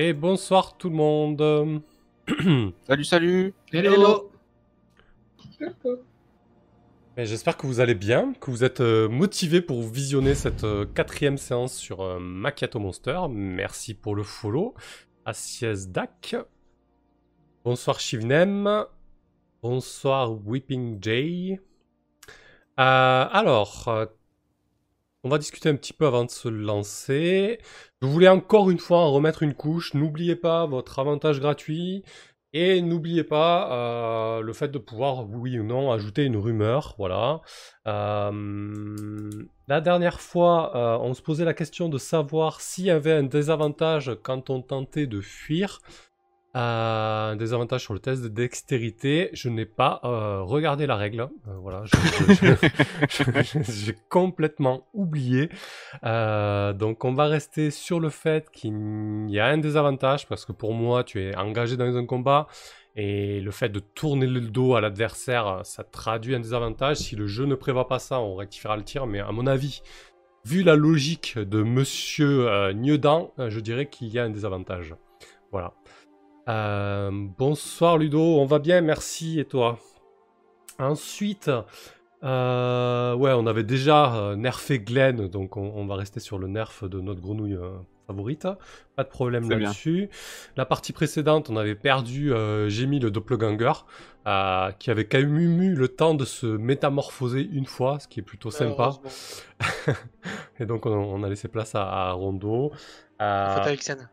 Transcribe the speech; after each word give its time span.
Et 0.00 0.12
bonsoir 0.12 0.76
tout 0.76 0.90
le 0.90 0.94
monde. 0.94 1.82
Salut, 2.86 3.04
salut. 3.04 3.54
Hello. 3.72 4.30
J'espère 7.16 7.56
que 7.56 7.66
vous 7.66 7.80
allez 7.80 7.96
bien, 7.96 8.32
que 8.34 8.52
vous 8.52 8.62
êtes 8.62 8.80
euh, 8.80 9.08
motivés 9.08 9.60
pour 9.60 9.82
visionner 9.82 10.36
cette 10.36 10.62
euh, 10.62 10.86
quatrième 10.86 11.36
séance 11.36 11.74
sur 11.74 12.02
euh, 12.02 12.20
Macchiato 12.20 12.78
Monster. 12.78 13.22
Merci 13.28 13.92
pour 13.92 14.14
le 14.14 14.22
follow. 14.22 14.74
Assies 15.24 15.88
Dak. 15.88 16.36
Bonsoir 17.64 17.98
Shivnem. 17.98 18.84
Bonsoir 19.64 20.30
Weeping 20.46 21.02
Jay. 21.02 21.58
Euh, 22.78 23.26
alors, 23.32 23.90
on 25.28 25.30
va 25.30 25.36
discuter 25.36 25.68
un 25.68 25.76
petit 25.76 25.92
peu 25.92 26.06
avant 26.06 26.24
de 26.24 26.30
se 26.30 26.48
lancer. 26.48 27.58
Je 28.00 28.06
voulais 28.06 28.28
encore 28.28 28.70
une 28.70 28.78
fois 28.78 29.00
en 29.00 29.12
remettre 29.12 29.42
une 29.42 29.52
couche. 29.52 29.92
N'oubliez 29.92 30.36
pas 30.36 30.64
votre 30.64 30.98
avantage 30.98 31.38
gratuit. 31.38 32.02
Et 32.54 32.80
n'oubliez 32.80 33.24
pas 33.24 34.38
euh, 34.38 34.40
le 34.40 34.54
fait 34.54 34.68
de 34.68 34.78
pouvoir, 34.78 35.28
oui 35.28 35.58
ou 35.58 35.64
non, 35.64 35.92
ajouter 35.92 36.24
une 36.24 36.38
rumeur. 36.38 36.94
Voilà. 36.96 37.42
Euh, 37.86 39.28
la 39.66 39.82
dernière 39.82 40.22
fois, 40.22 40.74
euh, 40.74 41.04
on 41.04 41.12
se 41.12 41.20
posait 41.20 41.44
la 41.44 41.52
question 41.52 41.90
de 41.90 41.98
savoir 41.98 42.62
s'il 42.62 42.86
y 42.86 42.90
avait 42.90 43.12
un 43.12 43.24
désavantage 43.24 44.12
quand 44.22 44.48
on 44.48 44.62
tentait 44.62 45.06
de 45.06 45.20
fuir. 45.20 45.80
Euh, 46.56 47.32
un 47.32 47.36
désavantage 47.36 47.82
sur 47.82 47.92
le 47.92 48.00
test 48.00 48.22
de 48.22 48.28
dextérité. 48.28 49.28
Je 49.32 49.48
n'ai 49.48 49.66
pas 49.66 50.00
euh, 50.04 50.42
regardé 50.42 50.86
la 50.86 50.96
règle. 50.96 51.28
Euh, 51.46 51.56
voilà, 51.60 51.84
j'ai 53.68 53.94
complètement 54.08 54.86
oublié. 54.94 55.50
Euh, 56.04 56.72
donc 56.72 57.04
on 57.04 57.12
va 57.12 57.26
rester 57.26 57.70
sur 57.70 58.00
le 58.00 58.08
fait 58.08 58.50
qu'il 58.50 59.26
y 59.28 59.38
a 59.38 59.46
un 59.46 59.58
désavantage 59.58 60.26
parce 60.26 60.46
que 60.46 60.52
pour 60.52 60.72
moi, 60.72 61.04
tu 61.04 61.22
es 61.22 61.36
engagé 61.36 61.76
dans 61.76 61.96
un 61.96 62.06
combat 62.06 62.46
et 62.96 63.40
le 63.40 63.50
fait 63.50 63.68
de 63.68 63.80
tourner 63.80 64.26
le 64.26 64.40
dos 64.40 64.74
à 64.74 64.80
l'adversaire, 64.80 65.60
ça 65.64 65.84
traduit 65.84 66.34
un 66.34 66.40
désavantage. 66.40 66.96
Si 66.96 67.14
le 67.14 67.26
jeu 67.26 67.44
ne 67.44 67.54
prévoit 67.54 67.88
pas 67.88 67.98
ça, 67.98 68.20
on 68.20 68.34
rectifiera 68.34 68.76
le 68.76 68.82
tir. 68.82 69.06
Mais 69.06 69.20
à 69.20 69.30
mon 69.32 69.46
avis, 69.46 69.82
vu 70.44 70.62
la 70.62 70.74
logique 70.74 71.38
de 71.38 71.62
Monsieur 71.62 72.72
Niedan, 72.72 73.32
je 73.38 73.60
dirais 73.60 73.86
qu'il 73.86 74.08
y 74.08 74.18
a 74.18 74.24
un 74.24 74.30
désavantage. 74.30 74.94
Voilà. 75.52 75.74
Euh, 76.48 77.10
bonsoir 77.36 77.98
Ludo, 77.98 78.20
on 78.20 78.46
va 78.46 78.58
bien, 78.58 78.80
merci 78.80 79.38
et 79.38 79.44
toi? 79.44 79.78
Ensuite, 80.78 81.50
euh, 82.22 83.14
ouais, 83.14 83.32
on 83.32 83.46
avait 83.46 83.64
déjà 83.64 84.14
euh, 84.14 84.36
nerfé 84.36 84.78
Glenn, 84.78 85.28
donc 85.28 85.56
on, 85.56 85.72
on 85.74 85.86
va 85.86 85.96
rester 85.96 86.20
sur 86.20 86.38
le 86.38 86.46
nerf 86.46 86.88
de 86.88 87.00
notre 87.00 87.20
grenouille 87.20 87.56
euh, 87.56 87.76
favorite. 88.06 88.48
Pas 88.96 89.04
de 89.04 89.08
problème 89.08 89.50
là-dessus. 89.50 90.08
La 90.56 90.64
partie 90.64 90.92
précédente, 90.94 91.50
on 91.50 91.56
avait 91.56 91.74
perdu 91.74 92.32
euh, 92.32 92.70
Jamie 92.70 92.98
le 92.98 93.10
doppelganger, 93.10 93.72
qui 94.78 94.90
avait 94.90 95.04
quand 95.06 95.18
même 95.18 95.60
eu 95.62 95.74
le 95.74 95.88
temps 95.88 96.14
de 96.14 96.24
se 96.24 96.46
métamorphoser 96.46 97.42
une 97.42 97.66
fois, 97.66 97.98
ce 97.98 98.08
qui 98.08 98.20
est 98.20 98.22
plutôt 98.22 98.50
sympa. 98.50 98.92
Et 100.60 100.66
donc 100.66 100.86
on, 100.86 100.90
on 100.92 101.22
a 101.24 101.28
laissé 101.28 101.48
place 101.48 101.74
à, 101.74 101.82
à 101.82 102.12
Rondo. 102.12 102.72
Euh, 103.20 103.56
avec 103.56 103.82
scène. 103.82 104.08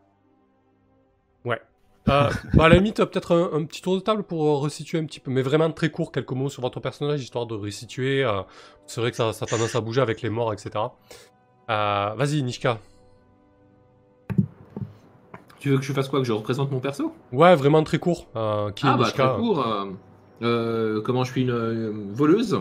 Euh, 2.07 2.29
bah, 2.53 2.65
à 2.65 2.69
la 2.69 2.75
limite, 2.75 2.99
euh, 2.99 3.05
peut-être 3.07 3.33
un, 3.33 3.57
un 3.59 3.65
petit 3.65 3.81
tour 3.81 3.95
de 3.95 3.99
table 3.99 4.23
pour 4.23 4.45
euh, 4.45 4.55
resituer 4.59 4.99
un 4.99 5.05
petit 5.05 5.19
peu, 5.19 5.31
mais 5.31 5.41
vraiment 5.41 5.71
très 5.71 5.89
court, 5.89 6.11
quelques 6.11 6.31
mots 6.33 6.49
sur 6.49 6.61
votre 6.61 6.79
personnage, 6.79 7.23
histoire 7.23 7.47
de 7.47 7.55
resituer. 7.55 8.23
euh, 8.23 8.41
c'est 8.85 9.01
vrai 9.01 9.09
que 9.11 9.17
ça, 9.17 9.33
ça 9.33 9.45
a 9.45 9.47
tendance 9.47 9.75
à 9.75 9.81
bouger 9.81 10.01
avec 10.01 10.21
les 10.21 10.29
morts, 10.29 10.53
etc. 10.53 10.69
Euh, 11.69 12.13
Vas-y, 12.15 12.43
Nishka. 12.43 12.77
Tu 15.59 15.69
veux 15.71 15.77
que 15.77 15.83
je 15.83 15.93
fasse 15.93 16.07
quoi 16.09 16.19
Que 16.19 16.25
je 16.25 16.31
représente 16.33 16.71
mon 16.71 16.79
perso? 16.79 17.11
Ouais, 17.31 17.55
vraiment 17.55 17.83
très 17.83 17.97
court. 17.97 18.27
Qui 18.75 18.85
est 18.85 18.89
Ah 18.89 18.97
bah 18.97 19.05
Nishka? 19.05 19.27
très 19.29 19.37
court. 19.37 19.65
comment 21.03 21.23
je 21.23 21.31
suis 21.31 21.41
une 21.41 22.13
voleuse? 22.13 22.59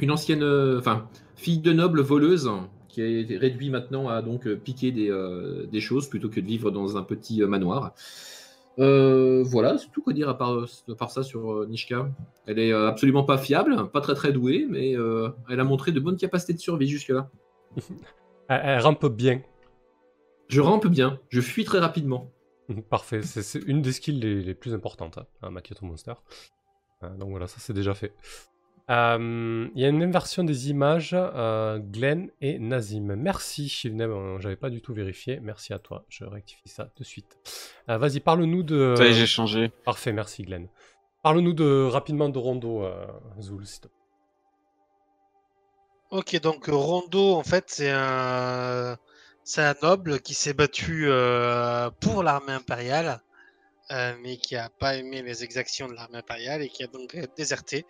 Une 0.00 0.10
ancienne, 0.10 0.42
enfin, 0.78 1.06
fille 1.36 1.58
de 1.58 1.72
noble 1.72 2.00
voleuse 2.00 2.50
qui 2.90 3.02
a 3.02 3.06
été 3.06 3.36
réduite 3.36 3.70
maintenant 3.70 4.08
à 4.08 4.22
donc 4.22 4.46
euh, 4.46 4.56
piquer 4.56 4.92
des, 4.92 5.10
euh, 5.10 5.66
des 5.66 5.80
choses 5.80 6.08
plutôt 6.08 6.28
que 6.28 6.40
de 6.40 6.46
vivre 6.46 6.70
dans 6.70 6.96
un 6.96 7.02
petit 7.02 7.42
euh, 7.42 7.46
manoir. 7.46 7.94
Euh, 8.78 9.42
voilà, 9.44 9.78
c'est 9.78 9.90
tout 9.90 10.02
quoi 10.02 10.12
dire 10.12 10.28
à 10.28 10.38
part, 10.38 10.64
à 10.88 10.94
part 10.94 11.10
ça 11.10 11.22
sur 11.22 11.66
Nishka. 11.68 12.08
Elle 12.46 12.58
est 12.58 12.72
absolument 12.72 13.24
pas 13.24 13.36
fiable, 13.36 13.90
pas 13.90 14.00
très 14.00 14.14
très 14.14 14.32
douée, 14.32 14.66
mais 14.70 14.92
elle 15.48 15.60
a 15.60 15.64
montré 15.64 15.92
de 15.92 16.00
bonnes 16.00 16.16
capacités 16.16 16.54
de 16.54 16.58
survie 16.60 16.88
jusque-là. 16.88 17.30
elle, 18.48 18.60
elle 18.64 18.80
rampe 18.80 19.06
bien. 19.06 19.42
Je 20.48 20.60
rampe 20.60 20.86
bien, 20.86 21.20
je 21.28 21.40
fuis 21.40 21.64
très 21.64 21.78
rapidement. 21.78 22.32
Parfait, 22.88 23.22
c'est 23.22 23.58
une 23.66 23.82
des 23.82 23.92
skills 23.92 24.20
les, 24.20 24.40
les 24.40 24.54
plus 24.54 24.72
importantes 24.72 25.18
hein, 25.18 25.26
à 25.42 25.50
Macchiato 25.50 25.84
Monster. 25.84 26.14
Donc 27.18 27.30
voilà, 27.30 27.48
ça 27.48 27.56
c'est 27.58 27.72
déjà 27.72 27.94
fait. 27.94 28.14
Euh, 28.90 29.68
Il 29.74 29.80
y 29.80 29.84
a 29.84 29.88
une 29.88 30.02
inversion 30.02 30.42
des 30.42 30.70
images, 30.70 31.10
euh, 31.14 31.78
Glenn 31.78 32.30
et 32.40 32.58
Nazim. 32.58 33.14
Merci 33.14 33.68
Shivnem, 33.68 34.10
euh, 34.10 34.40
j'avais 34.40 34.56
pas 34.56 34.70
du 34.70 34.82
tout 34.82 34.92
vérifié. 34.92 35.38
Merci 35.40 35.72
à 35.72 35.78
toi, 35.78 36.04
je 36.08 36.24
rectifie 36.24 36.68
ça 36.68 36.90
de 36.96 37.04
suite. 37.04 37.38
Euh, 37.88 37.98
Vas-y, 37.98 38.20
parle-nous 38.20 38.62
de. 38.64 38.94
Ça 38.96 39.04
y 39.04 39.10
est, 39.10 39.12
j'ai 39.12 39.26
changé. 39.26 39.70
Parfait, 39.84 40.12
merci 40.12 40.42
Glenn. 40.42 40.68
Parle-nous 41.22 41.52
de 41.52 41.88
rapidement 41.90 42.28
de 42.30 42.38
Rondo, 42.38 42.82
euh, 42.82 43.06
Zul, 43.40 43.66
s'il 43.66 43.82
te 43.82 43.88
plaît. 43.88 43.96
Ok, 46.10 46.40
donc 46.40 46.66
Rondo, 46.66 47.34
en 47.34 47.44
fait, 47.44 47.66
c'est 47.68 47.90
un, 47.90 48.96
noble 49.82 50.20
qui 50.20 50.34
s'est 50.34 50.54
battu 50.54 51.04
euh, 51.06 51.90
pour 52.00 52.24
l'armée 52.24 52.52
impériale, 52.52 53.20
euh, 53.90 54.14
mais 54.22 54.36
qui 54.36 54.56
a 54.56 54.68
pas 54.68 54.96
aimé 54.96 55.22
les 55.22 55.42
exactions 55.42 55.88
de 55.88 55.94
l'armée 55.94 56.18
impériale 56.18 56.62
et 56.62 56.68
qui 56.68 56.84
a 56.84 56.86
donc 56.86 57.16
déserté. 57.36 57.86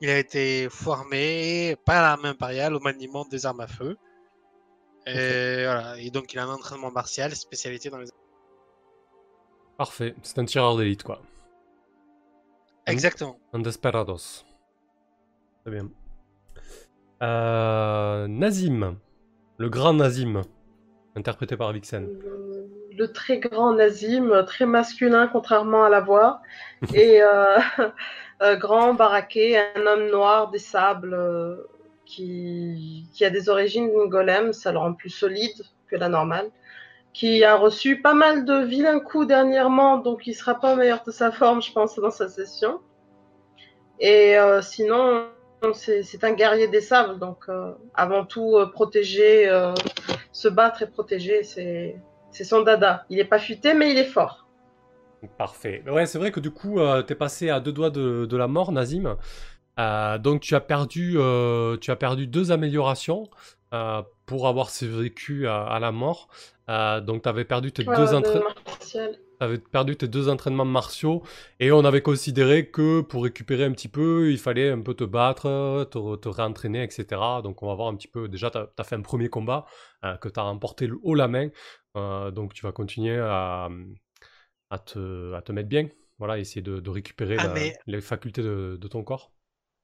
Il 0.00 0.08
a 0.08 0.18
été 0.18 0.68
formé 0.70 1.76
par 1.84 2.02
l'armée 2.02 2.28
impériale 2.28 2.74
au 2.74 2.80
maniement 2.80 3.24
des 3.24 3.46
armes 3.46 3.60
à 3.60 3.66
feu. 3.66 3.96
Et, 5.06 5.64
voilà. 5.64 5.98
et 5.98 6.10
donc 6.10 6.32
il 6.32 6.38
a 6.38 6.44
un 6.44 6.54
entraînement 6.54 6.90
martial, 6.90 7.34
spécialité 7.34 7.90
dans 7.90 7.98
les. 7.98 8.06
Parfait, 9.76 10.14
c'est 10.22 10.38
un 10.38 10.44
tireur 10.44 10.76
d'élite, 10.76 11.02
quoi. 11.02 11.22
Exactement. 12.86 13.38
Un 13.52 13.60
Desperados. 13.60 14.44
Très 15.62 15.70
bien. 15.70 15.90
Euh, 17.22 18.26
Nazim, 18.28 18.98
le 19.58 19.68
grand 19.68 19.94
Nazim, 19.94 20.42
interprété 21.14 21.56
par 21.56 21.72
Vixen. 21.72 22.08
Très 23.06 23.38
grand 23.38 23.72
Nazim, 23.72 24.44
très 24.46 24.66
masculin 24.66 25.28
contrairement 25.28 25.84
à 25.84 25.88
la 25.88 26.00
voix, 26.00 26.40
et 26.94 27.22
euh, 27.22 27.58
euh, 28.42 28.56
grand, 28.56 28.94
baraqué, 28.94 29.58
un 29.58 29.86
homme 29.86 30.10
noir 30.10 30.50
des 30.50 30.58
sables 30.58 31.14
euh, 31.14 31.56
qui, 32.04 33.06
qui 33.14 33.24
a 33.24 33.30
des 33.30 33.48
origines 33.48 33.90
golem, 34.08 34.52
ça 34.52 34.72
le 34.72 34.78
rend 34.78 34.92
plus 34.92 35.10
solide 35.10 35.62
que 35.88 35.96
la 35.96 36.08
normale, 36.08 36.50
qui 37.12 37.42
a 37.44 37.56
reçu 37.56 38.00
pas 38.00 38.14
mal 38.14 38.44
de 38.44 38.64
vilains 38.64 39.00
coups 39.00 39.26
dernièrement, 39.26 39.98
donc 39.98 40.26
il 40.26 40.34
sera 40.34 40.54
pas 40.54 40.76
meilleur 40.76 41.02
de 41.04 41.10
sa 41.10 41.32
forme, 41.32 41.62
je 41.62 41.72
pense, 41.72 41.96
dans 41.96 42.10
sa 42.10 42.28
session. 42.28 42.80
Et 43.98 44.36
sinon, 44.62 45.26
c'est 45.74 46.24
un 46.24 46.32
guerrier 46.32 46.68
des 46.68 46.80
sables, 46.80 47.18
donc 47.18 47.46
avant 47.94 48.24
tout 48.24 48.56
protéger, 48.72 49.50
se 50.32 50.48
battre 50.48 50.82
et 50.82 50.86
protéger, 50.86 51.42
c'est 51.42 51.96
c'est 52.30 52.44
son 52.44 52.62
dada. 52.62 53.04
Il 53.10 53.18
est 53.18 53.24
pas 53.24 53.38
futé, 53.38 53.74
mais 53.74 53.90
il 53.90 53.98
est 53.98 54.04
fort. 54.04 54.46
Parfait. 55.36 55.82
Ouais, 55.86 56.06
c'est 56.06 56.18
vrai 56.18 56.32
que 56.32 56.40
du 56.40 56.50
coup, 56.50 56.80
euh, 56.80 57.02
t'es 57.02 57.14
passé 57.14 57.50
à 57.50 57.60
deux 57.60 57.72
doigts 57.72 57.90
de, 57.90 58.24
de 58.24 58.36
la 58.36 58.48
mort, 58.48 58.72
Nazim. 58.72 59.16
Euh, 59.78 60.18
donc 60.18 60.40
tu 60.40 60.54
as 60.54 60.60
perdu, 60.60 61.14
euh, 61.16 61.76
tu 61.76 61.90
as 61.90 61.96
perdu 61.96 62.26
deux 62.26 62.52
améliorations 62.52 63.28
pour 64.26 64.48
avoir 64.48 64.70
survécu 64.70 65.46
à, 65.46 65.62
à 65.62 65.78
la 65.78 65.92
mort. 65.92 66.28
Donc 66.68 67.22
tu 67.22 67.28
avais 67.28 67.44
perdu 67.44 67.70
tes 67.72 67.84
Ouais, 67.86 67.96
deux 67.96 68.06
de 68.06 68.14
entraînements. 68.14 68.48
T'avais 69.38 69.56
perdu 69.58 69.96
tes 69.96 70.06
deux 70.06 70.28
entraînements 70.28 70.66
martiaux 70.66 71.22
et 71.60 71.72
on 71.72 71.82
avait 71.86 72.02
considéré 72.02 72.68
que 72.68 73.00
pour 73.00 73.24
récupérer 73.24 73.64
un 73.64 73.72
petit 73.72 73.88
peu, 73.88 74.30
il 74.30 74.36
fallait 74.38 74.68
un 74.70 74.82
peu 74.82 74.92
te 74.92 75.04
battre, 75.04 75.84
te, 75.90 76.16
te 76.16 76.28
réentraîner, 76.28 76.82
etc. 76.82 77.06
Donc 77.42 77.62
on 77.62 77.68
va 77.68 77.74
voir 77.74 77.88
un 77.88 77.94
petit 77.96 78.06
peu. 78.08 78.28
Déjà, 78.28 78.50
t'as 78.50 78.66
as 78.76 78.84
fait 78.84 78.96
un 78.96 79.00
premier 79.00 79.30
combat 79.30 79.64
euh, 80.04 80.16
que 80.16 80.28
t'as 80.28 80.42
remporté 80.42 80.86
le 80.86 80.98
haut 81.02 81.14
la 81.14 81.26
main, 81.26 81.48
donc 81.94 82.54
tu 82.54 82.62
vas 82.62 82.72
continuer 82.72 83.18
à, 83.18 83.68
à, 84.70 84.78
te, 84.78 85.32
à 85.34 85.42
te 85.42 85.52
mettre 85.52 85.68
bien. 85.68 85.88
Voilà, 86.18 86.38
essayer 86.38 86.62
de, 86.62 86.80
de 86.80 86.90
récupérer 86.90 87.38
Ah, 87.38 87.48
la- 87.48 87.48
mais- 87.48 87.76
les 87.86 88.00
facultés 88.00 88.42
de, 88.42 88.76
de 88.80 88.88
ton 88.88 89.02
corps. 89.04 89.32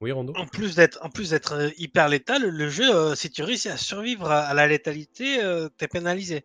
Oui, 0.01 0.13
Rondo? 0.13 0.37
En 0.37 0.47
plus 0.47 0.77
d'être, 0.77 1.01
en 1.05 1.11
plus 1.11 1.31
d'être 1.31 1.53
euh, 1.55 1.71
hyper 1.79 2.09
létal, 2.09 2.47
le 2.49 2.69
jeu, 2.69 2.95
euh, 2.95 3.15
si 3.17 3.29
tu 3.29 3.43
réussis 3.43 3.69
à 3.71 3.77
survivre 3.77 4.31
à, 4.31 4.41
à 4.45 4.55
la 4.55 4.69
létalité, 4.69 5.43
euh, 5.43 5.69
t'es 5.79 5.89
pénalisé. 5.89 6.45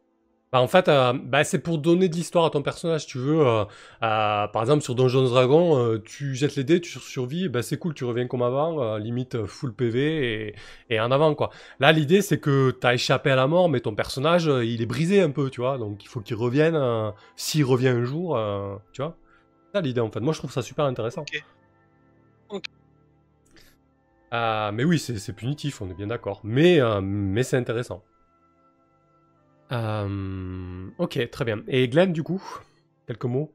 Bah, 0.52 0.60
en 0.62 0.68
fait, 0.68 0.90
euh, 0.90 1.14
bah, 1.14 1.46
c'est 1.46 1.60
pour 1.60 1.78
donner 1.78 2.10
de 2.10 2.16
l'histoire 2.16 2.44
à 2.44 2.50
ton 2.50 2.62
personnage, 2.62 3.06
tu 3.08 3.18
veux. 3.18 3.40
euh, 3.48 3.64
euh, 4.04 4.48
par 4.48 4.62
exemple, 4.62 4.82
sur 4.84 4.96
Donjons 4.96 5.24
Dragon, 5.24 5.98
tu 6.04 6.36
jettes 6.36 6.58
les 6.58 6.66
dés, 6.66 6.82
tu 6.82 7.00
survis, 7.00 7.48
bah, 7.48 7.62
c'est 7.64 7.78
cool, 7.78 7.94
tu 7.94 8.04
reviens 8.04 8.28
comme 8.28 8.42
avant, 8.42 8.98
limite 8.98 9.46
full 9.46 9.74
PV 9.74 10.48
et, 10.50 10.56
et 10.96 11.00
en 11.00 11.10
avant, 11.12 11.36
quoi. 11.36 11.52
Là, 11.80 11.94
l'idée, 11.94 12.22
c'est 12.22 12.40
que 12.40 12.72
t'as 12.72 12.94
échappé 12.96 13.32
à 13.32 13.38
la 13.38 13.48
mort, 13.48 13.70
mais 13.70 13.80
ton 13.80 13.96
personnage, 13.96 14.48
il 14.48 14.82
est 14.82 14.86
brisé 14.86 15.22
un 15.22 15.32
peu, 15.32 15.50
tu 15.50 15.62
vois. 15.62 15.78
Donc, 15.78 16.04
il 16.04 16.08
faut 16.10 16.20
qu'il 16.20 16.36
revienne, 16.36 16.78
s'il 17.38 17.64
revient 17.64 17.88
un 17.90 18.04
jour, 18.04 18.38
tu 18.92 19.02
vois. 19.02 19.18
C'est 19.74 19.78
ça 19.80 19.82
l'idée, 19.82 20.02
en 20.02 20.12
fait. 20.12 20.20
Moi, 20.22 20.34
je 20.34 20.40
trouve 20.40 20.52
ça 20.52 20.62
super 20.62 20.86
intéressant. 20.86 21.22
Ok. 21.22 21.46
Ok. 22.48 22.66
Euh, 24.34 24.72
mais 24.72 24.84
oui, 24.86 24.98
c'est 25.00 25.18
c'est 25.20 25.34
punitif, 25.34 25.82
on 25.82 25.90
est 25.90 25.94
bien 25.94 26.08
d'accord. 26.08 26.40
Mais, 26.44 26.80
mais 27.02 27.44
c'est 27.44 27.58
intéressant. 27.58 28.06
Euh, 29.72 30.90
ok, 30.98 31.30
très 31.32 31.46
bien. 31.46 31.62
Et 31.68 31.88
Glenn, 31.88 32.12
du 32.12 32.24
coup, 32.24 32.42
quelques 33.08 33.26
mots? 33.26 33.52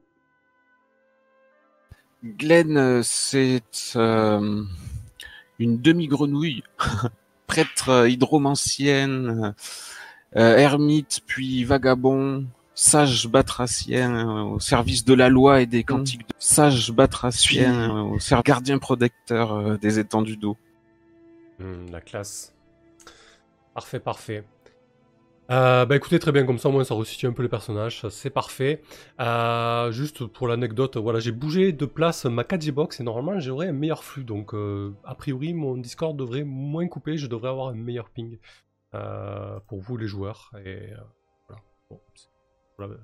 Glenn, 2.23 2.77
euh, 2.77 3.01
c'est 3.03 3.61
euh, 3.95 4.63
une 5.59 5.81
demi-grenouille, 5.81 6.63
prêtre 7.47 8.07
hydromancienne, 8.07 9.53
euh, 10.35 10.57
ermite, 10.57 11.21
puis 11.27 11.63
vagabond, 11.63 12.45
sage 12.73 13.27
batracien 13.27 14.27
euh, 14.27 14.41
au 14.43 14.59
service 14.59 15.05
de 15.05 15.13
la 15.13 15.29
loi 15.29 15.61
et 15.61 15.65
des 15.65 15.83
cantiques 15.83 16.27
de 16.27 16.33
sage 16.39 16.91
batracien 16.91 17.89
euh, 17.89 18.01
au 18.01 18.19
service 18.19 18.43
gardien 18.45 18.79
protecteur 18.79 19.53
euh, 19.53 19.77
des 19.77 19.99
étendues 19.99 20.37
d'eau. 20.37 20.57
Hmm, 21.59 21.89
La 21.91 22.01
classe. 22.01 22.53
Parfait, 23.73 23.99
parfait. 23.99 24.43
Euh, 25.49 25.85
bah 25.85 25.95
écoutez, 25.95 26.19
très 26.19 26.31
bien, 26.31 26.45
comme 26.45 26.57
ça, 26.57 26.67
au 26.67 26.73
moins, 26.73 26.83
ça 26.83 26.93
resitue 26.93 27.25
un 27.25 27.31
peu 27.31 27.41
les 27.41 27.49
personnages, 27.49 28.07
c'est 28.09 28.29
parfait. 28.29 28.81
Euh, 29.19 29.91
juste 29.91 30.25
pour 30.25 30.47
l'anecdote, 30.47 30.97
voilà, 30.97 31.19
j'ai 31.19 31.31
bougé 31.31 31.71
de 31.71 31.85
place 31.85 32.25
ma 32.25 32.43
4G 32.43 32.71
box 32.71 32.99
et 32.99 33.03
normalement, 33.03 33.39
j'aurais 33.39 33.67
un 33.67 33.73
meilleur 33.73 34.03
flux. 34.03 34.25
Donc, 34.25 34.53
euh, 34.53 34.93
a 35.05 35.15
priori, 35.15 35.53
mon 35.53 35.77
Discord 35.77 36.17
devrait 36.17 36.43
moins 36.43 36.87
couper, 36.87 37.17
je 37.17 37.27
devrais 37.27 37.49
avoir 37.49 37.69
un 37.69 37.75
meilleur 37.75 38.09
ping 38.09 38.39
pour 39.67 39.79
vous, 39.79 39.95
les 39.95 40.07
joueurs. 40.07 40.51
Et 40.65 40.89
voilà. 41.47 41.61
Bon, 41.89 42.01
voilà, 42.77 42.95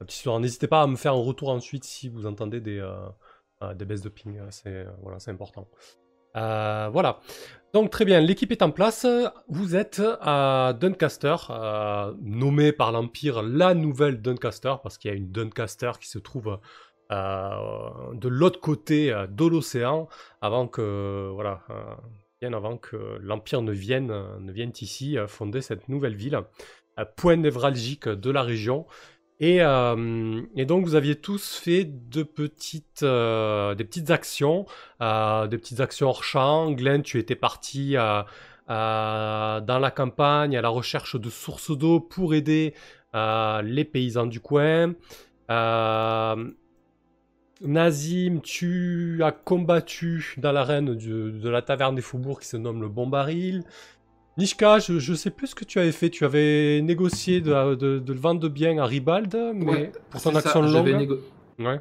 la 0.00 0.06
petite 0.06 0.18
histoire. 0.18 0.40
N'hésitez 0.40 0.68
pas 0.68 0.82
à 0.82 0.86
me 0.86 0.96
faire 0.96 1.12
un 1.12 1.22
retour 1.22 1.50
ensuite 1.50 1.84
si 1.84 2.08
vous 2.08 2.26
entendez 2.26 2.60
des, 2.60 2.82
des 3.74 3.84
baisses 3.84 4.02
de 4.02 4.08
ping, 4.08 4.40
c'est 4.50 4.86
voilà, 5.02 5.18
important. 5.26 5.68
Voilà. 6.34 7.20
Donc 7.72 7.90
très 7.90 8.04
bien, 8.04 8.20
l'équipe 8.20 8.52
est 8.52 8.62
en 8.62 8.70
place. 8.70 9.06
Vous 9.48 9.76
êtes 9.76 10.02
à 10.20 10.74
Doncaster, 10.78 11.36
euh, 11.48 12.12
nommé 12.20 12.70
par 12.70 12.92
l'Empire 12.92 13.42
la 13.42 13.72
nouvelle 13.74 14.20
Doncaster, 14.20 14.74
parce 14.82 14.98
qu'il 14.98 15.10
y 15.10 15.14
a 15.14 15.16
une 15.16 15.32
Doncaster 15.32 15.92
qui 15.98 16.08
se 16.08 16.18
trouve 16.18 16.58
euh, 17.12 18.14
de 18.14 18.28
l'autre 18.28 18.60
côté 18.60 19.12
euh, 19.12 19.26
de 19.26 19.44
l'océan, 19.44 20.08
avant 20.40 20.66
que 20.66 21.30
voilà, 21.34 21.62
euh, 21.70 21.94
bien 22.40 22.52
avant 22.54 22.78
que 22.78 23.18
l'Empire 23.20 23.60
ne 23.60 23.72
vienne, 23.72 24.12
ne 24.40 24.52
vienne 24.52 24.72
ici 24.80 25.16
fonder 25.26 25.60
cette 25.60 25.88
nouvelle 25.88 26.16
ville, 26.16 26.40
point 27.16 27.36
névralgique 27.36 28.08
de 28.08 28.30
la 28.30 28.42
région. 28.42 28.86
Et, 29.42 29.58
euh, 29.60 30.40
et 30.54 30.64
donc 30.66 30.86
vous 30.86 30.94
aviez 30.94 31.16
tous 31.16 31.56
fait 31.56 31.90
euh, 33.02 33.74
des 33.74 33.84
petites 33.84 34.10
actions 34.12 34.66
euh, 35.00 35.48
des 35.48 35.58
petites 35.58 35.80
actions 35.80 36.06
hors 36.06 36.22
champ. 36.22 36.70
Glenn, 36.70 37.02
tu 37.02 37.18
étais 37.18 37.34
parti 37.34 37.94
dans 37.96 38.28
la 38.68 39.90
campagne 39.90 40.56
à 40.56 40.62
la 40.62 40.68
recherche 40.68 41.20
de 41.20 41.28
sources 41.28 41.76
d'eau 41.76 41.98
pour 41.98 42.34
aider 42.34 42.72
les 43.14 43.84
paysans 43.84 44.26
du 44.26 44.38
coin. 44.38 44.94
Nazim, 47.64 48.40
tu 48.42 49.22
as 49.24 49.32
combattu 49.32 50.36
dans 50.36 50.52
l'arène 50.52 50.94
de 50.94 51.48
la 51.48 51.62
taverne 51.62 51.96
des 51.96 52.02
Faubourgs 52.02 52.42
qui 52.42 52.48
se 52.48 52.56
nomme 52.56 52.80
le 52.80 52.88
Bon 52.88 53.08
Baril. 53.08 53.64
Nishka, 54.38 54.78
je, 54.78 54.98
je 54.98 55.14
sais 55.14 55.30
plus 55.30 55.48
ce 55.48 55.54
que 55.54 55.64
tu 55.64 55.78
avais 55.78 55.92
fait. 55.92 56.08
Tu 56.10 56.24
avais 56.24 56.80
négocié 56.82 57.40
de, 57.40 57.74
de, 57.74 57.98
de 57.98 58.12
le 58.12 58.18
vendre 58.18 58.48
bien 58.48 58.78
à 58.78 58.86
Ribald, 58.86 59.34
mais 59.54 59.64
Ouais, 59.66 59.92
pour 60.10 60.22
ton 60.22 60.32
ça, 60.32 60.38
action 60.38 60.66
j'avais 60.68 60.92
longue. 60.92 61.00
négo- 61.02 61.18
Ouais. 61.58 61.80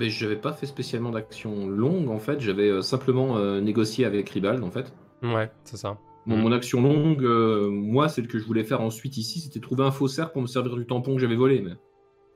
Je 0.00 0.24
n'avais 0.24 0.36
pas 0.36 0.52
fait 0.52 0.66
spécialement 0.66 1.10
d'action 1.10 1.68
longue 1.68 2.10
en 2.10 2.18
fait, 2.18 2.40
j'avais 2.40 2.68
euh, 2.68 2.82
simplement 2.82 3.38
euh, 3.38 3.60
négocié 3.60 4.04
avec 4.04 4.28
Ribald 4.30 4.62
en 4.64 4.70
fait. 4.70 4.92
Ouais, 5.22 5.50
c'est 5.64 5.76
ça. 5.76 5.96
Mon, 6.26 6.36
Mhm. 6.36 6.42
mon 6.42 6.52
action 6.52 6.82
longue, 6.82 7.22
euh, 7.24 7.70
moi, 7.70 8.08
celle 8.08 8.26
que 8.26 8.38
je 8.38 8.44
voulais 8.44 8.64
faire 8.64 8.80
ensuite 8.80 9.16
ici, 9.16 9.38
c'était 9.40 9.60
trouver 9.60 9.84
un 9.84 9.92
faussaire 9.92 10.32
pour 10.32 10.42
me 10.42 10.48
servir 10.48 10.74
du 10.76 10.84
tampon 10.84 11.14
que 11.14 11.20
j'avais 11.20 11.36
volé. 11.36 11.60
Mais 11.60 11.74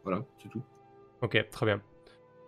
voilà, 0.05 0.25
c'est 0.41 0.49
tout. 0.49 0.63
Ok, 1.23 1.45
très 1.51 1.67
bien. 1.67 1.83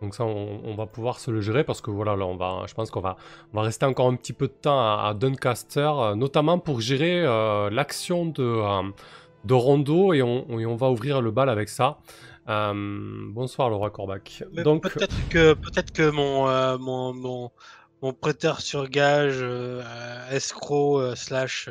Donc 0.02 0.16
ça, 0.16 0.24
on, 0.24 0.60
on 0.64 0.74
va 0.74 0.86
pouvoir 0.86 1.20
se 1.20 1.30
le 1.30 1.40
gérer 1.40 1.62
parce 1.62 1.80
que 1.80 1.92
voilà, 1.92 2.16
là, 2.16 2.26
on 2.26 2.36
va, 2.36 2.64
je 2.66 2.74
pense 2.74 2.90
qu'on 2.90 3.00
va, 3.00 3.16
on 3.52 3.56
va 3.56 3.62
rester 3.62 3.86
encore 3.86 4.08
un 4.08 4.16
petit 4.16 4.32
peu 4.32 4.48
de 4.48 4.52
temps 4.52 4.78
à, 4.80 5.08
à 5.08 5.14
Doncaster, 5.14 5.90
euh, 5.94 6.14
notamment 6.16 6.58
pour 6.58 6.80
gérer 6.80 7.20
euh, 7.24 7.70
l'action 7.70 8.26
de, 8.26 8.42
euh, 8.42 8.82
de 9.44 9.54
Rondo 9.54 10.12
et 10.12 10.20
on, 10.22 10.58
et 10.58 10.66
on 10.66 10.74
va 10.74 10.90
ouvrir 10.90 11.20
le 11.20 11.30
bal 11.30 11.48
avec 11.48 11.68
ça. 11.68 11.98
Bonsoir 12.46 13.70
le 13.70 13.76
roi 13.76 13.90
Corbac. 13.90 14.42
Mais 14.52 14.64
Donc, 14.64 14.82
peut-être 14.82 15.28
que 15.28 15.54
peut-être 15.54 15.92
que 15.92 16.10
mon 16.10 16.46
mon, 16.78 17.14
mon 17.14 17.50
mon 18.02 18.12
prêteur 18.12 18.60
sur 18.60 18.88
gage 18.88 19.44
escroc 20.32 21.14
slash 21.14 21.70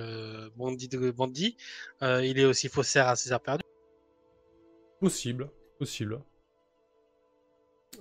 bandit 0.56 0.88
de 0.88 1.12
bandit, 1.12 1.57
il 2.01 2.39
est 2.39 2.45
aussi 2.45 2.69
faussaire 2.69 3.10
à 3.10 3.18
ses 3.18 3.34
heures 3.34 3.42
perdues. 3.42 3.66
possible, 5.01 5.50
possible. 5.77 6.22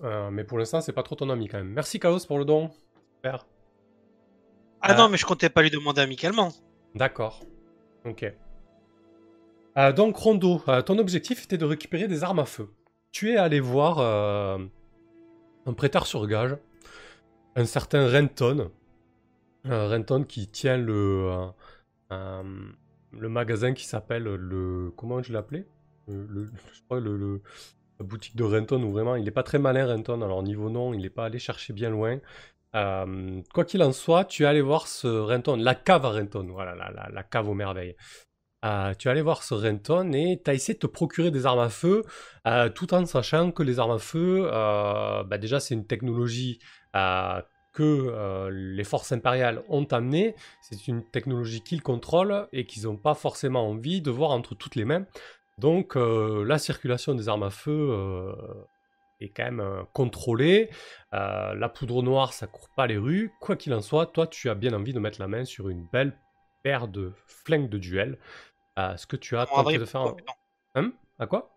Euh, 0.03 0.31
mais 0.31 0.45
pour 0.45 0.59
l'instant, 0.59 0.81
c'est 0.81 0.93
pas 0.93 1.03
trop 1.03 1.15
ton 1.17 1.31
ami 1.31 1.49
quand 1.49 1.59
même. 1.59 1.69
Merci 1.73 1.99
Chaos 2.01 2.21
pour 2.27 2.39
le 2.39 2.45
don. 2.45 2.71
Super. 3.17 3.47
Ah 4.81 4.93
Euh. 4.93 4.97
non, 4.97 5.09
mais 5.09 5.17
je 5.19 5.27
comptais 5.27 5.51
pas 5.51 5.63
lui 5.63 5.71
demander 5.71 6.01
amicalement. 6.01 6.53
D'accord. 6.95 7.43
Ok. 8.05 8.25
Euh, 9.77 9.93
donc 9.93 10.17
Rondo, 10.17 10.63
euh, 10.69 10.83
ton 10.83 10.99
objectif 10.99 11.45
était 11.45 11.59
de 11.59 11.65
récupérer 11.65 12.09
des 12.09 12.25
armes 12.25 12.39
à 12.41 12.45
feu. 12.45 12.69
Tu 13.13 13.31
es 13.33 13.37
allé 13.37 13.61
voir 13.61 13.99
euh, 13.99 14.59
un 15.67 15.73
prêteur 15.75 16.07
sur 16.07 16.27
gage, 16.27 16.57
un 17.57 17.65
certain 17.65 18.09
Renton, 18.11 18.71
Euh, 19.67 19.89
Renton 19.89 20.25
qui 20.25 20.47
tient 20.49 20.79
le 20.79 21.29
euh, 21.31 21.47
euh, 22.13 22.43
le 23.13 23.29
magasin 23.29 23.75
qui 23.75 23.85
s'appelle 23.87 24.23
le 24.25 24.91
comment 24.97 25.23
je 25.23 25.35
l'appelais? 25.35 25.67
Le, 26.09 26.27
le- 26.27 26.51
je 26.73 26.81
crois 26.85 26.99
le, 26.99 27.17
le- 27.19 27.43
boutique 28.01 28.37
de 28.37 28.45
Renton 28.45 28.83
où 28.83 28.91
vraiment 28.91 29.17
il 29.17 29.25
n'est 29.25 29.31
pas 29.31 29.43
très 29.43 29.59
malin 29.59 29.87
Renton. 29.87 30.23
Alors 30.23 30.43
niveau 30.43 30.71
nom, 30.71 30.95
il 30.95 31.03
n'est 31.03 31.11
pas 31.11 31.27
allé 31.27 31.39
chercher 31.39 31.73
bien 31.73 31.91
loin. 31.91 32.19
Euh, 32.77 33.43
quoi 33.53 33.65
qu'il 33.65 33.83
en 33.83 33.93
soit, 33.93 34.25
tu 34.25 34.45
es 34.45 34.47
allé 34.47 34.61
voir 34.61 34.87
ce 34.87 35.09
Renton, 35.09 35.57
la 35.57 35.75
cave 35.75 36.05
à 36.05 36.11
Renton, 36.11 36.47
voilà, 36.51 36.75
la, 36.75 37.23
cave 37.23 37.49
aux 37.49 37.55
merveilles. 37.55 37.97
Euh, 38.65 38.95
tu 38.95 39.09
es 39.09 39.11
allé 39.11 39.23
voir 39.23 39.43
ce 39.43 39.55
Renton 39.55 40.13
et 40.13 40.41
tu 40.45 40.51
as 40.51 40.55
essayé 40.55 40.75
de 40.75 40.81
te 40.81 40.87
procurer 40.87 41.31
des 41.31 41.47
armes 41.47 41.61
à 41.61 41.71
feu, 41.71 42.05
euh, 42.47 42.69
tout 42.69 42.95
en 42.95 43.07
sachant 43.07 43.51
que 43.51 43.63
les 43.63 43.79
armes 43.79 43.93
à 43.93 43.99
feu, 43.99 44.49
bah 44.51 45.39
déjà 45.39 45.61
c'est 45.61 45.75
une 45.75 45.87
technologie 45.87 46.61
que 47.73 48.49
les 48.51 48.85
forces 48.85 49.13
impériales 49.13 49.63
ont 49.69 49.87
amenée, 49.87 50.37
c'est 50.61 50.87
une 50.87 51.03
technologie 51.03 51.63
qu'ils 51.63 51.83
contrôlent 51.83 52.47
et 52.53 52.67
qu'ils 52.67 52.85
n'ont 52.85 52.97
pas 52.97 53.15
forcément 53.15 53.69
envie 53.69 54.01
de 54.01 54.11
voir 54.11 54.31
entre 54.31 54.55
toutes 54.55 54.77
les 54.77 54.85
mains. 54.85 55.07
Donc 55.61 55.97
euh, 55.97 56.45
la 56.45 56.59
circulation 56.59 57.15
des 57.15 57.29
armes 57.29 57.43
à 57.43 57.51
feu 57.51 57.91
euh, 57.91 58.33
est 59.21 59.29
quand 59.29 59.45
même 59.45 59.61
euh, 59.61 59.83
contrôlée. 59.93 60.71
Euh, 61.13 61.55
la 61.55 61.69
poudre 61.69 62.03
noire, 62.03 62.33
ça 62.33 62.47
court 62.47 62.71
pas 62.77 62.87
les 62.87 62.97
rues. 62.97 63.31
Quoi 63.41 63.57
qu'il 63.57 63.75
en 63.75 63.83
soit, 63.83 64.07
toi, 64.07 64.27
tu 64.27 64.49
as 64.49 64.55
bien 64.55 64.73
envie 64.73 64.95
de 64.95 65.01
mettre 65.01 65.21
la 65.21 65.29
main 65.29 65.45
sur 65.45 65.69
une 65.69 65.87
belle 65.93 66.17
paire 66.63 66.89
de 66.89 67.13
flingues 67.27 67.69
de 67.69 67.79
duel. 67.79 68.19
Euh, 68.79 68.97
ce 68.97 69.07
que 69.07 69.17
tu 69.17 69.37
as 69.37 69.47
tenté 69.47 69.77
de 69.79 69.85
faire. 69.85 70.03
en-. 70.03 70.17
Hein? 70.75 70.93
À 71.19 71.27
quoi? 71.27 71.51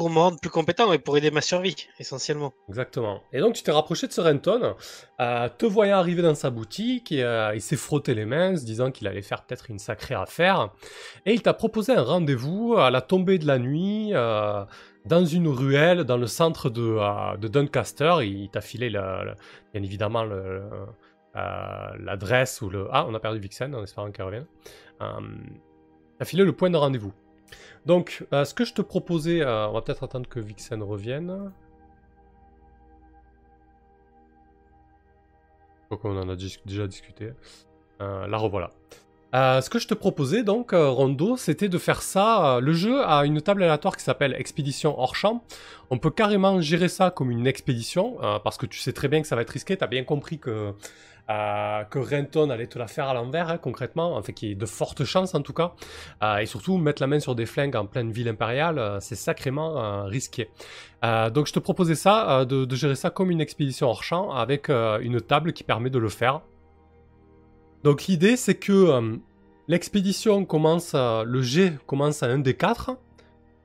Pour 0.00 0.08
me 0.08 0.18
rendre 0.18 0.40
plus 0.40 0.48
compétent 0.48 0.90
et 0.94 0.98
pour 0.98 1.18
aider 1.18 1.30
ma 1.30 1.42
survie, 1.42 1.76
essentiellement. 1.98 2.54
Exactement. 2.70 3.20
Et 3.34 3.40
donc 3.40 3.52
tu 3.52 3.62
t'es 3.62 3.70
rapproché 3.70 4.06
de 4.06 4.12
ce 4.12 4.22
euh, 4.22 5.48
te 5.58 5.66
voyant 5.66 5.98
arriver 5.98 6.22
dans 6.22 6.34
sa 6.34 6.48
boutique, 6.48 7.12
et, 7.12 7.22
euh, 7.22 7.54
il 7.54 7.60
s'est 7.60 7.76
frotté 7.76 8.14
les 8.14 8.24
mains, 8.24 8.56
se 8.56 8.64
disant 8.64 8.90
qu'il 8.90 9.06
allait 9.08 9.20
faire 9.20 9.44
peut-être 9.44 9.68
une 9.68 9.78
sacrée 9.78 10.14
affaire, 10.14 10.70
et 11.26 11.34
il 11.34 11.42
t'a 11.42 11.52
proposé 11.52 11.92
un 11.92 12.02
rendez-vous 12.02 12.76
à 12.78 12.90
la 12.90 13.02
tombée 13.02 13.36
de 13.36 13.46
la 13.46 13.58
nuit, 13.58 14.12
euh, 14.14 14.64
dans 15.04 15.24
une 15.24 15.48
ruelle, 15.48 16.04
dans 16.04 16.16
le 16.16 16.26
centre 16.26 16.70
de, 16.70 16.96
euh, 16.98 17.36
de 17.36 17.48
Doncaster. 17.48 18.14
Il 18.22 18.48
t'a 18.50 18.62
filé, 18.62 18.88
bien 18.88 19.82
évidemment, 19.82 20.24
euh, 20.26 20.60
l'adresse 21.98 22.60
ou 22.62 22.70
le... 22.70 22.88
Ah, 22.90 23.06
on 23.06 23.14
a 23.14 23.20
perdu 23.20 23.38
Vixen, 23.38 23.74
en 23.74 23.82
espérant 23.82 24.10
qu'elle 24.10 24.26
revienne. 24.26 24.46
Euh, 25.02 25.20
t'as 26.18 26.24
filé 26.24 26.44
le 26.44 26.52
point 26.52 26.70
de 26.70 26.76
rendez-vous. 26.76 27.12
Donc, 27.86 28.26
euh, 28.32 28.44
ce 28.44 28.54
que 28.54 28.64
je 28.64 28.74
te 28.74 28.82
proposais, 28.82 29.40
euh, 29.40 29.68
on 29.68 29.72
va 29.72 29.82
peut-être 29.82 30.02
attendre 30.02 30.28
que 30.28 30.40
Vixen 30.40 30.82
revienne. 30.82 31.52
Donc 35.90 36.04
on 36.04 36.16
en 36.16 36.28
a 36.28 36.36
déjà 36.36 36.86
discuté. 36.86 37.32
Euh, 38.00 38.26
la 38.26 38.38
revoilà. 38.38 38.70
Ce 39.32 39.68
que 39.70 39.78
je 39.78 39.86
te 39.86 39.94
proposais 39.94 40.42
donc, 40.42 40.70
Rondo, 40.72 41.36
c'était 41.36 41.68
de 41.68 41.78
faire 41.78 42.02
ça. 42.02 42.58
le 42.60 42.72
jeu 42.72 43.04
a 43.04 43.24
une 43.24 43.40
table 43.40 43.62
aléatoire 43.62 43.96
qui 43.96 44.02
s'appelle 44.02 44.34
Expédition 44.34 44.98
hors 44.98 45.14
champ. 45.14 45.44
On 45.90 45.98
peut 45.98 46.10
carrément 46.10 46.60
gérer 46.60 46.88
ça 46.88 47.10
comme 47.10 47.30
une 47.30 47.46
expédition, 47.46 48.16
parce 48.42 48.56
que 48.56 48.66
tu 48.66 48.78
sais 48.78 48.92
très 48.92 49.08
bien 49.08 49.20
que 49.20 49.28
ça 49.28 49.36
va 49.36 49.42
être 49.42 49.50
risqué. 49.50 49.76
Tu 49.76 49.84
as 49.84 49.88
bien 49.88 50.04
compris 50.04 50.38
que, 50.38 50.74
euh, 51.28 51.84
que 51.84 51.98
Renton 51.98 52.50
allait 52.50 52.66
te 52.66 52.78
la 52.78 52.86
faire 52.86 53.08
à 53.08 53.14
l'envers, 53.14 53.50
hein, 53.50 53.58
concrètement, 53.58 54.16
enfin, 54.16 54.32
qu'il 54.32 54.48
y 54.48 54.52
ait 54.52 54.56
de 54.56 54.66
fortes 54.66 55.04
chances 55.04 55.34
en 55.34 55.42
tout 55.42 55.52
cas. 55.52 55.74
Euh, 56.22 56.38
et 56.38 56.46
surtout, 56.46 56.78
mettre 56.78 57.02
la 57.02 57.06
main 57.06 57.20
sur 57.20 57.34
des 57.34 57.46
flingues 57.46 57.76
en 57.76 57.86
pleine 57.86 58.10
ville 58.10 58.28
impériale, 58.28 58.78
euh, 58.78 59.00
c'est 59.00 59.16
sacrément 59.16 60.04
risqué. 60.04 60.48
Donc 61.02 61.46
je 61.46 61.52
te 61.52 61.58
proposais 61.58 61.94
ça, 61.94 62.44
de, 62.44 62.64
de 62.64 62.76
gérer 62.76 62.94
ça 62.94 63.10
comme 63.10 63.30
une 63.30 63.40
expédition 63.40 63.88
hors 63.88 64.04
champ, 64.04 64.30
avec 64.32 64.68
une 64.68 65.20
table 65.20 65.52
qui 65.52 65.64
permet 65.64 65.90
de 65.90 65.98
le 65.98 66.08
faire. 66.10 66.42
Donc 67.84 68.04
l'idée 68.04 68.36
c'est 68.36 68.56
que 68.56 69.18
l'expédition 69.66 70.44
commence, 70.44 70.94
le 70.94 71.42
jet 71.42 71.78
commence 71.86 72.22
à 72.22 72.26
1 72.26 72.40
des 72.40 72.54
4. 72.54 72.98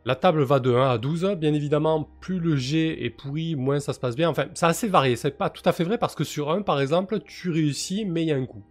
La 0.05 0.15
table 0.15 0.43
va 0.43 0.59
de 0.59 0.71
1 0.71 0.89
à 0.91 0.97
12. 0.99 1.35
Bien 1.37 1.53
évidemment, 1.53 2.07
plus 2.21 2.39
le 2.39 2.55
jet 2.55 3.03
est 3.03 3.09
pourri, 3.09 3.55
moins 3.55 3.79
ça 3.79 3.91
se 3.91 3.99
passe 3.99 4.15
bien. 4.15 4.29
Enfin, 4.29 4.45
c'est 4.53 4.67
assez 4.67 4.87
varié. 4.87 5.15
C'est 5.15 5.31
pas 5.31 5.49
tout 5.49 5.63
à 5.65 5.73
fait 5.73 5.83
vrai 5.83 5.97
parce 5.97 6.13
que 6.13 6.23
sur 6.23 6.51
1, 6.51 6.61
par 6.61 6.79
exemple, 6.79 7.19
tu 7.25 7.49
réussis, 7.49 8.05
mais 8.05 8.21
il 8.21 8.27
y 8.27 8.31
a 8.31 8.35
un 8.35 8.45
coup. 8.45 8.63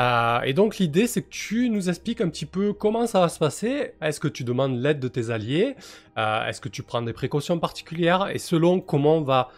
Euh, 0.00 0.40
et 0.40 0.54
donc 0.54 0.78
l'idée 0.78 1.06
c'est 1.06 1.22
que 1.22 1.28
tu 1.28 1.70
nous 1.70 1.88
expliques 1.88 2.20
un 2.20 2.28
petit 2.28 2.46
peu 2.46 2.72
comment 2.72 3.06
ça 3.06 3.20
va 3.20 3.28
se 3.28 3.38
passer. 3.38 3.92
Est-ce 4.00 4.18
que 4.18 4.26
tu 4.26 4.42
demandes 4.42 4.80
l'aide 4.80 4.98
de 5.00 5.08
tes 5.08 5.30
alliés? 5.30 5.76
Euh, 6.18 6.46
Est-ce 6.46 6.60
que 6.60 6.68
tu 6.68 6.82
prends 6.82 7.02
des 7.02 7.12
précautions 7.12 7.58
particulières? 7.60 8.28
Et 8.28 8.38
selon 8.38 8.80
comment 8.80 9.18
on 9.18 9.22
va 9.22 9.50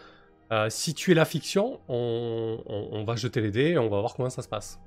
euh, 0.53 0.69
situer 0.69 1.15
la 1.15 1.25
fiction, 1.25 1.81
on, 1.89 3.05
va 3.07 3.17
jeter 3.17 3.41
les 3.41 3.51
dés 3.51 3.71
et 3.71 3.79
on 3.79 3.89
va 3.89 4.01
voir 4.01 4.15
comment 4.15 4.31
ça 4.31 4.43
se 4.43 4.49
passe. 4.49 4.79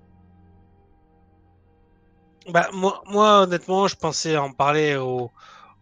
Bah, 2.47 2.69
moi, 2.73 3.43
honnêtement, 3.43 3.87
je 3.87 3.95
pensais 3.95 4.37
en 4.37 4.51
parler 4.51 4.95
aux, 4.95 5.31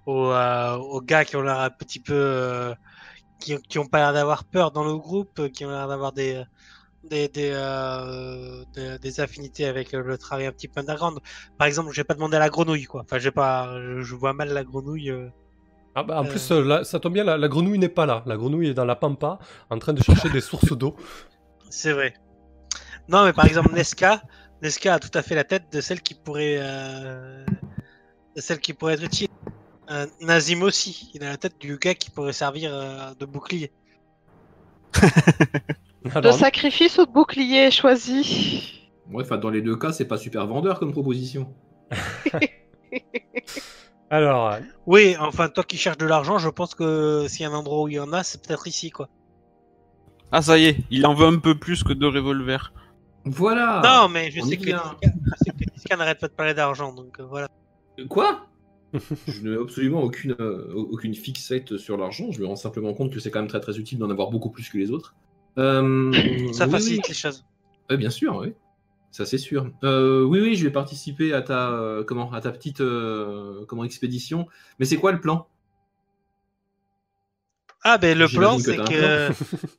aux, 0.07 0.31
euh, 0.31 0.75
aux 0.77 1.01
gars 1.01 1.25
qui 1.25 1.37
ont 1.37 1.43
l'air 1.43 1.59
un 1.61 1.71
petit 1.71 2.01
peu. 2.01 2.15
euh, 2.15 2.75
qui, 3.39 3.57
qui 3.69 3.79
ont 3.79 3.87
pas 3.87 3.99
l'air 3.99 4.13
d'avoir 4.13 4.45
peur 4.45 4.71
dans 4.71 4.83
le 4.85 4.97
groupe, 4.97 5.49
qui 5.51 5.65
ont 5.65 5.71
l'air 5.71 5.87
d'avoir 5.89 6.13
des. 6.13 6.43
Des, 7.03 7.29
des, 7.29 7.51
euh, 7.53 8.65
des, 8.75 8.99
des 8.99 9.19
affinités 9.21 9.65
avec 9.65 9.93
le, 9.93 10.17
travail 10.17 10.47
un 10.47 10.51
petit 10.51 10.67
peu 10.67 10.81
underground. 10.81 11.19
Par 11.57 11.67
exemple, 11.67 11.91
je 11.93 11.97
vais 12.01 12.05
pas 12.05 12.15
demander 12.15 12.37
à 12.37 12.39
la 12.41 12.49
grenouille, 12.49 12.85
quoi. 12.85 13.03
Enfin, 13.03 13.19
j'ai 13.19 13.31
pas, 13.31 13.79
je, 13.81 14.01
je 14.01 14.15
vois 14.15 14.33
mal 14.33 14.49
la 14.53 14.63
grenouille. 14.65 15.11
euh. 15.11 15.29
Ah 15.95 16.03
bah, 16.03 16.21
en 16.21 16.25
Euh. 16.25 16.29
plus, 16.29 16.39
ça 16.85 16.99
tombe 16.99 17.13
bien, 17.13 17.23
la, 17.23 17.37
la 17.37 17.47
grenouille 17.47 17.79
n'est 17.79 17.89
pas 17.89 18.05
là. 18.05 18.23
La 18.27 18.37
grenouille 18.37 18.69
est 18.69 18.73
dans 18.73 18.85
la 18.85 18.95
pampa, 18.97 19.39
en 19.69 19.79
train 19.79 19.93
de 19.93 20.03
chercher 20.03 20.29
des 20.29 20.41
sources 20.41 20.73
d'eau. 20.77 20.95
C'est 21.69 21.93
vrai. 21.93 22.13
Non, 23.09 23.25
mais 23.25 23.33
par 23.33 23.45
exemple, 23.45 23.73
Nesca, 23.73 24.21
Nesca 24.61 24.95
a 24.95 24.99
tout 24.99 25.11
à 25.13 25.21
fait 25.21 25.35
la 25.35 25.43
tête 25.43 25.71
de 25.71 25.81
celle 25.81 26.01
qui 26.01 26.15
pourrait, 26.15 26.57
de 28.35 28.41
celle 28.41 28.59
qui 28.59 28.73
pourrait 28.73 28.93
être 28.95 29.03
utile. 29.03 29.27
Euh, 29.89 30.06
Nazim 30.22 30.63
aussi, 30.63 31.12
il 31.13 31.24
a 31.24 31.29
la 31.29 31.38
tête 31.38 31.60
du 31.60 31.77
gars 31.77 31.96
qui 31.96 32.10
pourrait 32.10 32.34
servir 32.34 32.72
euh, 32.74 33.13
de 33.20 33.25
bouclier. 33.25 33.72
De 36.24 36.32
sacrifice 36.32 36.98
ou 37.00 37.06
de 37.06 37.12
bouclier 37.12 37.70
choisi 37.70 38.89
Ouais, 39.12 39.24
enfin, 39.24 39.38
dans 39.38 39.50
les 39.50 39.62
deux 39.62 39.75
cas, 39.75 39.91
c'est 39.91 40.08
pas 40.08 40.17
super 40.17 40.48
vendeur 40.48 40.79
comme 40.79 40.94
proposition. 40.94 41.53
alors, 44.10 44.51
euh, 44.51 44.60
Oui, 44.86 45.17
enfin, 45.20 45.50
toi 45.50 45.65
qui 45.65 45.77
cherches 45.77 45.98
de 45.98 46.06
l'argent, 46.06 46.38
je 46.38 46.48
pense 46.48 46.75
que 46.75 47.25
s'il 47.27 47.41
y 47.41 47.46
a 47.46 47.50
un 47.50 47.53
endroit 47.53 47.84
où 47.84 47.88
il 47.89 47.96
y 47.96 48.00
en 48.00 48.13
a, 48.13 48.24
c'est 48.24 48.41
peut-être 48.41 48.67
ici, 48.67 48.89
quoi. 48.89 49.10
Ah, 50.32 50.41
ça 50.41 50.58
y 50.58 50.65
est, 50.65 50.77
il 50.91 51.06
en 51.06 51.13
veut 51.13 51.27
un 51.27 51.39
peu 51.39 51.58
plus 51.58 51.84
que 51.84 51.94
deux 51.94 52.08
revolvers. 52.08 52.74
Voilà 53.25 53.82
non, 53.84 54.08
mais 54.10 54.32
je 54.32 54.41
on 54.41 54.46
sais, 54.46 54.53
est 54.53 54.58
que 54.58 54.65
bien. 54.65 54.82
Que 55.01 55.72
Niska 55.74 55.98
n'arrête 55.98 56.20
pas 56.20 56.27
de 56.27 56.34
parler 56.34 56.53
d'argent, 56.53 56.94
donc 56.94 57.20
euh, 57.20 57.25
voilà. 57.25 57.48
Quoi? 58.10 58.46
Je 59.27 59.42
n'ai 59.42 59.56
absolument 59.56 60.01
aucune, 60.01 60.36
euh, 60.39 60.74
aucune 60.74 61.13
fixette 61.13 61.77
sur 61.77 61.98
l'argent. 61.98 62.32
Je 62.32 62.42
me 62.42 62.46
rends 62.48 62.56
simplement 62.56 62.94
compte 62.94 63.13
que 63.13 63.20
c'est 63.20 63.32
quand 63.32 63.39
même 63.39 63.50
très 63.50 63.60
très 63.60 63.77
utile 63.80 63.98
d'en 64.00 64.10
avoir 64.10 64.30
beaucoup 64.30 64.50
plus 64.50 64.70
que 64.70 64.77
les 64.77 64.92
autres. 64.92 65.16
Euh, 65.58 66.12
Ça 66.54 66.66
oui, 66.66 66.72
facilite 66.72 67.01
oui. 67.04 67.10
les 67.10 67.13
choses. 67.13 67.46
Euh, 67.92 67.98
bien 67.98 68.10
sûr, 68.10 68.38
oui. 68.38 68.54
Ça 69.12 69.25
c'est 69.25 69.38
sûr. 69.38 69.72
Euh, 69.84 70.24
oui, 70.24 70.39
oui, 70.42 70.56
je 70.56 70.66
vais 70.66 70.72
participer 70.72 71.34
à 71.34 71.42
ta, 71.42 72.04
comment, 72.06 72.32
à 72.32 72.42
ta 72.42 72.51
petite 72.51 72.82
comment, 73.68 73.84
expédition. 73.84 74.48
Mais 74.80 74.86
c'est 74.86 74.98
quoi 74.98 75.12
le 75.12 75.22
plan? 75.22 75.48
Ah, 77.89 77.98
ben 77.98 78.17
le 78.17 78.27
plan, 78.27 78.58
que 78.58 78.63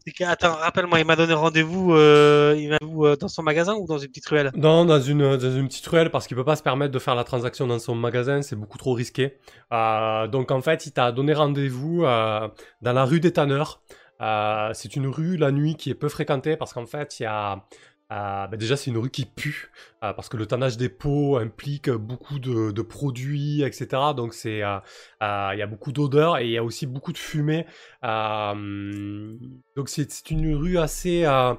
c'est 0.06 0.12
que... 0.12 0.24
Attends, 0.24 0.54
rappelle-moi, 0.54 0.98
il 0.98 1.04
m'a 1.04 1.14
donné 1.14 1.34
rendez-vous 1.34 1.92
euh, 1.92 2.54
il 2.58 2.70
m'a 2.70 2.78
vu, 2.80 3.04
euh, 3.04 3.16
dans 3.16 3.28
son 3.28 3.42
magasin 3.42 3.74
ou 3.74 3.86
dans 3.86 3.98
une 3.98 4.08
petite 4.08 4.26
ruelle? 4.26 4.50
Non, 4.56 4.86
dans 4.86 4.98
une, 4.98 5.36
dans 5.36 5.50
une 5.50 5.68
petite 5.68 5.86
ruelle, 5.86 6.10
parce 6.10 6.26
qu'il 6.26 6.34
peut 6.34 6.44
pas 6.44 6.56
se 6.56 6.62
permettre 6.62 6.90
de 6.90 6.98
faire 6.98 7.14
la 7.14 7.24
transaction 7.24 7.66
dans 7.66 7.78
son 7.78 7.94
magasin, 7.94 8.40
c'est 8.40 8.56
beaucoup 8.56 8.78
trop 8.78 8.94
risqué. 8.94 9.36
Euh, 9.74 10.26
donc 10.26 10.50
en 10.50 10.62
fait, 10.62 10.86
il 10.86 10.92
t'a 10.92 11.12
donné 11.12 11.34
rendez-vous 11.34 12.04
euh, 12.04 12.48
dans 12.80 12.92
la 12.94 13.04
rue 13.04 13.20
des 13.20 13.34
Tanneurs. 13.34 13.82
Euh, 14.20 14.70
c'est 14.72 14.96
une 14.96 15.06
rue 15.06 15.36
la 15.36 15.52
nuit 15.52 15.76
qui 15.76 15.90
est 15.90 15.94
peu 15.94 16.08
fréquentée 16.08 16.56
parce 16.56 16.72
qu'en 16.72 16.86
fait, 16.86 17.20
il 17.20 17.24
y 17.24 17.26
a. 17.26 17.62
euh, 18.10 18.46
bah 18.46 18.56
déjà, 18.56 18.76
c'est 18.76 18.90
une 18.90 18.98
rue 18.98 19.10
qui 19.10 19.26
pue 19.26 19.70
euh, 20.02 20.12
parce 20.14 20.28
que 20.28 20.36
le 20.38 20.46
tannage 20.46 20.76
des 20.78 20.88
pots 20.88 21.36
implique 21.38 21.90
beaucoup 21.90 22.38
de, 22.38 22.70
de 22.70 22.82
produits, 22.82 23.62
etc. 23.62 24.14
Donc, 24.16 24.34
euh, 24.46 24.80
euh, 25.22 25.50
il 25.52 25.58
y 25.58 25.62
a 25.62 25.66
beaucoup 25.66 25.92
d'odeurs 25.92 26.38
et 26.38 26.46
il 26.46 26.50
y 26.52 26.58
a 26.58 26.64
aussi 26.64 26.86
beaucoup 26.86 27.12
de 27.12 27.18
fumée. 27.18 27.66
Euh, 28.04 29.36
donc, 29.76 29.88
c'est 29.90 30.10
c'est 30.10 30.30
une 30.30 30.54
rue 30.54 30.78
assez, 30.78 31.24
euh, 31.26 31.54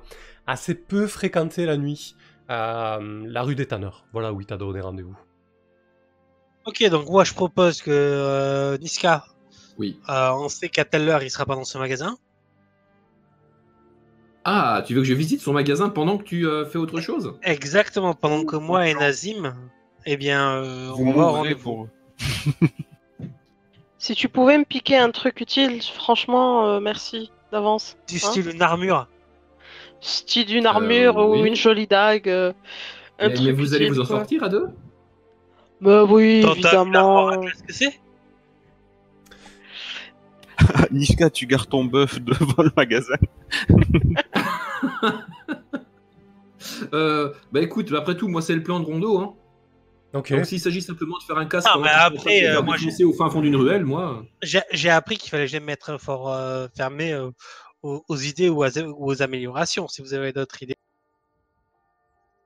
assez 0.47 0.73
peu 0.75 1.05
fréquentée 1.07 1.65
la 1.65 1.77
nuit. 1.77 2.15
Euh, 2.49 3.23
la 3.27 3.43
rue 3.43 3.53
des 3.55 3.67
Tanneurs. 3.67 4.05
Voilà 4.11 4.33
où 4.33 4.41
il 4.41 4.47
t'a 4.47 4.57
donné 4.57 4.81
rendez-vous. 4.81 5.17
Ok, 6.65 6.83
donc 6.89 7.09
moi 7.09 7.23
je 7.23 7.33
propose 7.33 7.81
que 7.81 7.89
euh, 7.91 8.77
Niska, 8.77 9.25
Oui. 9.77 9.99
euh, 10.09 10.31
on 10.33 10.49
sait 10.49 10.69
qu'à 10.69 10.85
telle 10.85 11.07
heure 11.09 11.23
il 11.23 11.31
sera 11.31 11.45
pas 11.45 11.55
dans 11.55 11.63
ce 11.63 11.77
magasin. 11.77 12.17
Ah, 14.45 14.83
tu 14.85 14.93
veux 14.93 15.01
que 15.01 15.07
je 15.07 15.13
visite 15.13 15.41
son 15.41 15.53
magasin 15.53 15.89
pendant 15.89 16.17
que 16.17 16.23
tu 16.23 16.47
euh, 16.47 16.65
fais 16.65 16.77
autre 16.77 17.01
chose? 17.01 17.35
Exactement, 17.43 18.13
pendant 18.13 18.45
que 18.45 18.55
moi 18.55 18.87
et 18.87 18.93
Nazim, 18.93 19.53
eh 20.05 20.17
bien, 20.17 20.53
euh, 20.63 20.91
on 20.97 21.11
va 21.11 21.23
au 21.25 21.31
rendez-vous. 21.33 21.87
Si 23.97 24.15
tu 24.15 24.29
pouvais 24.29 24.57
me 24.57 24.63
piquer 24.63 24.97
un 24.97 25.11
truc 25.11 25.41
utile, 25.41 25.81
franchement, 25.83 26.65
euh, 26.67 26.79
merci 26.79 27.31
d'avance. 27.51 27.97
Du 28.07 28.15
Hein 28.15 28.19
style 28.19 28.49
une 28.49 28.61
armure. 28.61 29.07
Style 29.99 30.45
d'une 30.45 30.65
armure 30.65 31.17
ou 31.17 31.33
oui. 31.41 31.47
une 31.49 31.55
jolie 31.55 31.87
dague. 31.87 32.29
euh, 32.29 32.53
un 33.19 33.27
mais, 33.27 33.33
truc 33.33 33.45
mais 33.47 33.51
vous 33.51 33.73
allez 33.73 33.89
vous 33.89 33.99
en 33.99 34.05
quoi. 34.05 34.17
sortir 34.19 34.43
à 34.43 34.49
deux? 34.49 34.67
Bah 35.81 36.05
oui, 36.05 36.45
évidemment. 36.49 37.41
tu 37.41 37.49
sais 37.49 37.57
ce 37.57 37.63
que 37.63 37.73
c'est? 37.73 37.99
Niska, 40.91 41.29
tu 41.29 41.45
gardes 41.45 41.69
ton 41.69 41.83
bœuf 41.83 42.21
devant 42.21 42.63
le 42.63 42.71
magasin. 42.77 43.15
euh, 46.93 47.33
Bah 47.51 47.61
écoute, 47.61 47.91
après 47.93 48.15
tout, 48.17 48.27
moi 48.27 48.41
c'est 48.41 48.55
le 48.55 48.63
plan 48.63 48.79
de 48.79 48.85
Rondo. 48.85 49.17
Hein. 49.19 49.33
Donc 50.13 50.27
s'il 50.45 50.59
s'agit 50.59 50.81
simplement 50.81 51.17
de 51.19 51.23
faire 51.23 51.37
un 51.37 51.45
casque 51.45 51.67
Ah, 51.69 51.73
pendant 51.73 51.85
mais 51.85 51.91
après, 51.91 52.45
euh, 52.47 52.61
moi, 52.63 52.77
foncés 52.77 53.03
au 53.03 53.13
fin 53.13 53.29
fond 53.29 53.41
d'une 53.41 53.55
ruelle, 53.55 53.85
moi... 53.85 54.23
J'ai 54.41 54.61
j'ai 54.71 54.89
appris 54.89 55.17
qu'il 55.17 55.29
fallait 55.29 55.47
jamais 55.47 55.67
mettre 55.67 55.99
fort 55.99 56.33
euh, 56.33 56.67
fermé 56.75 57.13
euh, 57.13 57.29
aux, 57.83 58.03
aux 58.07 58.17
idées 58.17 58.49
ou, 58.49 58.63
à- 58.63 58.69
ou 58.79 59.05
aux 59.11 59.21
améliorations. 59.21 59.87
Si 59.87 60.01
vous 60.01 60.15
avez 60.15 60.33
d'autres 60.33 60.63
idées. 60.63 60.77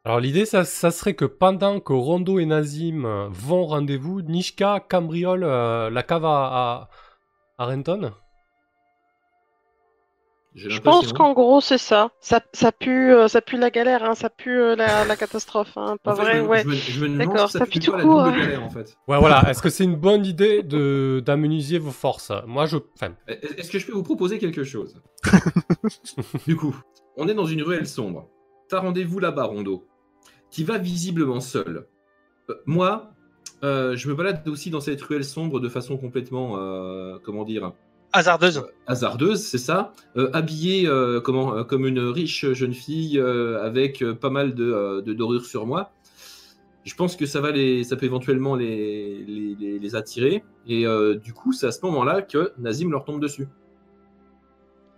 Alors 0.05 0.19
l'idée, 0.19 0.45
ça, 0.45 0.65
ça 0.65 0.91
serait 0.91 1.13
que 1.13 1.23
pendant 1.23 1.79
que 1.79 1.93
Rondo 1.93 2.37
et 2.37 2.45
Nazim 2.45 3.05
euh, 3.05 3.27
vont 3.31 3.61
au 3.61 3.65
rendez-vous, 3.67 4.21
Nishka 4.21 4.81
cambriole 4.81 5.45
euh, 5.45 5.89
la 5.89 6.03
cave 6.03 6.25
à, 6.25 6.29
à, 6.29 6.89
à 7.57 7.65
Renton. 7.65 8.11
Je 10.55 10.79
pense 10.79 11.13
qu'en 11.13 11.33
gros, 11.33 11.61
c'est 11.61 11.77
ça. 11.77 12.11
Ça, 12.19 12.39
ça, 12.53 12.71
pue, 12.71 13.11
euh, 13.11 13.27
ça 13.27 13.41
pue 13.41 13.57
la 13.57 13.71
galère, 13.71 14.03
hein, 14.03 14.13
ça 14.13 14.29
pue 14.29 14.59
euh, 14.59 14.75
la, 14.75 15.03
la 15.03 15.15
catastrophe. 15.15 15.75
Hein, 15.77 15.97
pas 16.03 16.13
En 16.13 16.15
fait, 16.15 16.21
vrai, 16.21 16.37
je 16.37 16.41
ouais. 16.43 16.63
je 16.63 16.91
je 16.91 17.05
D'accord, 17.05 17.49
ça 17.49 17.59
ça 17.59 17.65
pue 17.65 17.79
tout 17.79 17.91
court, 17.91 18.21
hein. 18.21 18.37
galère 18.37 18.63
en 18.63 18.69
fait. 18.69 18.95
Ouais, 19.07 19.17
voilà. 19.17 19.49
Est-ce 19.49 19.61
que 19.63 19.69
c'est 19.69 19.83
une 19.83 19.95
bonne 19.95 20.25
idée 20.25 20.61
de 20.61 21.23
d'amenuiser 21.25 21.79
vos 21.79 21.91
forces? 21.91 22.31
Moi, 22.45 22.67
je. 22.67 22.77
Enfin, 22.95 23.13
Est-ce 23.27 23.71
que 23.71 23.79
je 23.79 23.85
peux 23.87 23.93
vous 23.93 24.03
proposer 24.03 24.37
quelque 24.39 24.63
chose? 24.63 25.01
Du 26.47 26.55
coup, 26.55 26.75
on 27.17 27.27
est 27.27 27.33
dans 27.33 27.45
une 27.45 27.63
ruelle 27.63 27.87
sombre. 27.87 28.29
T'as 28.69 28.79
rendez-vous 28.79 29.19
là-bas, 29.19 29.45
Rondo. 29.45 29.85
T'y 30.49 30.63
vas 30.63 30.77
visiblement 30.77 31.39
seul. 31.39 31.87
Euh, 32.49 32.55
moi, 32.65 33.11
euh, 33.63 33.95
je 33.95 34.07
me 34.07 34.13
balade 34.15 34.47
aussi 34.47 34.69
dans 34.69 34.81
cette 34.81 35.01
ruelle 35.01 35.25
sombre 35.25 35.59
de 35.59 35.69
façon 35.69 35.97
complètement, 35.97 36.57
euh, 36.57 37.17
comment 37.23 37.43
dire, 37.43 37.73
Hasardeuse. 38.13 38.63
hasardeuse, 38.87 39.41
c'est 39.43 39.57
ça. 39.57 39.93
Euh, 40.17 40.29
habillée 40.33 40.87
euh, 40.87 41.19
comment, 41.19 41.55
euh, 41.57 41.63
comme 41.63 41.85
une 41.87 41.99
riche 41.99 42.45
jeune 42.53 42.73
fille 42.73 43.19
euh, 43.19 43.63
avec 43.65 44.01
euh, 44.03 44.13
pas 44.13 44.29
mal 44.29 44.53
de, 44.53 44.63
euh, 44.71 45.01
de 45.01 45.13
dorures 45.13 45.45
sur 45.45 45.65
moi. 45.65 45.91
Je 46.85 46.93
pense 46.95 47.15
que 47.15 47.25
ça 47.25 47.41
va 47.41 47.51
les, 47.51 47.83
ça 47.83 47.95
peut 47.95 48.05
éventuellement 48.05 48.55
les, 48.55 49.23
les, 49.25 49.55
les- 49.59 49.79
les 49.79 49.95
attirer. 49.95 50.43
Et 50.67 50.85
euh, 50.85 51.15
du 51.15 51.33
coup, 51.33 51.53
c'est 51.53 51.65
à 51.65 51.71
ce 51.71 51.79
moment-là 51.85 52.21
que 52.21 52.51
Nazim 52.59 52.91
leur 52.91 53.03
tombe 53.05 53.21
dessus. 53.21 53.47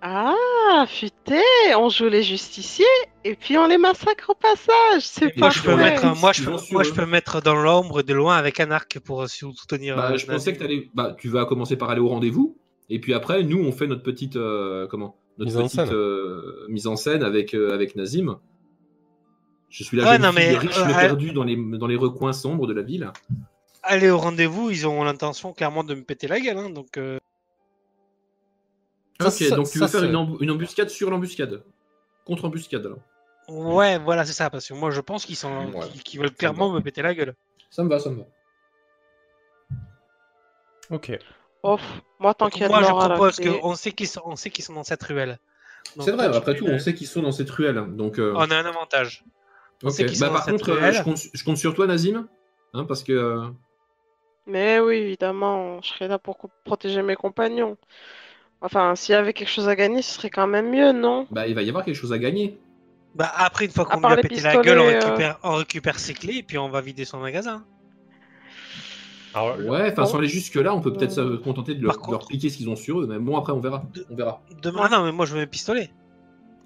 Ah, 0.01 0.85
futé, 0.87 1.41
on 1.77 1.89
joue 1.89 2.05
les 2.09 2.21
justiciers 2.21 2.85
et 3.23 3.35
puis 3.35 3.57
on 3.57 3.65
les 3.67 3.77
massacre 3.77 4.29
au 4.29 4.35
passage. 4.35 5.01
C'est 5.01 5.35
Moi 5.37 5.49
je, 5.49 5.61
peux 5.63 5.75
mettre, 5.75 6.05
moi, 6.19 6.31
je 6.31 6.41
peux, 6.41 6.45
Silencieux, 6.47 6.73
moi, 6.73 6.83
je 6.83 6.91
hein. 6.91 6.93
peux 6.95 7.05
mettre 7.07 7.41
dans 7.41 7.55
l'ombre 7.55 8.03
de 8.03 8.13
loin 8.13 8.35
avec 8.35 8.59
un 8.59 8.69
arc 8.71 8.99
pour 8.99 9.27
sou- 9.29 9.53
soutenir. 9.55 9.95
Bah, 9.95 10.11
euh, 10.11 10.17
je 10.17 10.25
pensais 10.27 10.53
que 10.53 10.59
t'allais- 10.59 10.89
bah, 10.93 11.15
tu 11.17 11.29
vas 11.29 11.45
commencer 11.45 11.75
par 11.75 11.89
aller 11.89 12.01
au 12.01 12.07
rendez-vous, 12.09 12.55
et 12.89 12.99
puis 12.99 13.13
après, 13.13 13.43
nous, 13.43 13.59
on 13.63 13.71
fait 13.71 13.87
notre 13.87 14.03
petite, 14.03 14.35
euh, 14.35 14.87
comment, 14.87 15.15
notre 15.37 15.51
Mise 15.51 15.57
en 15.57 15.63
petite 15.67 15.91
euh, 15.93 16.65
mise 16.69 16.87
en 16.87 16.95
scène 16.95 17.23
avec 17.23 17.53
euh, 17.53 17.73
avec 17.73 17.95
Nazim. 17.95 18.39
Je 19.69 19.83
suis 19.83 19.97
la 19.97 20.05
Ouais, 20.11 20.17
non, 20.19 20.31
mais, 20.33 20.55
riche 20.57 20.77
euh, 20.77 20.85
mais 20.85 20.93
euh, 20.93 20.99
perdue 20.99 21.31
dans 21.33 21.43
les 21.43 21.55
dans 21.77 21.87
les 21.87 21.97
recoins 21.97 22.31
sombres 22.33 22.67
de 22.67 22.73
la 22.73 22.81
ville. 22.83 23.11
Aller 23.83 24.09
au 24.09 24.17
rendez-vous, 24.17 24.69
ils 24.69 24.87
ont 24.87 25.03
l'intention 25.03 25.53
clairement 25.53 25.83
de 25.83 25.93
me 25.95 26.03
péter 26.03 26.27
la 26.27 26.39
gueule. 26.39 26.57
Hein, 26.57 26.69
donc, 26.69 26.97
euh, 26.97 27.19
Ça, 29.19 29.27
ok, 29.27 29.33
ça- 29.33 29.55
donc 29.55 29.69
tu 29.69 29.79
ça, 29.79 29.85
veux 29.85 29.91
faire 29.91 30.03
une, 30.03 30.15
emb- 30.15 30.37
une 30.41 30.51
embuscade 30.51 30.89
sur 30.89 31.09
l'embuscade, 31.09 31.63
contre 32.25 32.45
embuscade 32.45 32.85
alors. 32.85 32.99
ouais, 33.49 33.99
voilà, 33.99 34.25
c'est 34.25 34.33
ça. 34.33 34.49
Parce 34.49 34.67
que 34.67 34.73
moi 34.73 34.91
je 34.91 35.01
pense 35.01 35.25
qu'ils 35.25 35.35
sont, 35.35 35.71
Ouais. 35.73 35.85
veulent 36.17 36.31
clairement 36.33 36.71
me 36.71 36.79
péter 36.79 37.01
la 37.01 37.13
gueule. 37.13 37.35
Ça 37.69 37.83
me 37.83 37.89
va, 37.89 37.99
ça 37.99 38.09
me 38.09 38.17
va. 38.17 38.23
Ok. 40.91 41.17
Moi, 42.19 42.33
tant 42.33 42.49
qu'il 42.49 42.61
y 42.61 42.63
a 42.63 42.67
de 42.67 42.73
moi 42.73 42.83
je 42.83 42.91
propose 42.91 43.39
qu'on 43.39 43.75
sait 43.75 43.91
qu'ils 43.91 44.07
sont, 44.07 44.21
on 44.25 44.35
sait 44.35 44.49
qu'ils 44.49 44.63
sont 44.63 44.73
dans 44.73 44.83
cette 44.83 45.03
ruelle. 45.03 45.39
C'est 45.99 46.11
vrai, 46.11 46.25
après 46.25 46.55
tout, 46.55 46.65
on 46.67 46.79
sait 46.79 46.93
qu'ils 46.93 47.07
sont 47.07 47.21
dans 47.21 47.31
cette 47.31 47.49
ruelle, 47.49 47.77
hein, 47.77 47.87
donc. 47.87 48.19
euh, 48.19 48.33
On 48.35 48.49
a 48.51 48.55
un 48.55 48.65
avantage. 48.65 49.23
on 49.83 49.89
sait 49.89 50.05
Bah, 50.19 50.29
par 50.29 50.45
contre, 50.45 50.71
euh, 50.71 50.91
je, 50.91 51.03
compte, 51.03 51.19
je 51.33 51.43
compte 51.43 51.57
sur 51.57 51.73
toi, 51.73 51.87
Nazim, 51.87 52.27
hein, 52.73 52.85
parce 52.85 53.03
que. 53.03 53.13
euh, 53.13 53.47
Mais 54.47 54.79
oui, 54.79 54.95
évidemment, 54.95 55.81
je 55.81 55.89
serais 55.89 56.07
là 56.07 56.17
pour 56.17 56.37
protéger 56.63 57.01
mes 57.01 57.15
compagnons. 57.15 57.77
Enfin, 58.61 58.95
s'il 58.95 59.13
y 59.13 59.15
avait 59.15 59.33
quelque 59.33 59.49
chose 59.49 59.67
à 59.69 59.75
gagner, 59.75 60.01
ce 60.01 60.13
serait 60.15 60.29
quand 60.29 60.47
même 60.47 60.71
mieux, 60.71 60.91
non? 60.91 61.27
Bah, 61.29 61.47
il 61.47 61.53
va 61.55 61.61
y 61.61 61.69
avoir 61.69 61.85
quelque 61.85 61.95
chose 61.95 62.13
à 62.13 62.17
gagner. 62.17 62.57
Bah, 63.13 63.31
après, 63.35 63.65
une 63.65 63.71
fois 63.71 63.85
qu'on 63.85 63.99
lui 63.99 64.13
a 64.13 64.17
pété 64.17 64.41
la 64.41 64.57
gueule, 64.57 64.79
on 64.79 64.83
pistolets, 64.83 64.95
euh. 64.95 64.99
récupère, 65.05 65.39
on 65.43 65.55
récupère 65.55 65.99
ses 65.99 66.13
clés 66.13 66.37
et 66.37 66.43
puis 66.43 66.57
on 66.57 66.69
va 66.69 66.81
vider 66.81 67.05
son 67.05 67.19
magasin. 67.19 67.63
Alors, 69.35 69.57
Ouais, 69.59 69.91
enfin, 69.91 70.03
Bon. 70.03 70.07
sans 70.07 70.17
aller 70.19 70.27
jusque-là, 70.27 70.73
on 70.73 70.81
peut 70.81 70.93
peut-être 70.93 71.11
se 71.11 71.19
Euh, 71.21 71.37
contenter 71.37 71.75
de 71.75 71.83
leur, 71.83 71.99
contre- 71.99 72.27
piquer 72.27 72.49
ce 72.49 72.57
qu'ils 72.57 72.69
ont 72.69 72.75
sur 72.75 73.01
eux, 73.01 73.07
mais 73.07 73.19
bon, 73.19 73.37
après, 73.37 73.51
on 73.53 73.59
verra. 73.59 73.83
On 74.09 74.15
verra. 74.15 74.41
Demain, 74.61 74.81
ah 74.83 74.89
non, 74.89 75.03
mais 75.05 75.11
moi 75.11 75.25
je 75.25 75.33
veux 75.33 75.39
mes 75.41 75.47
pistolets. 75.47 75.91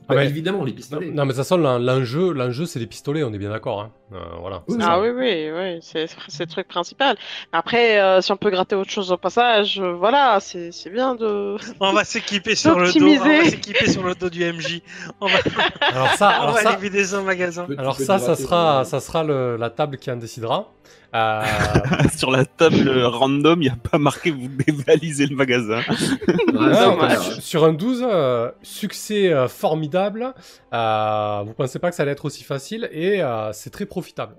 Ah, 0.08 0.14
Bah, 0.14 0.16
mais- 0.16 0.28
évidemment, 0.30 0.64
les 0.64 0.74
pistolets. 0.74 1.08
non, 1.08 1.24
mais 1.24 1.30
de 1.30 1.34
toute 1.34 1.36
façon, 1.38 1.58
l'en- 1.58 1.78
l'enjeu, 1.80 2.32
l'enjeu, 2.34 2.66
c'est 2.66 2.80
les 2.80 2.88
pistolets, 2.88 3.24
on 3.24 3.34
est 3.34 3.38
bien 3.38 3.50
d'accord. 3.52 3.82
Hein. 3.82 3.92
Euh, 4.12 4.18
voilà. 4.40 4.64
Oui, 4.68 4.76
C'est 4.80 4.84
Ah 4.84 4.96
ça. 4.96 5.02
oui, 5.02 5.10
oui, 5.10 5.50
oui, 5.54 5.80
c'est 5.82 6.08
c'est 6.28 6.44
le 6.46 6.50
truc 6.50 6.68
principal. 6.68 7.16
Après, 7.52 8.00
euh, 8.02 8.22
si 8.22 8.32
on 8.32 8.38
peut 8.38 8.50
gratter 8.50 8.76
autre 8.76 8.90
chose 8.90 9.12
au 9.12 9.18
passage, 9.18 9.80
euh, 9.80 9.94
voilà, 9.94 10.40
c'est 10.40 10.72
c'est 10.72 10.90
bien 10.90 11.14
de... 11.16 11.58
On 11.80 11.94
va 11.94 12.04
s'équiper 12.04 12.56
sur 12.56 12.72
le 12.80 12.86
dos. 12.86 12.92
On 12.92 13.00
D'optimiser. 13.00 13.38
va 13.44 13.50
s'équiper 13.50 13.90
sur 13.92 14.04
le 14.04 14.16
dos 14.16 14.30
du 14.30 14.44
MJ. 14.44 14.82
On 15.22 15.28
va, 15.28 15.38
Alors 15.94 16.10
ça, 16.16 16.28
on 16.40 16.42
alors 16.44 16.56
va 16.56 16.62
ça, 16.64 16.70
aller 16.72 16.82
vider 16.82 17.06
son 17.06 17.22
magasin. 17.24 17.68
Alors 17.78 17.98
ça, 17.98 18.18
ça 18.18 18.36
sera, 18.36 18.84
ça 18.84 19.00
sera 19.00 19.24
le- 19.24 19.58
la 19.58 19.70
table 19.70 19.98
qui 19.98 20.10
en 20.10 20.16
décidera. 20.16 20.72
Euh, 21.16 21.42
Sur 22.18 22.30
la 22.30 22.46
table 22.46 22.88
random, 23.04 23.62
il 23.64 23.66
n'y 23.66 23.70
a 23.70 23.76
pas 23.92 23.98
marqué 23.98 24.30
vous 24.30 24.48
dévalisez 24.48 25.26
le 25.26 25.36
magasin. 25.36 25.82
ouais, 25.88 27.16
sur- 27.16 27.42
sur 27.42 27.64
un 27.66 27.74
12, 27.74 28.04
euh, 28.08 28.52
succès 28.62 29.32
euh, 29.34 29.48
formidable. 29.48 30.34
Euh, 30.74 31.44
vous 31.46 31.54
pensez 31.54 31.80
pas 31.80 31.90
que 31.90 31.96
ça 31.96 32.04
allait 32.04 32.12
être 32.12 32.26
aussi 32.26 32.44
facile 32.44 32.90
et 32.92 33.22
euh, 33.24 33.52
c'est 33.54 33.72
très 33.72 33.86
profitable. 34.00 34.36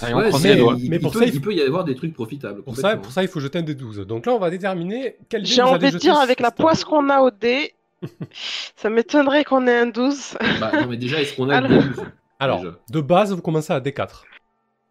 Allez, 0.00 0.14
on 0.14 0.18
Ouais, 0.18 0.28
croise 0.28 0.42
mais- 0.42 0.56
doigts. 0.56 0.76
il, 0.78 1.00
pour 1.00 1.12
peut, 1.12 1.18
ça, 1.20 1.24
il 1.26 1.34
il 1.34 1.40
peut 1.40 1.54
y 1.54 1.60
avoir 1.62 1.84
des 1.84 1.94
trucs 1.94 2.14
profitables. 2.14 2.62
Pour 2.64 2.76
ça, 2.76 2.96
pour 2.96 3.12
ça, 3.12 3.22
il 3.22 3.28
faut 3.28 3.38
jeter 3.40 3.58
un 3.58 3.62
des 3.62 3.74
12. 3.76 3.98
Donc 4.06 4.26
là, 4.26 4.32
on 4.34 4.38
va 4.38 4.50
déterminer 4.50 5.16
quel 5.28 5.42
dé 5.42 5.48
J'ai 5.48 5.62
envie 5.62 5.90
de 5.92 5.98
dire, 5.98 6.16
avec 6.18 6.40
la 6.40 6.50
poisse 6.50 6.82
qu'on 6.84 7.08
a 7.10 7.20
au 7.20 7.30
dé, 7.30 7.74
ça 8.76 8.90
m'étonnerait 8.90 9.44
qu'on 9.44 9.66
ait 9.68 9.76
un 9.78 9.86
12. 9.86 10.36
Bah, 10.60 10.72
non, 10.74 10.86
mais 10.88 10.96
déjà, 10.96 11.20
est-ce 11.20 11.36
qu'on 11.36 11.48
a 11.48 11.58
Alors- 11.58 11.70
des 11.70 11.78
12 11.88 12.04
Alors, 12.40 12.58
déjà 12.60 12.76
de 12.90 13.00
base, 13.00 13.32
vous 13.32 13.40
commencez 13.42 13.72
à 13.72 13.80
D4. 13.80 14.24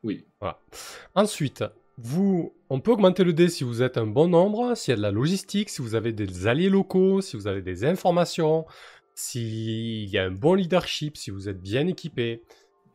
Oui. 0.04 0.26
Voilà. 0.40 0.58
Ensuite, 1.16 1.64
vous, 1.98 2.54
on 2.70 2.80
peut 2.80 2.92
augmenter 2.92 3.24
le 3.26 3.34
dé 3.34 3.50
si 3.50 3.64
vous 3.66 3.82
êtes 3.84 3.98
un 3.98 4.06
bon 4.08 4.28
nombre, 4.30 4.76
s'il 4.76 4.92
y 4.92 4.94
a 4.94 4.98
de 4.98 5.02
la 5.02 5.12
logistique, 5.12 5.70
si 5.70 5.82
vous 5.82 5.96
avez 5.96 6.12
des 6.14 6.48
alliés 6.48 6.70
locaux, 6.70 7.20
si 7.22 7.36
vous 7.36 7.48
avez 7.48 7.62
des 7.62 7.84
informations, 7.86 8.66
s'il 9.16 10.10
y 10.10 10.18
a 10.18 10.24
un 10.24 10.32
bon 10.32 10.54
leadership, 10.56 11.18
si 11.18 11.30
vous 11.30 11.50
êtes 11.50 11.62
bien 11.62 11.88
équipé. 11.88 12.42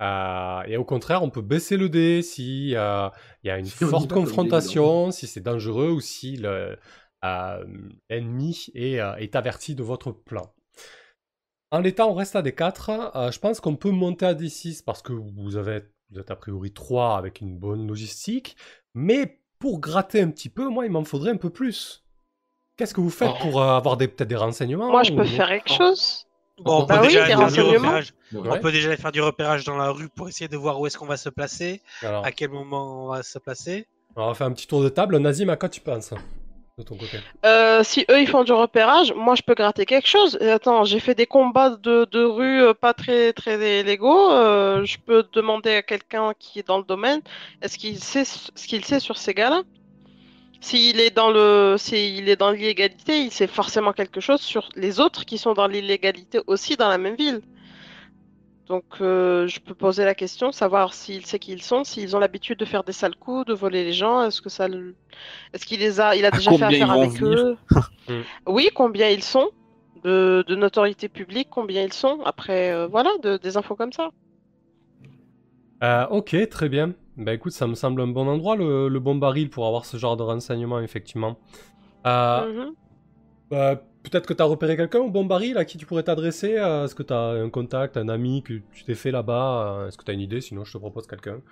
Euh, 0.00 0.62
et 0.66 0.76
au 0.76 0.84
contraire, 0.84 1.22
on 1.22 1.30
peut 1.30 1.42
baisser 1.42 1.76
le 1.76 1.88
dé 1.88 2.22
si 2.22 2.74
euh, 2.76 3.08
il 3.42 3.48
y 3.48 3.50
a 3.50 3.58
une 3.58 3.64
Si 3.66 3.84
forte 3.84 4.06
des 4.08 4.14
confrontation, 4.14 5.10
si 5.10 5.26
c'est 5.26 5.40
dangereux 5.40 5.90
ou 5.90 6.00
si 6.00 6.36
le, 6.36 6.76
euh, 7.24 7.64
l'ennemi 8.08 8.66
est, 8.74 9.00
euh, 9.00 9.14
est 9.16 9.34
averti 9.34 9.74
de 9.74 9.82
votre 9.82 10.12
plan. 10.12 10.52
En 11.70 11.80
l'état, 11.80 12.06
on 12.06 12.14
reste 12.14 12.36
à 12.36 12.42
des 12.42 12.54
4. 12.54 13.12
Euh, 13.16 13.30
je 13.30 13.38
pense 13.40 13.60
qu'on 13.60 13.76
peut 13.76 13.90
monter 13.90 14.24
à 14.26 14.34
des 14.34 14.48
6 14.48 14.82
parce 14.82 15.02
que 15.02 15.12
vous, 15.12 15.56
avez, 15.56 15.82
vous 16.10 16.20
êtes 16.20 16.30
a 16.30 16.36
priori 16.36 16.72
3 16.72 17.18
avec 17.18 17.40
une 17.40 17.58
bonne 17.58 17.86
logistique. 17.86 18.56
Mais 18.94 19.40
pour 19.58 19.80
gratter 19.80 20.22
un 20.22 20.30
petit 20.30 20.48
peu, 20.48 20.68
moi, 20.68 20.86
il 20.86 20.92
m'en 20.92 21.04
faudrait 21.04 21.32
un 21.32 21.36
peu 21.36 21.50
plus. 21.50 22.04
Qu'est-ce 22.76 22.94
que 22.94 23.00
vous 23.00 23.10
faites 23.10 23.32
Oh. 23.34 23.42
pour 23.42 23.60
euh, 23.60 23.76
avoir 23.76 23.98
peut-être 23.98 24.22
des 24.22 24.36
renseignements 24.36 24.90
Moi, 24.92 25.02
je 25.02 25.12
ou- 25.12 25.16
peux 25.16 25.24
faire 25.24 25.48
quelque 25.48 25.72
chose. 25.72 26.24
Bon, 26.60 26.82
on 26.82 26.86
Bah 26.86 26.96
peut 26.98 27.06
oui, 27.06 27.08
déjà 27.14 27.26
faire 27.26 27.46
du 27.50 27.60
repérage. 27.60 28.12
Ouais. 28.32 28.40
Ouais. 28.40 28.48
On 28.52 28.58
peut 28.60 28.72
déjà 28.72 28.88
aller 28.88 28.96
faire 28.96 29.12
du 29.12 29.20
repérage 29.22 29.64
dans 29.64 29.76
la 29.76 29.90
rue 29.90 30.08
pour 30.08 30.28
essayer 30.28 30.48
de 30.48 30.56
voir 30.56 30.80
où 30.80 30.86
est-ce 30.86 30.98
qu'on 30.98 31.06
va 31.06 31.16
se 31.16 31.28
placer, 31.28 31.80
Alors, 32.02 32.24
à 32.26 32.32
quel 32.32 32.50
moment 32.50 33.04
on 33.04 33.08
va 33.08 33.22
se 33.22 33.38
placer. 33.38 33.86
on 34.16 34.26
va 34.26 34.34
faire 34.34 34.46
un 34.48 34.52
petit 34.52 34.66
tour 34.66 34.82
de 34.82 34.88
table. 34.88 35.16
Nazim, 35.18 35.48
à 35.50 35.56
quoi 35.56 35.68
tu 35.68 35.80
penses 35.80 36.12
de 36.76 36.82
ton 36.84 36.96
côté? 36.96 37.18
Euh, 37.44 37.82
si 37.82 38.04
eux, 38.10 38.20
ils 38.20 38.28
font 38.28 38.44
du 38.44 38.52
repérage, 38.52 39.12
moi, 39.14 39.34
je 39.34 39.42
peux 39.42 39.54
gratter 39.54 39.84
quelque 39.84 40.06
chose. 40.08 40.38
Et 40.40 40.50
attends, 40.50 40.84
j'ai 40.84 41.00
fait 41.00 41.14
des 41.16 41.26
combats 41.26 41.70
de, 41.70 42.06
de 42.10 42.22
rue 42.24 42.62
euh, 42.62 42.74
pas 42.74 42.94
très, 42.94 43.32
très 43.32 43.82
légaux. 43.82 44.30
euh, 44.32 44.84
je 44.84 44.96
peux 45.04 45.24
demander 45.32 45.74
à 45.74 45.82
quelqu'un 45.82 46.32
qui 46.38 46.60
est 46.60 46.66
dans 46.68 46.78
le 46.78 46.84
domaine, 46.84 47.20
est-ce 47.62 47.78
qu'il 47.78 47.98
sait 47.98 48.24
ce 48.24 48.66
qu'il 48.66 48.84
sait 48.84 49.00
sur 49.00 49.16
ces 49.16 49.34
gars-là? 49.34 49.62
S'il 50.60 51.00
est 51.00 51.10
dans 51.10 51.30
le, 51.30 51.76
s'il 51.78 52.28
est 52.28 52.36
dans 52.36 52.50
l'illégalité, 52.52 53.22
il 53.24 53.32
sait 53.32 53.46
forcément 53.48 53.92
quelque 53.92 54.20
chose 54.20 54.40
sur 54.40 54.68
les 54.76 55.00
autres 55.00 55.24
qui 55.24 55.36
sont 55.38 55.52
dans 55.54 55.66
l'illégalité 55.66 56.40
aussi 56.46 56.76
dans 56.76 56.88
la 56.88 56.98
même 56.98 57.16
ville. 57.16 57.42
Donc, 58.66 58.84
euh, 59.00 59.46
je 59.48 59.60
peux 59.60 59.74
poser 59.74 60.04
la 60.04 60.14
question, 60.14 60.52
savoir 60.52 60.92
s'il 60.92 61.24
sait 61.24 61.38
qui 61.38 61.52
ils 61.52 61.62
sont, 61.62 61.84
s'ils 61.84 62.14
ont 62.16 62.18
l'habitude 62.18 62.58
de 62.58 62.66
faire 62.66 62.84
des 62.84 62.92
sales 62.92 63.16
coups, 63.16 63.46
de 63.46 63.54
voler 63.54 63.82
les 63.84 63.94
gens. 63.94 64.22
Est-ce 64.24 64.42
que 64.42 64.50
ça, 64.50 64.68
le- 64.68 64.94
est-ce 65.54 65.66
qu'il 65.66 65.80
les 65.80 66.00
a, 66.00 66.16
il 66.16 66.26
a 66.26 66.30
À 66.30 66.36
déjà 66.38 66.52
fait 66.52 66.64
affaire 66.66 66.90
avec 66.90 67.22
eux? 67.22 67.56
Hmm. 68.08 68.22
Oui, 68.46 68.70
combien 68.74 69.08
ils 69.10 69.24
sont 69.24 69.50
de, 70.04 70.44
de 70.48 70.54
notoriété 70.56 71.08
publique, 71.08 71.48
combien 71.50 71.82
ils 71.84 71.92
sont? 71.94 72.20
Après, 72.24 72.72
euh, 72.72 72.86
voilà, 72.88 73.10
de- 73.22 73.38
des 73.38 73.56
infos 73.58 73.76
comme 73.76 73.92
ça. 73.92 74.10
Euh, 75.84 76.06
ok, 76.08 76.36
très 76.50 76.68
bien. 76.68 76.94
Bah 77.16 77.34
écoute, 77.34 77.52
ça 77.52 77.66
me 77.66 77.74
semble 77.74 78.00
un 78.02 78.08
bon 78.08 78.26
endroit, 78.28 78.56
le, 78.56 78.88
le 78.88 79.00
bon 79.00 79.14
baril 79.16 79.50
pour 79.50 79.66
avoir 79.66 79.84
ce 79.84 79.96
genre 79.96 80.16
de 80.16 80.22
renseignements, 80.22 80.80
effectivement. 80.80 81.38
Euh, 82.06 82.44
Mhm. 82.44 82.74
bah, 83.50 83.82
Peut-être 84.04 84.26
que 84.26 84.32
tu 84.32 84.40
as 84.42 84.46
repéré 84.46 84.76
quelqu'un 84.76 85.00
au 85.00 85.10
bon 85.10 85.24
baril 85.26 85.58
à 85.58 85.64
qui 85.66 85.76
tu 85.76 85.84
pourrais 85.84 86.04
t'adresser? 86.04 86.56
euh, 86.56 86.84
Est-ce 86.84 86.94
que 86.94 87.02
tu 87.02 87.12
as 87.12 87.18
un 87.20 87.50
contact, 87.50 87.96
un 87.98 88.08
ami 88.08 88.42
que 88.42 88.54
tu 88.72 88.84
t'es 88.84 88.94
fait 88.94 89.10
là-bas? 89.10 89.84
Est-ce 89.88 89.98
que 89.98 90.04
tu 90.04 90.10
as 90.10 90.14
une 90.14 90.20
idée? 90.20 90.40
Sinon, 90.40 90.64
je 90.64 90.72
te 90.72 90.78
propose 90.78 91.06
quelqu'un. 91.06 91.42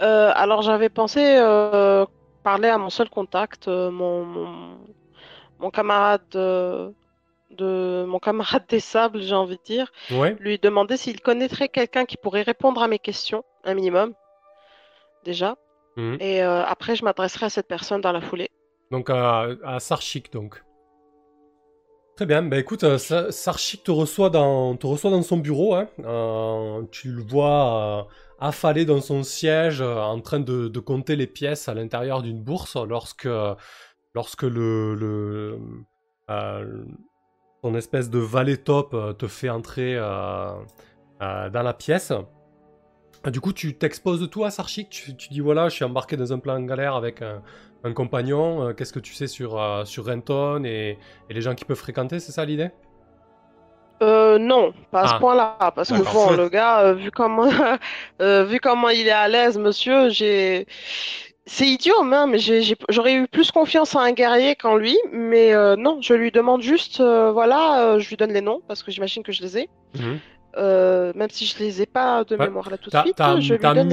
Euh, 0.00 0.32
alors, 0.34 0.62
j'avais 0.62 0.88
pensé 0.88 1.20
parler 2.42 2.68
à 2.68 2.78
mon 2.78 2.90
seul 2.90 3.08
contact, 3.10 3.68
mon, 3.68 4.24
mon, 4.24 4.78
mon 5.58 5.70
camarade 5.70 6.22
de 7.56 8.04
mon 8.06 8.18
camarade 8.18 8.64
des 8.68 8.80
sables, 8.80 9.20
j'ai 9.20 9.34
envie 9.34 9.56
de 9.56 9.62
dire, 9.62 9.92
Ouais. 10.10 10.36
lui 10.40 10.58
demander 10.58 10.96
s'il 10.96 11.20
connaîtrait 11.20 11.68
quelqu'un 11.68 12.04
qui 12.04 12.16
pourrait 12.16 12.42
répondre 12.42 12.82
à 12.82 12.88
mes 12.88 12.98
questions, 12.98 13.44
un 13.64 13.74
minimum, 13.74 14.14
déjà. 15.24 15.56
Mhm. 15.96 16.16
Et 16.20 16.42
euh, 16.42 16.64
après, 16.64 16.96
je 16.96 17.04
m'adresserai 17.04 17.46
à 17.46 17.50
cette 17.50 17.68
personne 17.68 18.00
dans 18.00 18.12
la 18.12 18.20
foulée. 18.20 18.48
Donc 18.90 19.10
à, 19.10 19.48
à 19.64 19.80
Sarchik, 19.80 20.32
donc. 20.32 20.62
Très 22.16 22.26
bien, 22.26 22.42
bah 22.42 22.58
écoute, 22.58 22.84
euh, 22.84 22.98
Sa- 22.98 23.32
Sarchik 23.32 23.84
te 23.84 23.90
reçoit 23.90 24.28
dans, 24.30 24.76
te 24.76 24.86
reçoit 24.86 25.10
dans 25.10 25.22
son 25.22 25.38
bureau. 25.38 25.74
Hein. 25.74 25.88
Euh, 26.04 26.82
tu 26.90 27.08
le 27.08 27.22
vois 27.22 28.06
affalé 28.38 28.84
dans 28.84 29.00
son 29.00 29.22
siège, 29.22 29.80
en 29.80 30.20
train 30.20 30.40
de, 30.40 30.68
de 30.68 30.80
compter 30.80 31.16
les 31.16 31.26
pièces 31.26 31.68
à 31.68 31.74
l'intérieur 31.74 32.22
d'une 32.22 32.42
bourse, 32.42 32.76
lorsque, 32.76 33.28
lorsque 34.14 34.42
le, 34.42 34.94
le 34.94 35.58
euh, 36.28 36.84
ton 37.62 37.74
espèce 37.74 38.10
de 38.10 38.18
valet 38.18 38.56
top 38.58 38.94
euh, 38.94 39.12
te 39.12 39.26
fait 39.28 39.48
entrer 39.50 39.96
euh, 39.96 40.52
euh, 41.22 41.50
dans 41.50 41.62
la 41.62 41.74
pièce. 41.74 42.12
Ah, 43.24 43.30
Du 43.30 43.40
coup, 43.40 43.52
tu 43.52 43.76
t'exposes 43.78 44.28
tout 44.30 44.44
à 44.44 44.50
Sarchik. 44.50 44.88
Tu, 44.90 45.16
tu 45.16 45.28
dis 45.28 45.40
voilà, 45.40 45.68
je 45.68 45.74
suis 45.76 45.84
embarqué 45.84 46.16
dans 46.16 46.32
un 46.32 46.38
plan 46.38 46.56
en 46.56 46.62
galère 46.64 46.94
avec 46.96 47.22
un, 47.22 47.42
un 47.84 47.92
compagnon. 47.92 48.68
euh, 48.68 48.72
Qu'est-ce 48.74 48.92
que 48.92 49.00
tu 49.00 49.14
sais 49.14 49.26
sur, 49.28 49.60
euh, 49.60 49.84
sur 49.84 50.06
Renton 50.06 50.64
et, 50.64 50.98
et 51.30 51.34
les 51.34 51.40
gens 51.40 51.54
qui 51.54 51.64
peuvent 51.64 51.76
fréquenter 51.78 52.20
C'est 52.20 52.32
ça 52.32 52.44
l'idée? 52.44 52.70
Euh, 54.02 54.38
non, 54.38 54.72
pas 54.90 55.02
à 55.02 55.06
ce 55.06 55.14
Ah. 55.14 55.18
point-là, 55.20 55.56
parce 55.76 55.92
que 55.92 56.02
bon, 56.02 56.32
le 56.32 56.48
gars, 56.48 56.92
vu 56.92 57.12
comment, 57.12 57.48
vu 58.20 58.58
comment 58.60 58.88
il 58.88 59.06
est 59.06 59.10
à 59.12 59.28
l'aise, 59.28 59.58
monsieur, 59.58 60.08
j'ai, 60.10 60.66
C'est 61.44 61.66
idiot, 61.66 61.94
hein, 62.00 62.26
mais 62.28 62.38
j'aurais 62.38 63.14
eu 63.14 63.26
plus 63.26 63.50
confiance 63.50 63.96
en 63.96 64.00
un 64.00 64.12
guerrier 64.12 64.54
qu'en 64.54 64.76
lui. 64.76 64.96
Mais 65.12 65.52
euh, 65.52 65.74
non, 65.74 66.00
je 66.00 66.14
lui 66.14 66.30
demande 66.30 66.62
juste, 66.62 67.00
euh, 67.00 67.32
voilà, 67.32 67.84
euh, 67.84 67.98
je 67.98 68.08
lui 68.08 68.16
donne 68.16 68.32
les 68.32 68.40
noms 68.40 68.62
parce 68.68 68.82
que 68.82 68.92
j'imagine 68.92 69.24
que 69.24 69.32
je 69.32 69.42
les 69.42 69.58
ai. 69.58 69.68
Mhm. 69.96 70.20
Même 71.16 71.30
si 71.30 71.46
je 71.46 71.58
les 71.58 71.82
ai 71.82 71.86
pas 71.86 72.24
de 72.24 72.36
Ouais, 72.36 72.46
mémoire 72.46 72.70
là 72.70 72.78
tout 72.78 72.90
de 72.90 72.96
suite, 72.96 73.16
je 73.40 73.54
lui 73.54 73.60
donne 73.60 73.88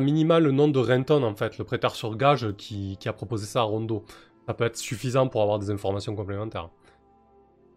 minima, 0.00 0.40
le 0.40 0.50
nom 0.50 0.68
de 0.68 0.78
Renton, 0.78 1.22
en 1.24 1.34
fait, 1.34 1.58
le 1.58 1.64
prêteur 1.64 1.94
sur 1.94 2.16
gage 2.16 2.52
qui, 2.56 2.96
qui 2.98 3.08
a 3.08 3.12
proposé 3.12 3.46
ça 3.46 3.60
à 3.60 3.64
Rondo. 3.64 4.04
Ça 4.46 4.54
peut 4.54 4.64
être 4.64 4.76
suffisant 4.76 5.28
pour 5.28 5.42
avoir 5.42 5.58
des 5.58 5.70
informations 5.70 6.14
complémentaires. 6.14 6.68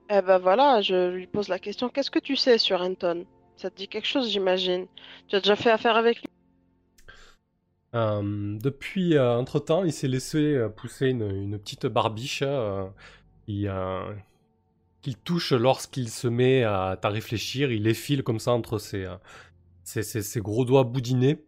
Eh 0.10 0.22
ben 0.22 0.38
voilà, 0.38 0.80
je 0.82 1.10
lui 1.10 1.28
pose 1.28 1.50
la 1.50 1.60
question, 1.60 1.90
qu'est-ce 1.90 2.12
que 2.12 2.20
tu 2.20 2.38
sais 2.38 2.58
sur 2.58 2.82
Anton? 2.82 3.26
Ça 3.58 3.70
te 3.70 3.76
dit 3.76 3.88
quelque 3.90 4.08
chose, 4.08 4.30
j'imagine? 4.30 4.86
Tu 5.28 5.36
as 5.36 5.40
déjà 5.42 5.56
fait 5.58 5.72
affaire 5.72 5.98
avec 5.98 6.22
lui? 6.22 6.30
Euh, 7.98 8.58
depuis, 8.60 9.16
euh, 9.16 9.38
entre-temps, 9.38 9.84
il 9.84 9.92
s'est 9.92 10.08
laissé 10.08 10.38
euh, 10.38 10.70
pousser 10.70 11.08
une, 11.08 11.58
petite 11.58 11.88
barbiche 11.88 12.44
qui, 13.46 13.68
qu'il 15.02 15.18
touche 15.18 15.54
lorsqu'il 15.54 16.10
se 16.10 16.28
met 16.28 16.64
à, 16.64 17.00
réfléchir. 17.04 17.72
Il 17.72 17.88
effile 17.88 18.24
comme 18.24 18.40
ça 18.40 18.52
entre 18.52 18.78
ses, 18.78 19.08
gros 20.38 20.66
doigts 20.66 20.84
boudinés. 20.84 21.44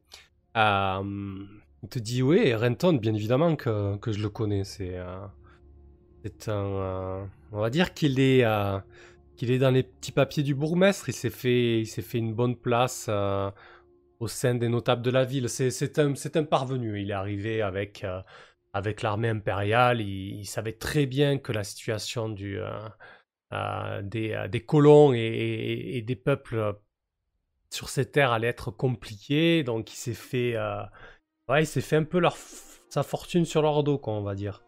Il 0.55 1.89
te 1.89 1.99
dit, 1.99 2.23
oui, 2.23 2.53
Renton, 2.55 2.93
bien 2.93 3.13
évidemment 3.13 3.55
que, 3.55 3.99
je 4.07 4.19
le 4.19 4.29
connais. 4.29 4.63
C'est 4.63 4.97
on 6.51 7.27
va 7.51 7.69
dire 7.69 7.93
qu'il 7.93 8.19
est, 8.19 8.41
dans 8.41 9.71
les 9.71 9.83
petits 9.83 10.11
papiers 10.11 10.43
du 10.43 10.55
bourgmestre. 10.55 11.09
Il 11.09 11.13
s'est 11.13 11.29
fait 11.29 12.17
une 12.17 12.33
bonne 12.33 12.55
place. 12.55 13.07
Au 14.19 14.27
sein 14.27 14.55
des 14.55 14.69
notables 14.69 15.01
de 15.01 15.11
la 15.11 15.25
ville. 15.25 15.49
C'est 15.49 15.99
un, 15.99 16.43
parvenu. 16.43 17.01
Il 17.01 17.11
est 17.11 17.13
arrivé 17.13 17.61
avec, 17.61 18.03
euh, 18.03 18.21
l'armée 19.01 19.29
impériale. 19.29 20.01
Il, 20.01 20.45
savait 20.45 20.73
très 20.73 21.05
bien 21.05 21.37
que 21.37 21.51
la 21.51 21.63
situation 21.63 22.29
du, 22.29 22.59
euh, 22.59 22.69
euh, 23.53 24.01
des, 24.01 24.63
colons 24.65 25.13
et, 25.13 26.03
des 26.05 26.15
peuples 26.15 26.75
sur 27.69 27.89
ces 27.89 28.09
terres 28.09 28.31
allait 28.31 28.47
être 28.47 28.71
compliquée. 28.71 29.63
Donc 29.63 29.91
il 29.93 29.97
s'est 29.97 30.13
fait, 30.13 30.55
ouais, 31.47 31.65
fait 31.65 31.95
un 31.95 32.03
peu 32.03 32.21
sa 32.89 33.03
fortune 33.03 33.45
sur 33.45 33.61
leur 33.61 33.83
dos, 33.83 33.97
quoi, 33.97 34.13
on 34.13 34.23
va 34.23 34.35
dire. 34.35 34.63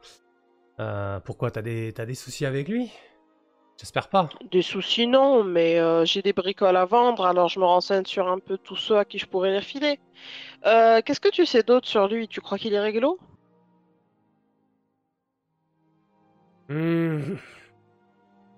Pourquoi? 1.26 1.52
T'as 1.52 1.62
des 1.62 2.16
soucis 2.16 2.46
avec 2.46 2.68
lui? 2.68 2.92
J'espère 3.82 4.10
pas. 4.10 4.30
Des 4.52 4.62
soucis, 4.62 5.08
non, 5.08 5.44
mais 5.44 5.80
euh, 5.80 6.06
j'ai 6.06 6.22
des 6.22 6.34
bricoles 6.34 6.78
à 6.78 6.86
vendre, 6.86 7.26
alors 7.26 7.50
je 7.50 7.60
me 7.60 7.66
renseigne 7.66 8.06
sur 8.06 8.28
un 8.28 8.38
peu 8.38 8.60
tous 8.60 8.76
ceux 8.76 8.98
à 8.98 9.06
qui 9.06 9.18
je 9.18 9.26
pourrais 9.26 9.50
les 9.52 9.58
refiler. 9.58 10.00
Euh, 10.66 11.02
qu'est-ce 11.04 11.20
que 11.20 11.30
tu 11.30 11.46
sais 11.46 11.64
d'autre 11.64 11.88
sur 11.88 12.08
lui? 12.08 12.28
Tu 12.28 12.42
crois 12.42 12.58
qu'il 12.60 12.74
est 12.74 12.80
réglo? 12.80 13.20
Hmm. 16.70 17.38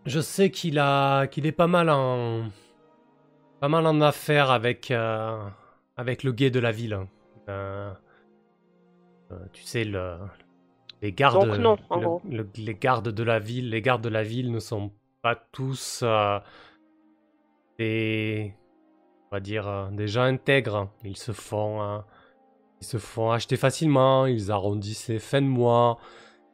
Je 0.06 0.20
sais 0.20 0.52
qu'il 0.52 0.80
a 0.80 1.28
qu'il 1.28 1.46
est 1.46 1.52
pas 1.52 1.68
mal 1.68 1.90
en 1.90 2.50
pas 3.60 3.70
mal 3.70 3.86
en 3.88 4.02
affaire 4.02 4.52
avec 4.52 4.92
euh, 4.92 5.48
avec 5.98 6.24
le 6.24 6.32
guet 6.32 6.50
de 6.52 6.60
la 6.60 6.72
ville. 6.72 7.00
Euh, 7.50 7.92
euh, 9.32 9.36
tu 9.54 9.64
sais 9.64 9.84
le 9.84 10.18
les 11.02 11.14
gardes 11.14 11.46
Donc 11.46 11.58
non, 11.60 11.78
en 11.90 11.98
le- 12.00 12.06
gros. 12.08 12.22
le- 12.30 12.50
les 12.58 12.76
gardes 12.76 13.10
de 13.10 13.24
la 13.24 13.40
ville 13.40 13.70
les 13.70 13.82
gardes 13.82 14.04
de 14.04 14.10
la 14.10 14.24
ville 14.24 14.52
ne 14.52 14.60
sont 14.60 14.94
pas 15.24 15.36
tous 15.36 16.02
euh, 16.04 16.40
des 17.80 18.54
dire 19.40 19.68
euh, 19.68 20.08
gens 20.08 20.24
intègres. 20.24 20.90
Ils 21.04 21.18
se 21.18 21.32
font 21.32 21.82
euh, 21.82 22.00
ils 22.82 22.86
se 22.86 22.98
font 22.98 23.32
acheter 23.32 23.56
facilement, 23.56 24.26
ils 24.26 24.52
arrondissent 24.52 25.08
les 25.08 25.20
fins 25.20 25.42
de 25.42 25.48
mois. 25.48 25.98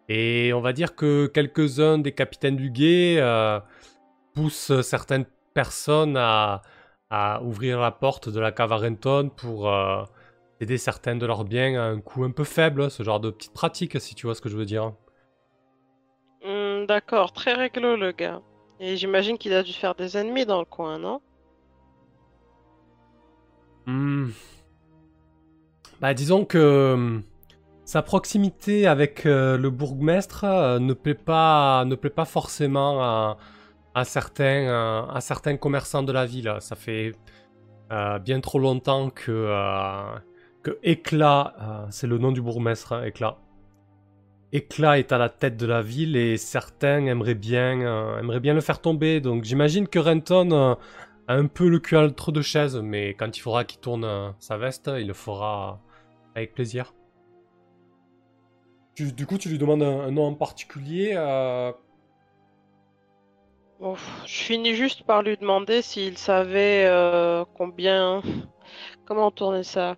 Et 0.09 0.53
on 0.53 0.61
va 0.61 0.73
dire 0.73 0.95
que 0.95 1.27
quelques-uns 1.27 1.99
des 1.99 2.13
capitaines 2.13 2.55
du 2.55 2.71
guet 2.71 3.17
euh, 3.19 3.59
poussent 4.33 4.81
certaines 4.81 5.25
personnes 5.53 6.17
à, 6.17 6.61
ouvrir 7.41 7.79
la 7.79 7.91
porte 7.91 8.29
de 8.29 8.39
la 8.39 8.51
cave 8.51 8.71
Renton 8.71 9.29
pour 9.35 9.71
aider 10.59 10.77
certains 10.77 11.15
de 11.15 11.25
leurs 11.25 11.43
biens 11.43 11.81
à 11.81 11.85
un 11.85 11.99
coût 12.01 12.23
un 12.23 12.29
peu 12.29 12.43
faible, 12.43 12.91
ce 12.91 13.01
genre 13.01 13.19
de 13.19 13.31
petites 13.31 13.53
pratiques, 13.53 13.99
si 13.99 14.13
tu 14.13 14.27
vois 14.27 14.35
ce 14.35 14.41
que 14.41 14.49
je 14.49 14.55
veux 14.55 14.65
dire. 14.65 14.93
Hmm, 16.43 16.85
d'accord, 16.85 17.33
très 17.33 17.53
réglo 17.53 17.95
le 17.95 18.11
gars. 18.11 18.41
Et 18.79 18.95
j'imagine 18.97 19.37
qu'il 19.37 19.53
a 19.53 19.63
dû 19.63 19.73
faire 19.73 19.95
des 19.95 20.17
ennemis 20.17 20.45
dans 20.45 20.59
le 20.59 20.65
coin, 20.65 20.97
non? 20.99 21.21
Hmm. 23.85 24.29
Bah, 25.99 26.13
disons 26.13 26.45
que 26.45 26.93
hum, 26.93 27.23
sa 27.83 28.01
proximité 28.01 28.87
avec 28.87 29.25
euh, 29.25 29.57
le 29.57 29.69
bourgmestre 29.69 30.43
euh, 30.45 30.79
ne 30.79 30.93
plaît 30.93 31.13
pas, 31.13 31.83
ne 31.85 31.95
plaît 31.95 32.09
pas 32.09 32.25
forcément 32.25 33.01
à, 33.01 34.05
certains, 34.05 34.67
euh, 34.67 35.01
à 35.07 35.19
certains 35.21 35.57
commerçants 35.57 36.03
de 36.03 36.11
la 36.11 36.25
ville. 36.25 36.55
Ça 36.59 36.75
fait 36.75 37.13
euh, 37.91 38.19
bien 38.19 38.39
trop 38.39 38.59
longtemps 38.59 39.09
que, 39.09 39.31
euh, 39.31 40.19
que 40.61 40.77
Éclat, 40.83 41.55
euh, 41.59 41.87
c'est 41.89 42.07
le 42.07 42.17
nom 42.19 42.31
du 42.31 42.41
bourgmestre, 42.41 42.93
hein, 42.93 43.03
Éclat. 43.03 43.37
Éclat 44.51 44.97
est 44.97 45.11
à 45.11 45.19
la 45.19 45.29
tête 45.29 45.57
de 45.57 45.67
la 45.67 45.83
ville 45.83 46.15
et 46.15 46.37
certains 46.37 47.05
aimeraient 47.05 47.35
bien, 47.35 47.81
euh, 47.81 48.19
aimeraient 48.19 48.39
bien 48.39 48.55
le 48.55 48.61
faire 48.61 48.81
tomber. 48.81 49.21
Donc 49.21 49.43
j'imagine 49.43 49.87
que 49.87 49.99
Renton 49.99 50.51
euh, 50.51 50.75
a 51.27 51.35
un 51.35 51.45
peu 51.45 51.69
le 51.69 51.79
cul 51.79 51.97
entre 51.97 52.31
deux 52.31 52.41
chaises, 52.41 52.77
mais 52.77 53.13
quand 53.13 53.37
il 53.37 53.41
faudra 53.41 53.63
qu'il 53.63 53.79
tourne 53.79 54.05
euh, 54.05 54.29
sa 54.39 54.57
veste, 54.57 54.89
il 54.97 55.07
le 55.07 55.13
fera 55.13 55.79
avec 56.35 56.53
plaisir. 56.53 56.93
Du 58.97 59.25
coup, 59.25 59.37
tu 59.37 59.47
lui 59.47 59.57
demandes 59.57 59.83
un, 59.83 60.11
nom 60.11 60.25
en 60.25 60.33
particulier 60.33 61.13
je 64.25 64.43
finis 64.43 64.75
juste 64.75 65.03
par 65.03 65.21
lui 65.21 65.37
demander 65.37 65.81
s'il 65.81 66.17
savait 66.17 66.85
combien... 67.55 68.21
Comment 69.05 69.31
tourner 69.31 69.63
ça? 69.63 69.95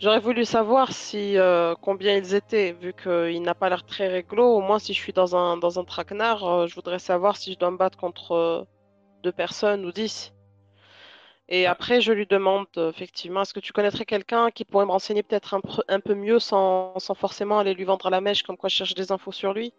J'aurais 0.00 0.20
voulu 0.20 0.44
savoir 0.44 0.92
si 0.92 1.38
euh, 1.38 1.74
combien 1.80 2.16
ils 2.16 2.34
étaient, 2.34 2.72
vu 2.72 2.92
qu'il 2.92 3.40
n'a 3.40 3.54
pas 3.54 3.70
l'air 3.70 3.86
très 3.86 4.08
réglo. 4.08 4.44
Au 4.44 4.60
moins, 4.60 4.78
si 4.78 4.92
je 4.92 5.00
suis 5.00 5.14
dans 5.14 5.34
un, 5.34 5.56
dans 5.56 5.78
un 5.78 5.84
traquenard, 5.84 6.44
euh, 6.44 6.66
je 6.66 6.74
voudrais 6.74 6.98
savoir 6.98 7.36
si 7.36 7.54
je 7.54 7.58
dois 7.58 7.70
me 7.70 7.78
battre 7.78 7.96
contre 7.96 8.32
euh, 8.32 8.64
deux 9.22 9.32
personnes 9.32 9.86
ou 9.86 9.92
dix. 9.92 10.34
Et 11.48 11.66
après, 11.66 12.00
je 12.00 12.12
lui 12.12 12.26
demande, 12.26 12.66
effectivement, 12.76 13.42
est-ce 13.42 13.54
que 13.54 13.60
tu 13.60 13.72
connaîtrais 13.72 14.04
quelqu'un 14.04 14.50
qui 14.50 14.64
pourrait 14.64 14.86
me 14.86 14.90
renseigner 14.90 15.22
peut-être 15.22 15.54
un, 15.54 15.60
un 15.88 16.00
peu 16.00 16.14
mieux 16.14 16.38
sans, 16.38 16.98
sans 16.98 17.14
forcément 17.14 17.58
aller 17.58 17.74
lui 17.74 17.84
vendre 17.84 18.06
à 18.06 18.10
la 18.10 18.20
mèche, 18.20 18.42
comme 18.42 18.56
quoi 18.56 18.68
je 18.68 18.76
cherche 18.76 18.94
des 18.94 19.12
infos 19.12 19.32
sur 19.32 19.54
lui? 19.54 19.72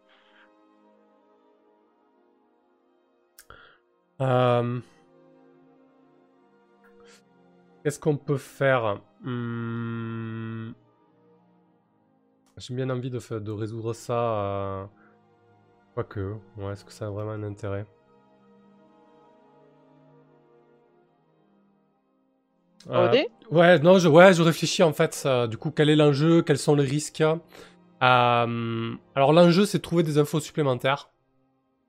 Qu'est-ce 7.84 8.00
qu'on 8.00 8.18
peut 8.18 8.38
faire? 8.38 9.02
Hmm, 9.26 10.72
J'ai 12.58 12.74
bien 12.74 12.90
envie 12.90 13.10
de, 13.10 13.40
de 13.40 13.52
résoudre 13.52 13.94
ça. 13.94 14.90
Quoique, 15.96 16.36
ouais, 16.58 16.74
est-ce 16.74 16.86
que 16.86 16.92
ça 16.92 17.08
a 17.08 17.10
vraiment 17.10 17.32
un 17.32 17.44
intérêt? 17.44 17.86
Euh, 22.90 23.24
Ouais, 23.52 23.80
non, 23.80 24.00
je, 24.00 24.08
ouais, 24.08 24.34
je 24.34 24.42
réfléchis 24.42 24.82
en 24.84 24.92
fait. 24.94 25.14
ça, 25.14 25.48
du 25.48 25.58
coup, 25.58 25.72
quel 25.72 25.90
est 25.90 25.96
l'enjeu 25.96 26.42
Quels 26.42 26.58
sont 26.58 26.76
les 26.76 26.84
risques? 26.84 27.22
Euh, 27.22 28.96
Alors, 29.16 29.34
l'enjeu, 29.34 29.66
c'est 29.66 29.78
de 29.80 29.84
trouver 29.84 30.04
des 30.04 30.18
infos 30.18 30.40
supplémentaires. 30.40 31.12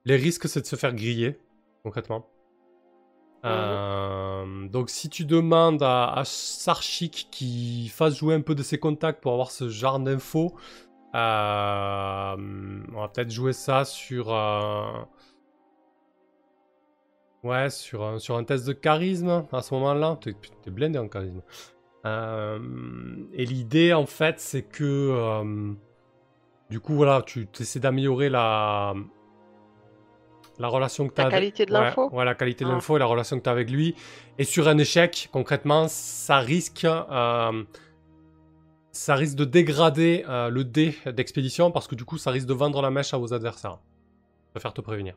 Les 0.04 0.16
risques, 0.16 0.48
c'est 0.48 0.62
de 0.62 0.66
se 0.66 0.76
faire 0.76 0.94
griller, 0.94 1.40
concrètement. 1.84 2.26
Euh, 3.46 4.68
donc, 4.68 4.90
si 4.90 5.08
tu 5.08 5.24
demandes 5.24 5.82
à, 5.82 6.22
Sarchik 6.24 7.28
qui 7.30 7.88
fasse 7.88 8.16
jouer 8.18 8.34
un 8.34 8.40
peu 8.40 8.54
de 8.54 8.62
ses 8.62 8.78
contacts 8.78 9.22
pour 9.22 9.32
avoir 9.32 9.50
ce 9.50 9.68
genre 9.68 9.98
d'infos, 10.00 10.54
euh, 11.14 12.36
on 12.92 13.00
va 13.00 13.08
peut-être 13.08 13.30
jouer 13.30 13.52
ça 13.52 13.84
sur. 13.84 14.32
euh, 14.32 14.84
Ouais, 17.42 17.70
sur 17.70 18.02
un, 18.02 18.18
sur 18.18 18.36
un 18.36 18.44
test 18.44 18.66
de 18.66 18.72
charisme 18.72 19.46
à 19.52 19.62
ce 19.62 19.72
moment-là. 19.74 20.18
T'es 20.20 20.34
blindé 20.70 20.98
en 20.98 21.08
charisme. 21.08 21.42
Et 22.04 23.44
l'idée, 23.46 23.92
en 23.92 24.06
fait, 24.06 24.40
c'est 24.40 24.62
que. 24.62 25.44
du 26.70 26.80
coup, 26.80 26.94
voilà, 26.94 27.22
tu 27.22 27.48
essaies 27.60 27.80
d'améliorer 27.80 28.28
la. 28.28 28.94
La 30.58 30.68
relation 30.68 31.06
que 31.08 31.14
tu 31.14 31.20
La 31.20 31.26
as 31.28 31.30
qualité 31.30 31.66
de 31.66 31.72
ouais, 31.72 31.80
l'info 31.80 32.08
Ouais, 32.12 32.24
la 32.24 32.34
qualité 32.34 32.64
de 32.64 32.70
Ah. 32.70 32.74
l'info 32.74 32.96
et 32.96 32.98
la 32.98 33.06
relation 33.06 33.38
que 33.38 33.42
tu 33.44 33.48
as 33.48 33.52
avec 33.52 33.70
lui. 33.70 33.94
Et 34.38 34.44
sur 34.44 34.68
un 34.68 34.78
échec, 34.78 35.28
concrètement, 35.32 35.86
ça 35.88 36.38
risque. 36.38 36.84
euh, 36.84 37.64
ça 38.92 39.14
risque 39.14 39.36
de 39.36 39.44
dégrader 39.44 40.24
euh, 40.28 40.48
le 40.48 40.64
dé 40.64 40.96
d'expédition 41.06 41.70
parce 41.70 41.86
que 41.86 41.94
du 41.94 42.04
coup, 42.06 42.16
ça 42.18 42.30
risque 42.30 42.46
de 42.46 42.54
vendre 42.54 42.80
la 42.80 42.90
mèche 42.90 43.12
à 43.12 43.18
vos 43.18 43.34
adversaires. 43.34 43.78
Je 44.46 44.50
préfère 44.52 44.72
te 44.72 44.80
prévenir. 44.80 45.14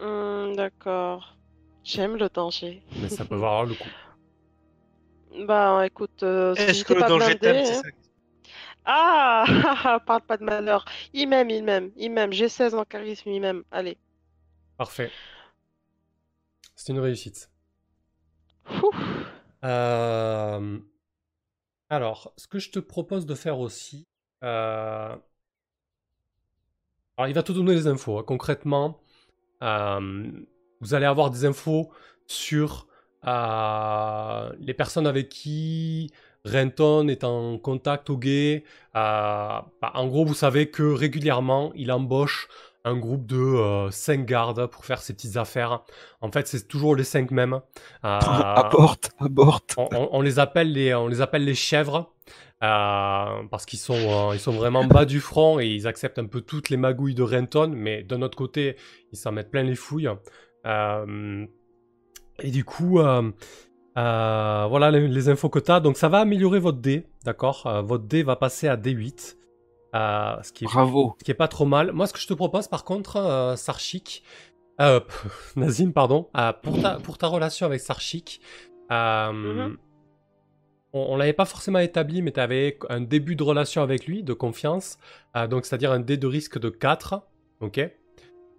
Hmm, 0.00 0.54
d'accord. 0.56 1.36
J'aime 1.84 2.16
le 2.16 2.28
danger. 2.28 2.82
Mais 3.00 3.08
ça 3.08 3.24
peut 3.24 3.36
valoir 3.36 3.64
le 3.64 3.74
coup. 3.74 3.88
Bah 5.46 5.84
écoute, 5.84 6.22
euh, 6.22 6.54
si 6.54 6.62
Est-ce 6.62 6.84
que 6.84 6.94
j'étais 6.94 6.94
le 6.94 7.00
pas 7.00 7.08
danger 7.08 7.38
c'est 7.40 7.76
hein. 7.78 7.82
Ah 8.84 9.44
Parle 10.06 10.22
pas 10.22 10.36
de 10.36 10.44
malheur. 10.44 10.84
Il 11.12 11.28
m'aime, 11.28 11.50
il 11.50 11.64
m'aime, 11.64 11.90
il 11.96 12.10
m'aime. 12.12 12.32
J'ai 12.32 12.48
16 12.48 12.74
en 12.74 12.84
charisme, 12.84 13.28
il 13.30 13.40
m'aime. 13.40 13.64
Allez. 13.70 13.98
Parfait. 14.76 15.10
C'est 16.74 16.92
une 16.92 16.98
réussite. 16.98 17.50
Euh, 19.64 20.78
Alors, 21.88 22.32
ce 22.36 22.46
que 22.46 22.58
je 22.58 22.70
te 22.70 22.78
propose 22.78 23.26
de 23.26 23.34
faire 23.34 23.58
aussi. 23.60 24.06
euh, 24.42 25.16
Alors, 27.16 27.28
il 27.28 27.34
va 27.34 27.42
te 27.42 27.52
donner 27.52 27.74
des 27.74 27.86
infos. 27.86 28.18
hein. 28.18 28.24
Concrètement, 28.26 29.00
euh, 29.62 30.30
vous 30.80 30.94
allez 30.94 31.06
avoir 31.06 31.30
des 31.30 31.44
infos 31.44 31.90
sur 32.26 32.88
euh, 33.26 34.52
les 34.58 34.74
personnes 34.74 35.06
avec 35.06 35.28
qui 35.28 36.10
Renton 36.44 37.08
est 37.08 37.24
en 37.24 37.58
contact 37.58 38.10
au. 38.10 38.18
Euh, 38.22 38.60
bah, 38.94 39.64
en 39.94 40.06
gros, 40.08 40.24
vous 40.26 40.34
savez 40.34 40.70
que 40.70 40.82
régulièrement, 40.82 41.72
il 41.74 41.90
embauche 41.92 42.48
un 42.84 42.96
groupe 42.96 43.26
de 43.26 43.88
5 43.90 44.24
gardes 44.26 44.66
pour 44.66 44.84
faire 44.84 45.00
ses 45.00 45.14
petites 45.14 45.36
affaires. 45.36 45.82
En 46.20 46.30
fait, 46.30 46.46
c'est 46.46 46.68
toujours 46.68 46.94
les 46.96 47.04
5 47.04 47.30
mêmes. 47.30 47.54
Euh, 47.54 47.60
Aborte, 48.20 49.10
aborte. 49.18 49.74
on, 49.78 49.88
on- 49.92 50.08
on 50.12 50.20
les 50.20 50.38
appelle 50.38 50.72
les, 50.72 50.94
on 50.94 51.08
les 51.08 51.20
appelle 51.20 51.44
les 51.44 51.54
chèvres 51.54 52.12
euh, 52.62 53.42
parce 53.50 53.66
qu'ils 53.66 53.78
sont, 53.78 53.94
euh, 53.94 54.34
ils 54.34 54.38
sont 54.40 54.52
vraiment 54.52 54.84
bas 54.84 55.04
du 55.04 55.20
front 55.20 55.58
et 55.60 55.66
ils 55.66 55.86
acceptent 55.86 56.18
un 56.18 56.26
peu 56.26 56.40
toutes 56.40 56.70
les 56.70 56.76
magouilles 56.76 57.14
de 57.14 57.22
Renton, 57.22 57.72
mais 57.74 58.02
d'un 58.02 58.22
autre 58.22 58.36
côté, 58.36 58.76
ils 59.12 59.18
s'en 59.18 59.32
mettent 59.32 59.50
plein 59.50 59.62
les 59.62 59.74
fouilles. 59.74 60.08
Euh, 60.66 61.46
et 62.40 62.50
du 62.50 62.64
coup, 62.64 63.00
euh, 63.00 63.30
euh, 63.96 64.66
voilà 64.68 64.90
les, 64.90 65.06
les 65.08 65.28
infos 65.28 65.48
que 65.48 65.58
tu 65.58 65.70
as. 65.70 65.80
Donc 65.80 65.96
ça 65.96 66.08
va 66.08 66.20
améliorer 66.20 66.58
votre 66.58 66.78
dé, 66.78 67.06
d'accord? 67.24 67.66
Euh, 67.66 67.82
Votre 67.82 68.04
dé 68.04 68.22
va 68.22 68.36
passer 68.36 68.66
à 68.68 68.76
D8, 68.76 69.36
euh, 69.94 70.42
ce 70.42 70.52
qui 70.52 70.64
est 70.64 70.66
Bravo. 70.66 71.16
ce 71.18 71.24
qui 71.24 71.30
est 71.30 71.34
pas 71.34 71.48
trop 71.48 71.64
mal. 71.66 71.92
Moi, 71.92 72.06
ce 72.06 72.12
que 72.12 72.18
je 72.18 72.26
te 72.26 72.34
propose, 72.34 72.68
par 72.68 72.84
contre, 72.84 73.16
euh, 73.16 73.56
Sarchik, 73.56 74.22
euh, 74.80 75.00
Nazim, 75.56 75.92
pardon, 75.92 76.28
euh, 76.36 76.52
pour, 76.52 76.80
ta, 76.80 76.96
pour 76.98 77.16
ta 77.18 77.26
relation 77.28 77.66
avec 77.66 77.80
Sarchik, 77.80 78.40
euh, 78.90 79.32
Mhm. 79.32 79.76
on, 80.92 81.06
on 81.10 81.16
l'avait 81.16 81.32
pas 81.32 81.44
forcément 81.44 81.78
établi, 81.78 82.22
mais 82.22 82.32
tu 82.32 82.40
avais 82.40 82.78
un 82.88 83.00
début 83.00 83.36
de 83.36 83.42
relation 83.42 83.82
avec 83.82 84.06
lui, 84.06 84.22
de 84.22 84.32
confiance, 84.32 84.98
euh, 85.36 85.46
donc 85.46 85.64
c'est-à-dire 85.66 85.92
un 85.92 86.00
dé 86.00 86.16
de 86.16 86.26
risque 86.26 86.58
de 86.58 86.70
4, 86.70 87.22
ok? 87.60 87.80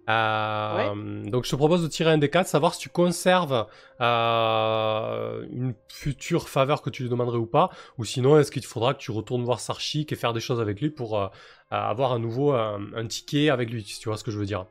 Euh, 0.08 1.24
Donc 1.30 1.44
je 1.44 1.50
te 1.50 1.56
propose 1.56 1.82
de 1.82 1.88
tirer 1.88 2.10
un 2.12 2.18
des 2.18 2.30
4, 2.30 2.46
savoir 2.46 2.74
si 2.74 2.80
tu 2.80 2.88
conserves 2.88 3.66
euh, 4.00 5.46
une 5.50 5.74
future 5.92 6.48
faveur 6.48 6.82
que 6.82 6.90
tu 6.90 7.02
lui 7.02 7.10
demanderais 7.10 7.38
ou 7.38 7.46
pas, 7.46 7.70
ou 7.98 8.04
sinon 8.04 8.38
est-ce 8.38 8.50
qu'il 8.52 8.64
faudra 8.64 8.94
que 8.94 9.00
tu 9.00 9.10
retournes 9.10 9.44
voir 9.44 9.60
Sarchik 9.60 10.12
et 10.12 10.16
faire 10.16 10.32
des 10.32 10.40
choses 10.40 10.60
avec 10.60 10.80
lui 10.80 10.90
pour 10.90 11.20
euh, 11.20 11.28
avoir 11.70 12.12
à 12.12 12.18
nouveau 12.18 12.52
un, 12.52 12.80
un 12.94 13.06
ticket 13.06 13.50
avec 13.50 13.70
lui, 13.70 13.82
si 13.84 13.98
tu 13.98 14.08
vois 14.08 14.16
ce 14.16 14.24
que 14.24 14.30
je 14.30 14.38
veux 14.38 14.46
dire. 14.46 14.66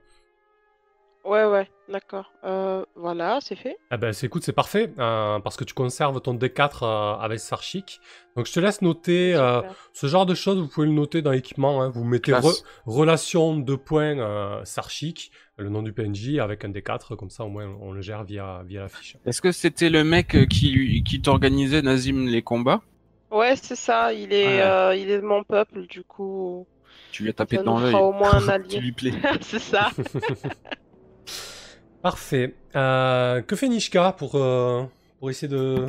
Ouais, 1.26 1.44
ouais, 1.46 1.68
d'accord. 1.90 2.32
Euh, 2.44 2.86
voilà, 2.96 3.40
c'est 3.42 3.56
fait. 3.56 3.78
Eh 3.92 3.98
ben, 3.98 4.14
c'est, 4.14 4.28
écoute, 4.28 4.44
c'est 4.44 4.54
parfait, 4.54 4.94
euh, 5.00 5.40
parce 5.40 5.58
que 5.58 5.64
tu 5.64 5.74
conserves 5.74 6.22
ton 6.22 6.36
D4 6.36 6.84
euh, 6.84 7.16
avec 7.20 7.40
Sarchik. 7.40 8.00
Donc 8.36 8.46
je 8.46 8.54
te 8.54 8.60
laisse 8.60 8.82
noter 8.84 9.34
euh, 9.34 9.62
ce 9.94 10.06
genre 10.08 10.26
de 10.28 10.36
choses, 10.36 10.60
vous 10.60 10.68
pouvez 10.68 10.86
le 10.88 10.94
noter 10.94 11.22
dans 11.24 11.32
l'équipement. 11.32 11.82
hein. 11.82 11.90
Vous 11.90 12.04
mettez 12.04 12.32
re- 12.32 12.62
relation 12.86 13.58
de 13.58 13.76
points 13.76 14.20
euh, 14.20 14.64
Sarchik, 14.66 15.32
le 15.58 15.70
nom 15.70 15.82
du 15.82 15.94
PNJ, 15.94 16.38
avec 16.40 16.64
un 16.64 16.70
D4, 16.70 17.16
comme 17.16 17.30
ça 17.32 17.44
au 17.44 17.50
moins 17.50 17.66
on 17.82 17.92
le 17.92 18.02
gère 18.02 18.24
via, 18.24 18.62
via 18.68 18.82
la 18.84 18.88
fiche. 18.90 19.18
Est-ce 19.26 19.42
que 19.42 19.52
c'était 19.52 19.90
le 19.90 20.04
mec 20.04 20.38
qui, 20.50 21.04
qui 21.04 21.22
t'organisait, 21.22 21.82
Nazim, 21.82 22.28
les 22.28 22.44
combats? 22.44 22.82
Ouais, 23.32 23.56
c'est 23.56 23.76
ça. 23.76 24.14
Il 24.14 24.32
est, 24.32 24.46
Ouais. 24.46 24.62
euh, 24.62 24.96
il 24.96 25.10
est 25.10 25.18
de 25.18 25.26
mon 25.26 25.44
peuple, 25.44 25.88
du 25.88 26.04
coup. 26.04 26.68
Tu 27.12 27.24
lui 27.24 27.30
as 27.30 27.34
tapé 27.34 27.58
Ça 27.58 27.64
dans 27.64 27.80
l'œil. 27.80 27.96
au 27.96 28.12
moins 28.12 28.36
un 28.36 28.40
Tu 28.46 28.52
allié. 28.52 28.80
lui 28.80 28.92
plais. 28.92 29.12
c'est 29.42 29.60
ça. 29.60 29.90
Parfait. 32.06 32.54
Euh, 32.76 33.42
que 33.42 33.56
fait 33.56 33.68
Nishka 33.68 34.12
pour, 34.12 34.36
euh, 34.36 34.84
pour 35.18 35.32
essayer 35.32 35.48
de 35.48 35.88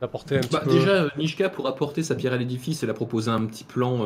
d'apporter 0.00 0.36
un 0.36 0.40
petit 0.42 0.52
Bah, 0.52 0.60
peu... 0.64 0.70
déjà, 0.70 0.90
euh, 0.92 1.08
Nishka, 1.18 1.48
pour 1.48 1.66
apporter 1.66 2.04
sa 2.04 2.14
pierre 2.14 2.34
à 2.34 2.36
l'édifice, 2.36 2.84
elle 2.84 2.90
a 2.90 2.94
proposé 2.94 3.32
un 3.32 3.44
petit 3.46 3.64
plan 3.64 4.04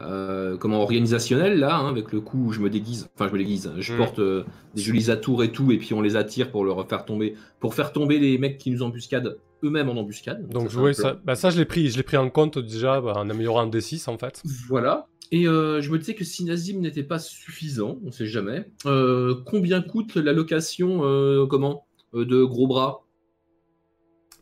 euh, 0.00 0.56
comment, 0.56 0.80
organisationnel, 0.82 1.60
là, 1.60 1.76
hein, 1.76 1.88
avec 1.88 2.10
le 2.10 2.20
coup 2.20 2.46
où 2.46 2.52
je 2.52 2.58
me 2.58 2.68
déguise. 2.68 3.08
Enfin, 3.14 3.28
je 3.28 3.32
me 3.32 3.38
déguise. 3.38 3.70
Je 3.78 3.92
Mm. 3.92 3.96
porte 3.96 4.20
des 4.20 4.82
jolis 4.82 5.08
atours 5.08 5.44
et 5.44 5.52
tout, 5.52 5.70
et 5.70 5.78
puis 5.78 5.94
on 5.94 6.00
les 6.02 6.16
attire 6.16 6.50
pour 6.50 6.64
leur 6.64 6.84
faire 6.88 7.04
tomber. 7.04 7.36
Pour 7.60 7.74
faire 7.74 7.92
tomber 7.92 8.18
les 8.18 8.36
mecs 8.36 8.58
qui 8.58 8.72
nous 8.72 8.82
embuscadent 8.82 9.38
eux-mêmes 9.62 9.88
en 9.88 9.96
embuscade. 9.96 10.48
Donc 10.48 10.70
plan. 10.70 10.92
ça, 10.94 11.16
bah, 11.24 11.36
ça 11.36 11.50
je 11.50 11.58
l'ai 11.58 11.64
pris, 11.64 11.90
je 11.90 11.96
l'ai 11.96 12.02
pris 12.02 12.16
en 12.16 12.28
compte 12.28 12.58
déjà 12.58 13.00
bah, 13.00 13.12
en 13.16 13.30
améliorant 13.30 13.60
un 13.60 13.68
D6 13.68 14.10
en 14.10 14.18
fait. 14.18 14.42
Voilà. 14.68 15.06
Et 15.32 15.46
euh, 15.48 15.80
je 15.80 15.90
me 15.90 15.98
disais 15.98 16.14
que 16.14 16.24
si 16.24 16.44
Nazim 16.44 16.80
n'était 16.80 17.02
pas 17.02 17.18
suffisant, 17.18 17.98
on 18.04 18.10
sait 18.12 18.26
jamais, 18.26 18.66
euh, 18.86 19.34
combien 19.46 19.82
coûte 19.82 20.16
la 20.16 20.32
location 20.32 21.00
euh, 21.04 21.46
comment, 21.46 21.86
de 22.12 22.44
gros 22.44 22.66
bras? 22.66 23.04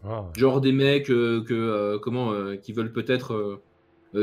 Ah, 0.05 0.33
Genre 0.37 0.61
des 0.61 0.73
mecs 0.73 1.07
que, 1.07 1.97
comment, 1.99 2.57
qui 2.57 2.73
veulent 2.73 2.93
peut-être 2.93 3.61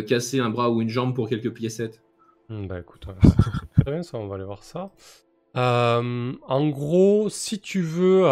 casser 0.07 0.39
un 0.39 0.49
bras 0.49 0.69
ou 0.69 0.81
une 0.81 0.89
jambe 0.89 1.15
pour 1.15 1.29
quelques 1.29 1.53
piécettes? 1.53 2.01
Hmm, 2.49 2.67
Bah 2.67 2.79
écoute, 2.79 3.05
très 3.81 3.91
bien 3.91 4.03
ça, 4.03 4.17
on 4.17 4.27
va 4.27 4.35
aller 4.35 4.43
voir 4.43 4.63
ça. 4.63 4.91
En 5.55 6.69
gros, 6.69 7.29
si 7.29 7.59
tu 7.59 7.81
veux... 7.81 8.25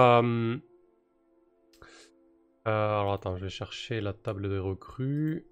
alors 2.66 3.14
attends, 3.14 3.38
je 3.38 3.44
vais 3.46 3.50
chercher 3.50 4.02
la 4.02 4.14
table 4.14 4.50
des 4.50 4.60
recrues. 4.60 5.46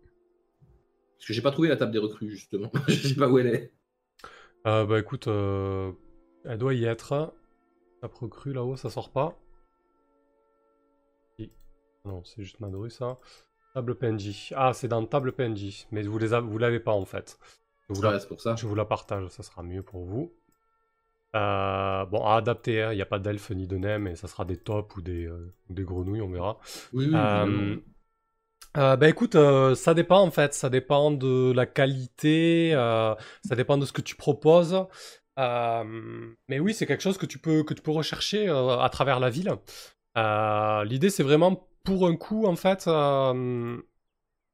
Parce 1.26 1.30
que 1.30 1.34
j'ai 1.34 1.42
pas 1.42 1.50
trouvé 1.50 1.70
la 1.70 1.76
table 1.76 1.92
des 1.92 1.98
recrues, 1.98 2.30
justement. 2.30 2.70
je 2.88 2.94
sais 3.08 3.16
pas 3.16 3.28
où 3.28 3.40
elle 3.40 3.48
est. 3.48 3.74
Euh, 4.68 4.86
bah 4.86 5.00
écoute, 5.00 5.28
euh, 5.28 5.92
elle 6.44 6.60
doit 6.60 6.76
y 6.76 6.86
être. 6.86 7.34
Table 8.00 8.14
recrue 8.14 8.54
là-haut, 8.54 8.76
ça 8.76 8.92
sort 8.92 9.10
pas. 9.12 9.36
Non, 12.06 12.24
c'est 12.24 12.44
juste 12.44 12.60
Madru 12.60 12.92
ça. 12.92 13.18
Table 13.74 13.96
PNJ. 13.96 14.54
Ah, 14.56 14.74
c'est 14.74 14.88
dans 14.88 15.04
table 15.08 15.32
PNJ, 15.32 15.88
mais 15.90 16.04
vous 16.04 16.20
les 16.20 16.36
avez- 16.36 16.46
vous 16.48 16.60
l'avez 16.60 16.80
pas 16.80 16.92
en 16.92 17.06
fait. 17.06 17.40
Je 17.90 17.96
vous 17.96 18.04
la- 18.04 18.12
Ouais, 18.12 18.20
c'est 18.20 18.28
pour 18.28 18.40
ça. 18.40 18.56
Je 18.56 18.68
vous 18.68 18.76
la 18.76 18.86
partage, 18.86 19.28
ça 19.30 19.42
sera 19.42 19.64
mieux 19.64 19.82
pour 19.82 20.06
vous. 20.06 20.32
Euh, 21.36 22.06
bon, 22.06 22.24
à 22.24 22.36
adapter, 22.36 22.84
hein, 22.84 22.94
il 22.94 22.98
n'y 22.98 23.02
a 23.02 23.08
pas 23.08 23.18
d'elfes 23.18 23.50
ni 23.50 23.66
de 23.66 23.78
nems, 23.78 24.06
et 24.06 24.16
ça 24.16 24.28
sera 24.28 24.46
des 24.46 24.58
tops 24.58 24.96
ou 24.96 25.02
des, 25.02 25.26
euh, 25.26 25.52
des 25.72 25.84
grenouilles, 25.86 26.22
on 26.22 26.30
verra. 26.30 26.60
Oui, 26.94 27.08
oui, 27.08 27.16
Euh, 27.16 27.46
évidemment. 27.48 27.82
Euh, 28.78 28.96
bah 28.96 29.08
écoute, 29.10 29.36
euh, 29.36 29.74
ça 29.76 29.94
dépend 29.94 30.20
en 30.20 30.32
fait, 30.32 30.54
ça 30.54 30.70
dépend 30.70 31.12
de 31.12 31.52
la 31.54 31.66
qualité, 31.66 32.72
euh, 32.74 33.14
ça 33.48 33.56
dépend 33.56 33.78
de 33.78 33.86
ce 33.86 33.94
que 33.94 34.02
tu 34.02 34.16
proposes. 34.16 34.86
Euh, 35.38 35.84
mais 36.50 36.60
oui, 36.60 36.74
c'est 36.74 36.86
quelque 36.86 37.04
chose 37.04 37.18
que 37.18 37.26
tu 37.26 37.40
peux, 37.40 37.64
que 37.64 37.74
tu 37.74 37.82
peux 37.82 37.92
rechercher 37.92 38.50
à 38.50 38.90
travers 38.92 39.20
la 39.20 39.30
ville. 39.30 39.54
L'idée, 40.16 41.10
c'est 41.10 41.24
vraiment 41.24 41.68
pour 41.84 42.08
un 42.08 42.16
coup, 42.16 42.46
en 42.46 42.56
fait, 42.56 42.90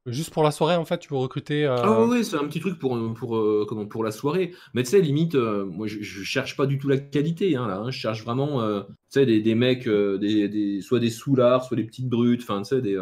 juste 0.06 0.32
pour 0.32 0.42
la 0.42 0.50
soirée, 0.50 0.76
en 0.76 0.84
fait, 0.84 0.98
tu 0.98 1.08
veux 1.08 1.18
recruter. 1.18 1.64
Ah 1.66 2.04
ouais, 2.04 2.24
c'est 2.24 2.36
un 2.36 2.46
petit 2.46 2.60
truc 2.60 2.78
pour, 2.78 2.98
pour, 3.14 3.66
comment, 3.68 3.86
pour 3.86 4.02
la 4.02 4.10
soirée. 4.10 4.52
Mais 4.74 4.82
tu 4.82 4.90
sais, 4.90 5.00
limite, 5.00 5.34
moi 5.36 5.86
je, 5.86 6.00
je 6.00 6.22
cherche 6.24 6.56
pas 6.56 6.66
du 6.66 6.78
tout 6.78 6.88
la 6.88 6.98
qualité, 6.98 7.54
hein, 7.56 7.68
là. 7.68 7.78
hein. 7.78 7.90
Je 7.90 7.98
cherche 7.98 8.24
vraiment 8.24 8.80
tu 8.82 8.86
sais, 9.10 9.26
des, 9.26 9.40
des 9.40 9.54
mecs, 9.54 9.88
des, 9.88 10.48
des, 10.48 10.80
soit 10.80 10.98
des 11.00 11.10
soulards, 11.10 11.64
soit 11.64 11.76
des 11.76 11.84
petites 11.84 12.08
brutes, 12.08 12.42
enfin, 12.42 12.62
tu 12.62 12.70
sais, 12.70 12.82
des. 12.82 12.96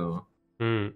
hmm. 0.60 0.88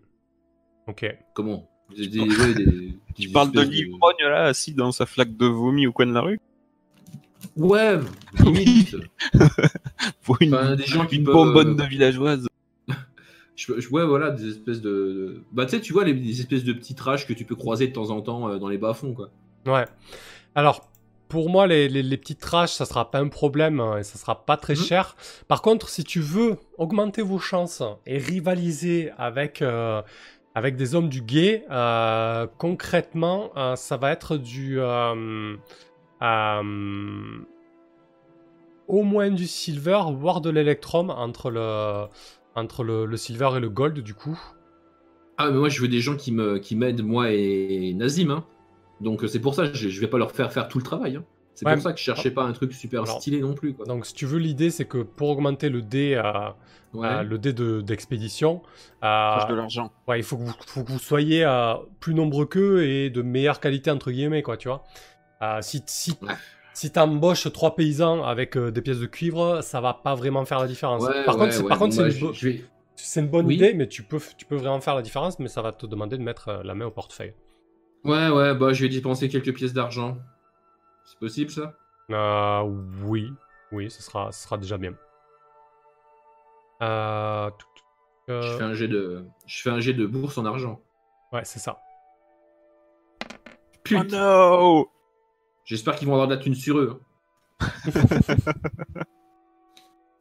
Ok. 0.86 1.06
comment? 1.34 1.68
Des, 1.96 2.06
des- 2.08 2.20
ouais, 2.20 2.54
des- 2.54 2.98
Tu 3.14 3.26
des 3.26 3.32
parles 3.32 3.52
de 3.52 3.60
l'ivrogne 3.60 4.16
là, 4.22 4.44
assis 4.46 4.72
dans 4.74 4.90
sa 4.92 5.06
flaque 5.06 5.36
de 5.36 5.46
vomi 5.46 5.86
au 5.86 5.92
coin 5.92 6.06
de 6.06 6.12
la 6.12 6.20
rue? 6.22 6.40
Ouais, 7.56 7.98
limite. 8.42 8.96
Pour 10.22 10.38
une, 10.40 10.54
Enfin, 10.54 10.74
des 10.76 10.84
gens 10.84 11.06
qui 11.06 11.16
une 11.16 11.24
peuvent- 11.24 11.34
bonbonne 11.34 11.76
de 11.76 11.84
villageoise. 11.84 12.46
Je- 13.56 13.78
je- 13.78 13.88
ouais, 13.90 14.04
voilà, 14.04 14.30
des 14.32 14.48
espèces 14.48 14.80
de. 14.80 15.44
Bah, 15.52 15.64
tu 15.64 15.70
sais, 15.76 15.80
tu 15.80 15.92
vois, 15.92 16.04
les, 16.04 16.12
des 16.14 16.40
espèces 16.40 16.64
de 16.64 16.72
petits 16.72 16.96
trash 16.96 17.24
que 17.26 17.32
tu 17.32 17.44
peux 17.44 17.54
croiser 17.54 17.86
de 17.86 17.92
temps 17.92 18.10
en 18.10 18.20
temps 18.20 18.48
euh, 18.48 18.58
dans 18.58 18.68
les 18.68 18.78
bas-fonds, 18.78 19.14
quoi. 19.14 19.30
Ouais. 19.66 19.84
Alors, 20.56 20.90
pour 21.28 21.50
moi, 21.50 21.68
les, 21.68 21.88
les, 21.88 22.02
les 22.02 22.16
petites 22.16 22.40
trashs, 22.40 22.72
ça 22.72 22.84
sera 22.84 23.10
pas 23.12 23.20
un 23.20 23.28
problème 23.28 23.78
hein, 23.78 23.98
et 23.98 24.02
ça 24.02 24.18
sera 24.18 24.44
pas 24.44 24.56
très 24.56 24.74
Mhm. 24.74 24.80
cher. 24.82 25.16
Par 25.46 25.62
contre, 25.62 25.88
si 25.88 26.02
tu 26.02 26.18
veux 26.20 26.56
augmenter 26.78 27.22
vos 27.22 27.38
chances 27.38 27.80
et 28.06 28.18
rivaliser 28.18 29.12
avec, 29.18 29.62
euh, 29.62 30.02
avec 30.54 30.76
des 30.76 30.94
hommes 30.94 31.08
du 31.08 31.20
guet, 31.20 31.64
euh, 31.70 32.46
concrètement, 32.58 33.50
euh, 33.56 33.76
ça 33.76 33.96
va 33.96 34.12
être 34.12 34.36
du. 34.36 34.78
euh, 34.78 35.56
au 38.86 39.02
moins 39.02 39.30
du 39.30 39.46
silver, 39.46 40.00
voire 40.12 40.40
de 40.40 40.50
l'électrum 40.50 41.10
entre 41.10 41.50
le, 41.50 42.06
entre 42.54 42.84
silver 43.16 43.50
et 43.56 43.60
le 43.60 43.68
gold, 43.68 43.98
du 44.00 44.14
coup. 44.14 44.38
Ah, 45.36 45.50
mais 45.50 45.58
moi, 45.58 45.68
je 45.68 45.80
veux 45.80 45.88
des 45.88 46.00
gens 46.00 46.16
qui 46.16 46.32
m'aident, 46.32 47.02
moi 47.02 47.32
et 47.32 47.92
Nazim, 47.94 48.30
hein. 48.30 48.44
Donc, 49.00 49.24
c'est 49.28 49.40
pour 49.40 49.54
ça, 49.54 49.72
je, 49.72 49.88
je 49.88 50.00
vais 50.00 50.06
pas 50.06 50.18
leur 50.18 50.30
faire 50.32 50.52
faire 50.52 50.68
tout 50.68 50.78
le 50.78 50.84
travail, 50.84 51.16
hein. 51.16 51.24
C'est 51.54 51.64
Ouais, 51.66 51.74
pour 51.74 51.82
ça 51.82 51.92
que 51.92 51.98
je 51.98 52.04
cherchais 52.04 52.30
pas 52.32 52.42
un 52.42 52.52
truc 52.52 52.72
super 52.72 53.02
Alors, 53.02 53.20
stylé 53.20 53.40
non 53.40 53.54
plus. 53.54 53.74
Quoi. 53.74 53.86
Donc, 53.86 54.06
si 54.06 54.14
tu 54.14 54.26
veux, 54.26 54.38
l'idée, 54.38 54.70
c'est 54.70 54.86
que 54.86 54.98
pour 54.98 55.28
augmenter 55.30 55.68
le 55.68 55.82
dé, 55.82 56.14
euh, 56.14 56.48
Ouais. 56.92 57.06
euh, 57.08 57.22
le 57.22 57.38
dé 57.38 57.52
de- 57.52 57.80
d'expédition, 57.80 58.62
de 59.02 59.06
euh, 59.06 59.54
l'argent. 59.56 59.92
ouais, 60.08 60.18
il 60.18 60.22
faut 60.24 60.36
que 60.36 60.42
vous, 60.42 60.52
faut 60.66 60.82
que 60.84 60.90
vous 60.92 60.98
soyez 60.98 61.44
euh, 61.44 61.74
plus 62.00 62.14
nombreux 62.14 62.46
qu'eux 62.46 62.84
et 62.84 63.08
de 63.10 63.22
meilleure 63.22 63.60
qualité, 63.60 63.90
entre 63.92 64.10
guillemets, 64.10 64.42
quoi, 64.42 64.56
tu 64.56 64.68
vois. 64.68 64.82
Euh, 65.42 65.58
si 65.60 65.82
si, 65.86 66.16
Ouais. 66.22 66.34
si 66.72 66.90
t'embauches 66.90 67.52
trois 67.52 67.76
paysans 67.76 68.24
avec 68.24 68.56
euh, 68.56 68.70
des 68.72 68.80
pièces 68.82 68.98
de 69.00 69.06
cuivre, 69.06 69.60
ça 69.62 69.80
va 69.80 69.94
pas 69.94 70.14
vraiment 70.16 70.44
faire 70.44 70.58
la 70.60 70.66
différence. 70.66 71.02
Ouais, 71.02 71.24
par 71.24 71.34
ouais, 71.36 71.40
contre, 71.42 71.52
c'est- 71.52 71.62
ouais, 71.62 71.68
par 71.68 71.78
contre, 71.78 71.96
bon, 71.96 72.02
c'est 72.02 72.08
bah, 72.08 72.14
une, 72.14 72.20
bo- 72.20 72.32
vais- 72.32 72.64
une 73.16 73.28
bonne 73.28 73.46
Oui. 73.46 73.54
idée, 73.56 73.74
mais 73.74 73.86
tu 73.88 74.02
peux, 74.02 74.18
tu 74.36 74.44
peux 74.44 74.56
vraiment 74.56 74.80
faire 74.80 74.94
la 74.96 75.02
différence, 75.02 75.38
mais 75.38 75.48
ça 75.48 75.62
va 75.62 75.70
te 75.72 75.86
demander 75.86 76.16
de 76.18 76.22
mettre 76.22 76.48
euh, 76.48 76.62
la 76.64 76.74
main 76.74 76.86
au 76.86 76.90
portefeuille. 76.90 77.34
Ouais, 78.04 78.28
ouais, 78.28 78.54
bah, 78.54 78.72
je 78.72 78.82
vais 78.82 78.88
dépenser 78.88 79.28
quelques 79.28 79.54
pièces 79.54 79.72
d'argent. 79.72 80.18
C'est 81.04 81.18
possible 81.18 81.50
ça? 81.50 81.74
Euh, 82.10 82.62
oui, 83.04 83.32
oui, 83.72 83.90
ce 83.90 84.02
sera, 84.02 84.32
ce 84.32 84.44
sera 84.44 84.58
déjà 84.58 84.76
bien. 84.78 84.94
Euh, 86.82 87.50
tout- 87.58 87.66
tout- 87.76 88.32
euh, 88.32 88.42
je, 88.42 88.56
fais 88.58 88.64
un 88.64 88.74
jet 88.74 88.88
de... 88.88 89.24
je 89.46 89.62
fais 89.62 89.70
un 89.70 89.80
jet 89.80 89.92
de 89.94 90.06
bourse 90.06 90.38
en 90.38 90.44
argent. 90.44 90.80
Ouais, 91.32 91.44
c'est 91.44 91.58
ça. 91.58 91.78
Oh 93.92 94.02
no 94.10 94.90
J'espère 95.64 95.96
qu'ils 95.96 96.06
vont 96.08 96.14
avoir 96.14 96.28
de 96.28 96.34
la 96.34 96.40
thune 96.40 96.54
sur 96.54 96.78
eux. 96.78 97.00
hein. 97.60 97.60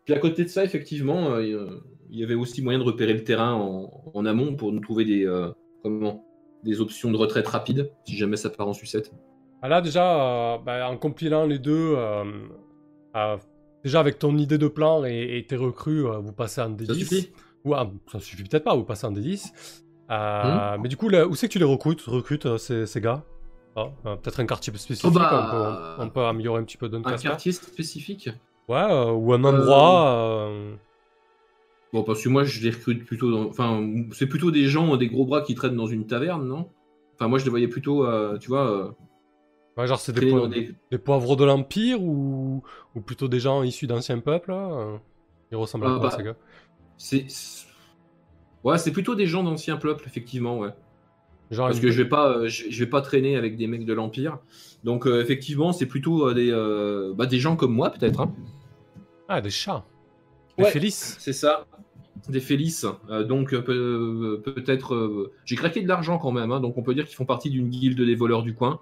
Puis 0.06 0.14
à 0.14 0.20
côté 0.20 0.44
de 0.44 0.50
ça, 0.50 0.64
effectivement, 0.66 1.32
euh, 1.32 1.46
il 1.46 1.54
euh, 1.54 1.80
y 2.10 2.24
avait 2.24 2.36
aussi 2.36 2.62
moyen 2.62 2.80
de 2.80 2.84
repérer 2.84 3.14
le 3.14 3.24
terrain 3.24 3.54
en, 3.54 4.12
en 4.14 4.26
amont 4.26 4.56
pour 4.56 4.74
nous 4.74 4.82
trouver 4.82 5.06
des, 5.06 5.26
euh, 5.26 5.50
comment, 5.82 6.26
des 6.64 6.82
options 6.82 7.10
de 7.10 7.16
retraite 7.18 7.48
rapide, 7.48 7.92
si 8.06 8.18
jamais 8.18 8.36
ça 8.36 8.50
part 8.50 8.68
en 8.68 8.74
sucette. 8.74 9.12
Là, 9.64 9.82
déjà, 9.82 10.56
euh, 10.56 10.58
bah, 10.58 10.90
en 10.90 10.98
compilant 10.98 11.46
les 11.46 11.58
deux, 11.58 11.94
euh, 11.96 12.26
euh, 13.16 13.38
déjà 13.84 14.02
avec 14.02 14.20
ton 14.20 14.38
idée 14.38 14.58
de 14.58 14.68
plan 14.68 15.06
et, 15.06 15.38
et 15.38 15.46
tes 15.46 15.56
recrues, 15.56 16.04
vous 16.04 16.34
passez 16.34 16.62
en 16.62 16.70
D10. 16.72 16.88
Ça 16.88 16.94
suffit 16.96 17.30
Ou, 17.64 17.74
ah, 17.74 17.90
ça 18.12 18.20
suffit 18.20 18.44
peut-être 18.44 18.66
pas, 18.66 18.76
vous 18.76 18.84
passez 18.84 19.08
en 19.08 19.12
D10. 19.14 19.54
Euh, 20.12 20.78
Mais 20.82 20.90
du 20.90 20.98
coup, 20.98 21.08
là, 21.08 21.26
où 21.26 21.36
c'est 21.36 21.48
que 21.48 21.54
tu 21.54 21.60
les 21.60 21.66
recrutes, 21.66 22.02
recrutes 22.02 22.58
ces, 22.58 22.86
ces 22.86 23.00
gars? 23.00 23.24
Ah, 23.76 23.88
euh, 24.06 24.16
Peut-être 24.18 24.40
un 24.42 24.46
quartier 24.46 24.74
spécifique, 24.74 25.10
Oh 25.10 25.12
bah, 25.18 25.32
on, 25.32 25.52
peut, 25.52 26.04
on 26.04 26.10
peut 26.10 26.26
améliorer 26.26 26.60
un 26.60 26.64
petit 26.64 26.78
peu 26.78 26.90
d'un 26.90 27.02
Un 27.06 27.16
quartier 27.16 27.54
spécifique 27.54 28.30
Ouais, 28.68 28.78
euh, 28.78 29.12
ou 29.12 29.34
un 29.34 29.44
endroit. 29.44 30.50
Bon, 31.94 32.04
parce 32.04 32.24
que 32.24 32.30
moi, 32.30 32.44
je 32.44 32.62
les 32.62 32.72
recrute 32.72 33.06
plutôt 33.06 33.32
dans... 33.32 33.48
Enfin, 33.48 33.88
c'est 34.12 34.26
plutôt 34.28 34.52
des 34.52 34.66
gens, 34.66 34.98
des 34.98 35.08
gros 35.08 35.26
bras 35.26 35.42
qui 35.42 35.56
traînent 35.56 35.76
dans 35.76 35.86
une 35.88 36.06
taverne, 36.06 36.48
non? 36.48 36.70
Enfin, 37.16 37.28
moi, 37.28 37.40
je 37.40 37.44
les 37.46 37.50
voyais 37.50 37.68
plutôt, 37.68 38.06
tu 38.40 38.50
vois, 38.50 38.96
ouais, 39.78 39.88
genre, 39.88 40.00
c'est 40.00 40.12
des, 40.14 40.22
traîner 40.22 40.32
po- 40.34 40.40
dans 40.42 40.48
des... 40.48 40.76
des 40.92 40.98
poivres 40.98 41.36
de 41.36 41.46
l'Empire 41.46 42.02
ou... 42.02 42.64
ou 42.96 43.02
plutôt 43.02 43.28
des 43.28 43.40
gens 43.40 43.64
issus 43.64 43.88
d'anciens 43.88 44.20
peuples 44.20 44.52
là 44.52 44.70
euh, 44.72 44.98
Ils 45.52 45.56
ressemblent 45.58 45.86
à 45.88 45.96
Ah, 45.96 46.00
quoi, 46.00 46.10
bah, 46.10 46.16
ces 46.18 46.24
gars? 46.24 46.36
C'est... 46.98 47.26
Ouais, 48.64 48.78
c'est 48.78 48.92
plutôt 48.92 49.16
des 49.16 49.26
gens 49.28 49.44
d'anciens 49.44 49.78
peuples, 49.78 50.06
effectivement, 50.08 50.58
ouais. 50.60 50.70
Genre 51.52 51.68
Parce 51.68 51.78
une- 51.78 51.84
que 51.84 51.92
je 51.92 52.02
vais 52.02 52.08
pas, 52.10 52.30
euh, 52.38 52.48
je, 52.48 52.64
je 52.70 52.84
vais 52.84 52.90
pas 52.90 53.02
traîner 53.02 53.36
avec 53.36 53.58
des 53.58 53.68
mecs 53.68 53.86
de 53.86 53.94
l'Empire. 53.94 54.40
Donc, 54.84 55.06
euh, 55.06 55.22
effectivement, 55.22 55.72
c'est 55.74 55.86
plutôt 55.86 56.28
euh, 56.30 56.34
des, 56.34 57.14
bah, 57.16 57.26
des 57.26 57.40
gens 57.40 57.56
comme 57.56 57.74
moi, 57.74 57.90
peut-être. 57.90 58.22
hein. 58.22 58.34
Ah, 59.28 59.42
des 59.42 59.50
chats. 59.50 59.86
Des 60.58 60.64
Ouais. 60.64 60.72
Félices. 60.72 61.18
C'est 61.20 61.34
ça. 61.34 61.66
Des 62.30 62.40
Félices. 62.40 62.86
Donc, 63.28 63.50
peut- 63.56 64.42
peut-être. 64.46 65.32
J'ai 65.46 65.56
craqué 65.56 65.82
de 65.82 65.88
l'argent 65.88 66.18
quand 66.18 66.32
même. 66.32 66.52
hein, 66.52 66.60
donc, 66.62 66.78
on 66.78 66.84
peut 66.84 66.94
dire 66.94 67.06
qu'ils 67.06 67.16
font 67.16 67.26
partie 67.26 67.50
d'une 67.50 67.70
guilde 67.70 68.02
des 68.02 68.16
voleurs 68.16 68.44
du 68.44 68.54
coin. 68.56 68.80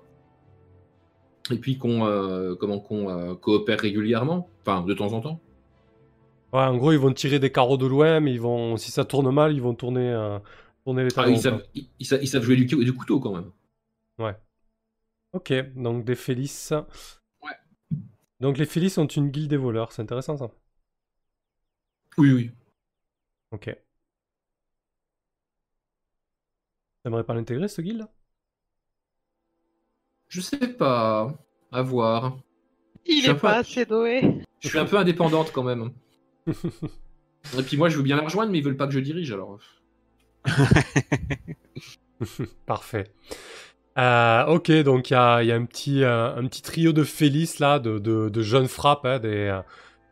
Et 1.49 1.57
puis 1.57 1.77
qu'on 1.77 2.05
euh, 2.05 2.55
comment 2.55 2.79
qu'on 2.79 3.09
euh, 3.09 3.35
coopère 3.35 3.79
régulièrement. 3.79 4.47
Enfin, 4.61 4.81
de 4.83 4.93
temps 4.93 5.11
en 5.13 5.21
temps. 5.21 5.39
Ouais, 6.53 6.59
en 6.59 6.77
gros, 6.77 6.91
ils 6.91 6.99
vont 6.99 7.13
tirer 7.13 7.39
des 7.39 7.51
carreaux 7.51 7.77
de 7.77 7.85
loin, 7.85 8.19
mais 8.19 8.33
ils 8.33 8.41
vont, 8.41 8.75
si 8.77 8.91
ça 8.91 9.05
tourne 9.05 9.31
mal, 9.33 9.53
ils 9.53 9.61
vont 9.61 9.73
tourner, 9.73 10.09
euh, 10.09 10.37
tourner 10.83 11.03
les 11.03 11.09
Ah, 11.11 11.23
talons. 11.23 11.31
ils, 11.31 11.39
savent, 11.39 11.63
ils, 11.73 11.87
ils 11.99 12.05
savent- 12.05 12.21
ils 12.21 12.27
savent 12.27 12.43
jouer 12.43 12.57
du, 12.57 12.65
du 12.65 12.93
couteau 12.93 13.19
quand 13.19 13.33
même. 13.33 13.51
Ok, 15.33 15.53
donc 15.75 16.03
des 16.03 16.15
Félices. 16.15 16.73
Ouais. 17.41 17.51
Donc 18.41 18.57
les 18.57 18.65
Félices 18.65 18.95
sont 18.95 19.07
une 19.07 19.29
guilde 19.29 19.49
des 19.49 19.57
voleurs, 19.57 19.91
c'est 19.91 20.01
intéressant 20.01 20.37
ça. 20.37 20.51
Oui, 22.17 22.31
oui. 22.33 22.51
Ok. 23.51 23.69
T'aimerais 27.03 27.23
pas 27.23 27.33
l'intégrer, 27.35 27.67
ce 27.67 27.81
guilde 27.81 28.07
Je 30.31 30.39
sais 30.39 30.67
pas. 30.69 31.33
À 31.73 31.81
voir. 31.81 32.37
Il 33.05 33.25
est 33.25 33.33
peu- 33.33 33.39
pas 33.39 33.57
assez 33.57 33.85
doué. 33.85 34.41
Je 34.61 34.69
suis 34.69 34.79
un 34.79 34.85
peu 34.85 34.97
indépendante 34.97 35.51
quand 35.51 35.63
même. 35.63 35.91
Et 36.47 37.63
puis 37.63 37.75
moi, 37.75 37.89
je 37.89 37.97
veux 37.97 38.03
bien 38.03 38.15
la 38.15 38.23
rejoindre, 38.23 38.51
mais 38.51 38.59
ils 38.59 38.63
veulent 38.63 38.77
pas 38.77 38.87
que 38.87 38.93
je 38.93 38.99
dirige 38.99 39.31
alors. 39.33 39.59
Parfait. 42.65 43.11
Euh, 43.97 44.45
ok, 44.45 44.71
donc 44.83 45.09
il 45.09 45.13
y 45.13 45.15
a, 45.17 45.43
il 45.43 45.47
y 45.47 45.51
a 45.51 45.55
un, 45.55 45.65
petit, 45.65 46.03
euh, 46.03 46.33
un 46.33 46.47
petit 46.47 46.61
trio 46.61 46.93
de 46.93 47.03
Félices 47.03 47.59
là, 47.59 47.79
de, 47.79 47.99
de, 47.99 48.29
de 48.29 48.41
jeunes 48.41 48.69
frappes, 48.69 49.05
hein, 49.05 49.19
des, 49.19 49.59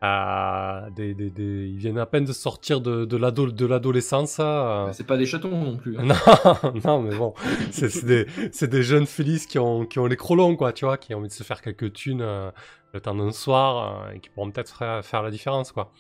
euh, 0.02 0.06
euh, 0.08 0.90
des, 0.92 1.14
des- 1.14 1.30
des- 1.30 1.68
ils 1.68 1.78
viennent 1.78 1.98
à 1.98 2.06
peine 2.06 2.26
de 2.26 2.34
sortir 2.34 2.82
de, 2.82 3.06
de 3.06 3.18
l'ado- 3.18 3.52
de 3.52 3.66
l'adolescence. 3.66 4.40
hein, 4.40 4.90
C'est 4.94 5.06
pas 5.06 5.18
des 5.18 5.26
chatons 5.26 5.50
non 5.50 5.78
plus. 5.78 5.98
hein. 5.98 6.04
Non, 6.74 6.74
non, 6.86 7.02
mais 7.02 7.16
bon, 7.16 7.34
c'est 7.72 8.06
des, 8.06 8.84
jeunes 8.84 9.06
Félices 9.06 9.46
qui 9.46 9.60
ont, 9.60 9.86
qui 9.86 10.00
ont 10.00 10.06
les 10.06 10.16
crolons, 10.18 10.56
quoi, 10.56 10.74
tu 10.74 10.86
vois, 10.86 10.98
qui 10.98 11.14
ont 11.14 11.20
envie 11.20 11.28
de 11.28 11.34
se 11.34 11.44
faire 11.44 11.62
quelques 11.62 11.94
thunes 11.94 12.22
euh, 12.22 12.52
le 12.94 13.02
temps 13.02 13.16
d'un 13.16 13.32
soir 13.32 14.06
euh, 14.06 14.12
et 14.14 14.20
qui 14.20 14.30
pourront 14.30 14.50
peut-être 14.52 14.76
faire, 14.78 15.04
faire 15.06 15.22
la 15.22 15.32
différence, 15.32 15.72
quoi. 15.72 15.92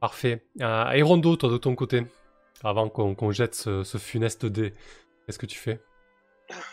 Parfait. 0.00 0.44
Euh, 0.60 0.90
et 0.90 1.02
Rondo, 1.02 1.36
toi, 1.36 1.48
de 1.50 1.56
ton 1.56 1.74
côté, 1.74 2.04
avant 2.62 2.88
qu'on 2.88 3.30
jette 3.32 3.54
ce, 3.54 3.82
ce 3.84 3.98
funeste 3.98 4.46
dé, 4.46 4.74
qu'est-ce 5.26 5.38
que 5.38 5.46
tu 5.46 5.58
fais? 5.58 5.80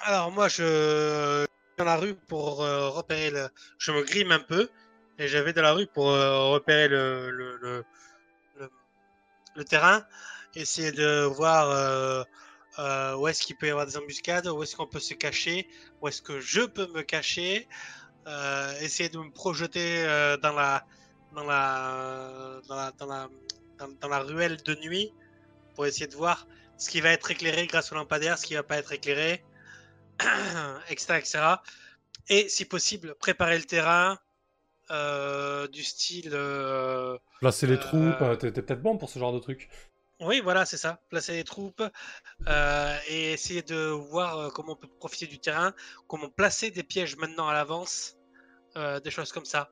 Alors 0.03 0.31
moi, 0.31 0.47
je 0.47 1.45
dans 1.77 1.85
la 1.85 1.95
rue 1.97 2.15
pour 2.27 2.61
euh, 2.61 2.89
repérer 2.89 3.31
le. 3.31 3.47
Je 3.79 3.91
me 3.91 4.03
grime 4.03 4.31
un 4.31 4.39
peu 4.39 4.69
et 5.21 5.27
je 5.27 5.37
vais 5.37 5.53
dans 5.53 5.61
la 5.61 5.73
rue 5.73 5.85
pour 5.85 6.09
euh, 6.09 6.49
repérer 6.49 6.87
le 6.87 7.85
le, 9.55 9.65
terrain, 9.65 10.03
essayer 10.55 10.93
de 10.93 11.25
voir 11.25 11.69
euh, 11.69 12.23
euh, 12.79 13.15
où 13.17 13.27
est-ce 13.27 13.43
qu'il 13.43 13.57
peut 13.57 13.67
y 13.67 13.69
avoir 13.69 13.85
des 13.85 13.97
embuscades, 13.97 14.47
où 14.47 14.63
est-ce 14.63 14.77
qu'on 14.77 14.87
peut 14.87 15.01
se 15.01 15.13
cacher, 15.13 15.67
où 16.01 16.07
est-ce 16.07 16.21
que 16.21 16.39
je 16.39 16.61
peux 16.61 16.87
me 16.87 17.01
cacher, 17.01 17.67
essayer 18.79 19.09
de 19.09 19.17
me 19.17 19.29
projeter 19.29 20.03
dans 20.41 20.53
la 20.53 20.85
dans 21.35 21.43
la 21.43 22.61
dans 22.67 22.75
la 22.75 22.91
dans 22.91 23.05
la 23.07 23.29
dans 23.99 24.07
la 24.07 24.19
ruelle 24.19 24.57
de 24.63 24.73
nuit 24.75 25.13
pour 25.75 25.85
essayer 25.85 26.07
de 26.07 26.15
voir 26.15 26.47
ce 26.77 26.89
qui 26.89 27.01
va 27.01 27.09
être 27.09 27.29
éclairé 27.29 27.67
grâce 27.67 27.91
au 27.91 27.95
lampadaire, 27.95 28.37
ce 28.37 28.45
qui 28.45 28.55
va 28.55 28.63
pas 28.63 28.77
être 28.77 28.93
éclairé, 28.93 29.43
etc., 30.89 31.15
etc. 31.19 31.39
Et 32.29 32.47
si 32.47 32.63
possible, 32.63 33.15
préparer 33.15 33.57
le 33.57 33.65
terrain 33.65 34.17
euh, 34.91 35.67
du 35.67 35.83
style. 35.83 36.31
euh, 36.33 37.17
Placer 37.39 37.67
les 37.67 37.77
Euh, 37.77 37.77
troupes, 37.77 38.23
t'es 38.39 38.51
peut-être 38.51 38.81
bon 38.81 38.97
pour 38.97 39.09
ce 39.09 39.19
genre 39.19 39.33
de 39.33 39.39
truc. 39.39 39.69
Oui, 40.19 40.39
voilà, 40.39 40.65
c'est 40.65 40.77
ça. 40.77 40.99
Placer 41.09 41.33
les 41.33 41.43
troupes 41.43 41.81
euh, 42.47 42.97
et 43.09 43.33
essayer 43.33 43.63
de 43.63 43.75
voir 43.89 44.53
comment 44.53 44.73
on 44.73 44.77
peut 44.77 44.89
profiter 44.99 45.27
du 45.27 45.39
terrain, 45.39 45.73
comment 46.07 46.29
placer 46.29 46.71
des 46.71 46.83
pièges 46.83 47.17
maintenant 47.17 47.47
à 47.49 47.53
l'avance, 47.53 48.15
euh, 48.77 48.99
des 49.01 49.11
choses 49.11 49.31
comme 49.33 49.45
ça. 49.45 49.69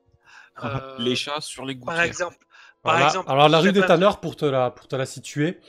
Euh, 0.63 0.79
Les 0.97 1.15
chats 1.15 1.41
sur 1.41 1.65
les 1.65 1.75
par 1.85 2.01
gouttières. 2.01 2.03
exemple. 2.03 2.37
Par 2.83 2.97
Alors, 2.97 2.99
exemple, 2.99 3.29
alors, 3.29 3.49
la 3.49 3.59
rue 3.59 3.71
des 3.71 3.85
Tanneurs, 3.85 4.19
pour 4.21 4.35
te 4.35 4.45
la, 4.45 4.71
pour 4.71 4.87
te 4.87 4.95
la 4.95 5.05
situer, 5.05 5.59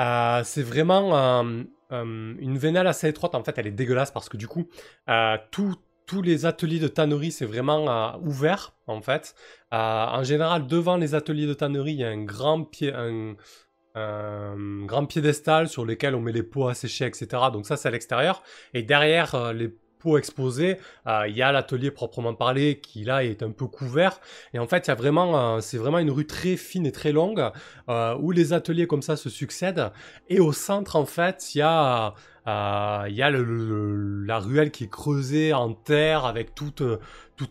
euh, 0.00 0.42
c'est 0.44 0.62
vraiment 0.62 1.16
euh, 1.16 1.64
euh, 1.92 2.34
une 2.38 2.58
vénale 2.58 2.86
assez 2.86 3.08
étroite. 3.08 3.34
En 3.34 3.44
fait, 3.44 3.58
elle 3.58 3.66
est 3.68 3.72
dégueulasse 3.72 4.10
parce 4.12 4.28
que 4.28 4.36
du 4.36 4.48
coup, 4.48 4.68
euh, 5.08 5.38
tout- 5.52 5.76
tous 6.08 6.22
les 6.22 6.46
ateliers 6.46 6.80
de 6.80 6.88
tannerie, 6.88 7.30
c'est 7.30 7.44
vraiment 7.44 7.88
euh, 7.88 8.18
ouvert, 8.22 8.74
en 8.88 9.02
fait. 9.02 9.34
Euh, 9.72 9.76
en 9.76 10.24
général, 10.24 10.66
devant 10.66 10.96
les 10.96 11.14
ateliers 11.14 11.46
de 11.46 11.52
tannerie, 11.52 11.92
il 11.92 12.00
y 12.00 12.04
a 12.04 12.08
un 12.08 12.24
grand, 12.24 12.64
pied, 12.64 12.92
un, 12.92 13.36
grand 14.86 15.04
piédestal 15.06 15.68
sur 15.68 15.84
lequel 15.84 16.14
on 16.14 16.20
met 16.20 16.32
les 16.32 16.42
pots 16.42 16.68
à 16.68 16.74
sécher, 16.74 17.04
etc. 17.04 17.28
Donc 17.52 17.66
ça, 17.66 17.76
c'est 17.76 17.88
à 17.88 17.90
l'extérieur. 17.90 18.42
Et 18.72 18.82
derrière 18.82 19.34
euh, 19.34 19.52
les 19.52 19.68
pots 19.98 20.16
exposés, 20.16 20.76
il 21.26 21.34
y 21.34 21.42
a 21.42 21.50
l'atelier 21.50 21.90
proprement 21.90 22.32
parlé 22.32 22.78
qui, 22.78 23.02
là, 23.02 23.24
est 23.24 23.42
un 23.42 23.50
peu 23.50 23.66
couvert. 23.66 24.20
Et 24.54 24.60
en 24.60 24.68
fait, 24.68 24.86
il 24.86 24.92
y 24.92 25.60
c'est 25.60 25.76
vraiment 25.76 25.98
une 25.98 26.12
rue 26.12 26.26
très 26.26 26.56
fine 26.56 26.86
et 26.86 26.92
très 26.92 27.10
longue 27.10 27.50
où 27.88 28.30
les 28.30 28.52
ateliers 28.52 28.86
comme 28.86 29.02
ça 29.02 29.16
se 29.16 29.28
succèdent. 29.28 29.90
Et 30.28 30.38
au 30.38 30.52
centre, 30.52 30.94
en 30.94 31.04
fait, 31.04 31.52
il 31.56 31.58
y 31.58 31.62
a 31.62 32.14
Euh, 32.48 33.04
Il 33.08 33.14
y 33.14 33.22
a 33.22 33.30
la 33.30 34.38
ruelle 34.38 34.70
qui 34.70 34.84
est 34.84 34.90
creusée 34.90 35.52
en 35.52 35.74
terre 35.74 36.24
avec 36.24 36.54
toutes, 36.54 36.80
euh, 36.80 36.98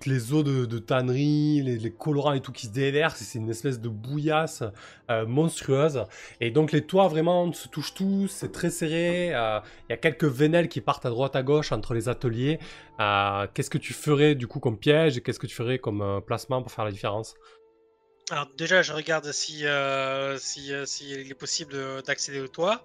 les 0.06 0.34
eaux 0.34 0.44
de, 0.44 0.80
tannerie, 0.80 1.62
les, 1.62 1.92
colorants 1.92 2.34
et 2.34 2.42
tout 2.42 2.52
qui 2.52 2.68
se 2.68 2.72
déversent. 2.72 3.20
C'est 3.20 3.38
une 3.38 3.50
espèce 3.50 3.80
de 3.80 3.90
bouillasse 3.90 4.64
euh, 5.12 5.26
monstrueuse. 5.26 6.04
Et 6.42 6.50
donc 6.52 6.72
les 6.72 6.82
toits 6.82 7.08
vraiment 7.08 7.54
se 7.54 7.68
touchent 7.68 7.94
tous, 7.94 8.28
c'est 8.28 8.52
très 8.52 8.72
serré. 8.72 9.36
euh, 9.36 9.60
Il 9.88 9.92
y 9.92 9.94
a 9.94 9.98
quelques 9.98 10.26
vénelles 10.26 10.68
qui 10.68 10.82
partent 10.82 11.06
à 11.06 11.10
droite 11.10 11.36
à 11.36 11.44
gauche 11.44 11.72
entre 11.72 11.94
les 11.94 12.10
ateliers. 12.10 12.60
Euh, 13.00 13.46
qu'est-ce 13.54 13.70
que 13.70 13.78
tu 13.78 13.94
ferais 13.94 14.36
du 14.36 14.48
coup 14.48 14.60
comme 14.60 14.80
piège? 14.80 15.18
Et 15.18 15.22
qu'est-ce 15.22 15.40
que 15.40 15.48
tu 15.48 15.56
ferais 15.56 15.78
comme 15.78 16.02
euh, 16.02 16.22
placement 16.22 16.62
pour 16.64 16.72
faire 16.72 16.86
la 16.86 16.92
différence? 16.92 17.36
Alors 18.30 18.48
déjà, 18.58 18.82
je 18.82 18.92
regarde 18.92 19.32
si, 19.32 19.66
euh, 19.66 20.38
si, 20.38 20.74
euh, 20.74 20.84
il 21.02 21.32
est 21.32 21.40
possible 21.40 21.72
de- 21.72 22.02
d'accéder 22.02 22.42
au 22.42 22.50
toit, 22.50 22.84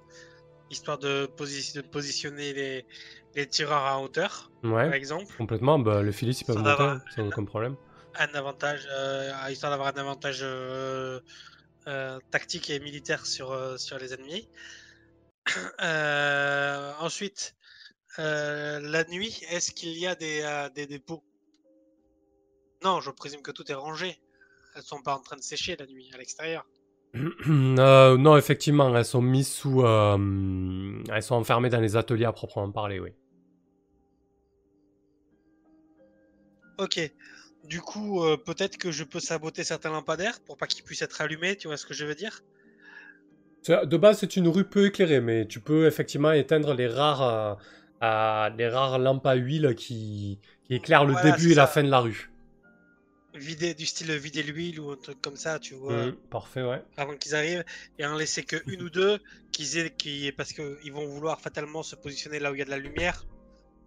histoire 0.73 0.99
de, 0.99 1.31
posi- 1.37 1.75
de 1.75 1.81
positionner 1.83 2.53
les, 2.53 2.87
les 3.35 3.47
tireurs 3.49 3.85
à 3.85 4.01
hauteur, 4.01 4.51
par 4.87 4.95
exemple. 4.95 5.33
complètement. 5.37 5.79
Bah, 5.79 6.03
Phillies 6.13 6.39
ils 6.41 6.45
peuvent 6.45 6.57
Sans 6.57 6.63
monter 6.63 6.83
avoir- 6.83 7.01
sans 7.15 7.27
aucun 7.29 7.45
problème. 7.45 7.77
Un 8.17 8.29
avantage, 8.35 8.87
euh, 8.91 9.33
histoire 9.51 9.71
d'avoir 9.73 9.89
un 9.89 9.99
avantage 10.01 10.41
euh, 10.43 11.21
euh, 11.87 12.19
tactique 12.31 12.69
et 12.71 12.79
militaire 12.81 13.25
sur, 13.27 13.53
euh, 13.53 13.77
sur 13.77 13.99
les 13.99 14.13
ennemis. 14.13 14.49
Ensuite, 17.01 17.55
la 18.19 19.05
nuit, 19.05 19.41
est-ce 19.51 19.73
qu'il 19.73 19.97
y 19.99 20.07
a 20.07 20.15
des, 20.15 20.69
des 20.75 20.87
dépôts? 20.87 21.25
Non, 22.85 23.01
je 23.01 23.11
présume 23.11 23.43
que 23.43 23.51
tout 23.53 23.71
est 23.71 23.75
rangé. 23.75 24.21
Elles 24.75 24.83
sont 24.83 25.03
pas 25.03 25.15
en 25.15 25.21
train 25.21 25.37
de 25.37 25.43
sécher 25.43 25.77
la 25.77 25.87
nuit 25.87 26.11
à 26.15 26.17
l'extérieur. 26.19 26.67
Euh, 27.49 28.17
non, 28.17 28.37
effectivement, 28.37 28.95
elles 28.97 29.05
sont 29.05 29.23
mises 29.23 29.51
sous. 29.53 29.83
euh, 29.83 31.03
elles 31.13 31.23
sont 31.23 31.35
enfermées 31.35 31.69
dans 31.71 31.81
les 31.81 31.97
ateliers 31.97 32.25
à 32.25 32.33
proprement 32.33 32.71
parler, 32.73 33.01
oui. 33.01 33.11
Ok. 36.79 37.01
Du 37.65 37.81
coup, 37.81 38.23
euh, 38.23 38.37
peut-être 38.37 38.77
que 38.77 38.91
je 38.93 39.05
peux 39.05 39.21
saboter 39.21 39.65
certains 39.65 39.91
lampadaires 39.91 40.39
pour 40.41 40.59
pas 40.59 40.67
qu'ils 40.67 40.85
puissent 40.85 41.01
être 41.03 41.21
allumés, 41.23 41.57
tu 41.57 41.69
vois 41.69 41.79
ce 41.79 41.87
que 41.87 41.95
je 41.95 42.05
veux 42.05 42.15
dire? 42.15 42.43
De 43.69 43.97
base, 43.97 44.19
c'est 44.19 44.37
une 44.37 44.49
rue 44.49 44.69
peu 44.69 44.87
éclairée, 44.87 45.21
mais 45.21 45.47
tu 45.47 45.61
peux 45.61 45.87
effectivement 45.87 46.33
éteindre 46.33 46.75
les 46.75 46.89
rares, 46.89 47.59
les 48.01 48.69
rares 48.69 48.99
lampes 48.99 49.27
à 49.27 49.35
huile 49.35 49.75
qui, 49.77 50.41
qui 50.65 50.75
éclairent 50.75 51.05
le 51.05 51.15
Voilà, 51.15 51.31
début 51.33 51.53
et 51.53 51.55
la 51.55 51.67
fin 51.69 51.83
de 51.85 51.89
la 51.91 52.01
rue. 52.01 52.32
Vider, 53.35 53.75
du 53.75 53.87
style 53.87 54.13
vider 54.13 54.43
l'huile 54.43 54.79
ou 54.79 54.91
un 54.91 54.97
truc 54.97 55.21
comme 55.23 55.37
ça, 55.37 55.59
tu 55.59 55.75
vois, 55.75 56.07
Mhm, 56.07 56.17
parfait, 56.31 56.63
ouais. 56.63 56.83
avant 56.97 57.17
qu'ils 57.17 57.35
arrivent, 57.35 57.65
et 57.99 58.05
en 58.05 58.15
laisser 58.17 58.43
que 58.45 58.57
une 58.67 58.83
ou 58.83 58.91
deux, 58.91 59.19
qu'ils 59.53 59.79
aient, 59.79 59.91
qui, 59.91 60.31
parce 60.33 60.53
qu'ils 60.53 60.93
vont 60.93 61.07
vouloir 61.07 61.41
fatalement 61.41 61.83
se 61.83 61.97
positionner 61.97 62.39
là 62.41 62.51
où 62.51 62.55
il 62.55 62.59
y 62.59 62.63
a 62.63 62.67
de 62.67 62.71
la 62.71 62.79
lumière. 62.79 63.25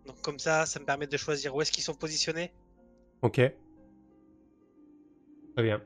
Donc 0.08 0.20
comme 0.22 0.40
ça, 0.40 0.66
ça 0.66 0.80
me 0.80 0.86
permet 0.86 1.08
de 1.08 1.18
choisir 1.18 1.56
où 1.56 1.62
est-ce 1.62 1.72
qu'ils 1.72 1.84
sont 1.84 1.94
positionnés. 1.94 2.52
Ok. 3.22 3.36
Très 5.56 5.64
bien. 5.64 5.82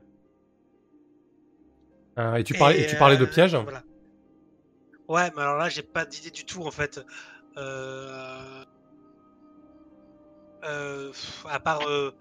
Euh, 2.18 2.36
et 2.36 2.43
tu 2.43 2.53
parlais, 2.53 2.82
et 2.82 2.86
tu 2.88 2.95
parlais 2.95 3.18
de 3.18 3.24
euh, 3.24 3.28
pièges? 3.28 3.55
voilà. 3.55 3.84
Ouais, 5.07 5.32
mais 5.36 5.41
alors 5.41 5.57
là, 5.57 5.70
j'ai 5.70 5.84
pas 5.84 6.05
d'idée 6.05 6.32
du 6.32 6.45
tout 6.45 6.64
en 6.64 6.72
fait. 6.72 7.01
Euh... 7.57 8.64
Euh, 10.66 11.12
à 11.45 11.60
part, 11.60 11.88
euh, 11.88 12.12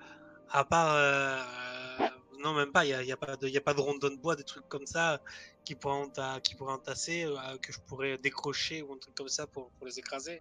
à 0.50 0.64
part, 0.64 0.94
euh, 0.94 2.08
non 2.40 2.54
même 2.54 2.72
pas. 2.72 2.84
Il 2.84 2.90
y 2.90 2.94
a, 2.94 3.02
y 3.02 3.12
a 3.12 3.16
pas 3.16 3.36
de, 3.36 3.48
de 3.48 3.80
rondon 3.80 4.10
de 4.10 4.16
bois, 4.16 4.36
des 4.36 4.44
trucs 4.44 4.68
comme 4.68 4.86
ça 4.86 5.20
qui 5.64 5.74
pourraient, 5.74 6.72
entasser, 6.72 7.24
euh, 7.24 7.58
que 7.60 7.72
je 7.72 7.78
pourrais 7.80 8.16
décrocher 8.18 8.82
ou 8.82 8.94
un 8.94 8.98
truc 8.98 9.14
comme 9.14 9.28
ça 9.28 9.46
pour, 9.46 9.70
les 9.84 9.98
écraser. 9.98 10.40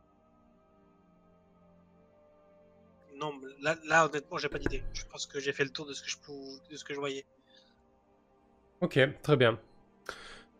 Non, 3.16 3.34
là, 3.62 3.76
là 3.86 4.06
honnêtement, 4.06 4.38
j'ai 4.38 4.48
pas 4.48 4.60
d'idée. 4.60 4.84
Je 4.94 5.04
pense 5.06 5.26
que 5.26 5.40
j'ai 5.40 5.52
fait 5.52 5.64
le 5.64 5.72
tour 5.72 5.86
de 5.86 5.94
ce 5.94 6.04
que 6.04 6.10
je, 6.10 6.18
pou- 6.18 6.60
de 6.70 6.78
ce 6.78 6.84
que 6.84 6.94
je 6.94 7.00
voyais. 7.00 7.26
Ok, 8.80 9.00
très 9.24 9.36
bien. 9.36 9.60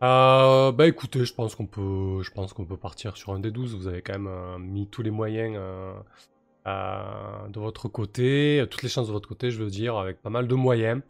Euh, 0.02 0.70
bah 0.72 0.86
écoutez, 0.86 1.24
je 1.24 1.34
pense 1.34 1.54
qu'on 1.54 1.66
peut, 1.66 2.22
je 2.22 2.30
peut 2.64 2.76
partir 2.76 3.16
sur 3.16 3.32
un 3.32 3.38
des 3.38 3.50
12. 3.50 3.74
Vous 3.74 3.86
avez 3.86 4.02
quand 4.02 4.18
même 4.18 4.62
mis 4.62 4.88
tous 4.88 5.02
les 5.02 5.10
moyens 5.10 5.56
de 7.48 7.58
votre 7.60 7.88
côté, 7.88 8.64
toutes 8.70 8.82
les 8.82 8.88
chances 8.88 9.08
de 9.08 9.12
votre 9.12 9.28
côté, 9.28 9.50
je 9.50 9.62
veux 9.62 9.70
dire, 9.70 9.96
avec 9.96 10.20
pas 10.22 10.30
mal 10.30 10.48
de 10.48 10.54
moyens. 10.54 11.02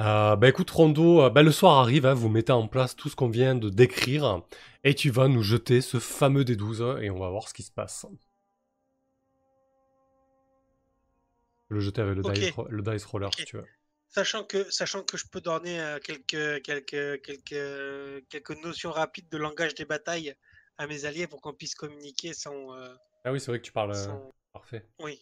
Euh, 0.00 0.36
bah 0.36 0.48
écoute, 0.48 0.70
Rondo, 0.70 1.22
euh, 1.22 1.30
bah, 1.30 1.42
le 1.42 1.52
soir 1.52 1.78
arrive, 1.78 2.06
hein, 2.06 2.14
vous 2.14 2.28
mettez 2.28 2.52
en 2.52 2.68
place 2.68 2.94
tout 2.96 3.08
ce 3.08 3.16
qu'on 3.16 3.28
vient 3.28 3.54
de 3.56 3.68
décrire, 3.68 4.42
et 4.84 4.94
tu 4.94 5.10
vas 5.10 5.28
nous 5.28 5.42
jeter 5.42 5.80
ce 5.80 5.98
fameux 5.98 6.44
des 6.44 6.56
12 6.56 6.82
et 7.02 7.10
on 7.10 7.18
va 7.18 7.30
voir 7.30 7.48
ce 7.48 7.54
qui 7.54 7.62
se 7.64 7.72
passe. 7.72 8.06
Le 11.68 11.80
jeter 11.80 12.00
avec 12.00 12.16
le, 12.16 12.22
Ok. 12.22 12.34
dice, 12.34 12.52
le 12.70 12.82
dice 12.82 13.04
roller, 13.04 13.34
si 13.34 13.44
tu 13.44 13.56
veux. 13.56 13.66
Sachant 14.08 14.42
que, 14.44 14.70
sachant 14.70 15.02
que 15.02 15.16
je 15.18 15.26
peux 15.30 15.40
donner 15.40 15.80
euh, 15.80 15.98
quelques, 16.02 16.62
quelques, 16.62 17.20
quelques, 17.22 18.24
quelques 18.30 18.62
notions 18.62 18.90
rapides 18.90 19.28
de 19.28 19.36
langage 19.36 19.74
des 19.74 19.84
batailles 19.84 20.34
à 20.78 20.86
mes 20.86 21.04
alliés 21.04 21.26
pour 21.26 21.42
qu'on 21.42 21.52
puisse 21.52 21.74
communiquer 21.74 22.32
sans, 22.32 22.74
euh, 22.74 22.88
Ah 23.24 23.32
oui, 23.32 23.40
c'est 23.40 23.50
vrai 23.50 23.58
que 23.60 23.66
tu 23.66 23.72
parles. 23.72 23.90
euh, 23.90 24.06
sans- 24.06 24.30
Parfait. 24.58 24.84
Oui. 25.00 25.20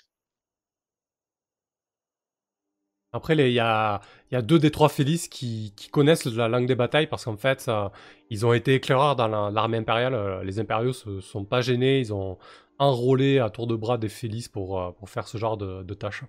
Après, 3.13 3.35
les- 3.35 3.49
il 3.51 3.55
y 3.55 3.61
a, 3.61 4.01
il 4.31 4.35
y 4.35 4.37
a 4.37 4.43
deux 4.43 4.59
des 4.59 4.71
trois 4.71 4.89
Félix 4.89 5.29
qui, 5.29 5.73
qui 5.77 5.89
connaissent 5.89 6.25
la 6.27 6.49
langue 6.49 6.67
des 6.67 6.75
batailles 6.75 7.07
parce 7.07 7.25
qu'en 7.27 7.37
fait, 7.37 7.61
ça- 7.61 7.93
ils 8.31 8.45
ont 8.47 8.53
été 8.55 8.75
éclaireurs 8.75 9.15
dans 9.17 9.29
la- 9.29 9.51
l'armée 9.51 9.77
impériale. 9.79 10.15
Euh, 10.15 10.43
Les 10.45 10.59
impériaux 10.59 10.93
se 10.93 11.21
sont 11.21 11.45
pas 11.45 11.61
gênés. 11.61 12.01
Ils 12.01 12.13
ont 12.15 12.39
enrôlé 12.79 13.39
à 13.39 13.51
tour 13.51 13.67
de 13.67 13.77
bras 13.77 13.99
des 13.99 14.09
Félix 14.09 14.49
pour, 14.49 14.81
euh, 14.81 14.91
pour 14.93 15.09
faire 15.11 15.29
ce 15.29 15.39
genre 15.39 15.57
de, 15.57 15.83
de 15.83 15.95
tâches. 15.95 16.25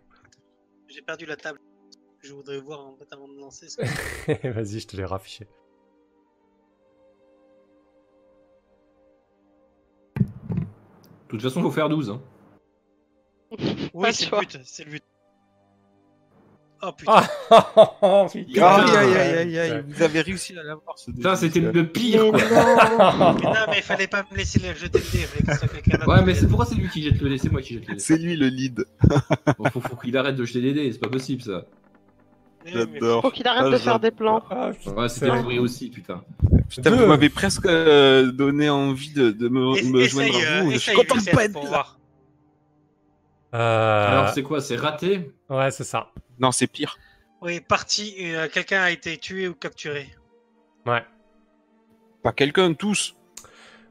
J'ai 0.87 1.01
perdu 1.01 1.25
la 1.25 1.35
table. 1.37 1.59
Je 2.21 2.33
voudrais 2.33 2.59
voir 2.59 2.85
en 2.85 2.95
fait 2.97 3.07
avant 3.11 3.27
de 3.27 3.37
lancer. 3.39 3.67
ce 3.69 3.81
Vas-y, 4.51 4.79
je 4.79 4.87
te 4.87 4.97
l'ai 4.97 5.05
raffiché. 5.05 5.47
De 10.19 11.31
toute 11.31 11.41
façon, 11.41 11.61
faut 11.61 11.71
faire 11.71 11.89
12. 11.89 12.09
hein. 12.09 12.21
Oui, 13.93 14.09
c'est 14.13 14.31
le 14.31 14.39
but. 14.39 14.59
C'est 14.63 14.83
le 14.85 14.91
but. 14.91 15.03
Oh 16.83 16.91
putain. 16.95 17.23
Ah 17.49 18.27
Aïe, 18.35 18.45
Ah, 18.61 18.75
aïe, 18.75 18.97
aïe, 18.97 19.13
ouais. 19.13 19.37
aïe, 19.39 19.57
aïe, 19.59 19.83
vous 19.87 20.03
avez 20.03 20.21
réussi 20.21 20.55
à 20.59 20.61
l'avoir 20.61 20.95
ce 20.99 21.09
Ça, 21.23 21.35
c'était 21.35 21.59
le 21.59 21.87
pire, 21.87 22.25
Mais 22.25 22.29
quoi. 22.31 22.39
non 22.41 23.33
Mais 23.33 23.43
non, 23.45 23.65
mais 23.69 23.77
il 23.77 23.83
fallait 23.83 24.05
pas 24.07 24.23
me 24.31 24.37
laisser 24.37 24.59
le 24.59 24.75
jeter 24.75 24.99
le 24.99 25.11
dé. 25.11 25.67
quelqu'un 25.73 25.97
d'autre 25.97 26.07
Ouais, 26.15 26.23
mais 26.23 26.35
c'est 26.35 26.45
pourquoi 26.47 26.67
c'est 26.67 26.75
lui 26.75 26.87
qui 26.89 27.01
jette 27.01 27.19
le 27.19 27.29
dé, 27.29 27.37
c'est 27.39 27.51
moi 27.51 27.61
qui 27.63 27.73
jette 27.73 27.87
le 27.87 27.95
dé. 27.95 27.99
C'est 27.99 28.17
lui 28.17 28.35
le 28.35 28.47
lead. 28.47 28.85
Bon, 29.57 29.69
faut, 29.71 29.81
faut 29.81 29.95
qu'il 29.95 30.15
arrête 30.17 30.35
de 30.35 30.45
jeter 30.45 30.61
des 30.61 30.73
dés, 30.73 30.91
c'est 30.91 30.99
pas 30.99 31.09
possible 31.09 31.41
ça. 31.41 31.65
J'adore. 32.63 33.21
Faut 33.23 33.31
qu'il 33.31 33.47
arrête 33.47 33.63
Ah, 33.65 33.71
de 33.71 33.77
faire 33.77 33.99
des 33.99 34.11
plans. 34.11 34.43
Ah, 34.51 34.69
putain, 34.77 34.91
Ouais, 34.91 35.09
c'était 35.09 35.31
c'est- 35.31 35.41
pourri 35.41 35.57
aussi, 35.57 35.89
putain. 35.89 36.21
Putain, 36.69 36.91
Deux. 36.91 36.97
vous 36.97 37.05
m'avez 37.07 37.29
presque 37.29 37.65
euh, 37.65 38.31
donné 38.31 38.69
envie 38.69 39.13
de, 39.13 39.31
de 39.31 39.47
me, 39.47 39.73
joindre 40.03 40.35
à 40.35 40.39
euh, 40.59 40.61
vous. 40.63 40.71
Je 40.73 40.77
suis 40.77 40.93
content 40.93 41.15
de 41.15 41.31
pas 41.31 41.45
être 41.45 41.53
pour 41.53 41.63
là. 41.71 41.87
Euh, 43.53 44.07
Alors, 44.11 44.29
c'est 44.29 44.43
quoi 44.43 44.59
C'est 44.61 44.75
raté? 44.75 45.31
Ouais, 45.49 45.71
c'est 45.71 45.83
ça. 45.83 46.11
Non, 46.39 46.51
c'est 46.51 46.67
pire. 46.67 46.97
Oui, 47.41 47.59
parti. 47.61 48.15
euh, 48.21 48.47
quelqu'un 48.51 48.81
a 48.81 48.91
été 48.91 49.17
tué 49.17 49.47
ou 49.47 49.53
capturé. 49.53 50.09
Ouais. 50.85 51.03
Pas 52.23 52.31
quelqu'un, 52.33 52.73
tous. 52.73 53.15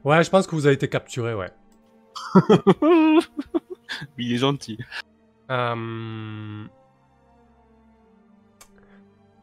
Ouais, 0.03 0.23
je 0.23 0.29
pense 0.29 0.45
que 0.47 0.55
vous 0.55 0.65
avez 0.65 0.75
été 0.75 0.87
capturé, 0.89 1.33
ouais. 1.33 1.49
Il 4.17 4.33
est 4.33 4.37
gentil. 4.37 4.77
Euh, 5.49 6.65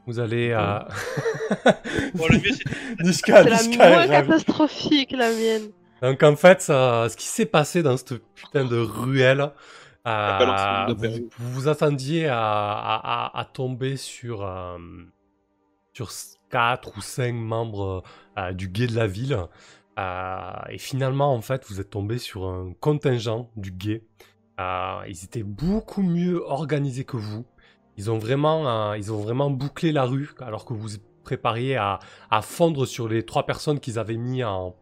Vous 0.06 0.18
allez 0.20 0.52
à. 0.52 0.86
Bon, 2.14 2.26
le 2.30 2.36
mieux, 2.38 2.52
c'est 2.52 3.02
Niska, 3.02 3.42
C'est 3.42 3.48
la 3.50 3.56
Niska 3.56 3.88
moins 3.90 4.06
catastrophique, 4.06 5.12
la 5.12 5.30
mienne. 5.30 5.70
Donc 6.02 6.22
en 6.22 6.36
fait, 6.36 6.60
ça- 6.60 7.08
ce 7.08 7.16
qui 7.16 7.26
s'est 7.26 7.46
passé 7.46 7.82
dans 7.82 7.96
cette 7.96 8.18
putain 8.34 8.64
de 8.66 8.76
ruelle, 8.76 9.50
euh, 10.06 10.38
vous, 10.94 11.28
vous 11.38 11.68
attendiez 11.68 12.26
à, 12.28 12.38
à- 12.40 13.26
à- 13.26 13.38
à 13.40 13.44
tomber 13.44 13.96
sur, 13.96 14.42
euh, 14.44 14.76
sur 15.92 16.10
4 16.50 16.96
ou 16.96 17.00
5 17.00 17.32
membres 17.34 18.02
euh, 18.38 18.52
du 18.52 18.68
guet 18.68 18.86
de 18.86 18.94
la 18.96 19.06
ville. 19.06 19.38
Et 20.70 20.78
finalement, 20.78 21.32
en 21.32 21.40
fait, 21.40 21.64
vous 21.68 21.80
êtes 21.80 21.90
tombé 21.90 22.18
sur 22.18 22.46
un 22.46 22.72
contingent 22.80 23.48
du 23.56 23.70
guet. 23.70 24.02
Ils 24.58 25.24
étaient 25.24 25.42
beaucoup 25.44 26.02
mieux 26.02 26.42
organisés 26.44 27.04
que 27.04 27.16
vous. 27.16 27.44
Ils 27.96 28.10
ont 28.10 28.18
vraiment, 28.18 28.92
ils 28.94 29.12
ont 29.12 29.20
vraiment 29.20 29.50
bouclé 29.50 29.92
la 29.92 30.04
rue 30.04 30.30
alors 30.40 30.64
que 30.64 30.72
vous 30.74 30.80
vous 30.88 30.96
prépariez 31.22 31.76
à, 31.76 32.00
à 32.30 32.42
fondre 32.42 32.86
sur 32.86 33.08
les 33.08 33.24
trois 33.24 33.46
personnes 33.46 33.78
qu'ils 33.80 33.98
avaient 34.00 34.16
mis 34.16 34.42
en, 34.42 34.74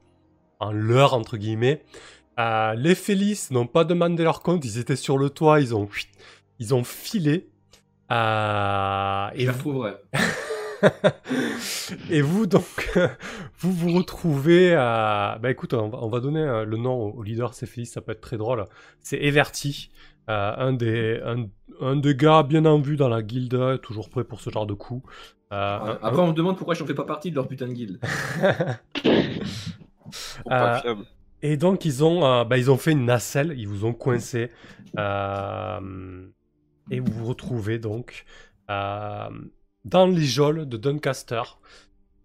en 0.61 0.73
leur 0.73 1.13
entre 1.15 1.37
guillemets. 1.37 1.85
Euh, 2.41 2.75
les 2.75 2.95
Félix 2.95 3.51
n'ont 3.51 3.67
pas 3.67 3.85
demandé 3.85 4.23
leur 4.25 4.41
compte, 4.43 4.65
ils 4.65 4.79
étaient 4.79 4.97
sur 4.97 5.19
le 5.19 5.29
toit, 5.31 5.61
ils 5.61 5.75
ont, 5.75 5.89
ils 6.59 6.75
ont 6.75 6.85
filé. 6.85 7.49
Euh, 8.11 9.29
Je 9.35 9.41
et 9.41 9.47
la 9.47 9.53
vous- 9.53 9.59
retrouverai. 9.71 9.95
et 12.11 12.23
vous, 12.23 12.47
donc, 12.47 12.65
vous 13.59 13.73
vous 13.73 13.93
retrouvez 13.93 14.75
à... 14.75 15.39
Bah 15.43 15.51
écoute, 15.51 15.75
on 15.75 15.89
va, 15.89 15.99
on 16.03 16.09
va 16.09 16.21
donner 16.21 16.41
euh, 16.41 16.65
le 16.65 16.77
nom 16.77 17.13
au 17.15 17.23
leader 17.23 17.55
Céphélis, 17.55 17.87
ça 17.87 18.01
peut 18.01 18.13
être 18.13 18.21
très 18.21 18.37
drôle. 18.39 18.65
C'est 19.01 19.19
Everty, 19.23 19.91
euh, 20.31 20.53
un, 20.57 20.73
des, 20.73 21.21
un, 21.25 21.47
un 21.81 21.97
des 21.97 22.15
gars 22.17 22.43
bien 22.43 22.65
en 22.65 22.81
vue 22.81 22.97
dans 22.97 23.09
la 23.09 23.23
guilde, 23.23 23.81
toujours 23.83 24.09
prêt 24.11 24.25
pour 24.25 24.41
ce 24.41 24.51
genre 24.51 24.67
de 24.67 24.75
coup. 24.75 25.03
Euh, 25.53 25.97
Après, 26.03 26.21
on 26.23 26.29
me 26.29 26.33
demande 26.33 26.57
pourquoi 26.57 26.75
je 26.75 26.83
ne 26.83 26.89
fais 26.89 26.95
pas 26.95 27.05
partie 27.05 27.31
de 27.31 27.37
leur 27.37 27.47
putain 27.47 27.67
de 27.69 27.73
guilde. 27.75 28.01
Pas 30.45 30.77
Euh, 30.77 30.81
fiable. 30.81 31.05
Et 31.43 31.57
donc 31.57 31.85
ils 31.85 32.05
ont, 32.05 32.25
euh, 32.25 32.45
bah, 32.45 32.57
ils 32.57 32.71
ont 32.71 32.77
fait 32.77 32.93
une 32.93 33.05
nacelle, 33.05 33.55
ils 33.57 33.69
vous 33.69 33.85
ont 33.85 33.93
coincé. 33.93 34.51
euh, 34.99 36.27
et 36.91 37.01
vous 37.01 37.13
vous 37.13 37.27
retrouvez 37.27 37.79
donc 37.79 38.25
euh, 38.71 39.29
dans 39.85 40.07
les 40.07 40.25
geôles 40.25 40.69
de 40.69 40.77
Doncaster 40.77 41.43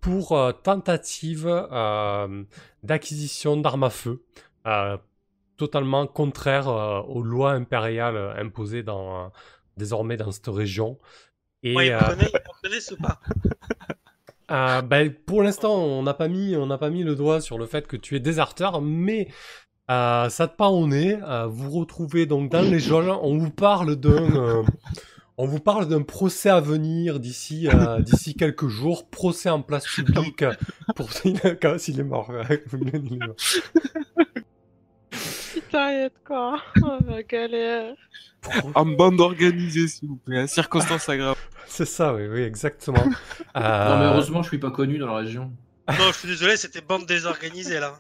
pour 0.02 0.38
tentative 0.64 1.46
d'acquisition 2.84 3.58
d'armes 3.58 3.84
à 3.84 3.90
feu, 3.90 4.24
totalement 5.58 6.08
contraire 6.08 6.68
aux 7.10 7.24
lois 7.24 7.52
impériales 7.52 8.36
imposées 8.38 8.84
dans, 8.84 9.32
désormais 9.76 10.16
dans 10.16 10.32
cette 10.32 10.48
région. 10.48 10.98
Et, 11.64 11.76
Ouais, 11.76 11.88
ils 11.88 11.98
ils 12.72 12.94
ou 12.94 12.98
pas 12.98 13.20
euh, 14.52 14.82
ben, 14.82 15.14
pour 15.14 15.44
l'instant, 15.44 15.76
on 15.76 16.04
n'a 16.04 16.14
pas 16.14 16.28
mis, 16.28 16.54
le 16.54 17.16
doigt 17.16 17.42
sur 17.42 17.58
le 17.58 17.66
fait 17.66 17.88
que 17.88 17.98
tu 17.98 18.16
es 18.16 18.20
déserteur, 18.20 18.82
mais 18.82 19.28
euh, 19.90 20.30
ça 20.30 20.48
te 20.48 20.56
pas 20.56 20.70
au 20.70 20.88
nez. 20.88 21.18
euh, 21.24 21.48
vous 21.48 21.72
retrouvez 21.72 22.26
donc 22.26 22.52
dans 22.52 22.62
les 22.62 22.80
geôles. 22.80 23.10
On 23.10 23.38
vous 23.38 23.52
parle 23.52 23.96
d'un, 23.96 24.64
on 25.38 25.46
vous 25.46 25.60
parle 25.60 25.88
d'un 25.88 26.02
procès 26.02 26.50
à 26.50 26.60
venir 26.60 27.20
d'ici, 27.20 27.68
d'ici 28.00 28.36
quelques 28.36 28.68
jours. 28.68 29.10
Procès 29.10 29.50
en 29.50 29.62
place 29.62 29.86
publique 29.86 30.44
pour 30.96 31.12
s'il 31.12 31.40
est 32.00 32.04
mort. 32.04 32.32
Putain, 35.54 36.10
quoi? 36.26 36.62
Oh 36.84 36.98
la 37.08 37.24
galère. 37.24 37.96
En 38.76 38.86
bande 38.86 39.20
organisée, 39.22 39.88
s'il 39.88 40.10
vous 40.10 40.18
plaît. 40.18 40.48
Circonstance 40.48 41.08
aggrave. 41.10 41.38
C'est 41.68 41.86
ça, 41.86 42.14
oui, 42.14 42.28
oui, 42.28 42.42
exactement. 42.42 43.04
Non, 43.06 43.12
mais 43.56 43.62
Euh, 43.62 44.12
heureusement, 44.14 44.42
je 44.44 44.48
suis 44.50 44.58
pas 44.60 44.72
connu 44.72 44.98
dans 44.98 45.08
la 45.08 45.16
région. 45.18 45.52
Non, 45.90 46.12
je 46.12 46.18
suis 46.18 46.28
désolé, 46.28 46.58
c'était 46.58 46.82
bande 46.82 47.06
désorganisée 47.06 47.80
là. 47.80 47.94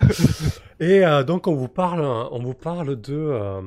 Et 0.80 1.04
euh, 1.04 1.22
donc 1.24 1.46
on 1.46 1.54
vous 1.54 1.68
parle, 1.68 2.00
on 2.02 2.38
vous 2.40 2.54
parle 2.54 3.00
de 3.00 3.14
euh, 3.14 3.60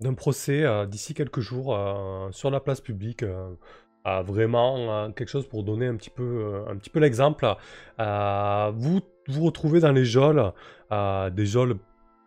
d'un 0.00 0.14
procès 0.14 0.64
euh, 0.64 0.86
d'ici 0.86 1.14
quelques 1.14 1.40
jours 1.40 1.74
euh, 1.74 2.28
sur 2.30 2.50
la 2.50 2.60
place 2.60 2.80
publique. 2.80 3.22
euh, 3.22 3.50
euh, 4.06 4.22
vraiment 4.22 4.76
euh, 5.06 5.08
quelque 5.10 5.28
chose 5.28 5.46
pour 5.48 5.64
donner 5.64 5.86
un 5.86 5.96
petit 5.96 6.08
peu, 6.10 6.22
euh, 6.22 6.70
un 6.72 6.76
petit 6.76 6.88
peu 6.90 6.98
l'exemple. 7.00 7.46
Euh, 8.00 8.72
vous 8.74 9.00
vous 9.28 9.44
retrouvez 9.44 9.80
dans 9.80 9.92
les 9.92 10.04
geôles, 10.04 10.52
euh, 10.92 11.30
des 11.30 11.46
geôles 11.46 11.76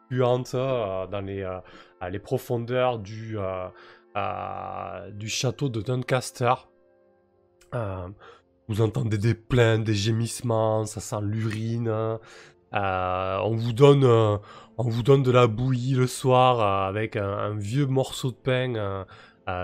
puantes 0.10 0.52
euh, 0.54 1.08
dans 1.08 1.22
les, 1.22 1.42
euh, 1.42 1.58
les 2.10 2.20
profondeurs 2.20 3.00
du, 3.00 3.38
euh, 4.18 5.10
du 5.12 5.30
château 5.30 5.70
de 5.70 5.82
Doncaster. 5.82 6.54
Euh, 7.74 8.08
vous 8.68 8.82
entendez 8.82 9.18
des 9.18 9.34
plaintes, 9.34 9.86
des 9.86 9.94
gémissements, 9.94 10.86
ça 10.86 11.00
sent 11.00 11.22
l'urine. 11.22 11.88
Euh, 11.88 13.38
on 13.44 13.56
vous 13.56 13.72
donne, 13.72 14.04
on 14.04 14.84
vous 14.84 15.04
donne 15.04 15.24
de 15.24 15.32
la 15.32 15.48
bouillie 15.48 15.94
le 15.94 16.08
soir 16.08 16.88
avec 16.88 17.16
un, 17.16 17.24
un 17.26 17.56
vieux 17.56 17.86
morceau 17.86 18.32
de 18.32 18.36
pain 18.36 19.06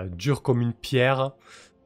dur 0.05 0.41
comme 0.41 0.61
une 0.61 0.73
pierre. 0.73 1.31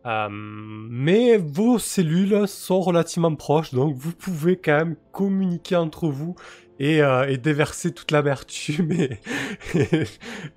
Mais 0.06 1.38
vos 1.38 1.80
cellules 1.80 2.48
sont 2.48 2.82
relativement 2.82 3.36
proches, 3.36 3.74
donc 3.74 3.96
vous 3.96 4.14
pouvez 4.14 4.58
quand 4.58 4.78
même 4.78 4.96
communiquer 5.12 5.76
entre 5.76 6.08
vous 6.10 6.36
et, 6.84 7.02
euh, 7.04 7.28
et 7.30 7.38
déverser 7.38 7.94
toute 7.94 8.10
l'amertume 8.10 8.92
et, 8.92 9.20
et, 9.76 10.08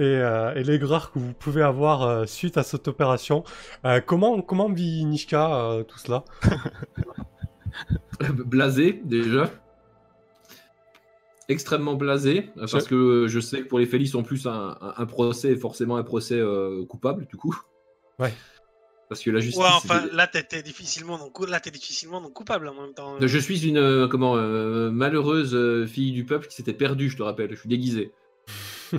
euh, 0.01 0.55
et 0.55 0.65
l'aigreur 0.65 1.13
que 1.13 1.19
vous 1.19 1.35
pouvez 1.35 1.63
avoir 1.63 2.03
euh, 2.03 2.25
suite 2.25 2.57
à 2.57 2.63
cette 2.63 2.89
opération. 2.89 3.45
Euh, 3.85 4.01
comment, 4.01 4.41
comment 4.41 4.71
vit 4.73 5.05
Nishka 5.05 5.83
tout 5.87 5.99
cela? 5.99 6.25
Blasé 8.47 9.01
déjà. 9.05 9.51
Extrêmement 11.51 11.93
blasé, 11.95 12.49
parce 12.57 12.87
que 12.87 13.27
je 13.29 13.39
sais 13.39 13.59
que 13.63 13.69
pour 13.69 13.79
les 13.79 13.85
Félix, 13.85 14.15
en 14.15 14.23
plus, 14.23 14.47
un, 14.47 14.79
un- 14.81 14.95
un 14.97 15.05
procès 15.07 15.53
est 15.53 15.57
forcément 15.57 15.97
un 15.97 16.03
procès 16.03 16.41
coupable, 16.89 17.27
du 17.27 17.37
coup. 17.37 17.55
Ouais. 18.19 18.33
Parce 19.09 19.21
que 19.23 19.31
la 19.31 19.41
justice. 19.41 19.63
Ouais, 19.63 19.69
enfin, 19.71 20.07
là, 20.13 20.27
t'es 20.27 20.63
difficilement, 20.63 21.19
non, 21.19 21.31
là, 21.47 21.61
t'es 21.61 21.71
difficilement 21.71 22.21
non 22.21 22.31
coupable 22.31 22.69
en 22.69 22.75
même 22.81 22.95
temps. 22.95 23.17
Je 23.21 23.39
suis 23.39 23.67
une 23.69 23.77
euh, 23.77 24.09
comment 24.09 24.37
euh, 24.37 24.91
malheureuse 24.91 25.55
euh, 25.55 25.87
fille 25.87 26.13
du 26.13 26.25
peuple 26.25 26.47
qui 26.49 26.55
s'était 26.57 26.73
perdue, 26.73 27.11
je 27.11 27.17
te 27.17 27.23
rappelle. 27.23 27.51
Je 27.51 27.61
suis 27.61 27.69
déguisé. 27.69 28.13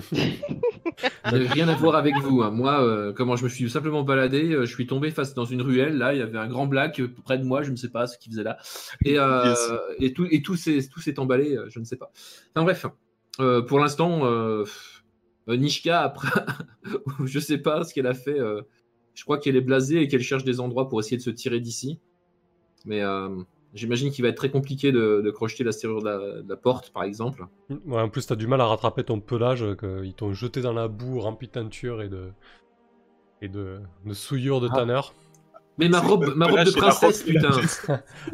Rien 1.24 1.68
à 1.68 1.74
voir 1.74 1.96
avec 1.96 2.14
vous. 2.18 2.42
hein. 2.42 2.50
Moi, 2.50 2.82
euh, 2.82 3.12
comment 3.12 3.36
je 3.36 3.44
me 3.44 3.48
suis 3.48 3.68
simplement 3.70 4.02
baladé, 4.02 4.52
euh, 4.52 4.64
je 4.64 4.72
suis 4.74 4.86
tombé 4.86 5.10
face 5.10 5.34
dans 5.34 5.44
une 5.44 5.62
ruelle. 5.62 5.96
Là, 5.98 6.14
il 6.14 6.18
y 6.18 6.22
avait 6.22 6.38
un 6.38 6.48
grand 6.48 6.66
black 6.66 7.00
près 7.24 7.38
de 7.38 7.44
moi. 7.44 7.62
Je 7.62 7.70
ne 7.70 7.76
sais 7.76 7.88
pas 7.90 8.06
ce 8.06 8.18
qu'il 8.18 8.32
faisait 8.32 8.42
là. 8.44 8.58
Et, 9.04 9.18
euh, 9.18 9.44
Yes. 9.44 9.70
et 10.00 10.12
tout 10.12 10.26
et 10.30 10.42
tout 10.42 10.56
s'est 10.56 10.80
tout 10.92 11.00
s'est 11.00 11.18
emballé. 11.18 11.56
euh, 11.56 11.66
je 11.68 11.78
ne 11.80 11.84
sais 11.84 11.96
pas. 11.96 12.10
Enfin 12.54 12.64
bref, 12.64 12.86
euh, 13.40 13.62
pour 13.62 13.78
l'instant, 13.80 14.20
euh, 14.26 14.64
euh, 15.48 15.56
Nishka 15.56 16.00
après, 16.02 16.28
je 17.24 17.38
sais 17.38 17.58
pas 17.58 17.84
ce 17.84 17.92
qu'elle 17.94 18.06
a 18.06 18.14
fait. 18.14 18.38
Je 19.16 19.24
crois 19.24 19.38
qu'elle 19.38 19.56
est 19.56 19.60
blasée 19.60 20.02
et 20.02 20.06
qu'elle 20.08 20.22
cherche 20.22 20.44
des 20.44 20.60
endroits 20.60 20.88
pour 20.88 21.00
essayer 21.00 21.16
de 21.16 21.22
se 21.22 21.30
tirer 21.30 21.58
d'ici. 21.58 21.98
Mais 22.84 23.00
euh, 23.02 23.30
j'imagine 23.74 24.12
qu'il 24.12 24.22
va 24.22 24.28
être 24.28 24.36
très 24.36 24.50
compliqué 24.50 24.92
de, 24.92 25.20
de 25.24 25.30
crocheter 25.32 25.64
la 25.64 25.72
serrure 25.72 26.00
de 26.02 26.04
la, 26.08 26.42
de 26.42 26.48
la 26.48 26.56
porte, 26.56 26.92
par 26.92 27.02
exemple. 27.02 27.46
Ouais, 27.86 28.00
en 28.00 28.08
plus, 28.08 28.26
t'as 28.26 28.36
du 28.36 28.46
mal 28.46 28.60
à 28.60 28.66
rattraper 28.66 29.02
ton 29.02 29.18
pelage, 29.20 29.64
euh, 29.64 29.74
qu'ils 29.74 30.14
t'ont 30.14 30.32
jeté 30.34 30.60
dans 30.60 30.72
la 30.74 30.86
boue 30.86 31.18
rempli 31.18 31.48
de 31.48 31.52
teinture 31.52 32.02
et 32.02 32.08
de, 32.08 32.28
et 33.42 33.48
de, 33.48 33.80
de 34.04 34.14
souillure 34.14 34.60
de 34.60 34.68
Ah. 34.70 34.76
tanneur. 34.76 35.14
Mais 35.78 35.88
ma 35.88 36.00
robe, 36.00 36.32
ma 36.36 36.46
robe 36.46 36.64
de 36.64 36.70
princesse, 36.70 37.22
putain. 37.22 37.50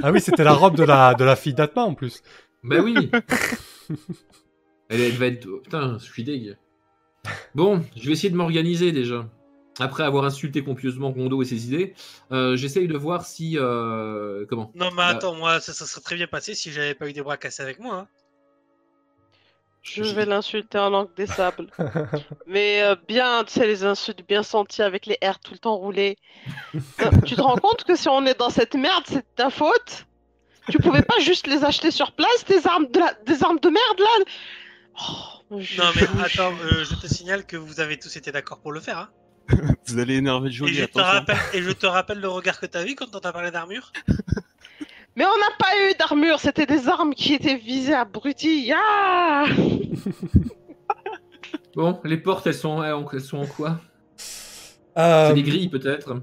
Ah 0.02 0.12
oui, 0.12 0.20
c'était 0.20 0.44
la 0.44 0.52
robe 0.52 0.76
de 0.76 0.84
la, 0.84 1.14
de 1.14 1.24
la 1.24 1.34
fille 1.36 1.54
d'Atma 1.54 1.82
en 1.82 1.94
plus. 1.94 2.22
Bah 2.62 2.80
oui. 2.82 3.10
elle, 4.88 5.00
elle 5.00 5.12
va 5.12 5.26
être. 5.26 5.48
Putain, 5.62 5.98
je 5.98 6.04
suis 6.04 6.22
deg. 6.24 6.56
Bon, 7.54 7.82
je 7.96 8.06
vais 8.06 8.12
essayer 8.12 8.30
de 8.30 8.36
m'organiser 8.36 8.92
déjà. 8.92 9.28
Après 9.80 10.02
avoir 10.02 10.24
insulté 10.24 10.62
copieusement 10.62 11.10
Rondo 11.10 11.40
et 11.42 11.46
ses 11.46 11.66
idées, 11.66 11.94
euh, 12.30 12.56
j'essaye 12.56 12.88
de 12.88 12.96
voir 12.96 13.24
si. 13.24 13.56
euh, 13.58 14.44
comment 14.48 14.70
Non, 14.74 14.90
mais 14.90 14.96
Bah- 14.96 15.06
attends, 15.08 15.34
moi, 15.34 15.60
ça, 15.60 15.72
ça 15.72 15.86
serait 15.86 16.02
très 16.02 16.16
bien 16.16 16.26
passé 16.26 16.54
si 16.54 16.70
j'avais 16.72 16.94
pas 16.94 17.08
eu 17.08 17.12
des 17.14 17.22
bras 17.22 17.36
cassés 17.38 17.62
avec 17.62 17.78
moi. 17.78 17.94
hein. 18.00 18.08
Je 19.84 20.04
vais 20.04 20.26
l'insulter 20.26 20.78
en 20.78 20.90
langue 20.90 21.12
des 21.16 21.26
sables. 21.26 21.66
Mais 22.46 22.82
euh, 22.82 22.94
bien, 23.08 23.42
tu 23.44 23.54
sais, 23.54 23.66
les 23.66 23.82
insultes 23.84 24.22
bien 24.28 24.44
senties 24.44 24.82
avec 24.82 25.06
les 25.06 25.18
R 25.24 25.40
tout 25.40 25.52
le 25.54 25.58
temps 25.58 25.76
roulés. 25.76 26.16
Euh, 27.00 27.10
tu 27.26 27.34
te 27.34 27.40
rends 27.40 27.56
compte 27.56 27.82
que 27.84 27.96
si 27.96 28.08
on 28.08 28.24
est 28.26 28.38
dans 28.38 28.48
cette 28.50 28.74
merde, 28.74 29.02
c'est 29.06 29.16
de 29.16 29.26
ta 29.34 29.50
faute? 29.50 30.06
Tu 30.70 30.78
pouvais 30.78 31.02
pas 31.02 31.18
juste 31.18 31.46
les 31.48 31.64
acheter 31.64 31.90
sur 31.90 32.12
place, 32.12 32.44
tes 32.46 32.64
armes 32.66 32.86
de 32.92 32.98
la- 33.00 33.14
des 33.26 33.42
armes 33.42 33.58
de 33.58 33.68
merde 33.68 33.98
là? 33.98 34.24
Oh, 35.50 35.58
je- 35.60 35.80
Non, 35.80 35.88
mais 35.96 36.02
je- 36.02 36.24
attends, 36.24 36.54
euh, 36.64 36.84
je 36.84 36.94
te 36.94 37.06
signale 37.12 37.44
que 37.44 37.56
vous 37.56 37.80
avez 37.80 37.98
tous 37.98 38.14
été 38.16 38.30
d'accord 38.30 38.60
pour 38.60 38.70
le 38.72 38.78
faire. 38.80 38.98
Hein. 38.98 39.08
Vous 39.86 39.98
allez 39.98 40.16
énerver 40.16 40.48
Et, 40.48 40.52
Jolie, 40.52 40.74
je 40.74 40.84
te 40.84 41.00
rappelle, 41.00 41.36
et 41.54 41.62
je 41.62 41.70
te 41.70 41.86
rappelle 41.86 42.20
le 42.20 42.28
regard 42.28 42.60
que 42.60 42.66
t'as 42.66 42.84
vu 42.84 42.94
quand 42.94 43.14
on 43.14 43.20
t'a 43.20 43.32
parlé 43.32 43.50
d'armure. 43.50 43.92
Mais 45.16 45.24
on 45.26 45.38
n'a 45.38 45.56
pas 45.58 45.76
eu 45.76 45.94
d'armure, 45.98 46.40
c'était 46.40 46.64
des 46.64 46.88
armes 46.88 47.14
qui 47.14 47.34
étaient 47.34 47.56
visées 47.56 47.94
abruti. 47.94 48.72
Ah 48.74 49.44
Bon, 51.74 52.00
les 52.04 52.18
portes, 52.18 52.46
elles 52.46 52.54
sont, 52.54 52.82
elles 52.82 53.20
sont 53.20 53.38
en 53.38 53.46
quoi? 53.46 53.80
Euh, 54.98 55.28
C'est 55.28 55.34
des 55.34 55.42
grilles 55.42 55.68
peut-être 55.70 56.14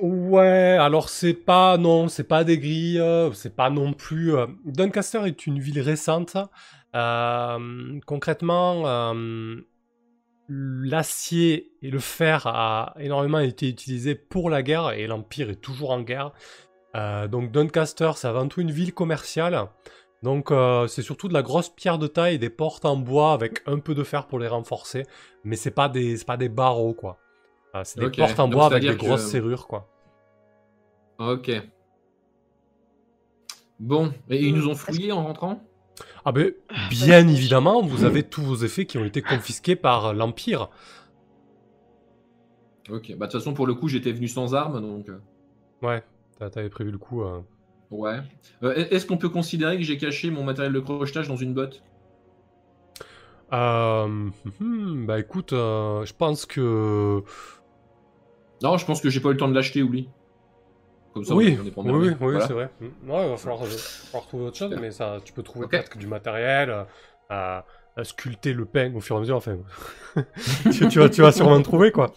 Ouais, 0.00 0.76
alors 0.80 1.08
c'est 1.08 1.34
pas 1.34 1.76
non, 1.76 2.06
c'est 2.08 2.22
pas 2.28 2.44
des 2.44 2.58
grilles, 2.58 3.00
euh, 3.00 3.32
c'est 3.32 3.56
pas 3.56 3.70
non 3.70 3.92
plus. 3.92 4.34
euh, 4.36 4.46
Doncaster 4.64 5.22
est 5.26 5.46
une 5.46 5.58
ville 5.58 5.80
récente. 5.80 6.36
Euh, 6.94 7.98
concrètement, 8.06 8.86
euh, 8.86 9.56
l'acier 10.48 11.72
et 11.82 11.90
le 11.90 11.98
fer 11.98 12.46
a 12.46 12.94
énormément 12.98 13.38
été 13.38 13.68
utilisé 13.68 14.14
pour 14.14 14.48
la 14.50 14.62
guerre 14.62 14.90
et 14.90 15.06
l'empire 15.06 15.50
est 15.50 15.60
toujours 15.60 15.90
en 15.90 16.00
guerre. 16.00 16.32
Euh, 16.96 17.28
donc 17.28 17.50
Doncaster, 17.52 18.12
c'est 18.16 18.28
avant 18.28 18.48
tout 18.48 18.60
une 18.60 18.70
ville 18.70 18.94
commerciale. 18.94 19.68
Donc 20.22 20.50
euh, 20.50 20.86
c'est 20.88 21.02
surtout 21.02 21.28
de 21.28 21.34
la 21.34 21.42
grosse 21.42 21.68
pierre 21.68 21.98
de 21.98 22.06
taille 22.06 22.38
des 22.38 22.50
portes 22.50 22.84
en 22.84 22.96
bois 22.96 23.32
avec 23.32 23.62
un 23.66 23.78
peu 23.78 23.94
de 23.94 24.02
fer 24.02 24.26
pour 24.26 24.38
les 24.38 24.48
renforcer, 24.48 25.04
mais 25.44 25.54
c'est 25.54 25.70
pas 25.70 25.88
des 25.88 26.16
pas 26.24 26.36
des 26.36 26.48
barreaux 26.48 26.94
quoi. 26.94 27.18
Euh, 27.74 27.82
c'est 27.84 28.00
des 28.00 28.10
portes 28.10 28.40
en 28.40 28.44
donc 28.48 28.54
bois 28.54 28.66
avec 28.66 28.82
des 28.82 28.88
que- 28.96 29.04
grosses 29.04 29.26
serrures 29.26 29.68
quoi. 29.68 29.88
Ok. 31.18 31.50
Bon, 33.78 34.12
et 34.28 34.44
ils 34.44 34.54
nous 34.54 34.66
ont 34.68 34.74
fouillés 34.74 35.12
en 35.12 35.22
rentrant? 35.24 35.60
Ah 36.24 36.32
ben, 36.32 36.52
bien 36.90 37.26
bah, 37.26 37.28
évidemment, 37.28 37.82
vous 37.82 38.04
avez 38.04 38.22
tous 38.22 38.42
vos 38.42 38.56
effets 38.56 38.86
qui 38.86 38.98
ont 38.98 39.04
été 39.04 39.22
confisqués 39.22 39.76
par 39.76 40.14
l'Empire. 40.14 40.68
Ok, 42.90 43.14
bah 43.16 43.26
de 43.26 43.32
toute 43.32 43.40
façon 43.40 43.54
pour 43.54 43.66
le 43.66 43.74
coup 43.74 43.88
j'étais 43.88 44.12
venu 44.12 44.28
sans 44.28 44.54
armes 44.54 44.80
donc. 44.80 45.08
euh, 45.08 45.18
Ouais. 45.82 46.02
T'a- 46.38 46.50
T'avais 46.50 46.70
prévu 46.70 46.90
le 46.92 46.98
coup. 46.98 47.22
euh. 47.22 47.40
Ouais. 47.90 48.20
Euh, 48.62 48.74
Est-ce 48.90 49.04
qu'on 49.06 49.18
peut 49.18 49.28
considérer 49.28 49.76
que 49.76 49.82
j'ai 49.82 49.98
caché 49.98 50.30
mon 50.30 50.42
matériel 50.44 50.72
de 50.72 50.80
crochetage 50.80 51.28
dans 51.28 51.36
une 51.36 51.52
botte? 51.54 51.82
Euh, 53.52 54.06
hmm, 54.60 55.06
bah 55.06 55.18
écoute, 55.18 55.50
je 55.52 56.12
pense 56.12 56.44
que. 56.46 57.22
Non, 58.62 58.76
je 58.78 58.86
pense 58.86 59.00
que 59.00 59.10
j'ai 59.10 59.18
pas 59.18 59.30
eu 59.30 59.32
le 59.32 59.38
temps 59.38 59.48
de 59.48 59.54
l'acheter, 59.54 59.82
oublie. 59.82 60.08
Comme 61.18 61.24
ça, 61.26 61.34
oui, 61.34 61.58
on 61.62 61.66
est 61.66 61.70
pas 61.70 61.80
oui, 61.82 62.08
oui, 62.08 62.14
Voilà. 62.18 62.46
c'est 62.46 62.52
vrai. 62.52 62.68
Hmm. 62.80 63.10
Ouais, 63.10 63.24
il 63.24 63.30
va 63.30 63.36
falloir, 63.36 63.60
il 63.64 63.70
va 63.70 63.76
falloir 63.76 64.26
trouver 64.26 64.44
autre 64.44 64.56
chose, 64.56 64.76
mais 64.80 64.90
ça, 64.90 65.18
tu 65.24 65.32
peux 65.32 65.42
trouver 65.42 65.66
peut-être 65.66 65.90
que 65.90 65.98
du 65.98 66.06
matériel, 66.06 66.70
euh, 66.70 66.84
à, 67.28 67.64
à 67.96 68.04
sculpter 68.04 68.52
le 68.52 68.64
pain 68.64 68.92
au 68.94 69.00
fur 69.00 69.16
et 69.16 69.18
à 69.18 69.20
mesure. 69.20 69.36
Enfin, 69.36 69.56
tu, 70.72 70.88
tu 70.88 70.98
vas, 70.98 71.08
tu 71.08 71.22
vas 71.22 71.32
sûrement 71.32 71.60
trouver 71.62 71.92
quoi. 71.92 72.12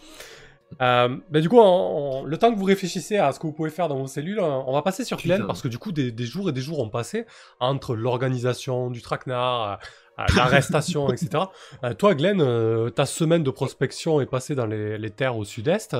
Euh, 0.80 1.16
bah 1.30 1.40
du 1.40 1.48
coup, 1.48 1.58
le 1.58 2.36
temps 2.36 2.52
que 2.52 2.58
vous 2.58 2.64
réfléchissez 2.64 3.18
à 3.18 3.32
ce 3.32 3.38
que 3.38 3.46
vous 3.46 3.52
pouvez 3.52 3.70
faire 3.70 3.88
dans 3.88 3.98
vos 3.98 4.06
cellules, 4.06 4.40
on 4.40 4.72
va 4.72 4.82
passer 4.82 5.04
sur. 5.04 5.18
Glenn 5.18 5.46
parce 5.46 5.60
que 5.60 5.68
du 5.68 5.78
coup, 5.78 5.92
des, 5.92 6.12
des 6.12 6.24
jours 6.24 6.48
et 6.48 6.52
des 6.52 6.62
jours 6.62 6.78
ont 6.80 6.88
passé 6.88 7.26
entre 7.60 7.94
l'organisation 7.94 8.90
du 8.90 9.02
traquenard, 9.02 9.80
euh, 10.18 10.24
l'arrestation, 10.36 11.10
etc. 11.12 11.44
Euh, 11.84 11.94
toi, 11.94 12.14
Glenn, 12.14 12.40
euh, 12.40 12.90
ta 12.90 13.06
semaine 13.06 13.42
de 13.42 13.50
prospection 13.50 14.20
est 14.20 14.26
passée 14.26 14.54
dans 14.54 14.66
les, 14.66 14.98
les 14.98 15.10
terres 15.10 15.36
au 15.36 15.44
sud-est. 15.44 15.96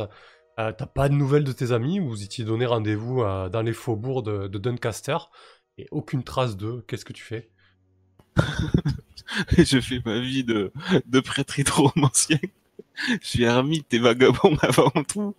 Euh, 0.59 0.73
T'as 0.77 0.87
pas 0.87 1.09
de 1.09 1.15
nouvelles 1.15 1.45
de 1.45 1.53
tes 1.53 1.73
amis, 1.73 1.99
vous 1.99 2.23
étiez 2.23 2.45
donné 2.45 2.67
rendez-vous 2.67 3.23
euh, 3.23 3.49
dans 3.49 3.63
les 3.63 3.73
faubourgs 3.73 4.23
de, 4.23 4.49
de 4.49 4.59
Doncaster 4.59 5.17
et 5.79 5.87
aucune 5.91 6.23
trace 6.23 6.57
d'eux. 6.57 6.85
Qu'est-ce 6.87 7.05
que 7.05 7.13
tu 7.13 7.23
fais? 7.25 7.51
Je 9.57 9.81
fais 9.81 10.01
ma 10.05 10.21
vie 10.21 10.45
de, 10.45 10.73
de 11.07 11.21
prêtre 11.21 11.59
hydromancien. 11.59 12.39
Je 13.09 13.27
suis 13.27 13.45
ermite 13.45 13.93
et 13.95 13.99
vagabond 13.99 14.57
avant 14.63 14.91
tout. 15.09 15.35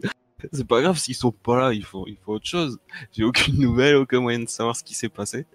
C'est 0.51 0.68
pas 0.68 0.82
grave 0.82 0.97
s'ils 0.97 1.16
sont 1.16 1.32
pas 1.32 1.59
là, 1.59 1.74
il 1.74 1.86
faut, 1.86 2.05
il 2.07 2.18
faut 2.18 2.34
autre 2.34 2.47
chose. 2.47 2.80
J'ai 3.11 3.24
aucune 3.24 3.59
nouvelle, 3.59 3.95
aucun 3.95 4.20
moyen 4.20 4.39
de 4.39 4.49
savoir 4.49 4.76
ce 4.76 4.84
qui 4.84 4.95
s'est 4.95 5.09
passé. 5.09 5.45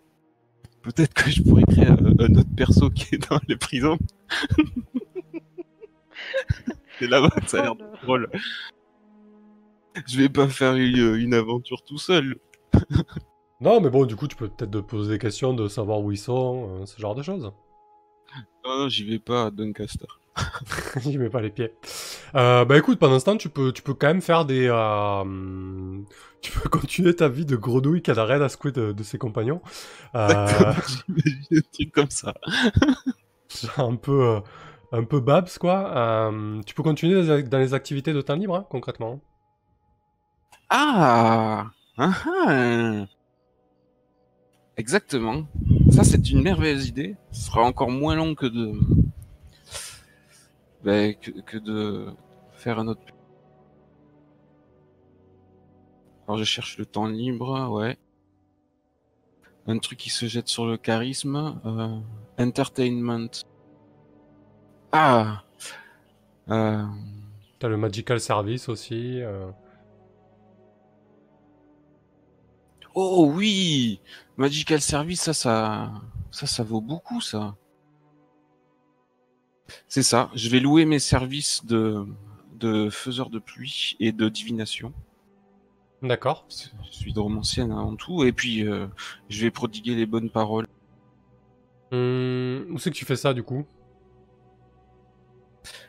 Peut-être 0.83 1.13
que 1.13 1.31
je 1.31 1.43
pourrais 1.43 1.65
créer 1.65 1.89
un, 1.89 1.97
un 1.97 2.35
autre 2.37 2.55
perso 2.57 2.89
qui 2.91 3.17
est 3.17 3.29
dans 3.29 3.41
les 3.49 3.57
prisons. 3.57 3.99
C'est 6.99 7.09
là-bas 7.09 7.31
que 7.31 7.49
ça 7.49 7.61
a 7.61 7.63
l'air 7.63 7.75
drôle. 8.03 8.31
Je 10.07 10.19
vais 10.19 10.29
pas 10.29 10.49
faire 10.49 10.75
une, 10.75 11.15
une 11.17 11.35
aventure 11.35 11.83
tout 11.83 11.99
seul. 11.99 12.37
Non, 13.61 13.81
mais 13.81 13.91
bon, 13.91 14.05
du 14.07 14.17
coup, 14.17 14.29
tu 14.29 14.37
peux 14.37 14.49
peut-être 14.49 14.71
te 14.71 14.79
poser 14.79 15.13
des 15.15 15.19
questions 15.19 15.53
de 15.55 15.69
savoir 15.69 16.01
où 16.01 16.13
ils 16.13 16.19
sont, 16.19 16.81
euh, 16.83 16.87
ce 16.87 17.01
genre 17.01 17.15
de 17.17 17.23
choses. 17.23 17.53
Non, 18.65 18.79
non, 18.81 18.89
j'y 18.89 19.05
vais 19.05 19.19
pas 19.19 19.47
à 19.47 19.51
Doncaster. 19.51 20.07
J'y 21.01 21.19
mets 21.19 21.31
pas 21.31 21.41
les 21.41 21.51
pieds. 21.51 21.73
Euh, 22.37 22.65
bah 22.65 22.79
écoute, 22.79 22.99
pendant 23.01 23.19
ce 23.19 23.25
temps, 23.25 23.37
tu 23.37 23.49
peux, 23.49 23.73
tu 23.73 23.83
peux 23.83 23.95
quand 23.95 24.07
même 24.09 24.23
faire 24.23 24.45
des... 24.45 24.69
euh, 24.71 25.99
tu 26.43 26.53
peux 26.53 26.69
continuer 26.69 27.15
ta 27.17 27.29
vie 27.29 27.45
de 27.45 27.57
grenouille 27.57 28.03
qui 28.03 28.11
a 28.11 28.15
la 28.15 28.25
reine 28.25 28.43
à 28.43 28.49
secouer 28.49 28.71
de, 28.73 28.93
de 28.93 29.03
ses 29.03 29.19
compagnons. 29.19 29.61
Euh, 30.15 30.47
J'imagine 30.87 31.59
un 31.59 31.61
truc 31.73 31.93
comme 31.93 32.11
ça. 32.11 32.35
un 33.77 33.97
peu... 33.97 34.25
euh, 34.37 34.41
un 34.93 35.05
peu 35.05 35.21
babs, 35.21 35.49
quoi. 35.59 35.97
Euh, 36.31 36.61
tu 36.67 36.75
peux 36.75 36.83
continuer 36.83 37.27
dans 37.27 37.37
les- 37.37 37.43
dans 37.43 37.59
les 37.59 37.75
activités 37.75 38.13
de 38.13 38.21
temps 38.23 38.37
libre, 38.37 38.57
hein, 38.57 38.67
concrètement. 38.71 39.21
Ah, 40.71 41.71
ah, 41.97 42.23
ah. 42.27 43.07
Exactement. 44.77 45.47
Ça, 45.91 46.05
c'est 46.05 46.31
une 46.31 46.43
merveilleuse 46.43 46.89
idée. 46.89 47.17
Ce 47.33 47.47
sera 47.47 47.63
encore 47.63 47.91
moins 47.91 48.15
long 48.15 48.35
que 48.35 48.47
de, 48.47 48.79
ben, 50.85 51.15
que, 51.15 51.31
que 51.31 51.57
de 51.59 52.07
faire 52.53 52.79
un 52.79 52.89
autre. 52.89 53.01
Alors, 56.27 56.39
je 56.39 56.45
cherche 56.45 56.79
le 56.79 56.87
temps 56.87 57.07
libre, 57.07 57.71
ouais. 57.71 57.97
Un 59.67 59.79
truc 59.79 59.99
qui 59.99 60.11
se 60.11 60.27
jette 60.27 60.49
sur 60.49 60.67
le 60.67 60.77
charisme. 60.77 61.61
euh, 61.65 61.99
entertainment. 62.39 63.29
Ah. 64.93 65.43
Euh, 66.51 66.85
T'as 67.59 67.69
le 67.69 67.77
Magical 67.77 68.21
Service 68.21 68.69
aussi. 68.69 69.21
euh. 69.21 69.51
Oh 73.01 73.31
oui, 73.33 74.01
Magical 74.37 74.81
Service, 74.81 75.21
ça, 75.21 75.33
ça, 75.33 75.93
ça, 76.33 76.47
ça 76.49 76.65
vaut 76.65 76.81
beaucoup, 76.81 77.21
ça. 77.21 77.55
C'est 79.87 80.03
ça. 80.03 80.33
Je 80.35 80.49
vais 80.49 80.59
louer 80.59 80.85
mes 80.85 80.99
services 80.99 81.65
de, 81.65 82.05
de 82.55 82.91
faiseur 82.91 83.31
de 83.31 83.39
pluie 83.39 83.97
et 84.01 84.11
de 84.11 84.29
divination. 84.29 84.93
D'accord. 86.03 86.45
Je 86.51 86.91
suis 86.91 87.13
romancienne 87.13 87.71
avant 87.71 87.95
tout, 87.95 88.25
et 88.25 88.33
puis 88.33 88.67
euh, 88.67 88.89
je 89.29 89.43
vais 89.43 89.53
prodiguer 89.53 89.95
les 89.95 90.07
bonnes 90.07 90.31
paroles. 90.31 90.67
Hum, 91.93 92.67
où 92.69 92.81
c'est 92.81 92.91
que 92.91 92.97
tu 92.97 93.05
fais 93.05 93.15
ça, 93.15 93.33
du 93.33 93.45
coup? 93.45 93.65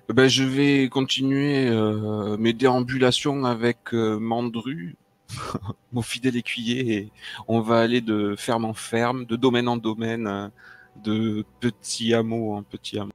Ben, 0.09 0.27
je 0.27 0.43
vais 0.43 0.89
continuer 0.89 1.69
euh, 1.69 2.37
mes 2.37 2.53
déambulations 2.53 3.45
avec 3.45 3.95
euh, 3.95 4.19
Mandru, 4.19 4.95
mon 5.91 6.01
fidèle 6.01 6.35
écuyer, 6.37 6.93
et 6.97 7.13
on 7.47 7.61
va 7.61 7.79
aller 7.81 8.01
de 8.01 8.35
ferme 8.37 8.65
en 8.65 8.73
ferme, 8.73 9.25
de 9.25 9.35
domaine 9.35 9.67
en 9.67 9.77
domaine, 9.77 10.27
euh, 10.27 10.49
de 10.95 11.45
petit 11.59 12.13
hameau 12.13 12.53
en 12.55 12.63
petit 12.63 12.99
hameau. 12.99 13.11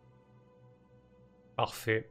Parfait. 1.57 2.09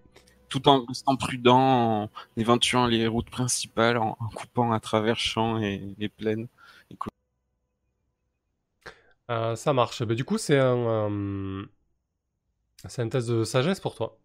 tout 0.50 0.68
en 0.70 0.86
restant 0.86 1.16
prudent, 1.18 2.04
en 2.04 2.10
éventuant 2.38 2.86
les 2.88 3.08
routes 3.08 3.30
principales, 3.30 3.98
en, 3.98 4.16
en 4.20 4.30
coupant 4.30 4.72
à 4.72 4.80
travers 4.80 5.18
champs 5.18 5.60
et 5.60 5.96
les 5.98 6.10
plaines. 6.10 6.48
Euh, 9.30 9.56
ça 9.56 9.74
marche. 9.74 10.04
Bah, 10.04 10.16
du 10.16 10.26
coup, 10.26 10.38
c'est 10.38 10.58
un, 10.60 10.78
euh, 10.78 11.66
c'est 12.88 13.02
un 13.02 13.10
test 13.10 13.28
de 13.30 13.44
sagesse 13.44 13.80
pour 13.82 13.96
toi. 13.96 14.18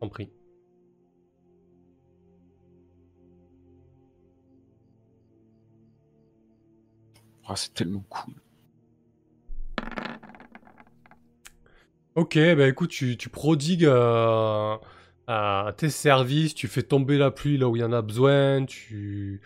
En 0.00 0.08
prie. 0.08 0.30
Oh, 7.48 7.54
c'est 7.56 7.74
tellement 7.74 8.04
cool. 8.08 8.34
Ok, 12.16 12.36
bah 12.56 12.68
écoute, 12.68 12.90
tu, 12.90 13.16
tu 13.16 13.28
prodigues 13.28 13.84
euh, 13.84 14.76
à 15.26 15.72
tes 15.76 15.90
services, 15.90 16.54
tu 16.54 16.68
fais 16.68 16.82
tomber 16.82 17.18
la 17.18 17.30
pluie 17.30 17.56
là 17.56 17.68
où 17.68 17.76
il 17.76 17.80
y 17.80 17.84
en 17.84 17.92
a 17.92 18.02
besoin, 18.02 18.64
tu, 18.66 19.40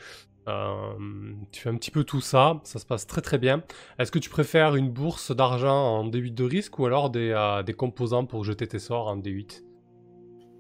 euh, 0.48 1.34
tu 1.52 1.60
fais 1.62 1.68
un 1.70 1.76
petit 1.76 1.90
peu 1.90 2.04
tout 2.04 2.20
ça, 2.20 2.60
ça 2.64 2.78
se 2.78 2.86
passe 2.86 3.06
très 3.06 3.20
très 3.20 3.38
bien. 3.38 3.62
Est-ce 3.98 4.10
que 4.12 4.18
tu 4.18 4.30
préfères 4.30 4.76
une 4.76 4.90
bourse 4.90 5.34
d'argent 5.34 5.98
en 5.98 6.08
D8 6.08 6.34
de 6.34 6.44
risque 6.44 6.78
ou 6.78 6.86
alors 6.86 7.10
des, 7.10 7.30
euh, 7.30 7.62
des 7.62 7.74
composants 7.74 8.26
pour 8.26 8.44
jeter 8.44 8.66
tes 8.66 8.78
sorts 8.78 9.08
en 9.08 9.16
D8 9.18 9.63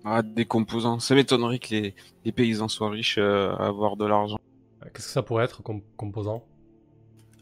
Ah, 0.04 0.22
des 0.22 0.44
composants. 0.44 0.98
Ça 1.00 1.14
m'étonnerait 1.14 1.58
que 1.58 1.68
les, 1.74 1.94
les 2.24 2.32
paysans 2.32 2.68
soient 2.68 2.90
riches 2.90 3.18
euh, 3.18 3.54
à 3.56 3.66
avoir 3.66 3.96
de 3.96 4.04
l'argent. 4.04 4.36
Euh, 4.82 4.86
Qu'est-ce 4.92 5.06
que 5.06 5.12
ça 5.12 5.22
pourrait 5.22 5.44
être 5.44 5.62
comme 5.62 5.82
composant? 5.96 6.46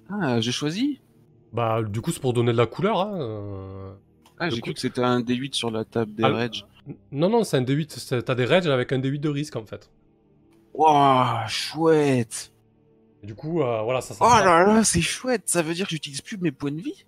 Ah, 0.09 0.41
j'ai 0.41 0.53
choisi 0.53 1.01
Bah 1.53 1.83
du 1.83 2.01
coup 2.01 2.13
c'est 2.13 2.21
pour 2.21 2.33
donner 2.33 2.53
de 2.53 2.57
la 2.57 2.67
couleur. 2.67 3.01
Hein. 3.01 3.21
euh. 3.21 3.95
Ah, 4.39 4.51
j'ai 4.51 4.61
cru 4.61 4.75
que 4.75 4.81
c'était 4.81 5.03
un 5.03 5.21
D8 5.21 5.55
sur 5.55 5.71
la 5.71 5.85
table 5.85 6.15
des 6.15 6.25
Ah, 6.25 6.31
raids. 6.31 6.51
Non, 7.13 7.29
non, 7.31 7.45
c'est 7.45 7.57
un 7.57 7.63
D8, 7.63 7.93
c'est- 7.93 8.23
t'as 8.23 8.35
des 8.35 8.45
raids 8.45 8.67
avec 8.67 8.93
un 8.93 8.99
D8 8.99 9.21
de 9.21 9.29
risque 9.29 9.57
en 9.57 9.65
fait. 9.67 9.91
Waouh, 10.75 11.49
chouette 11.49 12.53
Et 13.23 13.27
du 13.27 13.35
coup, 13.35 13.63
euh, 13.63 13.83
voilà, 13.83 14.01
ça, 14.01 14.15
ça 14.15 14.25
Oh 14.25 14.45
là 14.45 14.65
là, 14.65 14.85
c'est 14.85 15.01
chouette 15.01 15.49
Ça 15.49 15.63
veut 15.63 15.75
dire 15.75 15.87
que 15.87 15.91
j'utilise 15.93 16.21
plus 16.23 16.39
mes 16.39 16.53
points 16.53 16.73
de 16.73 16.81
vie? 16.81 17.05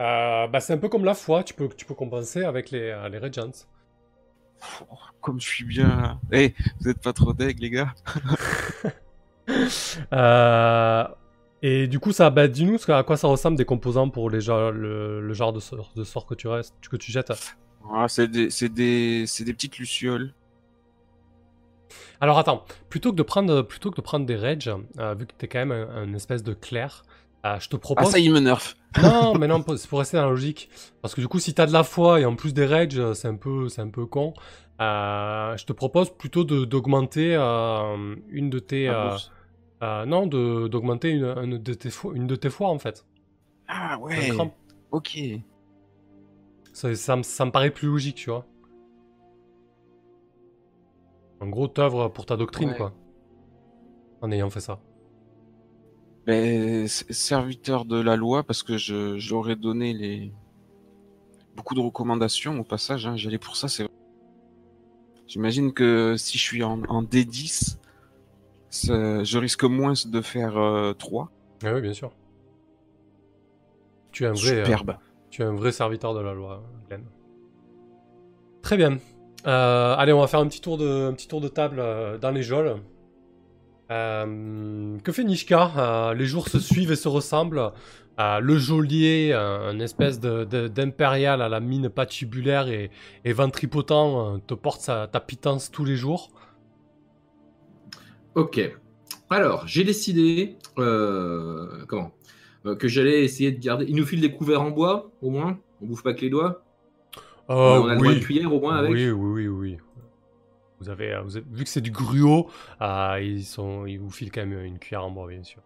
Euh, 0.00 0.46
bah, 0.48 0.60
c'est 0.60 0.72
un 0.72 0.78
peu 0.78 0.88
comme 0.88 1.04
la 1.04 1.14
foi, 1.14 1.44
tu 1.44 1.54
peux, 1.54 1.68
tu 1.68 1.84
peux 1.86 1.94
compenser 1.94 2.44
avec 2.44 2.70
les, 2.70 2.94
les 3.10 3.18
Regents. 3.18 3.52
Comme 5.20 5.40
je 5.40 5.46
suis 5.46 5.64
bien. 5.64 6.20
Eh, 6.32 6.54
vous 6.80 6.88
êtes 6.88 7.00
pas 7.00 7.12
trop 7.12 7.32
deg, 7.32 7.58
les 7.60 7.70
gars 7.70 7.94
Euh, 10.12 11.04
et 11.62 11.86
du 11.88 11.98
coup, 11.98 12.12
ça, 12.12 12.30
bah, 12.30 12.48
dis-nous 12.48 12.78
à 12.88 13.02
quoi 13.02 13.16
ça 13.16 13.28
ressemble 13.28 13.56
des 13.56 13.64
composants 13.64 14.08
pour 14.08 14.30
les, 14.30 14.38
le, 14.46 15.20
le 15.20 15.34
genre 15.34 15.52
de 15.52 15.60
sort, 15.60 15.92
de 15.96 16.04
sort 16.04 16.26
que, 16.26 16.34
tu 16.34 16.48
restes, 16.48 16.74
que 16.88 16.96
tu 16.96 17.10
jettes. 17.12 17.32
Ah, 17.92 18.06
c'est 18.08 18.28
des, 18.28 18.50
c'est 18.50 18.68
des, 18.68 19.24
c'est 19.26 19.44
des 19.44 19.52
petites 19.52 19.78
lucioles. 19.78 20.32
Alors 22.20 22.38
attends, 22.38 22.64
plutôt 22.88 23.10
que 23.10 23.16
de 23.16 23.22
prendre, 23.22 23.62
plutôt 23.62 23.90
que 23.90 23.96
de 23.96 24.00
prendre 24.00 24.26
des 24.26 24.36
Rage, 24.36 24.70
euh, 24.98 25.14
vu 25.14 25.26
que 25.26 25.32
t'es 25.36 25.48
quand 25.48 25.58
même 25.58 25.72
un, 25.72 25.88
un 25.88 26.14
espèce 26.14 26.42
de 26.42 26.54
clair, 26.54 27.02
euh, 27.44 27.58
je 27.60 27.68
te 27.68 27.76
Ah, 27.76 27.78
propose. 27.78 28.10
ça, 28.10 28.18
il 28.18 28.32
me 28.32 28.40
nerf. 28.40 28.74
Non, 29.02 29.34
mais 29.34 29.46
non, 29.48 29.64
c'est 29.76 29.88
pour 29.88 30.00
rester 30.00 30.16
dans 30.18 30.24
la 30.24 30.30
logique. 30.30 30.68
Parce 31.00 31.14
que 31.14 31.20
du 31.20 31.28
coup, 31.28 31.38
si 31.38 31.54
t'as 31.54 31.66
de 31.66 31.72
la 31.72 31.82
foi 31.84 32.20
et 32.20 32.24
en 32.26 32.36
plus 32.36 32.52
des 32.54 32.66
rages, 32.66 32.98
euh, 32.98 33.14
c'est 33.14 33.28
un 33.28 33.36
peu, 33.36 33.68
c'est 33.68 33.80
un 33.80 33.88
peu 33.88 34.04
con. 34.06 34.34
Euh, 34.80 35.56
je 35.56 35.64
te 35.64 35.72
propose 35.72 36.10
plutôt 36.16 36.44
de 36.44 36.64
d'augmenter 36.64 37.34
euh, 37.34 38.16
une 38.28 38.50
de 38.50 38.58
tes, 38.58 38.88
euh, 38.88 39.10
euh, 39.82 40.04
non, 40.06 40.26
de 40.26 40.68
d'augmenter 40.68 41.10
une, 41.10 41.24
une 41.42 41.58
de 41.58 41.74
tes 41.74 41.90
foi, 41.90 42.12
une 42.14 42.26
de 42.26 42.36
tes 42.36 42.50
fois 42.50 42.68
en 42.68 42.78
fait. 42.78 43.06
Ah 43.68 43.98
ouais, 43.98 44.30
ok. 44.90 45.18
Ça, 46.72 46.94
ça, 46.94 47.16
me- 47.16 47.22
ça 47.22 47.44
me 47.44 47.50
paraît 47.50 47.70
plus 47.70 47.88
logique, 47.88 48.16
tu 48.16 48.30
vois. 48.30 48.46
En 51.40 51.48
gros, 51.48 51.68
t'œuvres 51.68 52.08
pour 52.08 52.26
ta 52.26 52.36
doctrine, 52.36 52.70
Ouais. 52.70 52.76
quoi. 52.76 52.92
En 54.20 54.30
ayant 54.30 54.50
fait 54.50 54.60
ça. 54.60 54.80
Ben, 56.26 56.84
s- 56.84 57.04
serviteur 57.10 57.84
de 57.84 58.00
la 58.00 58.16
loi, 58.16 58.42
parce 58.44 58.62
que 58.62 58.76
je, 58.78 59.18
je 59.18 59.34
leur 59.34 59.50
ai 59.50 59.56
donné 59.56 59.92
les... 59.92 60.32
beaucoup 61.56 61.74
de 61.74 61.80
recommandations 61.80 62.58
au 62.60 62.64
passage. 62.64 63.06
Hein, 63.06 63.16
J'allais 63.16 63.38
pour 63.38 63.56
ça, 63.56 63.68
c'est 63.68 63.86
J'imagine 65.26 65.72
que 65.72 66.14
si 66.18 66.36
je 66.36 66.42
suis 66.42 66.62
en, 66.62 66.82
en 66.84 67.02
D10, 67.02 67.78
ça- 68.70 69.24
je 69.24 69.38
risque 69.38 69.64
moins 69.64 69.94
de 70.04 70.20
faire 70.20 70.56
euh, 70.58 70.92
3. 70.92 71.30
Ah 71.64 71.72
oui, 71.74 71.80
bien 71.80 71.94
sûr. 71.94 72.10
Tu 74.12 74.24
es 74.24 74.26
un 74.26 74.32
vrai, 74.32 74.50
euh, 74.50 74.64
Superbe. 74.64 74.96
tu 75.30 75.42
es 75.42 75.44
un 75.44 75.54
vrai 75.54 75.72
serviteur 75.72 76.14
de 76.14 76.20
la 76.20 76.34
loi, 76.34 76.62
Glenn. 76.88 77.04
Très 78.62 78.76
bien. 78.76 78.98
Euh, 79.46 79.94
allez, 79.96 80.12
on 80.12 80.20
va 80.20 80.26
faire 80.26 80.40
un 80.40 80.46
petit 80.46 80.60
tour 80.60 80.76
de, 80.78 81.08
un 81.08 81.14
petit 81.14 81.28
tour 81.28 81.40
de 81.40 81.48
table 81.48 81.78
euh, 81.80 82.18
dans 82.18 82.30
les 82.30 82.42
geôles. 82.42 82.76
Euh, 83.92 84.98
que 85.04 85.12
fait 85.12 85.24
Nishka? 85.24 85.72
Euh, 85.76 86.14
Les 86.14 86.24
jours 86.24 86.48
se 86.48 86.58
suivent 86.58 86.92
et 86.92 86.96
se 86.96 87.08
ressemblent. 87.08 87.72
Euh, 88.20 88.40
le 88.40 88.56
geôlier, 88.58 89.32
un 89.32 89.78
espèce 89.80 90.20
d'impérial 90.20 91.40
à 91.42 91.48
la 91.48 91.60
mine 91.60 91.88
patibulaire 91.88 92.68
et, 92.68 92.90
et 93.24 93.32
ventripotent, 93.32 94.40
te 94.46 94.54
porte 94.54 94.80
sa, 94.80 95.06
ta 95.06 95.20
pitance 95.20 95.70
tous 95.70 95.84
les 95.84 95.96
jours. 95.96 96.30
Ok. 98.34 98.60
Alors, 99.30 99.66
j'ai 99.66 99.84
décidé 99.84 100.56
comment 100.76 102.12
que 102.78 102.86
j'allais 102.86 103.24
essayer 103.24 103.50
de 103.50 103.58
garder. 103.58 103.86
Il 103.88 103.96
nous 103.96 104.06
file 104.06 104.20
des 104.20 104.30
couverts 104.30 104.62
en 104.62 104.70
bois, 104.70 105.10
au 105.20 105.30
moins. 105.30 105.58
On 105.80 105.86
bouffe 105.86 106.04
pas 106.04 106.14
que 106.14 106.20
les 106.20 106.30
doigts. 106.30 106.62
On 107.48 107.88
a 107.88 107.94
le 107.94 107.98
droit 107.98 108.12
oui. 108.12 108.20
de 108.20 108.24
cuillère, 108.24 108.54
au 108.54 108.60
moins, 108.60 108.76
avec. 108.76 108.92
Oui, 108.92 109.10
oui, 109.10 109.48
oui, 109.48 109.48
oui. 109.48 109.76
Vous 110.82 110.90
avez, 110.90 111.12
euh, 111.12 111.22
vous 111.22 111.36
avez- 111.36 111.46
vu 111.48 111.62
que 111.62 111.70
c'est 111.70 111.80
du 111.80 111.92
gruau, 111.92 112.50
euh, 112.80 113.20
ils, 113.22 113.44
sont, 113.44 113.86
ils 113.86 113.98
vous 113.98 114.10
filent 114.10 114.32
quand 114.32 114.44
même 114.44 114.64
une 114.64 114.78
cuillère 114.80 115.04
en 115.04 115.10
bois, 115.12 115.28
bien 115.28 115.44
sûr. 115.44 115.62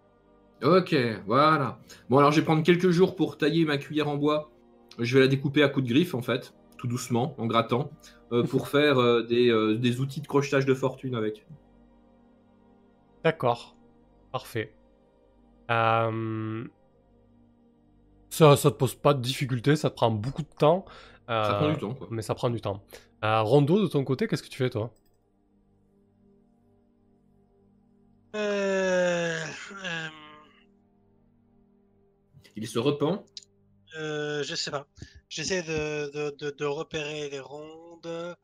Ok, 0.62 0.94
voilà. 1.26 1.78
Bon, 2.10 2.18
alors 2.18 2.32
je 2.32 2.40
vais 2.40 2.44
prendre 2.44 2.62
quelques 2.62 2.90
jours 2.90 3.16
pour 3.16 3.38
tailler 3.38 3.64
ma 3.64 3.78
cuillère 3.78 4.08
en 4.08 4.16
bois. 4.16 4.50
Je 4.98 5.14
vais 5.14 5.20
la 5.20 5.28
découper 5.28 5.62
à 5.62 5.68
coups 5.68 5.86
de 5.86 5.92
griffe, 5.92 6.14
en 6.14 6.22
fait, 6.22 6.54
tout 6.76 6.86
doucement, 6.86 7.34
en 7.38 7.46
grattant, 7.46 7.90
euh, 8.32 8.42
pour 8.42 8.68
faire 8.68 8.98
euh, 8.98 9.22
des, 9.22 9.48
euh, 9.50 9.76
des 9.76 10.00
outils 10.00 10.20
de 10.20 10.26
crochetage 10.26 10.66
de 10.66 10.74
fortune 10.74 11.14
avec. 11.14 11.46
D'accord. 13.24 13.74
Parfait. 14.32 14.72
Ça, 18.30 18.56
ça 18.56 18.70
te 18.70 18.76
pose 18.76 18.94
pas 18.94 19.14
de 19.14 19.20
difficulté, 19.22 19.76
ça 19.76 19.88
te 19.90 19.94
prend 19.94 20.10
beaucoup 20.10 20.42
de 20.42 20.54
temps. 20.58 20.84
Ça 21.26 21.54
prend 21.54 21.70
du 21.70 21.78
temps, 21.78 21.94
quoi. 21.94 22.08
Mais 22.10 22.22
ça 22.22 22.34
prend 22.34 22.50
du 22.50 22.60
temps. 22.60 22.82
Rondo, 23.22 23.82
de 23.82 23.86
ton 23.88 24.04
côté, 24.04 24.28
qu'est-ce 24.28 24.42
que 24.42 24.48
tu 24.48 24.58
fais, 24.58 24.70
toi? 24.70 24.92
Euh, 28.36 29.44
euh, 29.84 30.08
Il 32.54 32.68
se 32.68 32.78
repent. 32.78 33.24
euh, 33.96 34.42
je 34.42 34.54
sais 34.54 34.70
pas. 34.70 34.86
J'essaie 35.28 35.62
de, 35.62 36.10
de, 36.12 36.36
de, 36.38 36.50
de 36.50 36.64
repérer 36.66 37.30
les 37.30 37.40
rondes, 37.40 38.36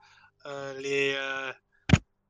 les, 0.78 1.14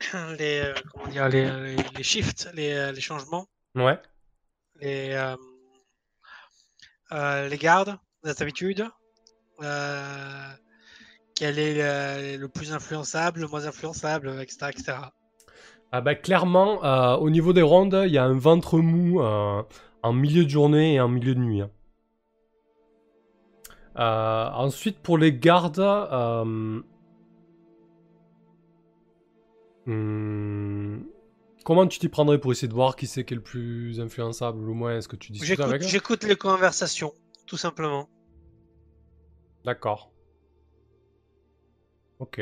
les, 0.39 0.75
comment 0.91 1.07
dire, 1.09 1.29
les, 1.29 2.03
shifts, 2.03 2.51
les, 2.55 2.93
les 2.93 3.01
changements, 3.01 3.47
Ouais. 3.77 3.99
les, 4.81 5.11
les 7.49 7.59
gardes, 7.59 7.97
les 8.25 8.43
habitudes. 8.43 8.87
Quel 11.35 11.59
est 11.59 11.75
le, 11.75 12.37
le 12.39 12.49
plus 12.49 12.73
influençable, 12.73 13.41
le 13.41 13.47
moins 13.49 13.67
influençable, 13.67 14.41
etc. 14.41 14.67
etc. 14.71 14.99
Ah 15.95 16.01
bah, 16.01 16.15
clairement, 16.15 16.83
euh, 16.85 17.17
au 17.19 17.29
niveau 17.29 17.53
des 17.53 17.61
rondes, 17.61 18.05
il 18.07 18.13
y 18.13 18.19
a 18.19 18.25
un 18.25 18.33
ventre 18.33 18.79
mou 18.79 19.21
euh, 19.21 19.63
en 20.03 20.13
milieu 20.15 20.45
de 20.45 20.49
journée 20.49 20.95
et 20.95 21.01
en 21.01 21.09
milieu 21.09 21.35
de 21.35 21.41
nuit. 21.41 21.61
hein. 21.61 21.71
Euh, 23.99 24.49
ensuite, 24.55 24.99
pour 25.01 25.19
les 25.19 25.35
gardes, 25.35 25.79
hmm, 29.85 31.01
comment 31.63 31.87
tu 31.87 31.99
t'y 31.99 32.09
prendrais 32.09 32.39
pour 32.39 32.53
essayer 32.53 32.69
de 32.69 32.73
voir 32.75 32.97
qui 32.97 33.07
c'est 33.07 33.25
qui 33.25 33.35
est 33.35 33.37
le 33.37 33.43
plus 33.43 34.01
influençable 34.01 34.67
ou 34.67 34.73
moins 34.73 34.97
Est-ce 34.97 35.09
que 35.09 35.17
tu 35.17 35.31
discutes 35.31 35.61
avec 35.61 35.83
j'écoute 35.83 36.25
les 36.25 36.37
conversations, 36.37 37.13
tout 37.47 37.59
simplement. 37.59 38.09
D'accord. 39.67 40.11
Ok. 42.19 42.41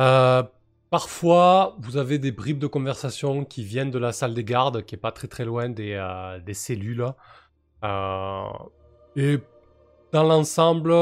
Euh, 0.00 0.42
parfois, 0.90 1.76
vous 1.78 1.96
avez 1.96 2.18
des 2.18 2.32
bribes 2.32 2.58
de 2.58 2.66
conversation 2.66 3.44
qui 3.44 3.64
viennent 3.64 3.90
de 3.90 3.98
la 3.98 4.12
salle 4.12 4.34
des 4.34 4.44
gardes, 4.44 4.84
qui 4.84 4.94
est 4.94 4.98
pas 4.98 5.12
très 5.12 5.28
très 5.28 5.44
loin 5.44 5.68
des, 5.68 5.92
euh, 5.94 6.38
cellules. 6.52 7.06
Euh, 7.84 8.48
et 9.16 9.38
dans 10.12 10.24
l'ensemble, 10.24 10.94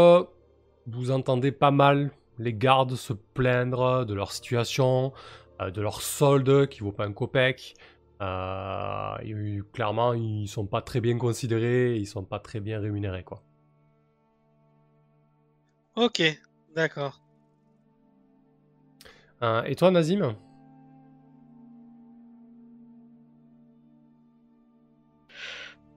vous 0.86 1.10
entendez 1.10 1.52
pas 1.52 1.70
mal 1.70 2.10
les 2.38 2.52
gardes 2.52 2.96
se 2.96 3.12
plaindre 3.12 4.04
de 4.04 4.12
leur 4.12 4.32
situation, 4.32 5.12
euh, 5.62 5.70
de 5.70 5.80
leur 5.80 6.02
solde 6.02 6.68
qui 6.68 6.80
vaut 6.80 6.92
pas 6.92 7.06
un 7.06 7.12
copec. 7.12 7.74
Clairement, 8.18 10.14
ils 10.14 10.48
sont 10.48 10.66
pas 10.66 10.82
très 10.82 11.00
bien 11.00 11.18
considérés, 11.18 11.96
ils 11.96 12.06
sont 12.06 12.24
pas 12.24 12.38
très 12.38 12.60
bien 12.60 12.80
rémunérés, 12.80 13.22
quoi. 13.22 13.42
Ok, 15.96 16.22
d'accord. 16.74 17.23
Euh, 19.44 19.62
et 19.64 19.74
toi, 19.74 19.90
Nazim 19.90 20.34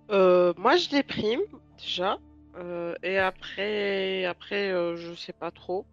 Euh, 0.09 0.53
moi, 0.57 0.75
je 0.77 0.89
déprime 0.89 1.41
déjà. 1.77 2.17
Euh, 2.57 2.95
et 3.03 3.17
après, 3.17 4.25
après 4.25 4.71
je 4.97 5.13
sais 5.15 5.33
pas 5.33 5.51
trop. 5.51 5.85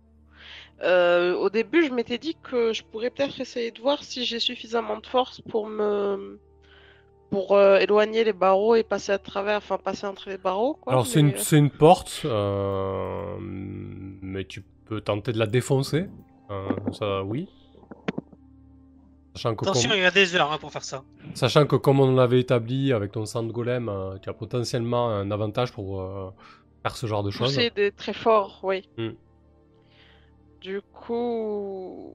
Au 0.83 1.51
début, 1.51 1.87
je 1.87 1.93
m'étais 1.93 2.19
dit 2.19 2.37
que 2.43 2.73
je 2.73 2.83
pourrais 2.83 3.11
peut-être 3.11 3.41
essayer 3.41 3.71
de 3.71 3.81
voir 3.81 4.03
si 4.03 4.25
j'ai 4.25 4.41
suffisamment 4.41 4.99
de 4.99 5.07
force 5.07 5.41
pour 5.41 5.67
me 5.69 6.39
pour 7.35 7.57
euh, 7.57 7.79
éloigner 7.79 8.23
les 8.23 8.33
barreaux 8.33 8.77
et 8.77 8.85
passer 8.85 9.11
à 9.11 9.19
travers, 9.19 9.57
enfin 9.57 9.77
passer 9.77 10.07
entre 10.07 10.29
les 10.31 10.39
barreaux. 10.39 10.75
Quoi, 10.75 10.93
Alors, 10.93 11.05
c'est 11.05 11.19
une, 11.19 11.33
une 11.53 11.71
porte, 11.71 12.23
euh, 12.25 13.37
mais 13.41 14.45
tu 14.45 14.63
peux 14.85 15.01
tenter 15.01 15.33
de 15.33 15.39
la 15.41 15.47
défoncer. 15.49 16.07
Euh, 16.51 16.69
ça, 16.93 17.23
oui. 17.25 17.49
Sachant 19.35 19.57
que, 19.57 19.65
Attention, 19.65 19.89
comme, 19.91 19.99
il 19.99 20.03
y 20.03 20.07
a 20.07 20.11
des 20.13 20.37
heures 20.37 20.53
hein, 20.53 20.59
pour 20.59 20.71
faire 20.71 20.85
ça. 20.85 21.03
sachant 21.35 21.67
que 21.67 21.75
comme 21.77 21.99
on 21.99 22.15
l'avait 22.15 22.41
établi 22.41 22.93
avec 22.93 23.11
ton 23.13 23.27
sang 23.27 23.43
de 23.43 23.51
golem, 23.51 23.89
euh, 23.89 24.17
tu 24.19 24.29
as 24.29 24.33
potentiellement 24.33 25.09
un 25.09 25.31
avantage 25.33 25.73
pour 25.73 26.01
euh, 26.01 26.31
faire 26.83 26.97
ce 26.97 27.07
genre 27.07 27.25
de 27.25 27.31
choses. 27.33 27.57
des 27.75 27.91
très 27.91 28.13
fort, 28.13 28.61
oui. 28.63 28.89
Hmm. 28.97 29.11
Du 30.61 30.81
coup, 30.93 32.15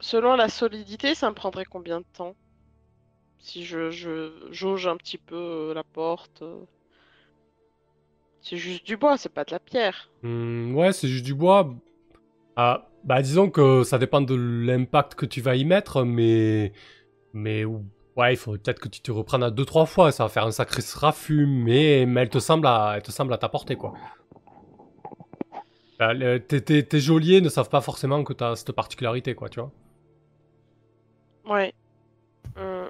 selon 0.00 0.36
la 0.36 0.48
solidité, 0.48 1.14
ça 1.16 1.28
me 1.28 1.34
prendrait 1.34 1.64
combien 1.64 2.00
de 2.00 2.06
temps? 2.16 2.36
Si 3.40 3.64
je, 3.64 3.90
je 3.90 4.30
jauge 4.52 4.86
un 4.86 4.96
petit 4.96 5.18
peu 5.18 5.34
euh, 5.36 5.74
la 5.74 5.82
porte. 5.82 6.42
euh. 6.42 6.60
C'est 8.40 8.58
juste 8.58 8.86
du 8.86 8.96
bois, 8.96 9.16
c'est 9.16 9.28
pas 9.28 9.44
de 9.44 9.50
la 9.50 9.58
pierre. 9.58 10.08
Hmm, 10.22 10.74
ouais, 10.76 10.92
c'est 10.92 11.08
juste 11.08 11.24
du 11.24 11.34
bois. 11.34 11.74
Ah, 12.56 12.88
bah 13.04 13.20
disons 13.22 13.50
que 13.50 13.82
ça 13.84 13.98
dépend 13.98 14.20
de 14.20 14.34
l'impact 14.34 15.14
que 15.14 15.26
tu 15.26 15.40
vas 15.40 15.56
y 15.56 15.64
mettre, 15.64 16.04
mais 16.04 16.72
mais 17.32 17.64
ouais, 17.64 18.32
il 18.34 18.36
faut 18.36 18.52
peut-être 18.52 18.80
que 18.80 18.88
tu 18.88 19.00
te 19.00 19.10
reprennes 19.12 19.42
à 19.42 19.50
deux 19.50 19.64
trois 19.64 19.86
fois. 19.86 20.12
Ça 20.12 20.24
va 20.24 20.28
faire 20.28 20.46
un 20.46 20.52
sacré 20.52 20.82
raffut, 20.94 21.46
mais 21.46 22.06
mais 22.06 22.22
elle 22.22 22.28
te 22.30 22.38
semble 22.38 22.66
à 22.66 22.94
elle 22.96 23.02
te 23.02 23.10
semble 23.10 23.32
à 23.34 23.38
ta 23.38 23.48
portée 23.48 23.76
quoi. 23.76 23.94
Bah, 25.98 26.12
le- 26.12 26.40
tes, 26.40 26.60
tes- 26.60 26.84
tes 26.84 27.00
geôliers 27.00 27.40
ne 27.40 27.48
savent 27.48 27.68
pas 27.68 27.80
forcément 27.80 28.24
que 28.24 28.32
tu 28.32 28.42
as 28.42 28.56
cette 28.56 28.72
particularité 28.72 29.34
quoi, 29.34 29.48
tu 29.48 29.60
vois. 29.60 29.72
Ouais. 31.46 31.72
Euh, 32.56 32.88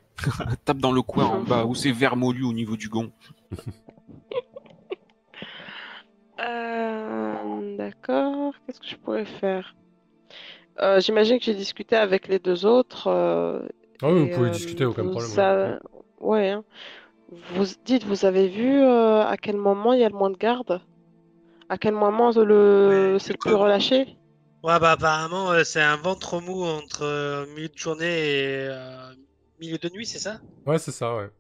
Tape 0.65 0.79
dans 0.79 0.93
le 0.93 1.01
coin 1.03 1.25
en 1.25 1.43
bas 1.43 1.65
où 1.65 1.75
c'est 1.75 1.91
vermoulu 1.93 2.45
au 2.45 2.53
niveau 2.53 2.77
du 2.77 2.89
gond. 2.89 3.11
euh, 6.41 7.77
d'accord. 7.77 8.55
Qu'est-ce 8.67 8.81
que 8.81 8.87
je 8.89 8.97
pourrais 8.97 9.25
faire? 9.27 9.75
Euh, 10.81 11.01
j'imagine 11.01 11.39
que 11.39 11.45
j'ai 11.45 11.55
discuté 11.55 11.97
avec 11.97 12.29
les 12.29 12.39
deux 12.39 12.67
autres. 12.67 13.07
euh, 13.09 13.67
Ah 14.03 14.13
oui, 14.13 14.21
et, 14.21 14.21
vous 14.21 14.29
pouvez 14.29 14.51
euh, 14.51 14.53
discuter, 14.53 14.85
aucun 14.85 15.05
problème. 15.09 15.33
a- 15.37 15.79
Ouais. 16.21 16.51
hein. 16.51 16.65
Vous 17.31 17.65
dites, 17.85 18.05
vous 18.05 18.25
avez 18.27 18.49
vu 18.49 18.83
euh, 18.83 19.25
à 19.27 19.37
quel 19.39 19.57
moment 19.59 19.93
il 19.95 20.01
y 20.01 20.05
a 20.05 20.09
le 20.11 20.17
moins 20.17 20.31
de 20.31 20.37
garde? 20.39 20.83
À 21.71 21.79
quel 21.79 21.95
moment 21.95 22.33
le 22.33 23.19
Ouais, 23.19 23.21
c'est 23.21 23.35
le 23.35 23.39
plus 23.39 23.55
relâché? 23.55 24.19
Ouais, 24.65 24.81
bah 24.81 24.93
apparemment, 24.93 25.53
euh, 25.53 25.63
c'est 25.65 25.81
un 25.81 25.97
ventre 25.97 26.41
mou 26.41 26.65
entre 26.65 27.03
euh, 27.03 27.47
milieu 27.55 27.69
de 27.69 27.77
journée 27.77 28.07
et 28.07 28.67
euh, 28.69 29.15
milieu 29.61 29.79
de 29.79 29.89
nuit, 29.91 30.07
c'est 30.07 30.19
ça? 30.19 30.41
Ouais, 30.67 30.79
c'est 30.79 30.93
ça, 30.93 31.15
ouais. 31.17 31.31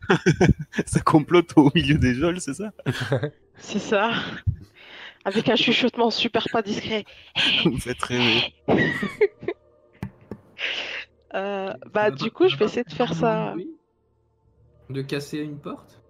Ça 0.86 1.00
complote 1.00 1.52
au 1.56 1.70
milieu 1.74 1.98
des 1.98 2.14
geôles, 2.14 2.40
c'est 2.40 2.54
ça? 2.54 2.72
C'est 3.58 3.78
ça. 3.78 4.12
Avec 5.24 5.48
un 5.48 5.56
chuchotement 5.56 6.10
super 6.10 6.46
pas 6.52 6.62
discret. 6.62 7.04
Vous 7.64 7.78
faites 7.78 8.02
rêver. 8.02 8.54
Euh, 11.34 11.72
bah, 11.92 12.10
du 12.10 12.30
coup, 12.30 12.46
je 12.48 12.54
va 12.54 12.60
vais 12.60 12.64
essayer 12.66 12.84
de 12.84 12.92
faire 12.92 13.14
ça. 13.14 13.54
de 14.88 15.02
casser 15.02 15.38
une 15.38 15.58
porte 15.58 16.00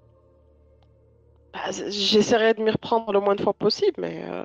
Bah, 1.52 1.70
j'essaierai 1.70 2.54
de 2.54 2.62
m'y 2.62 2.70
reprendre 2.70 3.12
le 3.12 3.20
moins 3.20 3.34
de 3.34 3.40
fois 3.40 3.54
possible, 3.54 3.94
mais 3.98 4.24
euh, 4.28 4.44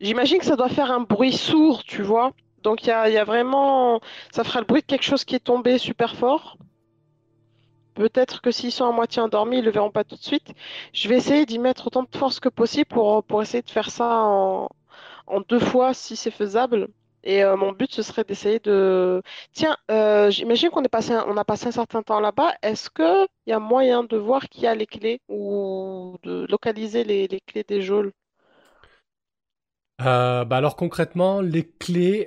j'imagine 0.00 0.38
que 0.38 0.44
ça 0.46 0.56
doit 0.56 0.68
faire 0.68 0.90
un 0.90 1.00
bruit 1.00 1.32
sourd, 1.32 1.84
tu 1.84 2.02
vois. 2.02 2.32
Donc, 2.62 2.82
il 2.84 2.88
y 2.88 2.90
a, 2.90 3.08
il 3.08 3.14
y 3.14 3.18
a 3.18 3.24
vraiment. 3.24 4.00
Ça 4.32 4.42
fera 4.44 4.60
le 4.60 4.66
bruit 4.66 4.80
de 4.82 4.86
quelque 4.86 5.04
chose 5.04 5.24
qui 5.24 5.34
est 5.36 5.40
tombé 5.44 5.78
super 5.78 6.16
fort. 6.16 6.58
Peut-être 8.00 8.40
que 8.42 8.50
s'ils 8.50 8.72
sont 8.72 8.86
à 8.86 8.92
moitié 8.92 9.20
endormis, 9.22 9.58
ils 9.58 9.64
le 9.64 9.70
verront 9.70 9.90
pas 9.92 10.04
tout 10.04 10.16
de 10.16 10.22
suite. 10.22 10.52
Je 10.92 11.08
vais 11.08 11.16
essayer 11.18 11.46
d'y 11.46 11.58
mettre 11.58 11.86
autant 11.88 12.02
de 12.04 12.16
force 12.16 12.40
que 12.40 12.48
possible 12.48 12.86
pour, 12.86 13.22
pour 13.24 13.42
essayer 13.42 13.62
de 13.62 13.70
faire 13.70 13.90
ça 13.90 14.22
en, 14.24 14.68
deux 15.48 15.58
fois 15.60 15.94
si 15.94 16.16
c'est 16.16 16.30
faisable. 16.30 16.88
Et 17.24 17.44
euh, 17.44 17.56
mon 17.56 17.72
but, 17.72 17.92
ce 17.92 18.02
serait 18.02 18.24
d'essayer 18.24 18.58
de... 18.60 19.22
Tiens, 19.52 19.76
euh, 19.90 20.30
j'imagine 20.30 20.70
qu'on 20.70 20.82
un- 21.12 21.36
a 21.36 21.44
passé 21.44 21.66
un 21.68 21.72
certain 21.72 22.02
temps 22.02 22.20
là-bas. 22.20 22.54
Est-ce 22.62 22.88
qu'il 22.90 23.26
y 23.46 23.52
a 23.52 23.58
moyen 23.60 24.04
de 24.04 24.16
voir 24.16 24.48
qui 24.48 24.66
a 24.66 24.74
les 24.74 24.86
clés 24.86 25.20
ou 25.28 26.16
de 26.22 26.46
localiser 26.50 27.04
les, 27.04 27.28
les 27.28 27.40
clés 27.40 27.64
des 27.68 27.82
geôles? 27.82 28.12
Euh, 30.00 30.46
bah 30.46 30.56
alors 30.56 30.76
concrètement, 30.76 31.42
les 31.42 31.68
clés, 31.68 32.26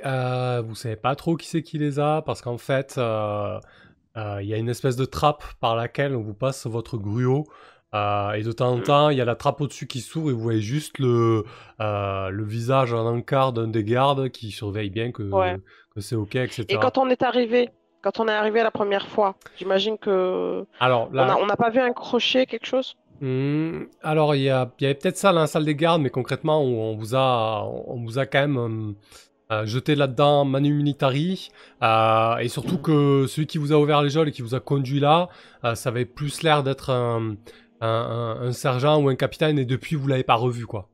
vous 0.64 0.76
savez 0.76 0.96
pas 0.96 1.16
trop 1.16 1.36
qui 1.38 1.48
c'est 1.48 1.64
qui 1.64 1.80
les 1.80 2.00
a 2.00 2.22
parce 2.22 2.42
qu'en 2.44 2.58
fait, 2.60 3.00
il 4.16 4.48
y 4.48 4.54
a 4.54 4.58
une 4.58 4.70
espèce 4.70 4.96
de 4.96 5.06
trappe 5.06 5.44
par 5.60 5.76
laquelle 5.76 6.16
on 6.16 6.22
vous 6.22 6.34
passe 6.36 6.66
votre 6.68 6.98
gruau. 6.98 7.46
euh, 7.96 8.32
et 8.34 8.42
de 8.42 8.52
temps 8.52 8.72
en 8.74 8.80
temps, 8.82 9.10
il 9.10 9.18
y 9.18 9.22
a 9.22 9.26
la 9.26 9.36
trappe 9.36 9.62
au-dessus 9.62 9.86
qui 9.86 10.02
s'ouvre 10.02 10.32
et 10.32 10.34
vous 10.34 10.40
voyez 10.42 10.62
juste 10.62 10.98
le, 10.98 11.44
euh, 11.80 12.30
le 12.30 12.44
visage 12.44 12.92
en 12.92 13.06
encart 13.06 13.54
d'un 13.54 13.68
des 13.68 13.84
gardes 13.84 14.30
qui 14.30 14.50
surveille 14.50 14.90
bien 14.90 15.12
que, 15.12 15.22
Ouais. 15.24 15.58
que 15.94 16.02
c'est 16.02 16.16
OK, 16.16 16.36
etc. 16.36 16.66
Et 16.70 16.78
quand 16.78 16.98
on 16.98 17.08
est 17.10 17.22
arrivé, 17.22 17.70
quand 18.02 18.20
on 18.20 18.28
est 18.28 18.32
arrivé 18.34 18.64
la 18.64 18.72
première 18.72 19.08
fois, 19.08 19.36
j'imagine 19.58 19.98
que 20.00 20.66
Alors 20.80 21.10
là, 21.14 21.38
on 21.40 21.46
n'a 21.46 21.56
pas 21.56 21.70
vu 21.70 21.80
un 21.80 21.94
crochet, 21.94 22.48
quelque 22.48 22.66
chose? 22.66 22.96
Hmm, 23.22 23.84
alors, 24.02 24.34
il 24.36 24.42
y, 24.42 24.50
a- 24.50 24.72
y 24.82 24.86
avait 24.86 24.96
peut-être 24.96 25.18
ça 25.18 25.32
dans 25.32 25.42
la 25.42 25.48
salle 25.48 25.64
des 25.66 25.76
gardes, 25.76 26.02
mais 26.02 26.10
concrètement, 26.10 26.62
on, 26.64 26.92
on 26.94 26.96
vous 26.98 27.14
a, 27.16 27.64
on 27.64 28.04
vous 28.04 28.18
a 28.18 28.26
quand 28.26 28.42
même 28.42 28.58
euh, 28.58 28.94
euh, 29.52 29.66
jeté 29.66 29.96
là-dedans 29.96 30.46
Manu 30.46 30.74
Militari. 30.74 31.50
euh, 31.84 32.38
et 32.38 32.48
surtout 32.48 32.78
que 32.78 33.26
celui 33.28 33.46
qui 33.48 33.58
vous 33.58 33.74
a 33.74 33.78
ouvert 33.78 34.02
les 34.02 34.10
geôles 34.10 34.30
et 34.30 34.32
qui 34.32 34.42
vous 34.42 34.56
a 34.56 34.60
conduit 34.60 35.00
là, 35.00 35.30
euh, 35.66 35.76
ça 35.76 35.90
avait 35.90 36.06
plus 36.06 36.42
l'air 36.44 36.64
d'être 36.64 36.90
un, 36.92 37.36
un- 37.82 37.88
un- 37.88 38.42
un 38.48 38.52
sergent 38.54 39.02
ou 39.02 39.10
un 39.10 39.16
capitaine, 39.16 39.60
et 39.60 39.66
depuis, 39.66 39.96
vous 39.96 40.08
l'avez 40.08 40.24
pas 40.24 40.36
revu, 40.36 40.66
quoi. 40.66 40.90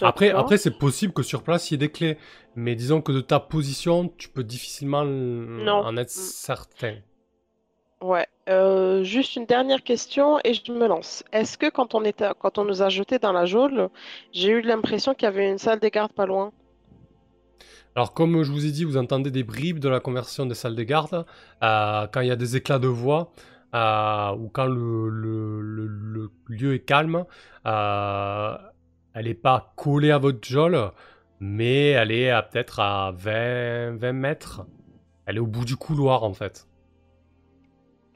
Après, 0.00 0.30
après 0.30 0.56
c'est 0.58 0.76
possible 0.78 1.12
que 1.12 1.22
sur 1.22 1.42
place, 1.44 1.70
il 1.70 1.74
y 1.74 1.76
ait 1.76 1.78
des 1.78 1.90
clés. 1.90 2.18
Mais 2.56 2.74
disons 2.74 3.00
que 3.00 3.12
de 3.12 3.20
ta 3.20 3.38
position, 3.38 4.12
tu 4.18 4.28
peux 4.28 4.42
difficilement 4.42 5.04
Non. 5.04 5.84
en 5.84 5.96
être 5.96 6.10
certain. 6.10 6.96
Ouais, 8.02 8.26
euh, 8.48 9.04
juste 9.04 9.36
une 9.36 9.46
dernière 9.46 9.84
question 9.84 10.40
et 10.42 10.54
je 10.54 10.72
me 10.72 10.88
lance. 10.88 11.22
Est-ce 11.32 11.56
que 11.56 11.70
quand 11.70 11.94
on 11.94 12.04
était, 12.04 12.30
quand 12.40 12.58
on 12.58 12.64
nous 12.64 12.82
a 12.82 12.88
jetés 12.88 13.20
dans 13.20 13.32
la 13.32 13.44
geôle, 13.44 13.90
j'ai 14.32 14.50
eu 14.50 14.60
l'impression 14.60 15.14
qu'il 15.14 15.26
y 15.26 15.28
avait 15.28 15.48
une 15.48 15.58
salle 15.58 15.78
des 15.78 15.90
gardes 15.90 16.12
pas 16.12 16.26
loin? 16.26 16.50
Alors, 17.94 18.12
comme 18.12 18.42
je 18.42 18.50
vous 18.50 18.66
ai 18.66 18.72
dit, 18.72 18.82
vous 18.82 18.96
entendez 18.96 19.30
des 19.30 19.44
bribes 19.44 19.78
de 19.78 19.88
la 19.88 20.00
conversion 20.00 20.46
des 20.46 20.54
salles 20.56 20.74
des 20.74 20.84
gardes, 20.84 21.24
euh, 21.62 22.06
quand 22.12 22.22
il 22.22 22.26
y 22.26 22.32
a 22.32 22.36
des 22.36 22.56
éclats 22.56 22.80
de 22.80 22.88
voix, 22.88 23.30
euh, 23.74 24.32
ou 24.32 24.48
quand 24.48 24.66
le, 24.66 26.28
lieu 26.48 26.74
est 26.74 26.80
calme, 26.80 27.24
elle 27.64 29.26
n'est 29.26 29.34
pas 29.34 29.72
collée 29.76 30.10
à 30.10 30.18
votre 30.18 30.44
geôle, 30.44 30.90
mais 31.38 31.90
elle 31.90 32.10
est 32.10 32.30
à 32.30 32.42
peut-être 32.42 32.80
à 32.80 33.12
20, 33.14 33.98
20 33.98 34.12
mètres. 34.12 34.62
Elle 35.26 35.36
est 35.36 35.40
au 35.40 35.46
bout 35.46 35.64
du 35.64 35.76
couloir, 35.76 36.24
en 36.24 36.34
fait. 36.34 36.66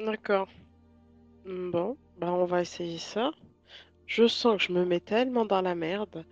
D'accord. 0.01 0.49
Hmm, 1.45 1.71
Bon, 1.71 1.97
bah 2.19 2.33
on 2.33 2.45
va 2.47 2.61
essayer 2.63 2.99
ça. 2.99 3.31
Je 4.07 4.27
sens 4.29 4.59
que 4.59 4.65
je 4.65 4.73
me 4.73 4.85
mets 4.85 5.01
tellement 5.01 5.47
dans 5.47 5.63
la 5.63 5.75
merde. 5.75 6.25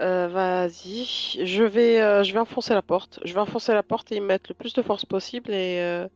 Euh, 0.00 0.28
vas-y, 0.28 1.06
je 1.46 1.64
vais, 1.64 2.00
euh, 2.02 2.24
je 2.24 2.32
vais 2.32 2.40
enfoncer 2.40 2.74
la 2.74 2.82
porte. 2.82 3.20
Je 3.24 3.34
vais 3.34 3.40
enfoncer 3.40 3.74
la 3.74 3.82
porte 3.82 4.12
et 4.12 4.16
y 4.16 4.20
mettre 4.20 4.50
le 4.50 4.54
plus 4.56 4.74
de 4.74 4.82
force 4.82 5.04
possible 5.06 5.52
et 5.52 5.80
euh, 5.80 6.08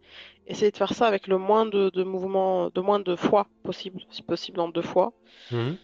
essayer 0.47 0.71
de 0.73 0.77
faire 0.79 0.95
ça 0.95 1.07
avec 1.09 1.29
le 1.29 1.39
moins 1.39 1.67
de, 1.67 1.91
de 1.91 2.05
mouvements, 2.05 2.71
de 2.71 2.81
moins 2.81 3.01
de 3.01 3.17
fois 3.17 3.49
possible, 3.65 4.03
si 4.11 4.23
possible 4.23 4.61
en 4.61 4.69
deux 4.69 4.83
fois. 4.83 5.13
Mhm. 5.51 5.79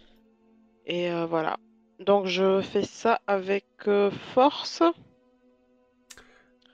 Et 0.86 1.08
voilà. 1.28 1.56
Donc 2.00 2.26
je 2.26 2.60
fais 2.62 2.82
ça 2.82 3.20
avec 3.26 3.66
force. 4.34 4.82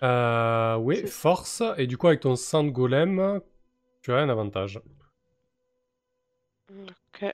Oui, 0.03 1.07
force, 1.07 1.63
et 1.79 1.87
du 1.87 1.97
coup, 1.97 2.09
avec 2.09 2.21
ton 2.21 2.35
de 2.35 2.71
golem, 2.71 3.41
tu 4.05 4.13
as 4.13 4.19
un 4.19 4.29
avantage. 4.29 4.81
Ok. 6.71 7.33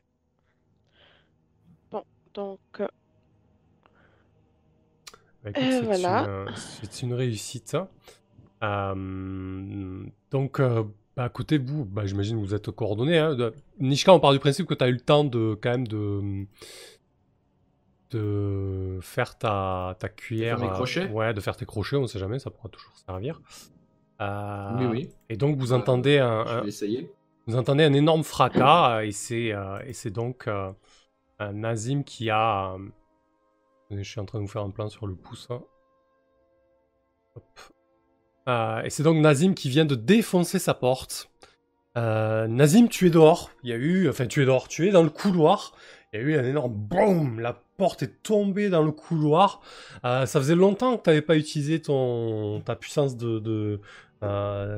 Bon, 1.91 2.05
donc 2.35 2.61
euh, 2.81 2.89
Bah, 5.43 5.51
Et 5.55 5.71
c'est 5.71 5.87
voilà. 5.87 6.23
une, 6.23 6.27
euh, 6.29 6.47
c'est 6.55 7.03
une 7.03 7.15
réussite. 7.15 7.77
Euh, 8.63 10.05
donc, 10.31 10.61
euh, 10.61 10.85
bah, 11.17 11.25
à 11.25 11.29
côté 11.29 11.59
de 11.59 11.71
vous, 11.71 11.85
bah, 11.85 12.07
j'imagine 12.07 12.37
que 12.41 12.47
vous 12.47 12.55
êtes 12.55 12.71
coordonnés. 12.71 13.19
Hein, 13.19 13.35
de- 13.35 13.55
Nishka, 13.79 14.13
on 14.13 14.21
part 14.21 14.33
du 14.33 14.39
principe 14.39 14.67
que 14.67 14.75
tu 14.75 14.85
as 14.85 14.89
eu 14.89 14.93
le 14.95 15.01
temps 15.01 15.25
de 15.25 15.59
quand 15.61 15.71
même 15.71 15.89
de, 15.89 16.47
de 18.11 18.99
faire 19.03 19.39
ta, 19.39 19.97
ta 19.99 20.09
cuillère. 20.09 20.59
mes 20.59 20.67
euh, 20.67 20.75
crochets? 20.75 21.11
Ouais, 21.13 21.33
de 21.33 21.41
faire 21.41 21.57
tes 21.57 21.67
crochets, 21.67 21.97
on 21.97 22.07
sait 22.07 22.19
jamais, 22.19 22.39
ça 22.39 22.51
pourra 22.51 22.69
toujours 22.69 22.93
servir. 23.07 23.41
Euh, 24.21 24.77
Oui, 24.79 24.87
oui. 24.87 25.11
Et 25.29 25.37
donc, 25.37 25.57
vous 25.57 25.73
Euh, 25.73 25.77
entendez 25.77 26.19
un, 26.19 26.63
vous 27.47 27.57
entendez 27.57 27.85
un 27.85 27.93
énorme 27.93 28.23
fracas 28.23 28.99
euh, 28.99 29.01
et 29.01 29.13
c'est 29.13 29.53
euh, 29.53 29.79
et 29.87 29.93
c'est 29.93 30.11
donc 30.11 30.47
euh, 30.47 30.71
un 31.39 31.53
Nazim 31.53 32.03
qui 32.05 32.31
a. 32.31 32.75
euh, 32.75 32.79
je 33.91 34.03
suis 34.03 34.21
en 34.21 34.25
train 34.27 34.39
de 34.39 34.45
vous 34.45 34.51
faire 34.51 34.63
un 34.63 34.71
plan 34.71 34.89
sur 34.89 35.07
le 35.07 35.15
pouce. 35.15 35.49
hein. 35.51 35.63
Hop. 37.37 37.61
Euh, 38.49 38.83
et 38.83 38.91
c'est 38.91 39.03
donc 39.03 39.19
Nazim 39.19 39.55
qui 39.55 39.69
vient 39.69 39.85
de 39.85 39.95
défoncer 39.95 40.59
sa 40.59 40.75
porte. 40.75 41.31
Euh, 41.97 42.47
Nazim, 42.47 42.89
tu 42.89 43.07
es 43.07 43.11
dehors. 43.11 43.51
Il 43.63 43.71
y 43.71 43.73
a 43.73 43.77
eu, 43.77 44.09
enfin, 44.09 44.27
tu 44.27 44.43
es 44.43 44.47
dehors. 44.47 44.69
Tu 44.69 44.87
es 44.89 44.91
dans 44.91 45.03
le 45.03 45.11
couloir. 45.11 45.73
Il 46.13 46.21
y 46.21 46.23
a 46.23 46.27
eu 46.27 46.37
un 46.39 46.45
énorme 46.45 46.73
boum. 46.75 47.41
La 47.41 47.63
porte 47.77 48.03
est 48.03 48.23
tombée 48.23 48.69
dans 48.69 48.83
le 48.83 48.93
couloir. 48.93 49.61
Euh, 50.05 50.27
ça 50.27 50.41
faisait 50.41 50.55
longtemps 50.55 50.97
que 50.97 51.03
tu 51.05 51.11
n'avais 51.11 51.23
pas 51.23 51.37
utilisé 51.37 51.81
ton 51.83 52.61
ta 52.65 52.77
puissance 52.77 53.17
de, 53.17 53.39
de, 53.39 53.81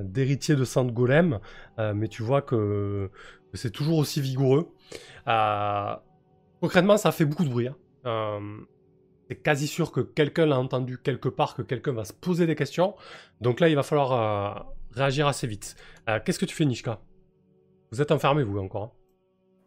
d'héritier 0.05 0.55
de 0.57 0.65
sang 0.65 0.85
de 0.85 0.93
golem. 0.93 1.41
Euh, 1.79 1.95
mais 1.95 2.09
tu 2.09 2.23
vois 2.23 2.43
que, 2.43 3.11
que 3.51 3.57
c'est 3.57 3.71
toujours 3.71 3.99
aussi 3.99 4.21
vigoureux. 4.21 4.73
Euh, 5.29 5.95
concrètement, 6.61 6.97
ça 6.97 7.13
fait 7.13 7.25
beaucoup 7.25 7.45
de 7.45 7.51
bruit. 7.51 7.69
hein. 7.69 7.77
Euh, 8.07 8.41
c'est 9.29 9.37
quasi 9.43 9.67
sûr 9.67 9.93
que 9.93 10.01
quelqu'un 10.01 10.47
l'a 10.47 10.59
entendu 10.59 10.99
quelque 10.99 11.29
part, 11.29 11.55
que 11.55 11.63
quelqu'un 11.63 11.93
va 11.93 12.05
se 12.05 12.13
poser 12.13 12.47
des 12.47 12.55
questions. 12.55 12.95
Donc 13.41 13.61
là, 13.61 13.69
il 13.69 13.77
va 13.77 13.83
falloir 13.83 14.13
euh, 14.13 14.63
réagir 14.91 15.27
assez 15.27 15.47
vite. 15.47 15.77
Euh, 16.09 16.19
Qu'est-ce 16.25 16.39
que 16.39 16.45
tu 16.45 16.55
fais, 16.55 16.65
Nishka? 16.67 17.01
Vous 17.93 18.03
êtes 18.03 18.11
enfermé, 18.13 18.43
vous, 18.43 18.59
encore. 18.59 18.83
hein? 18.85 18.91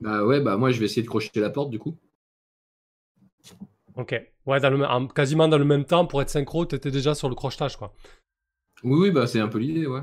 Bah 0.01 0.25
ouais, 0.25 0.41
bah 0.41 0.57
moi 0.57 0.71
je 0.71 0.79
vais 0.79 0.85
essayer 0.85 1.03
de 1.03 1.07
crocheter 1.07 1.39
la 1.39 1.49
porte 1.49 1.69
du 1.69 1.79
coup. 1.79 1.97
Ok. 3.95 4.13
Ouais, 4.45 4.59
dans 4.59 4.69
le, 4.69 4.77
même- 4.77 4.89
en- 4.89 5.07
quasiment 5.07 5.47
dans 5.47 5.57
le 5.57 5.65
même 5.65 5.85
temps, 5.85 6.05
pour 6.05 6.21
être 6.21 6.29
synchro, 6.29 6.65
t'étais 6.65 6.91
déjà 6.91 7.15
sur 7.15 7.29
le 7.29 7.35
crochetage, 7.35 7.77
quoi. 7.77 7.93
Oui, 8.83 8.97
oui, 8.99 9.11
bah 9.11 9.27
c'est 9.27 9.39
un 9.39 9.47
peu 9.47 9.57
l'idée, 9.57 9.87
ouais. 9.87 10.01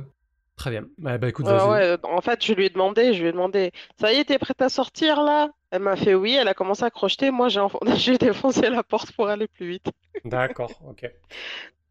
Très 0.57 0.71
bien. 0.71 0.85
Ouais, 1.03 1.19
bah 1.19 1.29
écoute, 1.29 1.47
Ouais, 1.47 1.53
ouais, 1.69 1.97
en 2.05 2.21
fait, 2.21 2.45
je 2.45 2.53
lui 2.53 2.67
ai 2.67 2.71
demandé, 2.71 3.15
je 3.15 3.23
lui 3.23 3.29
ai 3.29 3.33
demandé, 3.33 3.73
ça 3.99 4.13
y 4.13 4.17
est, 4.19 4.25
t'es 4.25 4.39
prête 4.39 4.63
à 4.63 4.69
sortir 4.69 5.23
là? 5.23 5.51
Elle 5.71 5.83
m'a 5.83 5.97
fait 5.97 6.15
oui, 6.15 6.35
elle 6.35 6.47
a 6.49 6.55
commencé 6.55 6.85
à 6.85 6.91
crocheter, 6.91 7.31
moi 7.31 7.49
j'ai 7.49 7.59
enf- 7.61 7.79
j'ai 7.97 8.17
défoncé 8.19 8.69
la 8.71 8.83
porte 8.85 9.13
pour 9.13 9.29
aller 9.29 9.49
plus 9.49 9.69
vite. 9.69 9.91
D'accord, 10.25 10.81
ok. 10.87 11.11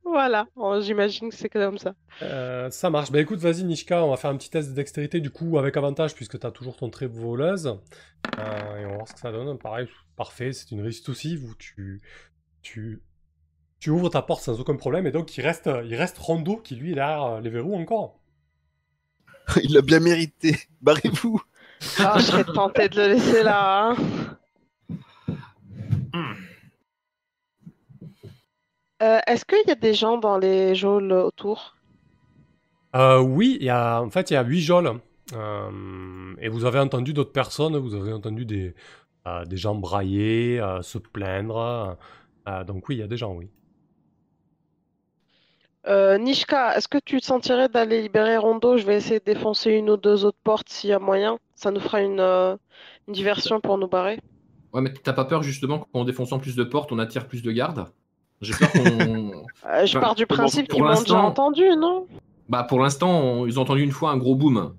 Voilà, 0.04 0.48
Oh, 0.56 0.80
j'imagine 0.82 1.30
que 1.30 1.36
c'est 1.36 1.50
comme 1.50 1.78
ça. 1.78 1.94
Euh, 2.22 2.70
ça 2.70 2.90
marche. 2.90 3.12
Bah 3.12 3.20
écoute, 3.20 3.40
vas-y 3.40 3.64
Nishka, 3.64 4.04
on 4.04 4.10
va 4.10 4.18
faire 4.18 4.32
un 4.32 4.38
petit 4.38 4.50
test 4.50 4.70
de 4.70 4.74
dextérité 4.76 5.20
du 5.20 5.30
coup 5.32 5.58
avec 5.58 5.78
avantage 5.78 6.16
puisque 6.16 6.40
tu 6.40 6.46
as 6.48 6.52
toujours 6.52 6.76
ton 6.76 6.90
trait 6.90 7.08
voleuse. 7.08 7.68
Euh, 8.40 8.78
et 8.78 8.86
on 8.86 8.90
va 8.92 8.96
voir 8.98 9.08
ce 9.08 9.14
que 9.14 9.20
ça 9.20 9.32
donne. 9.32 9.58
Pareil, 9.58 9.88
parfait, 10.16 10.54
c'est 10.54 10.72
une 10.72 10.82
réussite 10.82 11.10
aussi. 11.10 11.38
Où 11.38 11.56
tu, 11.56 12.02
tu, 12.62 13.02
tu 13.82 13.90
ouvres 13.90 14.10
ta 14.10 14.22
porte 14.22 14.44
sans 14.44 14.60
aucun 14.62 14.76
problème 14.78 15.08
et 15.08 15.12
donc 15.12 15.36
il 15.38 15.42
reste, 15.42 15.70
il 15.86 15.96
reste 15.96 16.18
Rondo 16.20 16.56
qui 16.58 16.76
lui 16.76 16.92
est 16.92 16.96
derrière 16.96 17.24
euh, 17.24 17.42
les 17.42 17.50
verrous 17.50 17.76
encore. 17.76 18.20
Il 19.64 19.74
l'a 19.74 19.82
bien 19.82 20.00
mérité. 20.00 20.56
Barrez-vous. 20.82 21.42
Ah, 21.98 22.14
je 22.20 22.24
serais 22.26 22.44
tentée 22.46 22.88
de 22.88 22.96
le 23.02 23.08
laisser 23.16 23.44
là. 23.44 23.90
hein. 23.90 23.96
Euh, 29.02 29.20
est-ce 29.26 29.46
qu'il 29.46 29.64
y 29.68 29.72
a 29.72 29.76
des 29.76 29.96
gens 29.96 30.18
dans 30.18 30.38
les 30.38 30.76
geôles 30.76 31.12
autour? 31.12 31.76
Euh, 32.96 33.20
oui, 33.20 33.58
il 33.60 33.66
y 33.66 33.70
a, 33.70 34.02
en 34.02 34.10
fait, 34.10 34.30
il 34.30 34.34
y 34.36 34.38
a 34.38 34.44
huit 34.44 34.62
geôles. 34.62 35.00
Euh, 35.34 36.36
et 36.40 36.50
vous 36.50 36.66
avez 36.66 36.80
entendu 36.80 37.14
d'autres 37.14 37.32
personnes, 37.32 37.78
vous 37.78 37.96
avez 37.96 38.14
entendu 38.14 38.46
des, 38.46 38.76
euh, 39.28 39.46
des 39.46 39.58
gens 39.58 39.76
brailler, 39.76 40.60
euh, 40.60 40.82
se 40.84 40.98
plaindre. 41.00 41.98
Euh, 42.48 42.64
donc 42.64 42.88
oui, 42.90 42.96
il 42.98 43.00
y 43.00 43.04
a 43.04 43.08
des 43.08 43.18
gens, 43.18 43.34
oui. 43.34 43.50
Euh, 45.88 46.18
Nishka, 46.20 46.78
est-ce 46.78 46.88
que 46.88 47.00
tu 47.04 47.20
te 47.20 47.26
sentirais 47.26 47.68
d'aller 47.68 48.02
libérer 48.04 48.38
Rondo? 48.38 48.78
Je 48.78 48.86
vais 48.86 48.96
essayer 48.98 49.20
de 49.20 49.26
défoncer 49.26 49.72
une 49.72 49.90
ou 49.90 49.98
deux 49.98 50.26
autres 50.26 50.38
portes 50.44 50.70
s'il 50.70 50.92
y 50.92 50.94
a 50.94 51.00
moyen. 51.00 51.40
Ça 51.56 51.72
nous 51.72 51.80
fera 51.80 52.02
une, 52.02 52.20
euh, 52.20 52.56
une 53.08 53.14
diversion 53.14 53.60
pour 53.60 53.78
nous 53.78 53.88
barrer. 53.88 54.20
Ouais, 54.74 54.82
mais 54.82 54.94
t'as 54.94 55.14
pas 55.14 55.26
peur 55.26 55.42
justement 55.44 55.80
qu'en 55.80 56.06
défonçant 56.06 56.40
plus 56.40 56.56
de 56.56 56.64
portes, 56.64 56.92
on 56.92 57.00
attire 57.00 57.28
plus 57.28 57.42
de 57.42 57.52
gardes? 57.52 57.88
J'ai 58.42 58.54
peur 58.54 58.72
qu'on. 58.72 58.84
Euh, 59.64 59.86
je 59.86 59.92
Enfin, 59.92 60.00
pars 60.00 60.16
du 60.16 60.26
principe 60.26 60.68
qu'ils 60.68 60.84
m'ont 60.84 61.00
déjà 61.02 61.20
entendu, 61.20 61.64
non? 61.78 62.08
bah, 62.50 62.64
pour 62.64 62.80
l'instant, 62.80 63.12
on- 63.22 63.46
ils 63.46 63.60
ont 63.60 63.62
entendu 63.62 63.84
une 63.84 63.92
fois 63.92 64.10
un 64.12 64.18
gros 64.18 64.34
boom. 64.36 64.76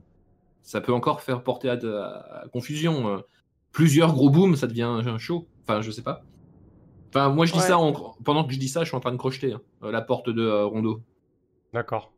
Ça 0.63 0.81
peut 0.81 0.93
encore 0.93 1.21
faire 1.21 1.43
porter 1.45 1.69
à, 1.69 1.77
de- 1.77 1.93
à 1.93 2.45
confusion. 2.53 3.09
euh. 3.09 3.19
Plusieurs 3.73 4.13
gros 4.13 4.29
booms, 4.29 4.57
ça 4.57 4.67
devient 4.67 4.83
un 4.83 5.19
chaud. 5.19 5.47
Enfin, 5.67 5.81
je 5.83 5.91
sais 5.91 6.03
pas. 6.03 6.23
Enfin, 7.15 7.29
moi, 7.29 7.45
je 7.47 7.53
dis 7.53 7.59
Ouais. 7.59 7.65
ça 7.67 7.79
en- 7.79 7.93
pendant 8.25 8.45
que 8.45 8.53
je 8.55 8.59
dis 8.59 8.69
ça, 8.69 8.81
je 8.81 8.87
suis 8.87 8.97
en 8.97 9.01
train 9.01 9.13
de 9.13 9.17
crocheter 9.19 9.53
hein, 9.53 9.61
euh, 9.83 9.91
la 9.93 10.01
porte 10.01 10.31
de 10.31 10.43
euh, 10.43 10.65
Rondo. 10.65 11.01
D'accord. 11.75 12.11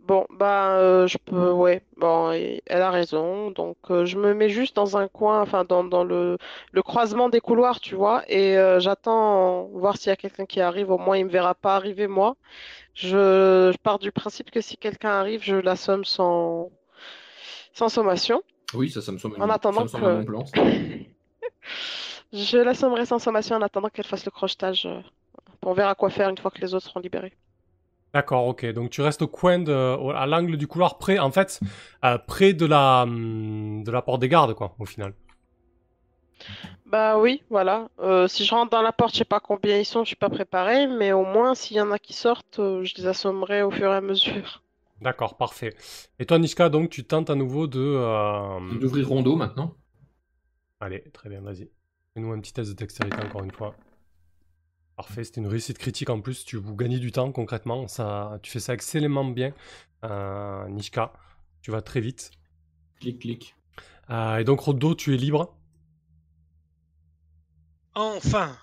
Bon, 0.00 0.24
bah, 0.30 0.76
euh, 0.78 1.08
je 1.08 1.18
peux, 1.18 1.50
ouais, 1.50 1.82
bon, 1.96 2.30
elle 2.30 2.62
a 2.82 2.90
raison. 2.92 3.50
Donc, 3.50 3.76
euh, 3.90 4.04
je 4.04 4.16
me 4.16 4.34
mets 4.34 4.48
juste 4.48 4.76
dans 4.76 4.96
un 4.96 5.08
coin, 5.08 5.40
enfin, 5.42 5.64
dans, 5.64 5.82
dans 5.82 6.04
le, 6.04 6.38
le 6.70 6.82
croisement 6.82 7.28
des 7.28 7.40
couloirs, 7.40 7.80
tu 7.80 7.96
vois, 7.96 8.22
et 8.28 8.56
euh, 8.56 8.78
j'attends 8.78 9.64
voir 9.74 9.96
s'il 9.96 10.10
y 10.10 10.12
a 10.12 10.16
quelqu'un 10.16 10.46
qui 10.46 10.60
arrive. 10.60 10.90
Au 10.92 10.98
moins, 10.98 11.18
il 11.18 11.24
me 11.26 11.30
verra 11.30 11.54
pas 11.56 11.74
arriver, 11.74 12.06
moi. 12.06 12.36
Je, 12.94 13.72
je 13.72 13.76
pars 13.78 13.98
du 13.98 14.12
principe 14.12 14.50
que 14.52 14.60
si 14.60 14.76
quelqu'un 14.76 15.10
arrive, 15.10 15.42
je 15.42 15.56
l'assomme 15.56 16.04
sans, 16.04 16.70
sans 17.72 17.88
sommation. 17.88 18.42
Oui, 18.74 18.90
ça, 18.90 19.02
ça 19.02 19.10
me 19.10 19.18
semble, 19.18 19.42
En 19.42 19.48
ça 19.48 19.54
attendant 19.54 19.82
me 19.82 19.88
semble 19.88 20.04
que- 20.04 20.08
un 20.10 20.18
bon 20.20 20.24
plan. 20.24 20.44
Je 22.32 22.58
l'assommerai 22.58 23.04
sans 23.04 23.18
sommation 23.18 23.56
en 23.56 23.62
attendant 23.62 23.88
qu'elle 23.88 24.06
fasse 24.06 24.24
le 24.24 24.30
crochetage. 24.30 24.86
euh, 24.86 25.02
On 25.62 25.72
verra 25.74 25.94
quoi 25.94 26.10
faire 26.10 26.28
une 26.30 26.38
fois 26.38 26.50
que 26.50 26.60
les 26.60 26.74
autres 26.74 26.86
seront 26.86 27.00
libérés. 27.00 27.36
D'accord, 28.14 28.46
ok. 28.46 28.64
Donc 28.72 28.90
tu 28.90 29.02
restes 29.02 29.22
au 29.22 29.28
coin 29.28 29.58
de, 29.58 29.72
à 30.14 30.26
l'angle 30.26 30.56
du 30.56 30.66
couloir, 30.66 30.98
près, 30.98 31.18
en 31.18 31.30
fait, 31.30 31.60
euh, 32.04 32.16
près 32.18 32.54
de 32.54 32.64
la, 32.64 33.02
hum, 33.02 33.84
de 33.84 33.90
la 33.90 34.00
porte 34.02 34.20
des 34.20 34.28
gardes, 34.28 34.54
quoi, 34.54 34.74
au 34.78 34.86
final. 34.86 35.14
Bah 36.86 37.18
oui, 37.18 37.42
voilà. 37.50 37.88
Euh, 38.00 38.28
si 38.28 38.44
je 38.44 38.54
rentre 38.54 38.70
dans 38.70 38.82
la 38.82 38.92
porte, 38.92 39.12
je 39.12 39.18
sais 39.18 39.24
pas 39.24 39.40
combien 39.40 39.76
ils 39.78 39.84
sont, 39.84 40.02
je 40.04 40.08
suis 40.08 40.16
pas 40.16 40.30
préparée, 40.30 40.86
mais 40.86 41.12
au 41.12 41.24
moins 41.24 41.54
s'il 41.54 41.76
y 41.76 41.80
en 41.80 41.90
a 41.90 41.98
qui 41.98 42.12
sortent, 42.12 42.58
euh, 42.60 42.84
je 42.84 42.94
les 42.96 43.06
assommerai 43.06 43.62
au 43.62 43.70
fur 43.70 43.92
et 43.92 43.96
à 43.96 44.00
mesure. 44.00 44.62
D'accord, 45.00 45.36
parfait. 45.36 45.74
Et 46.18 46.26
toi, 46.26 46.38
Nishka, 46.38 46.68
donc 46.70 46.90
tu 46.90 47.04
tentes 47.06 47.30
à 47.30 47.34
nouveau 47.34 47.66
de. 47.66 47.78
euh, 47.80 48.78
D'ouvrir 48.78 49.08
Rondo 49.08 49.36
maintenant. 49.36 49.76
Allez, 50.80 51.02
très 51.12 51.28
bien, 51.28 51.42
vas-y. 51.42 51.70
Fais-nous 52.16 52.32
un 52.32 52.40
petit 52.40 52.54
test 52.54 52.70
de 52.70 52.74
dextérité 52.74 53.18
encore 53.22 53.44
une 53.44 53.50
fois. 53.50 53.76
Parfait, 54.96 55.22
c'était 55.22 55.42
une 55.42 55.48
réussite 55.48 55.76
critique 55.76 56.08
en 56.08 56.22
plus. 56.22 56.46
Tu 56.46 56.56
vous 56.56 56.74
gagnez 56.74 56.98
du 56.98 57.12
temps 57.12 57.30
concrètement. 57.30 57.88
Ça, 57.88 58.38
tu 58.42 58.50
fais 58.50 58.58
ça 58.58 58.72
excellemment 58.72 59.26
bien, 59.26 59.52
euh, 60.02 60.66
Nishka. 60.70 61.12
Tu 61.60 61.70
vas 61.70 61.82
très 61.82 62.00
vite. 62.00 62.30
Clic, 63.00 63.18
clic. 63.20 63.54
Euh, 64.08 64.38
et 64.38 64.44
donc, 64.44 64.60
Rodo, 64.60 64.94
tu 64.94 65.12
es 65.12 65.18
libre? 65.18 65.54
Enfin 67.94 68.56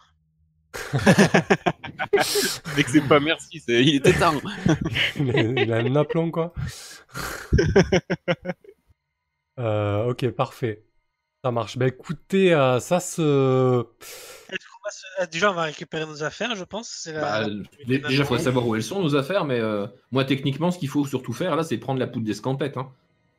Dès 2.76 2.84
que 2.84 2.90
c'est 2.90 3.08
pas 3.08 3.20
merci, 3.20 3.60
c'est- 3.60 3.84
il 3.84 3.96
était 3.98 4.14
temps. 4.14 4.34
il, 5.16 5.30
a, 5.30 5.42
il 5.62 5.72
a 5.72 5.78
un 5.78 5.96
aplomb, 5.96 6.32
quoi. 6.32 6.56
Euh, 9.60 10.06
ok, 10.10 10.30
parfait. 10.32 10.84
Ça 11.44 11.52
marche. 11.52 11.78
Bah 11.78 11.88
écoutez, 11.88 12.54
euh, 12.54 12.80
ça 12.80 13.00
se. 13.00 13.86
Ah, 15.18 15.26
Déjà, 15.28 15.52
on 15.52 15.54
va 15.54 15.64
récupérer 15.64 16.06
nos 16.06 16.24
affaires, 16.24 16.56
je 16.56 16.64
pense. 16.64 17.08
La... 17.12 17.22
Bah, 17.22 17.50
dé- 17.88 18.00
déjà, 18.00 18.24
il 18.24 18.26
faut 18.26 18.38
savoir 18.38 18.68
où 18.68 18.76
elles 18.76 18.84
sont, 18.84 19.02
nos 19.02 19.16
affaires, 19.16 19.46
mais 19.46 19.60
euh, 19.60 19.88
moi, 20.12 20.26
techniquement, 20.26 20.72
ce 20.72 20.80
qu'il 20.80 20.90
faut 20.90 21.06
surtout 21.06 21.34
faire, 21.34 21.56
là, 21.56 21.64
c'est 21.64 21.78
prendre 21.78 22.00
la 22.00 22.08
poudre 22.08 22.26
d'escampette. 22.26 22.78
Hein. 22.78 22.90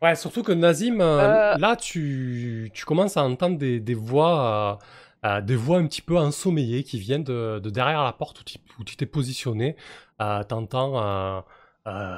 Ouais, 0.03 0.15
surtout 0.17 0.43
que 0.43 0.53
Nazim, 0.53 1.01
euh, 1.01 1.55
Euh. 1.55 1.59
là, 1.59 1.77
tu, 1.77 2.71
tu 2.75 2.85
commences 2.85 3.17
à 3.17 3.25
entendre 3.25 3.57
des, 3.59 3.81
des 3.81 3.95
voix, 3.95 4.79
euh, 5.25 5.29
euh, 5.29 5.41
des 5.41 5.57
voix 5.57 5.79
un 5.79 5.87
petit 5.87 6.03
peu 6.03 6.19
ensommeillées 6.19 6.83
qui 6.85 6.99
viennent 6.99 7.25
de, 7.25 7.59
de 7.63 7.71
derrière 7.71 8.05
la 8.05 8.13
porte 8.13 8.41
où 8.41 8.45
tu 8.45 8.59
où 8.79 8.85
tu 8.85 8.97
t'es 8.97 9.07
positionné. 9.07 9.77
Euh, 10.21 10.43
T'entends, 10.45 10.99
euh, 11.03 11.41
euh, 11.87 12.17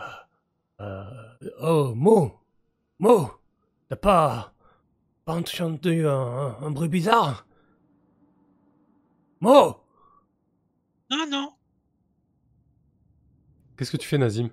euh, 0.81 1.05
oh 1.61 1.93
Mo, 1.95 2.41
Mo, 2.99 3.31
t'as 3.89 3.97
pas, 3.97 4.53
pas 5.27 5.35
entendu 5.35 6.07
un, 6.07 6.11
un- 6.11 6.57
un 6.63 6.71
bruit 6.71 6.89
bizarre 6.89 7.47
Mo, 9.41 9.83
Non, 11.11 11.27
non. 11.33 11.49
qu'est-ce 13.77 13.91
que 13.91 13.97
tu 13.97 14.09
fais, 14.09 14.19
Nazim? 14.19 14.51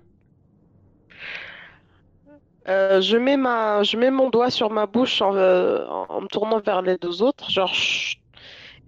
Euh, 2.68 3.00
je 3.02 3.16
mets 3.18 3.36
ma, 3.36 3.82
je 3.82 3.96
mets 3.98 4.10
mon 4.10 4.30
doigt 4.30 4.50
sur 4.50 4.70
ma 4.70 4.86
bouche 4.86 5.20
en, 5.22 5.34
euh, 5.36 5.86
en- 5.86 6.06
en 6.08 6.20
me 6.22 6.28
tournant 6.28 6.60
vers 6.60 6.80
les 6.82 6.96
deux 6.96 7.22
autres, 7.22 7.50
genre 7.50 7.74
chut. 7.74 8.18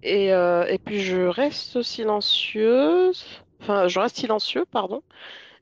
Et, 0.03 0.33
euh, 0.33 0.65
et 0.67 0.79
puis 0.79 1.01
je 1.01 1.17
reste 1.27 1.81
silencieuse, 1.83 3.25
enfin 3.61 3.87
je 3.87 3.99
reste 3.99 4.17
silencieux, 4.17 4.65
pardon. 4.71 5.03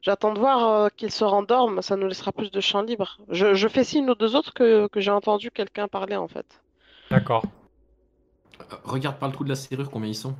J'attends 0.06 0.34
de 0.34 0.40
voir 0.40 0.70
euh, 0.70 0.90
qu'ils 0.96 1.10
se 1.10 1.24
rendorment, 1.24 1.82
ça 1.82 1.96
nous 1.96 2.06
laissera 2.06 2.32
plus 2.32 2.52
de 2.52 2.62
champ 2.62 2.84
libre. 2.84 3.18
Je, 3.30 3.56
je 3.56 3.68
fais 3.68 3.84
signe 3.84 4.08
aux 4.08 4.14
deux 4.14 4.36
autres 4.36 4.54
que, 4.54 4.88
que 4.88 5.00
j'ai 5.00 5.10
entendu 5.10 5.50
quelqu'un 5.50 5.88
parler 5.88 6.16
en 6.16 6.28
fait. 6.28 6.46
D'accord. 7.10 7.44
Euh, 8.62 8.76
regarde 8.84 9.18
par 9.18 9.30
le 9.30 9.34
trou 9.34 9.44
de 9.44 9.50
la 9.50 9.56
serrure 9.56 9.90
combien 9.90 10.08
ils 10.08 10.16
sont. 10.16 10.36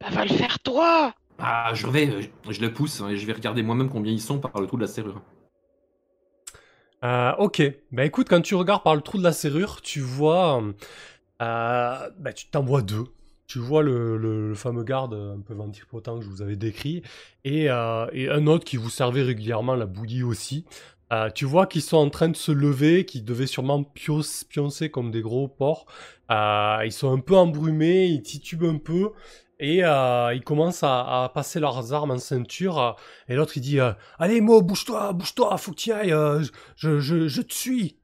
Bah 0.00 0.08
va 0.10 0.24
le 0.24 0.34
faire 0.34 0.58
toi! 0.58 1.14
Ah, 1.38 1.70
je 1.72 1.86
vais, 1.86 2.08
euh, 2.08 2.22
je 2.50 2.60
le 2.60 2.72
pousse 2.72 3.00
hein, 3.00 3.10
et 3.10 3.16
je 3.16 3.24
vais 3.26 3.32
regarder 3.32 3.62
moi-même 3.62 3.88
combien 3.88 4.12
ils 4.12 4.20
sont 4.20 4.40
par 4.40 4.60
le 4.60 4.66
trou 4.66 4.76
de 4.76 4.82
la 4.82 4.88
serrure. 4.88 5.22
Euh, 7.04 7.32
ok, 7.38 7.62
bah 7.92 8.04
écoute, 8.04 8.26
quand 8.28 8.40
tu 8.40 8.56
regardes 8.56 8.82
par 8.82 8.96
le 8.96 9.02
trou 9.02 9.18
de 9.18 9.22
la 9.22 9.32
serrure, 9.32 9.82
tu 9.82 10.00
vois, 10.00 10.60
euh, 10.60 10.72
euh, 11.42 12.10
bah 12.18 12.32
tu 12.32 12.48
t'en 12.48 12.64
vois 12.64 12.82
deux. 12.82 13.04
Tu 13.46 13.58
vois 13.58 13.82
le, 13.82 14.54
fameux 14.54 14.84
garde 14.84 15.14
un 15.14 15.40
peu 15.40 15.54
ventripotent 15.54 16.18
que 16.18 16.24
je 16.24 16.30
vous 16.30 16.42
avais 16.42 16.56
décrit, 16.56 17.02
et, 17.44 17.70
euh, 17.70 18.06
un 18.32 18.46
autre 18.46 18.64
qui 18.64 18.76
vous 18.76 18.90
servait 18.90 19.22
régulièrement 19.22 19.74
la 19.74 19.86
bouillie 19.86 20.22
aussi. 20.22 20.64
Euh, 21.12 21.30
tu 21.30 21.44
vois 21.44 21.66
qu'ils 21.66 21.82
sont 21.82 21.98
en 21.98 22.08
train 22.10 22.28
de 22.28 22.36
se 22.36 22.50
lever, 22.52 23.04
qu'ils 23.04 23.24
devaient 23.24 23.46
sûrement 23.46 23.84
pioncer 23.84 24.90
comme 24.90 25.10
des 25.10 25.20
gros 25.20 25.48
porcs. 25.48 25.86
Euh, 26.30 26.78
ils 26.84 26.92
sont 26.92 27.12
un 27.12 27.20
peu 27.20 27.36
embrumés, 27.36 28.06
ils 28.06 28.22
titubent 28.22 28.64
un 28.64 28.78
peu, 28.78 29.12
et 29.60 29.80
ils 29.80 30.42
commencent 30.44 30.82
à, 30.82 31.30
passer 31.34 31.60
leurs 31.60 31.92
armes 31.92 32.12
en 32.12 32.18
ceinture. 32.18 32.96
et 33.28 33.34
l'autre 33.34 33.56
il 33.56 33.60
dit 33.60 33.78
Allez, 34.18 34.40
Mo, 34.40 34.62
bouge-toi, 34.62 35.12
bouge-toi, 35.12 35.56
faut 35.58 35.72
que 35.72 35.76
tu 35.76 35.92
ailles, 35.92 36.14
je, 36.76 37.00
je, 37.00 37.28
je 37.28 37.42
te 37.42 37.54
suis. 37.54 37.98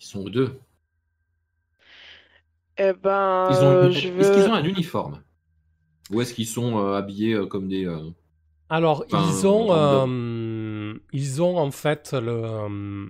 Ils 0.00 0.06
sont 0.06 0.24
deux? 0.24 0.60
Eh 2.78 2.92
ben, 2.92 3.48
Ils 3.48 3.64
ont 3.64 3.72
euh, 3.72 3.88
une- 3.88 3.94
je 3.94 4.08
Est-ce 4.20 4.30
qu'ils 4.32 4.48
ont 4.48 4.54
un 4.54 4.64
uniforme? 4.64 5.22
Ou 6.10 6.20
est-ce 6.20 6.34
qu'ils 6.34 6.46
sont 6.46 6.78
euh, 6.78 6.94
habillés 6.94 7.34
euh, 7.34 7.46
comme 7.46 7.68
des... 7.68 7.86
euh, 7.86 8.10
Alors, 8.68 9.04
Enfin, 9.06 9.18
ils 9.28 9.46
ont, 9.46 9.68
euh, 9.72 10.94
ils 11.12 11.42
ont 11.42 11.56
en 11.58 11.70
fait 11.70 12.12
le, 12.12 12.30
euh, 12.44 13.08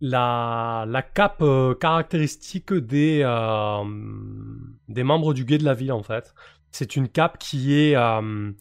la, 0.00 0.84
la 0.88 1.02
cape 1.02 1.42
euh, 1.42 1.74
caractéristique 1.74 2.72
des, 2.72 3.20
euh, 3.24 3.84
des 4.88 5.02
membres 5.04 5.34
du 5.34 5.44
guet 5.44 5.58
de 5.58 5.64
la 5.64 5.74
ville 5.74 5.92
en 5.92 6.02
fait. 6.02 6.34
C'est 6.70 6.96
une 6.96 7.08
cape 7.08 7.38
qui 7.38 7.74
est, 7.74 7.96
euh, 7.96 8.52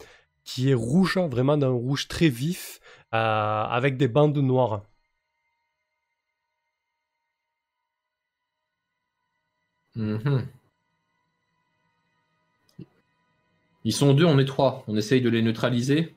qui 0.43 0.69
est 0.71 0.73
rouge, 0.73 1.17
vraiment 1.17 1.57
d'un 1.57 1.69
rouge 1.69 2.07
très 2.07 2.29
vif, 2.29 2.79
euh, 3.13 3.17
avec 3.17 3.97
des 3.97 4.07
bandes 4.07 4.37
noires. 4.37 4.83
Mhm. 9.95 10.45
Ils 13.85 13.93
sont 13.93 14.13
deux, 14.13 14.25
on 14.25 14.37
est 14.39 14.45
trois. 14.45 14.83
On 14.87 14.95
essaye 14.97 15.21
de 15.21 15.29
les 15.29 15.41
neutraliser 15.41 16.15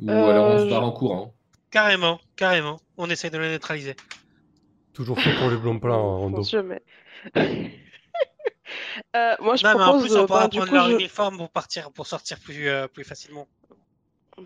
Ou 0.00 0.10
Euh, 0.10 0.30
alors 0.30 0.46
on 0.48 0.58
se 0.58 0.64
je- 0.64 0.70
barre 0.70 0.84
en 0.84 0.92
courant 0.92 1.34
Carrément, 1.70 2.20
carrément. 2.36 2.78
On 2.96 3.10
essaie 3.10 3.28
de 3.30 3.36
le 3.38 3.48
neutraliser. 3.50 3.94
Toujours 4.94 5.18
fait 5.20 5.34
pour 5.38 5.50
les 5.50 5.56
Mon 5.56 6.18
Rondo. 6.20 6.42
Dieu, 6.42 6.62
mais. 6.62 6.82
Euh, 9.14 9.34
moi, 9.40 9.56
je 9.56 9.64
non, 9.64 9.74
mais 9.76 9.82
en 9.82 9.84
propose, 9.84 10.02
plus, 10.06 10.16
on 10.16 10.22
euh, 10.22 10.26
pourra 10.26 10.48
du 10.48 10.56
prendre 10.58 10.70
coup, 10.70 10.74
leur 10.74 10.88
je- 10.90 10.94
uniforme 10.94 11.36
pour 11.38 11.50
partir, 11.50 11.92
pour 11.92 12.06
sortir 12.06 12.38
plus, 12.40 12.68
euh, 12.68 12.88
plus 12.88 13.04
facilement. 13.04 13.46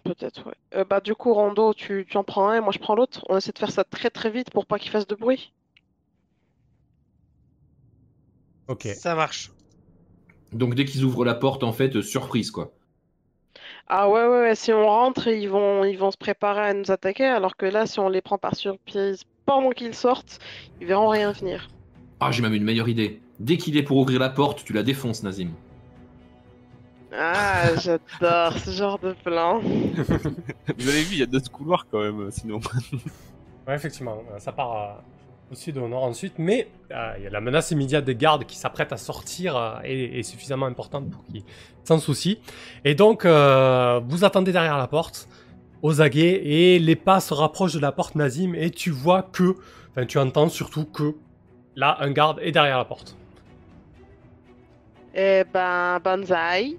Peut-être, 0.04 0.46
ouais. 0.46 0.54
Euh, 0.74 0.84
bah, 0.84 1.00
du 1.00 1.14
coup, 1.14 1.32
Rondo, 1.32 1.72
tu, 1.72 2.06
tu 2.08 2.16
en 2.16 2.24
prends 2.24 2.48
un 2.48 2.54
et 2.56 2.60
moi 2.60 2.70
je 2.72 2.78
prends 2.78 2.94
l'autre. 2.94 3.24
On 3.28 3.36
essaie 3.36 3.52
de 3.52 3.58
faire 3.58 3.70
ça 3.70 3.82
très 3.84 4.10
très 4.10 4.30
vite 4.30 4.50
pour 4.50 4.66
pas 4.66 4.78
qu'il 4.78 4.90
fasse 4.90 5.06
de 5.06 5.14
bruit. 5.14 5.52
Ok. 8.70 8.86
Ça 8.94 9.16
marche. 9.16 9.50
Donc 10.52 10.76
dès 10.76 10.84
qu'ils 10.84 11.02
ouvrent 11.02 11.24
la 11.24 11.34
porte, 11.34 11.64
en 11.64 11.72
fait, 11.72 11.96
euh, 11.96 12.02
surprise, 12.02 12.52
quoi. 12.52 12.72
Ah 13.88 14.08
ouais, 14.08 14.22
ouais, 14.22 14.40
ouais, 14.42 14.54
si 14.54 14.72
on 14.72 14.86
rentre, 14.86 15.26
ils 15.26 15.48
vont, 15.48 15.82
ils 15.82 15.98
vont 15.98 16.12
se 16.12 16.16
préparer 16.16 16.60
à 16.60 16.72
nous 16.72 16.92
attaquer, 16.92 17.24
alors 17.24 17.56
que 17.56 17.66
là, 17.66 17.86
si 17.86 17.98
on 17.98 18.08
les 18.08 18.20
prend 18.20 18.38
par 18.38 18.54
surprise 18.54 19.24
pendant 19.44 19.70
qu'ils 19.70 19.94
sortent, 19.94 20.38
ils 20.80 20.86
verront 20.86 21.08
rien 21.08 21.32
venir. 21.32 21.68
Ah, 22.20 22.30
j'ai 22.30 22.42
même 22.42 22.54
une 22.54 22.62
meilleure 22.62 22.88
idée. 22.88 23.20
Dès 23.40 23.56
qu'il 23.56 23.76
est 23.76 23.82
pour 23.82 23.96
ouvrir 23.96 24.20
la 24.20 24.30
porte, 24.30 24.64
tu 24.64 24.72
la 24.72 24.84
défonces, 24.84 25.24
Nazim. 25.24 25.50
Ah, 27.12 27.74
j'adore 27.82 28.56
ce 28.56 28.70
genre 28.70 29.00
de 29.00 29.14
plan. 29.24 29.58
Vous 29.58 30.88
avez 30.88 31.02
vu, 31.02 31.14
il 31.14 31.18
y 31.18 31.22
a 31.24 31.26
d'autres 31.26 31.50
couloirs 31.50 31.88
quand 31.90 32.00
même, 32.00 32.30
sinon. 32.30 32.60
Ouais, 33.66 33.74
effectivement, 33.74 34.22
euh, 34.32 34.38
ça 34.38 34.52
part 34.52 34.76
euh, 34.76 35.00
au 35.50 35.54
sud 35.54 35.76
et 35.76 35.80
au 35.80 35.88
nord 35.88 36.04
ensuite, 36.04 36.34
mais 36.38 36.68
euh, 36.92 37.14
il 37.18 37.24
y 37.24 37.26
a 37.26 37.30
la 37.30 37.40
menace 37.40 37.70
immédiate 37.72 38.04
des 38.04 38.14
gardes 38.14 38.44
qui 38.44 38.56
s'apprêtent 38.56 38.92
à 38.92 38.96
sortir 38.96 39.56
euh, 39.56 39.80
est 39.82 40.22
suffisamment 40.22 40.66
importante 40.66 41.10
pour 41.10 41.24
qu'ils 41.26 41.42
s'en 41.84 41.98
soucient. 41.98 42.36
Et 42.84 42.94
donc, 42.94 43.24
euh, 43.24 44.00
vous 44.06 44.24
attendez 44.24 44.52
derrière 44.52 44.78
la 44.78 44.86
porte, 44.86 45.28
aux 45.82 46.00
aguets, 46.00 46.40
et 46.44 46.78
les 46.78 46.94
pas 46.96 47.20
se 47.20 47.34
rapprochent 47.34 47.72
de 47.74 47.80
la 47.80 47.90
porte 47.90 48.14
Nazim, 48.14 48.54
et 48.54 48.70
tu 48.70 48.90
vois 48.90 49.22
que, 49.22 49.56
enfin, 49.90 50.06
tu 50.06 50.18
entends 50.18 50.48
surtout 50.48 50.84
que 50.84 51.16
là, 51.74 51.96
un 52.00 52.10
garde 52.12 52.38
est 52.42 52.52
derrière 52.52 52.78
la 52.78 52.84
porte. 52.84 53.16
Eh 55.14 55.42
ben, 55.52 55.98
banzai. 55.98 56.78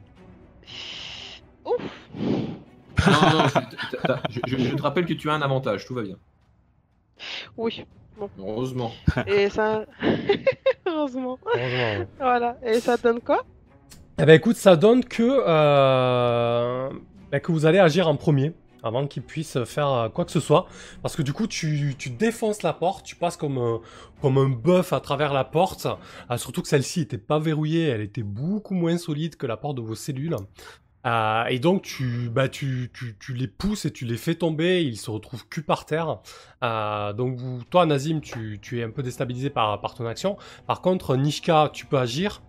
Ouf. 1.65 1.81
Non, 2.17 3.29
non, 3.33 3.45
je- 4.45 4.57
je 4.57 4.75
te 4.75 4.81
rappelle 4.81 5.05
que 5.05 5.13
tu 5.13 5.29
as 5.29 5.33
un 5.33 5.41
avantage, 5.41 5.85
tout 5.85 5.95
va 5.95 6.03
bien. 6.03 6.15
Oui. 7.57 7.83
Heureusement. 8.39 8.91
Et 9.27 9.49
ça. 9.49 9.85
Heureusement. 10.85 11.37
Heureusement, 11.55 11.97
ouais. 11.97 12.07
Voilà. 12.19 12.57
Et 12.63 12.79
ça 12.79 12.97
donne 12.97 13.19
quoi? 13.19 13.43
Eh 14.19 14.25
ben 14.25 14.33
écoute, 14.33 14.55
ça 14.55 14.75
donne 14.75 15.03
que, 15.03 15.23
euh, 15.47 16.89
ben, 17.31 17.39
que 17.39 17.51
vous 17.51 17.65
allez 17.65 17.79
agir 17.79 18.07
en 18.07 18.15
premier 18.15 18.53
avant 18.83 19.07
qu'ils 19.07 19.23
puissent 19.23 19.63
faire 19.63 19.87
euh, 19.87 20.09
quoi 20.09 20.25
que 20.25 20.31
ce 20.31 20.39
soit. 20.39 20.67
Parce 21.01 21.15
que 21.15 21.21
du 21.21 21.33
coup, 21.33 21.47
tu, 21.47 21.95
tu 21.97 22.09
défonces 22.09 22.63
la 22.63 22.73
porte, 22.73 23.05
tu 23.05 23.15
passes 23.15 23.37
comme 23.37 23.57
un, 23.57 23.81
comme 24.21 24.37
un 24.37 24.49
bœuf 24.49 24.93
à 24.93 24.99
travers 24.99 25.33
la 25.33 25.43
porte. 25.43 25.87
Ah, 26.29 26.37
surtout 26.37 26.61
que 26.61 26.67
celle-ci 26.67 27.01
n'était 27.01 27.17
pas 27.17 27.39
verrouillée, 27.39 27.87
elle 27.87 28.01
était 28.01 28.23
beaucoup 28.23 28.73
moins 28.73 28.97
solide 28.97 29.35
que 29.35 29.47
la 29.47 29.57
porte 29.57 29.77
de 29.77 29.81
vos 29.81 29.95
cellules. 29.95 30.35
Euh, 31.05 31.45
et 31.45 31.59
donc 31.59 31.81
tu, 31.81 32.29
bah, 32.29 32.47
tu, 32.47 32.91
tu, 32.93 33.15
tu 33.19 33.33
les 33.33 33.47
pousses 33.47 33.85
et 33.85 33.91
tu 33.91 34.05
les 34.05 34.17
fais 34.17 34.35
tomber, 34.35 34.83
ils 34.83 34.97
se 34.97 35.09
retrouvent 35.09 35.47
cul 35.47 35.63
par 35.63 35.85
terre. 35.85 36.19
Euh, 36.63 37.11
donc 37.13 37.37
vous, 37.37 37.63
toi 37.69 37.85
Nazim, 37.85 38.21
tu, 38.21 38.59
tu 38.61 38.79
es 38.79 38.83
un 38.83 38.91
peu 38.91 39.01
déstabilisé 39.01 39.49
par, 39.49 39.81
par 39.81 39.95
ton 39.95 40.05
action. 40.05 40.37
Par 40.67 40.81
contre, 40.81 41.15
Nishka, 41.15 41.69
tu 41.73 41.85
peux 41.87 41.97
agir. 41.97 42.41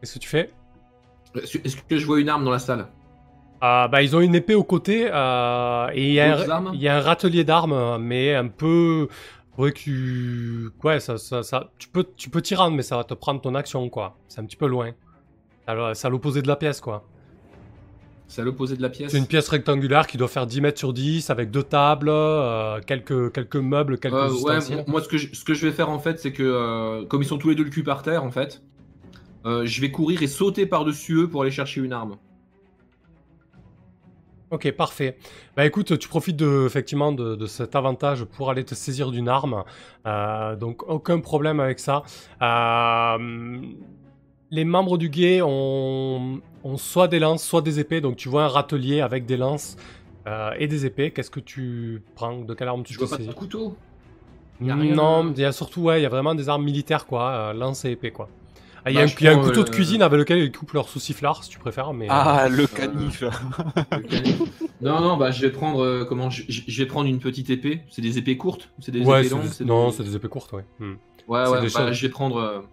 Qu'est-ce 0.00 0.14
que 0.14 0.18
tu 0.20 0.28
fais? 0.28 0.52
Est-ce 1.34 1.76
que 1.76 1.98
je 1.98 2.06
vois 2.06 2.20
une 2.20 2.28
arme 2.28 2.44
dans 2.44 2.52
la 2.52 2.60
salle? 2.60 2.86
Euh, 3.64 3.88
bah, 3.88 4.02
Ils 4.02 4.14
ont 4.14 4.20
une 4.20 4.36
épée 4.36 4.54
au 4.54 4.62
côté 4.62 5.08
euh, 5.12 5.88
et 5.92 6.08
il 6.08 6.14
y, 6.14 6.20
a 6.20 6.96
un- 6.96 7.00
râtelier 7.00 7.42
d'armes, 7.42 7.98
mais 7.98 8.34
un 8.34 8.46
peu... 8.46 9.08
Ouais, 9.56 9.72
que 9.72 9.78
tu... 9.78 10.70
Ouais, 10.84 11.00
ça, 11.00 11.18
ça, 11.18 11.42
ça... 11.42 11.72
Tu, 11.78 11.88
peux, 11.88 12.06
tu 12.16 12.30
peux 12.30 12.40
t'y 12.40 12.54
rendre, 12.54 12.76
mais 12.76 12.84
ça 12.84 12.96
va 12.96 13.02
te 13.02 13.14
prendre 13.14 13.40
ton 13.40 13.56
action, 13.56 13.88
quoi. 13.88 14.16
C'est 14.28 14.40
un 14.40 14.44
petit 14.44 14.56
peu 14.56 14.68
loin. 14.68 14.92
Alors, 15.68 15.94
C'est 15.94 16.06
à 16.06 16.10
l'opposé 16.10 16.42
de 16.42 16.48
la 16.48 16.56
pièce, 16.56 16.80
quoi. 16.80 17.04
C'est 18.26 18.42
à 18.42 18.44
l'opposé 18.44 18.76
de 18.76 18.82
la 18.82 18.88
pièce. 18.90 19.12
C'est 19.12 19.18
une 19.18 19.26
pièce 19.26 19.48
rectangulaire 19.48 20.06
qui 20.06 20.16
doit 20.18 20.28
faire 20.28 20.46
10 20.46 20.60
mètres 20.60 20.78
sur 20.78 20.92
10, 20.92 21.30
avec 21.30 21.50
deux 21.50 21.62
tables, 21.62 22.08
euh, 22.10 22.80
quelques, 22.86 23.32
quelques 23.32 23.56
meubles, 23.56 23.98
quelques 23.98 24.14
Euh, 24.14 24.28
ouais, 24.42 24.84
moi- 24.86 25.02
ce 25.02 25.08
que, 25.08 25.16
je, 25.18 25.34
ce 25.34 25.44
que 25.44 25.54
je 25.54 25.66
vais 25.66 25.72
faire 25.72 25.88
en 25.88 25.98
fait, 25.98 26.18
c'est 26.18 26.32
que 26.32 26.42
euh, 26.42 27.06
comme 27.06 27.22
ils 27.22 27.26
sont 27.26 27.38
tous 27.38 27.48
les 27.50 27.54
deux 27.54 27.64
le 27.64 27.70
cul 27.70 27.84
par 27.84 28.02
terre 28.02 28.24
en 28.24 28.30
fait, 28.30 28.62
euh, 29.46 29.64
je 29.64 29.80
vais 29.80 29.90
courir 29.90 30.22
et 30.22 30.26
sauter 30.26 30.66
par-dessus 30.66 31.14
eux 31.22 31.28
pour 31.28 31.40
aller 31.42 31.50
chercher 31.50 31.80
une 31.80 31.92
arme. 31.94 32.16
Ok, 34.50 34.70
parfait. 34.72 35.16
Bah 35.56 35.64
écoute, 35.66 35.98
tu 35.98 36.08
profites 36.08 36.36
de, 36.36 36.64
effectivement 36.66 37.12
de, 37.12 37.34
de 37.34 37.46
cet 37.46 37.76
avantage 37.76 38.24
pour 38.24 38.50
aller 38.50 38.64
te 38.64 38.74
saisir 38.74 39.10
d'une 39.10 39.28
arme. 39.28 39.64
Donc 40.58 40.82
aucun 40.88 41.20
problème 41.20 41.60
avec 41.60 41.78
ça. 41.78 42.02
Euh, 42.42 43.58
les 44.50 44.64
membres 44.64 44.98
du 44.98 45.08
guet 45.10 45.40
ont, 45.42 46.40
ont 46.64 46.76
soit 46.76 47.08
des 47.08 47.18
lances, 47.18 47.44
soit 47.44 47.62
des 47.62 47.80
épées. 47.80 48.00
Donc 48.00 48.16
tu 48.16 48.28
vois 48.28 48.44
un 48.44 48.48
râtelier 48.48 49.00
avec 49.00 49.26
des 49.26 49.36
lances 49.36 49.76
euh, 50.26 50.50
et 50.58 50.66
des 50.66 50.86
épées. 50.86 51.10
Qu'est-ce 51.10 51.30
que 51.30 51.40
tu 51.40 52.02
prends? 52.14 52.38
De 52.40 52.54
quelle 52.54 52.68
arme 52.68 52.82
tu 52.82 52.94
Je 52.94 52.98
te 52.98 53.04
vois 53.04 53.16
pas 53.16 53.22
de 53.22 53.32
couteau. 53.32 53.76
y 54.60 54.70
a 54.70 54.76
rien 54.76 54.94
Non, 54.94 55.24
de- 55.24 55.32
il 55.32 55.40
y 55.40 55.44
a 55.44 55.52
surtout, 55.52 55.82
ouais, 55.82 56.00
il 56.00 56.02
y 56.02 56.06
a 56.06 56.08
vraiment 56.08 56.34
des 56.34 56.48
armes 56.48 56.64
militaires, 56.64 57.06
quoi. 57.06 57.30
euh, 57.30 57.52
lance 57.52 57.84
et 57.84 57.90
épée, 57.92 58.10
quoi. 58.10 58.28
Ah, 58.84 58.90
il 58.90 58.94
y 58.94 58.96
a 58.96 59.00
Bah, 59.00 59.04
un, 59.04 59.08
je 59.08 59.16
il 59.20 59.24
y 59.24 59.28
a 59.28 59.32
un 59.32 59.38
couteau 59.38 59.64
de 59.64 59.68
euh, 59.68 59.72
cuisine 59.72 60.02
avec 60.02 60.18
lequel 60.18 60.38
ils 60.38 60.52
coupent 60.52 60.72
leur 60.72 60.88
sauciflard, 60.88 61.44
si 61.44 61.50
tu 61.50 61.58
préfères. 61.58 61.92
Mais, 61.92 62.08
euh, 62.08 62.12
Ah, 62.12 62.48
le 62.50 62.66
canif 62.66 63.24
non, 64.80 65.00
non, 65.00 65.16
bah 65.16 65.32
je 65.32 65.42
vais 65.42 65.50
prendre 65.50 65.80
euh, 65.82 66.04
comment 66.04 66.30
je, 66.30 66.42
vais 66.78 66.86
prendre 66.86 67.08
une 67.08 67.18
petite 67.18 67.50
épée. 67.50 67.80
C'est 67.90 68.02
des 68.02 68.16
épées 68.18 68.36
courtes? 68.36 68.68
Ou 68.78 68.82
c'est 68.82 68.92
des 68.92 69.04
ouais, 69.04 69.24
épées 69.24 69.34
longues? 69.34 69.50
des- 69.58 69.64
non, 69.64 69.88
des- 69.90 69.96
c'est 69.96 70.04
des 70.04 70.14
épées 70.14 70.28
courtes, 70.28 70.52
ouais. 70.52 70.64
Hmm. 70.78 70.94
Ouais, 71.26 71.46
ouais, 71.48 71.68
bah, 71.74 71.92
je 71.92 72.02
vais 72.06 72.08
prendre. 72.08 72.64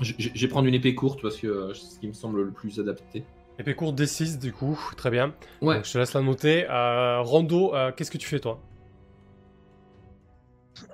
Je, 0.00 0.12
je- 0.18 0.28
je 0.34 0.40
vais 0.40 0.48
prendre 0.48 0.66
une 0.68 0.74
épée 0.74 0.94
courte 0.94 1.20
parce 1.22 1.36
que 1.36 1.46
euh, 1.46 1.74
c'est 1.74 1.94
ce 1.94 1.98
qui 2.00 2.06
me 2.08 2.12
semble 2.12 2.42
le 2.42 2.50
plus 2.50 2.78
adapté. 2.80 3.24
Épée 3.58 3.74
courte 3.74 3.98
D6, 3.98 4.38
du 4.38 4.52
coup, 4.52 4.78
très 4.96 5.10
bien. 5.10 5.34
Ouais. 5.62 5.76
Donc, 5.76 5.84
je 5.86 5.92
te 5.92 5.98
laisse 5.98 6.12
la 6.12 6.20
noter. 6.20 6.66
Euh, 6.68 7.20
Rondo, 7.22 7.74
euh, 7.74 7.90
qu'est-ce 7.92 8.10
que 8.10 8.18
tu 8.18 8.28
fais, 8.28 8.38
toi? 8.40 8.60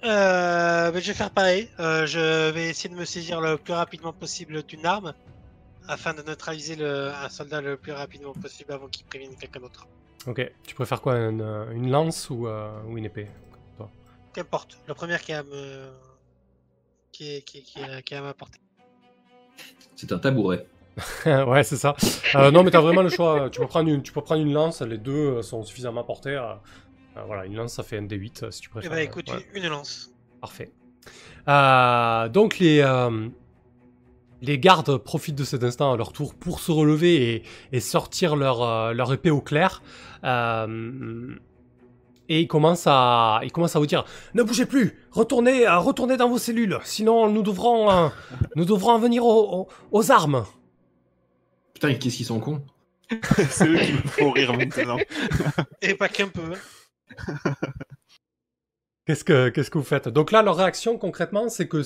Euh, 0.05 0.91
ben, 0.93 1.01
je 1.01 1.09
vais 1.09 1.15
faire 1.15 1.31
pareil. 1.31 1.69
Euh, 1.81 2.07
je 2.07 2.51
vais 2.51 2.69
essayer 2.69 2.89
de 2.93 2.99
me 2.99 3.05
saisir 3.05 3.41
le 3.41 3.57
plus 3.57 3.73
rapidement 3.73 4.13
possible 4.13 4.63
d'une 4.63 4.87
arme 4.87 5.13
afin 5.89 6.15
de 6.15 6.23
neutraliser 6.23 6.77
le, 6.77 7.11
un 7.13 7.29
soldat 7.29 7.61
le 7.61 7.77
plus 7.77 7.93
rapidement 7.93 8.33
possible 8.33 8.73
avant 8.73 8.87
qu'il 8.89 9.05
prévienne 9.07 9.35
quelqu'un 9.35 9.61
d'autre. 9.61 9.87
Ok, 10.27 10.49
tu 10.65 10.75
préfères 10.77 11.01
quoi 11.01 11.17
Une, 11.19 11.41
une 11.73 11.91
lance 11.91 12.31
ou, 12.31 12.47
euh, 12.47 12.71
ou 12.89 12.97
une 12.99 13.05
épée 13.07 13.29
Qu'importe. 14.33 14.79
Le 14.89 14.95
premier 14.95 15.19
qui 15.19 15.33
est 15.33 15.35
à 15.35 15.43
me. 15.43 15.91
qui 17.11 17.37
est, 17.37 17.43
qui 17.43 17.59
est- 17.59 17.63
qui 17.63 17.79
est- 17.81 18.03
qui 18.03 18.15
est 18.15 18.17
à 18.17 18.23
ma 18.23 18.33
portée. 18.33 18.59
C'est 19.97 20.13
un 20.13 20.19
tabouret. 20.19 20.67
Ouais, 21.27 21.63
c'est 21.65 21.77
ça. 21.77 21.97
Euh, 22.35 22.51
non, 22.51 22.63
mais 22.63 22.71
t'as 22.71 22.81
vraiment 22.81 23.03
le 23.03 23.09
choix. 23.09 23.49
Tu 23.51 23.61
peux, 23.61 23.67
prendre 23.67 23.89
une, 23.89 24.03
tu 24.03 24.13
peux 24.13 24.21
prendre 24.21 24.43
une 24.43 24.53
lance, 24.53 24.83
les 24.83 24.99
deux 24.99 25.41
sont 25.43 25.63
suffisamment 25.65 26.05
portés. 26.05 26.31
euh, 26.37 26.53
euh, 27.17 27.23
voilà, 27.27 27.47
une 27.47 27.55
lance, 27.57 27.75
ça 27.75 27.83
fait 27.83 27.99
un 27.99 28.03
D8 28.07 28.45
euh, 28.45 28.51
si 28.51 28.61
tu 28.61 28.69
Eh 28.69 28.73
préfères. 28.73 28.91
ben 28.91 28.99
écoute, 28.99 29.31
Ouais. 29.31 29.47
une, 29.55 29.65
une 29.65 29.71
lance. 29.71 30.11
Parfait. 30.41 30.71
Euh, 31.49 32.29
donc 32.29 32.59
les, 32.59 32.81
euh, 32.81 33.29
les 34.43 34.59
gardes 34.59 34.97
profitent 34.99 35.35
de 35.37 35.45
cet 35.45 35.65
instant 35.65 35.93
à 35.93 35.97
leur 35.97 36.13
tour 36.13 36.35
pour 36.35 36.61
se 36.61 36.71
relever 36.73 37.35
et, 37.37 37.43
et 37.73 37.81
sortir 37.81 38.37
leur, 38.37 38.63
euh, 38.63 38.93
leur 38.93 39.13
épée 39.13 39.31
au 39.31 39.41
clair. 39.41 39.83
Euh, 40.25 41.35
et 42.35 42.41
ils 42.41 42.49
commencent, 42.49 42.87
à, 42.87 43.41
ils 43.43 43.53
commencent 43.53 43.77
à 43.77 43.79
vous 43.79 43.87
dire 43.87 44.05
Ne 44.35 44.43
bougez 44.43 44.67
plus 44.67 44.99
Retournez, 45.11 45.67
euh, 45.67 45.79
retournez 45.79 46.17
dans 46.17 46.29
vos 46.29 46.39
cellules 46.39 46.79
Sinon 46.85 47.29
nous 47.29 47.43
devrons, 47.43 47.91
euh, 47.91 48.09
nous 48.57 48.65
devrons 48.65 48.93
en 48.93 48.99
venir 48.99 49.25
aux, 49.25 49.61
aux- 49.63 49.69
aux 49.91 50.11
armes 50.11 50.45
Putain, 51.75 51.95
qu'est-ce 51.95 52.17
qu'ils 52.17 52.27
sont 52.27 52.41
cons? 52.41 52.63
C'est 53.51 53.67
eux 53.69 53.77
qui 53.79 53.93
me 53.93 53.99
font 53.99 54.31
rire 54.31 54.53
maintenant. 54.57 54.99
Et 55.83 55.95
pas 55.95 56.09
qu'un 56.09 56.29
peu. 56.29 56.41
hein. 56.55 57.55
Qu'est-ce 59.07 59.25
que, 59.25 59.49
qu'est-ce 59.49 59.71
que 59.71 59.79
vous 59.79 59.85
faites? 59.85 60.09
Donc 60.09 60.31
là, 60.31 60.43
leur 60.43 60.57
réaction 60.57 60.97
concrètement, 60.97 61.49
c'est 61.49 61.67
que 61.67 61.83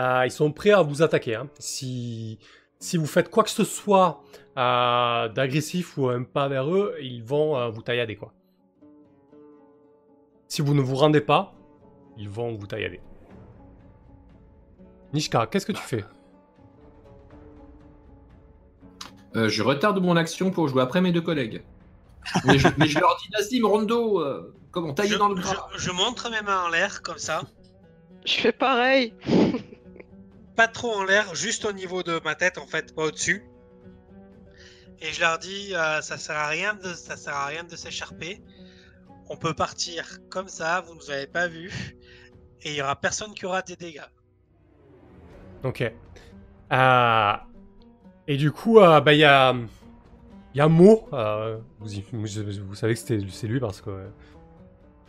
euh, 0.00 0.22
ils 0.24 0.30
sont 0.30 0.52
prêts 0.52 0.70
à 0.70 0.82
vous 0.82 1.02
attaquer. 1.02 1.34
hein. 1.34 1.48
Si, 1.58 2.38
si 2.78 2.96
vous 2.96 3.06
faites 3.06 3.28
quoi 3.28 3.42
que 3.42 3.50
ce 3.50 3.64
soit 3.64 4.22
euh, 4.56 5.28
d'agressif 5.30 5.98
ou 5.98 6.08
un 6.08 6.22
pas 6.22 6.46
vers 6.48 6.72
eux, 6.72 6.94
ils 7.02 7.22
vont 7.24 7.56
euh, 7.58 7.68
vous 7.70 7.82
taillader 7.82 8.14
quoi. 8.16 8.32
Si 10.54 10.62
vous 10.62 10.72
ne 10.72 10.80
vous 10.82 10.94
rendez 10.94 11.20
pas, 11.20 11.52
ils 12.16 12.28
vont 12.28 12.54
vous 12.54 12.68
taillader. 12.68 13.00
Nishka, 15.12 15.48
qu'est-ce 15.48 15.66
que 15.66 15.72
tu 15.72 15.82
fais? 15.82 16.04
Euh, 19.34 19.48
Je 19.48 19.64
retarde 19.64 20.00
mon 20.00 20.14
action 20.16 20.52
pour 20.52 20.68
jouer 20.68 20.80
après 20.82 21.00
mes 21.00 21.10
deux 21.10 21.22
collègues. 21.22 21.64
mais, 22.44 22.56
je, 22.60 22.68
mais 22.78 22.86
je 22.86 23.00
leur 23.00 23.16
dis 23.20 23.28
Nazim, 23.32 23.66
Rondo, 23.66 24.20
euh, 24.20 24.54
comment 24.70 24.94
tailler 24.94 25.14
Je, 25.14 25.16
dans 25.16 25.26
le 25.28 25.34
gras 25.34 25.66
je- 25.74 25.78
je 25.86 25.90
montre 25.90 26.30
mes 26.30 26.40
mains 26.42 26.66
en 26.66 26.68
l'air 26.68 27.02
comme 27.02 27.18
ça. 27.18 27.42
Je 28.24 28.34
fais 28.34 28.52
pareil. 28.52 29.12
Pas 30.54 30.68
trop 30.68 30.92
en 30.92 31.02
l'air, 31.02 31.34
juste 31.34 31.64
au 31.64 31.72
niveau 31.72 32.04
de 32.04 32.20
ma 32.24 32.36
tête 32.36 32.58
en 32.58 32.66
fait, 32.68 32.94
pas 32.94 33.06
au-dessus. 33.06 33.42
Et 35.00 35.12
je 35.12 35.20
leur 35.20 35.40
dis, 35.40 35.74
euh, 35.74 36.00
ça 36.00 36.16
sert 36.16 36.36
à 36.36 36.46
rien 36.46 36.74
de, 36.74 36.94
ça 36.94 37.16
sert 37.16 37.34
à 37.34 37.46
rien 37.46 37.64
de 37.64 37.74
s'écharper. 37.74 38.40
On 39.28 39.36
peut 39.36 39.54
partir 39.54 40.18
comme 40.30 40.48
ça, 40.48 40.82
vous 40.82 40.94
nous 40.94 41.10
avez 41.10 41.26
pas 41.26 41.48
vu, 41.48 41.70
et 42.62 42.70
il 42.70 42.74
y 42.74 42.82
aura 42.82 42.96
personne 42.96 43.32
qui 43.34 43.46
aura 43.46 43.62
des 43.62 43.76
dégâts. 43.76 44.00
Ok. 45.62 45.92
Euh, 46.72 47.32
et 48.26 48.36
du 48.36 48.52
coup, 48.52 48.80
euh, 48.80 49.00
bah, 49.00 49.12
il 49.12 49.20
y 49.20 49.24
a, 49.24 49.54
y 50.54 50.60
a 50.60 50.68
Mo. 50.68 51.08
euh, 51.12 51.58
vous, 51.80 52.26
savez 52.74 52.94
que 52.94 53.00
c'est 53.30 53.46
lui 53.46 53.60
parce 53.60 53.80
que 53.80 54.08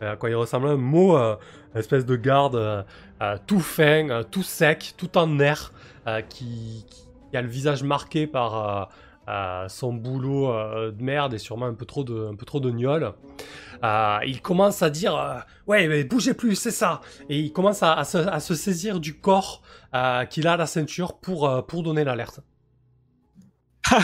euh, 0.01 0.15
quoi 0.17 0.29
il 0.29 0.35
ressemble 0.35 0.67
un 0.67 0.77
Mo, 0.77 1.17
euh, 1.17 1.35
espèce 1.75 2.05
de 2.05 2.15
garde 2.15 2.55
euh, 2.55 2.83
euh, 3.21 3.37
tout 3.47 3.59
fin, 3.59 4.09
euh, 4.09 4.23
tout 4.23 4.43
sec, 4.43 4.93
tout 4.97 5.17
en 5.17 5.39
euh, 5.39 6.21
qui, 6.29 6.85
qui 7.31 7.37
a 7.37 7.41
le 7.41 7.47
visage 7.47 7.83
marqué 7.83 8.27
par, 8.27 8.89
euh, 9.27 9.68
son 9.69 9.93
boulot 9.93 10.52
euh, 10.52 10.91
de 10.91 11.03
merde 11.03 11.34
et 11.34 11.38
sûrement 11.38 11.65
un 11.65 11.73
peu 11.73 11.85
trop 11.85 12.03
de, 12.03 12.30
un 12.31 12.35
peu 12.35 12.45
trop 12.45 12.60
de 12.60 12.69
gnôle. 12.72 13.14
Euh, 13.84 14.19
il 14.26 14.41
commence 14.41 14.81
à 14.81 14.89
dire 14.89 15.15
euh, 15.15 15.38
ouais 15.68 15.88
mais 15.88 16.03
bougez 16.03 16.34
plus 16.34 16.56
c'est 16.56 16.72
ça 16.72 17.02
et 17.30 17.39
il 17.39 17.52
commence 17.52 17.84
à, 17.84 17.93
à 17.93 18.03
se, 18.06 18.18
à 18.18 18.39
se 18.39 18.56
saisir 18.56 18.99
du 18.99 19.19
corps 19.19 19.61
euh, 19.93 20.26
qu'il 20.26 20.47
a 20.47 20.53
à 20.53 20.57
la 20.57 20.68
ceinture 20.68 21.18
pour 21.19 21.47
euh, 21.49 21.61
pour 21.61 21.84
donner 21.84 22.03
l'alerte. 22.03 22.39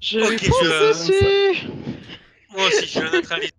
Je 0.00 0.18
Ok, 0.20 0.30
lui 0.30 0.38
je-. 0.38 1.66
Moi 2.50 2.66
aussi, 2.66 2.86
je 2.86 3.00
neutralise. 3.16 3.50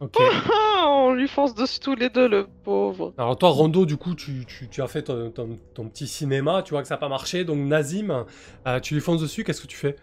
On 0.86 1.12
lui 1.12 1.28
fonce 1.28 1.54
dessus 1.54 1.80
tous 1.80 1.94
les 1.94 2.08
deux, 2.08 2.28
le 2.28 2.46
pauvre. 2.64 3.12
Alors 3.18 3.36
toi 3.36 3.50
Rondo 3.50 3.84
du 3.84 3.96
coup 3.96 4.14
tu, 4.14 4.44
tu, 4.46 4.68
tu 4.68 4.80
as 4.80 4.86
fait 4.86 5.02
ton, 5.02 5.30
ton, 5.30 5.58
ton 5.74 5.88
petit 5.88 6.06
cinéma 6.06 6.62
tu 6.62 6.72
vois 6.72 6.82
que 6.82 6.88
ça 6.88 6.94
n'a 6.94 6.98
pas 6.98 7.08
marché 7.08 7.44
donc 7.44 7.58
Nazim 7.58 8.24
euh, 8.66 8.80
tu 8.80 8.94
lui 8.94 9.00
fonces 9.00 9.20
dessus 9.20 9.42
qu'est-ce 9.44 9.60
que 9.60 9.66
tu 9.66 9.76
fais? 9.76 9.96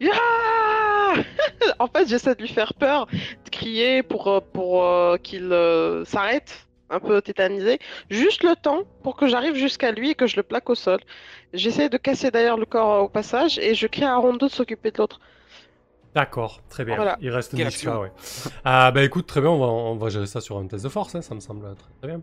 En 1.78 1.86
fait, 1.86 2.08
j'essaie 2.08 2.34
de 2.34 2.40
lui 2.40 2.48
faire 2.48 2.74
peur, 2.74 3.06
de 3.06 3.50
crier 3.50 4.02
pour, 4.02 4.28
euh, 4.28 4.40
pour 4.40 4.84
euh, 4.84 5.16
qu'il 5.16 5.52
euh, 5.52 6.04
s'arrête, 6.04 6.66
un 6.90 7.00
peu 7.00 7.22
tétanisé. 7.22 7.78
Juste 8.10 8.42
le 8.42 8.54
temps 8.56 8.82
pour 9.02 9.16
que 9.16 9.28
j'arrive 9.28 9.54
jusqu'à 9.54 9.92
lui 9.92 10.10
et 10.10 10.14
que 10.14 10.26
je 10.26 10.36
le 10.36 10.42
plaque 10.42 10.68
au 10.70 10.74
sol. 10.74 11.00
J'essaie 11.52 11.88
de 11.88 11.96
casser 11.96 12.30
d'ailleurs 12.30 12.58
le 12.58 12.66
corps 12.66 13.04
au 13.04 13.08
passage 13.08 13.58
et 13.58 13.74
je 13.74 13.86
crie 13.86 14.04
à 14.04 14.16
Rondo 14.16 14.46
de 14.46 14.52
s'occuper 14.52 14.90
de 14.90 14.98
l'autre. 14.98 15.20
D'accord, 16.14 16.60
très 16.68 16.84
bien. 16.84 16.96
Voilà. 16.96 17.16
Il 17.20 17.30
reste 17.30 17.52
Nishka, 17.52 17.68
action. 17.68 18.00
ouais. 18.00 18.12
Ah 18.64 18.90
bah 18.90 19.02
écoute, 19.04 19.26
très 19.26 19.40
bien, 19.40 19.50
on 19.50 19.58
va, 19.60 19.66
on 19.66 19.96
va 19.96 20.08
gérer 20.08 20.26
ça 20.26 20.40
sur 20.40 20.58
un 20.58 20.66
test 20.66 20.82
de 20.84 20.88
force, 20.88 21.14
hein, 21.14 21.22
ça 21.22 21.34
me 21.36 21.40
semble 21.40 21.62
très, 21.76 21.88
très 22.00 22.08
bien. 22.08 22.20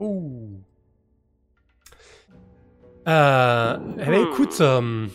Ouh. 0.00 0.50
Euh, 3.08 3.78
eh 4.00 4.04
ben, 4.04 4.26
écoute, 4.26 4.58
euh, 4.60 5.06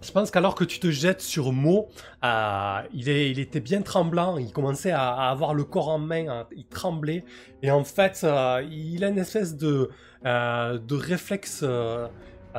je 0.00 0.12
pense 0.12 0.30
qu'alors 0.30 0.54
que 0.54 0.64
tu 0.64 0.78
te 0.80 0.90
jettes 0.90 1.20
sur 1.20 1.52
Mo, 1.52 1.88
euh, 2.24 2.80
il, 2.94 3.08
est, 3.08 3.30
il 3.30 3.38
était 3.40 3.60
bien 3.60 3.82
tremblant, 3.82 4.38
il 4.38 4.52
commençait 4.52 4.90
à, 4.90 5.12
à 5.12 5.30
avoir 5.30 5.52
le 5.54 5.64
corps 5.64 5.88
en 5.88 5.98
main, 5.98 6.28
hein, 6.28 6.46
il 6.56 6.66
tremblait, 6.66 7.24
et 7.62 7.70
en 7.70 7.84
fait, 7.84 8.20
euh, 8.24 8.62
il 8.70 9.04
a 9.04 9.08
une 9.08 9.18
espèce 9.18 9.56
de, 9.56 9.90
de 10.24 10.94
réflexe 10.94 11.64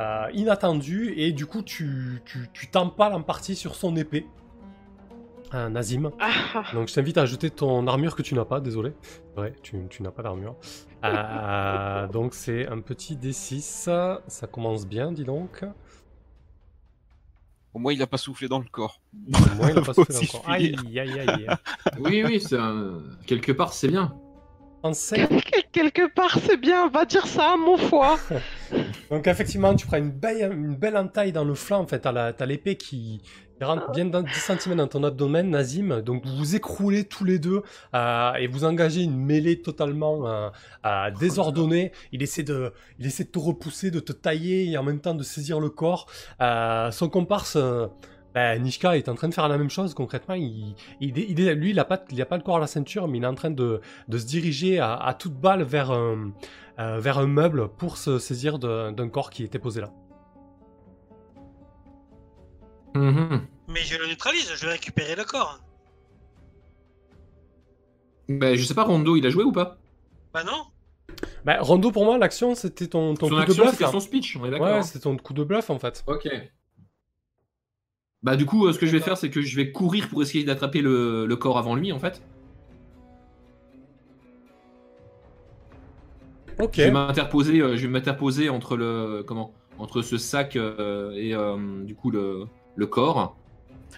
euh, 0.00 0.26
inattendu, 0.32 1.12
et 1.16 1.32
du 1.32 1.46
coup, 1.46 1.62
tu, 1.62 2.22
tu, 2.24 2.48
tu 2.52 2.68
t'empales 2.70 3.12
en 3.12 3.22
partie 3.22 3.54
sur 3.56 3.74
son 3.74 3.94
épée. 3.96 4.26
Euh, 5.52 5.68
Nazim. 5.68 6.10
Ah, 6.20 6.62
Donc 6.74 6.88
je 6.88 6.94
t'invite 6.94 7.18
à 7.18 7.26
jeter 7.26 7.50
ton 7.50 7.86
armure 7.88 8.14
que 8.14 8.22
tu 8.22 8.34
n'as 8.36 8.44
pas, 8.44 8.60
désolé. 8.60 8.92
Ouais, 9.36 9.52
tu, 9.62 9.76
tu 9.90 10.02
n'as 10.02 10.10
pas 10.12 10.22
d'armure. 10.22 10.56
Euh, 11.02 12.06
donc 12.08 12.34
c'est 12.34 12.68
un 12.68 12.80
petit 12.82 13.16
D6. 13.16 13.88
Ça 14.26 14.46
commence 14.52 14.86
bien, 14.86 15.12
dis 15.12 15.24
donc. 15.24 15.64
Au 17.72 17.78
moins, 17.78 17.94
il 17.94 18.02
a 18.02 18.06
pas 18.06 18.18
soufflé 18.18 18.48
dans 18.48 18.58
le 18.58 18.66
corps. 18.70 19.00
Au 19.32 19.54
moins, 19.56 19.70
il 19.70 19.80
pas 19.82 19.94
soufflé 19.94 20.28
Aïe, 20.46 20.72
dire. 20.72 21.02
aïe, 21.02 21.20
aïe. 21.20 21.46
Oui, 22.00 22.22
oui, 22.22 22.38
c'est 22.38 22.58
un- 22.58 23.00
quelque 23.26 23.50
part, 23.52 23.72
c'est 23.72 23.88
bien. 23.88 24.14
En 24.82 24.92
quelque 25.72 26.12
part, 26.12 26.36
c'est 26.38 26.58
bien, 26.58 26.88
va 26.88 27.06
dire 27.06 27.26
ça 27.26 27.52
à 27.52 27.56
mon 27.56 27.78
foie. 27.78 28.18
Donc 29.10 29.26
effectivement, 29.26 29.74
tu 29.74 29.86
prends 29.86 29.96
une 29.96 30.12
belle, 30.12 30.52
une 30.52 30.76
belle 30.76 30.96
entaille 30.96 31.32
dans 31.32 31.44
le 31.44 31.54
flanc. 31.54 31.80
En 31.80 31.86
fait, 31.86 32.00
t'as 32.00 32.46
l'épée 32.46 32.76
qui, 32.76 33.20
qui 33.58 33.64
rentre 33.64 33.90
bien 33.90 34.04
dans 34.04 34.22
10 34.22 34.30
cm 34.32 34.76
dans 34.76 34.86
ton 34.86 35.02
abdomen, 35.02 35.50
Nazim. 35.50 36.00
Donc 36.00 36.24
vous 36.24 36.36
vous 36.36 36.56
écroulez 36.56 37.04
tous 37.04 37.24
les 37.24 37.40
deux 37.40 37.62
euh, 37.94 38.32
et 38.34 38.46
vous 38.46 38.64
engagez 38.64 39.02
une 39.02 39.16
mêlée 39.16 39.60
totalement 39.60 40.28
euh, 40.28 40.48
euh, 40.86 41.10
désordonnée. 41.18 41.90
Il 42.12 42.22
essaie, 42.22 42.44
de, 42.44 42.72
il 43.00 43.06
essaie 43.06 43.24
de 43.24 43.30
te 43.30 43.38
repousser, 43.40 43.90
de 43.90 43.98
te 43.98 44.12
tailler 44.12 44.70
et 44.70 44.78
en 44.78 44.84
même 44.84 45.00
temps 45.00 45.14
de 45.14 45.24
saisir 45.24 45.58
le 45.58 45.70
corps. 45.70 46.06
Euh, 46.40 46.92
son 46.92 47.08
comparse... 47.08 47.58
ben, 48.32 48.62
Nishka 48.62 48.96
est 48.96 49.08
en 49.08 49.16
train 49.16 49.28
de 49.28 49.34
faire 49.34 49.48
la 49.48 49.58
même 49.58 49.70
chose 49.70 49.92
concrètement. 49.92 50.36
Il, 50.36 50.76
lui, 51.00 51.70
il 51.70 51.78
a 51.80 51.84
pas, 51.84 52.00
il 52.12 52.22
a 52.22 52.26
pas 52.26 52.36
le 52.36 52.44
corps 52.44 52.58
à 52.58 52.60
la 52.60 52.68
ceinture, 52.68 53.08
mais 53.08 53.18
il 53.18 53.24
est 53.24 53.26
en 53.26 53.34
train 53.34 53.50
de, 53.50 53.80
de 54.06 54.18
se 54.18 54.24
diriger 54.24 54.78
à, 54.78 54.94
à 54.94 55.14
toute 55.14 55.34
balle 55.34 55.64
vers 55.64 55.90
un, 55.90 56.30
euh, 56.80 56.98
vers 56.98 57.18
un 57.18 57.26
meuble 57.26 57.68
pour 57.68 57.98
se 57.98 58.18
saisir 58.18 58.58
d'un 58.58 59.08
corps 59.08 59.30
qui 59.30 59.44
était 59.44 59.58
posé 59.58 59.82
là. 59.82 59.92
Mhm. 62.94 63.46
Mais 63.68 63.80
je 63.80 63.98
le 63.98 64.08
neutralise, 64.08 64.52
je 64.56 64.66
vais 64.66 64.72
récupérer 64.72 65.14
le 65.14 65.24
corps. 65.24 65.60
Ben, 68.28 68.56
je 68.56 68.64
sais 68.64 68.74
pas, 68.74 68.84
Rondo, 68.84 69.16
il 69.16 69.26
a 69.26 69.30
joué 69.30 69.44
ou 69.44 69.52
pas? 69.52 69.78
Bah 70.32 70.42
non 70.44 70.64
Bah, 71.44 71.58
Rondo, 71.60 71.90
pour 71.90 72.04
moi, 72.04 72.16
l'action, 72.16 72.54
c'était 72.54 72.86
ton, 72.86 73.14
coup 73.14 73.28
de 73.28 73.44
bluff. 73.44 73.70
c'était 73.72 73.84
là. 73.84 73.90
son 73.90 74.00
speech, 74.00 74.36
on 74.36 74.46
est 74.46 74.50
d'accord. 74.50 74.66
Ouais, 74.66 74.72
hein 74.74 74.82
c'était 74.82 75.00
ton 75.00 75.16
coup 75.16 75.34
de 75.34 75.44
bluff 75.44 75.68
en 75.70 75.78
fait. 75.78 76.02
Ok. 76.06 76.28
Bah 78.22 78.36
du 78.36 78.46
coup, 78.46 78.66
euh, 78.66 78.72
ce 78.72 78.78
que 78.78 78.86
je 78.86 78.92
vais 78.92 79.00
faire, 79.00 79.16
c'est 79.16 79.30
que 79.30 79.42
je 79.42 79.56
vais 79.56 79.72
courir 79.72 80.08
pour 80.08 80.22
essayer 80.22 80.44
d'attraper 80.44 80.80
le, 80.82 81.26
le 81.26 81.36
corps 81.36 81.58
avant 81.58 81.74
lui, 81.74 81.92
en 81.92 81.98
fait. 81.98 82.22
Je 86.72 86.82
vais 86.82 86.90
m'interposer, 86.90 87.60
euh, 87.60 87.76
je 87.76 87.82
vais 87.82 87.88
m'interposer 87.88 88.48
entre 88.48 88.76
le 88.76 89.24
comment, 89.26 89.52
entre 89.78 90.02
ce 90.02 90.18
sac 90.18 90.56
euh, 90.56 91.12
et 91.12 91.34
euh, 91.34 91.56
du 91.84 91.94
coup 91.94 92.10
le, 92.10 92.46
le 92.76 92.86
corps. 92.86 93.36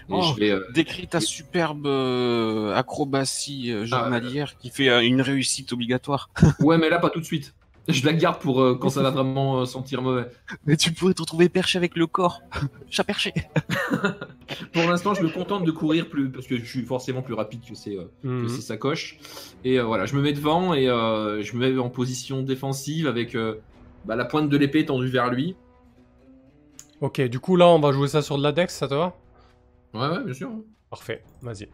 Et 0.09 0.15
Oh. 0.15 0.23
je 0.35 0.41
vais, 0.41 0.51
euh, 0.51 0.61
Décris 0.75 1.07
ta 1.07 1.21
superbe 1.21 1.87
euh, 1.87 2.75
acrobatie 2.75 3.71
Ah, 3.71 3.75
euh, 3.75 3.85
journalière 3.87 4.57
qui 4.59 4.71
fait 4.71 4.89
euh, 4.89 5.01
une 5.03 5.21
réussite 5.21 5.73
obligatoire. 5.73 6.31
ouais, 6.61 6.79
mais 6.79 6.89
là 6.91 6.99
pas 6.99 7.11
tout 7.11 7.21
de 7.21 7.25
suite. 7.25 7.55
Je 7.89 8.07
la 8.07 8.13
garde 8.13 8.41
pour 8.41 8.63
euh, 8.63 8.77
quand 8.81 8.91
ça 8.91 9.03
va 9.03 9.11
vraiment 9.11 9.61
euh, 9.61 9.65
sentir 9.65 10.03
mauvais. 10.03 10.27
Mais 10.67 10.77
tu 10.77 10.93
pourrais 10.93 11.15
te 11.15 11.21
retrouver 11.23 11.49
perché 11.49 11.79
avec 11.79 11.97
le 11.97 12.07
corps. 12.07 12.41
Chat 12.91 13.03
perché. 13.05 13.33
Pour 14.73 14.89
l'instant, 14.89 15.15
je 15.15 15.23
me 15.23 15.29
contente 15.31 15.65
de 15.65 15.71
courir 15.71 16.09
plus 16.09 16.31
parce 16.31 16.47
que 16.47 16.57
je 16.59 16.65
suis 16.65 16.85
forcément 16.85 17.23
plus 17.23 17.35
rapide 17.35 17.63
que 17.69 17.75
ces, 17.75 17.97
euh, 17.97 18.05
que 18.23 18.29
Mhm. 18.29 18.49
ces 18.49 18.61
sacoches. 18.63 19.19
Et 19.65 19.79
euh, 19.81 19.85
voilà, 19.85 20.05
je 20.07 20.15
me 20.15 20.23
mets 20.23 20.33
devant 20.33 20.75
et 20.75 20.89
euh, 20.89 21.43
je 21.43 21.57
me 21.57 21.69
mets 21.73 21.79
en 21.79 21.91
position 21.91 22.43
défensive 22.43 23.07
avec 23.09 23.35
euh, 23.35 23.61
bah, 24.05 24.15
la 24.15 24.25
pointe 24.27 24.49
de 24.49 24.57
l'épée 24.57 24.85
tendue 24.85 25.09
vers 25.09 25.31
lui. 25.31 25.57
Ok, 27.01 27.21
du 27.23 27.41
coup, 27.41 27.57
là, 27.57 27.67
on 27.69 27.81
va 27.81 27.91
jouer 27.93 28.07
ça 28.09 28.23
sur 28.23 28.39
de 28.39 28.43
la 28.43 28.53
dex, 28.53 28.73
ça 28.75 28.87
te 28.87 28.95
va? 28.95 29.17
Ouais, 29.95 30.07
ouais, 30.09 30.23
bien 30.25 30.35
sûr. 30.35 30.51
Parfait, 30.91 31.25
vas-y. 31.43 31.69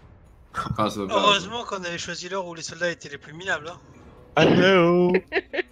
Enfin, 0.54 0.88
va- 0.88 1.14
Heureusement 1.14 1.64
qu'on 1.64 1.82
avait 1.84 1.98
choisi 1.98 2.28
l'heure 2.28 2.46
où 2.46 2.54
les 2.54 2.62
soldats 2.62 2.90
étaient 2.90 3.10
les 3.10 3.18
plus 3.18 3.34
minables. 3.34 3.68
hein. 3.68 3.78
Hello. 4.36 5.12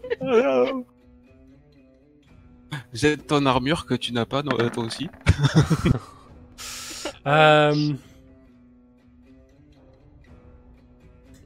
Jette 2.97 3.27
ton 3.27 3.45
armure 3.47 3.87
que 3.87 3.95
tu 3.95 4.13
n'as 4.13 4.27
pas, 4.27 4.43
non, 4.43 4.59
euh, 4.59 4.71
toi 4.71 4.85
aussi. 4.85 5.09
Euh... 7.27 7.93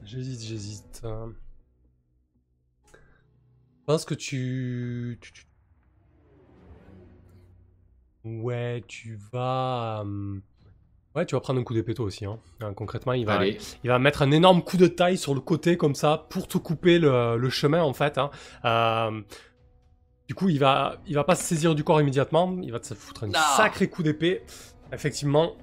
J'hésite, 0.05 0.41
j'hésite. 0.43 1.01
Euh, 1.03 1.27
Je 2.93 3.85
pense 3.87 4.05
que 4.05 4.13
tu... 4.13 5.19
Ouais, 8.23 8.83
tu 8.87 9.17
vas... 9.31 10.03
euh, 10.05 10.39
Ouais, 11.15 11.25
tu 11.25 11.33
vas 11.35 11.41
prendre 11.41 11.59
un 11.59 11.63
coup 11.63 11.73
d'épée 11.73 11.93
toi 11.95 12.05
aussi. 12.05 12.25
Hein. 12.25 12.39
Hein, 12.61 12.73
concrètement, 12.73 13.13
il 13.13 13.25
va, 13.25 13.33
Allez. 13.39 13.57
il 13.83 13.89
va 13.89 13.97
mettre 13.99 14.21
un 14.21 14.31
énorme 14.31 14.61
coup 14.63 14.77
de 14.77 14.87
taille 14.87 15.17
sur 15.17 15.33
le 15.33 15.41
côté 15.41 15.75
comme 15.77 15.95
ça 15.95 16.27
pour 16.29 16.47
te 16.47 16.57
couper 16.57 16.99
le, 16.99 17.37
le 17.37 17.49
chemin 17.49 17.81
en 17.81 17.93
fait. 17.93 18.17
hein. 18.17 18.29
Euh, 18.65 19.21
du 20.31 20.35
coup, 20.35 20.47
il 20.47 20.59
va, 20.59 20.95
il 21.07 21.15
va 21.15 21.25
pas 21.25 21.35
se 21.35 21.43
saisir 21.43 21.75
du 21.75 21.83
corps 21.83 21.99
immédiatement. 21.99 22.55
Il 22.63 22.71
va 22.71 22.79
te 22.79 22.93
foutre 22.93 23.25
un 23.25 23.31
sacré 23.57 23.89
coup 23.89 24.01
d'épée. 24.01 24.43
Effectivement, 24.93 25.57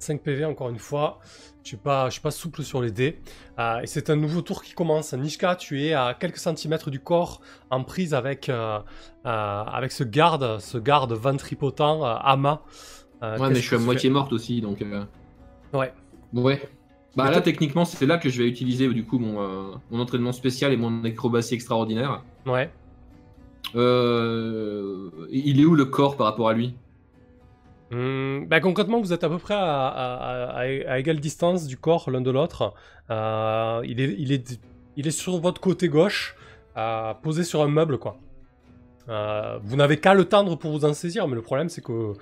5 0.00 0.20
PV 0.20 0.44
encore 0.44 0.68
une 0.68 0.78
fois. 0.78 1.18
Je 1.62 1.68
suis 1.68 1.76
pas, 1.78 2.08
je 2.08 2.12
suis 2.12 2.20
pas 2.20 2.30
souple 2.30 2.62
sur 2.62 2.82
les 2.82 2.90
dés. 2.90 3.22
Euh, 3.58 3.80
et 3.80 3.86
c'est 3.86 4.10
un 4.10 4.16
nouveau 4.16 4.42
tour 4.42 4.62
qui 4.64 4.74
commence. 4.74 5.14
Nishka, 5.14 5.56
tu 5.56 5.82
es 5.82 5.94
à 5.94 6.12
quelques 6.12 6.36
centimètres 6.36 6.90
du 6.90 7.00
corps, 7.00 7.40
en 7.70 7.84
prise 7.84 8.12
avec, 8.12 8.50
euh, 8.50 8.80
euh, 9.24 9.62
avec 9.64 9.92
ce 9.92 10.04
garde, 10.04 10.60
ce 10.60 10.76
garde 10.76 11.14
ventripotent, 11.14 11.80
euh, 12.04 12.14
Ama. 12.20 12.60
Euh, 13.22 13.38
Ouais, 13.38 13.48
mais 13.48 13.54
je 13.54 13.60
suis 13.66 13.76
à 13.76 13.78
moitié 13.78 14.10
morte 14.10 14.34
aussi, 14.34 14.60
donc. 14.60 14.82
euh, 14.82 15.04
Ouais. 15.72 15.94
Ouais. 16.34 16.60
Bah 17.16 17.24
Mais 17.24 17.30
là, 17.30 17.40
techniquement, 17.40 17.86
c'est 17.86 18.04
là 18.04 18.18
que 18.18 18.28
je 18.28 18.42
vais 18.42 18.48
utiliser 18.48 18.88
du 18.92 19.06
coup 19.06 19.18
mon, 19.18 19.40
euh, 19.40 19.74
mon 19.90 20.00
entraînement 20.00 20.32
spécial 20.32 20.70
et 20.70 20.76
mon 20.76 21.02
acrobatie 21.02 21.54
extraordinaire. 21.54 22.22
Ouais. 22.44 22.70
Euh, 23.74 25.08
il 25.30 25.60
est 25.60 25.64
où 25.64 25.74
le 25.74 25.84
corps 25.86 26.16
par 26.16 26.26
rapport 26.26 26.48
à 26.48 26.52
lui? 26.54 26.74
Bah, 28.48 28.60
concrètement, 28.60 29.00
vous 29.02 29.12
êtes 29.12 29.22
à 29.22 29.28
peu 29.28 29.36
près 29.38 29.52
à, 29.54 29.86
à- 29.86 30.60
à- 30.60 30.60
à 30.62 30.98
égale 30.98 31.20
distance 31.20 31.66
du 31.66 31.76
corps 31.76 32.10
l'un 32.10 32.22
de 32.22 32.30
l'autre. 32.30 32.72
Euh, 33.10 33.82
il, 33.84 34.00
est, 34.00 34.14
il, 34.18 34.32
est, 34.32 34.58
il 34.96 35.06
est 35.06 35.10
sur 35.10 35.38
votre 35.38 35.60
côté 35.60 35.88
gauche, 35.88 36.34
euh, 36.78 37.12
posé 37.22 37.44
sur 37.44 37.60
un 37.62 37.68
meuble, 37.68 37.98
quoi. 37.98 38.16
Euh, 39.10 39.58
vous 39.62 39.76
n'avez 39.76 39.98
qu'à 39.98 40.14
le 40.14 40.24
tendre 40.24 40.56
pour 40.56 40.70
vous 40.72 40.84
en 40.86 40.94
saisir, 40.94 41.28
mais 41.28 41.34
le 41.34 41.42
problème 41.42 41.68
c'est 41.68 41.82
que 41.82 42.14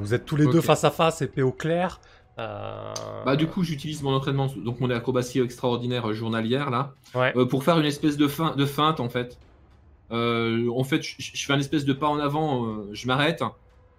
vous 0.00 0.14
êtes 0.14 0.24
tous 0.26 0.36
les 0.36 0.46
deux 0.46 0.60
face 0.60 0.84
à 0.84 0.90
face, 0.90 1.22
épée 1.22 1.42
au 1.42 1.52
clair. 1.52 2.00
Bah, 2.36 3.36
du 3.36 3.46
coup, 3.46 3.62
j'utilise 3.62 4.02
mon 4.02 4.12
entraînement, 4.12 4.48
donc 4.56 4.80
mon 4.80 4.90
acrobatie 4.90 5.40
extraordinaire 5.40 6.12
journalière, 6.12 6.68
là, 6.70 6.92
Ouais. 7.14 7.32
pour 7.46 7.64
faire 7.64 7.78
une 7.78 7.86
espèce 7.86 8.16
de 8.18 8.26
feinte, 8.28 9.00
en 9.00 9.08
fait. 9.08 9.38
Euh, 10.10 10.68
en 10.70 10.84
fait, 10.84 11.02
je, 11.02 11.14
je 11.18 11.46
fais 11.46 11.52
un 11.52 11.58
espèce 11.58 11.84
de 11.84 11.92
pas 11.92 12.08
en 12.08 12.18
avant, 12.18 12.66
euh, 12.66 12.88
je 12.92 13.06
m'arrête, 13.06 13.42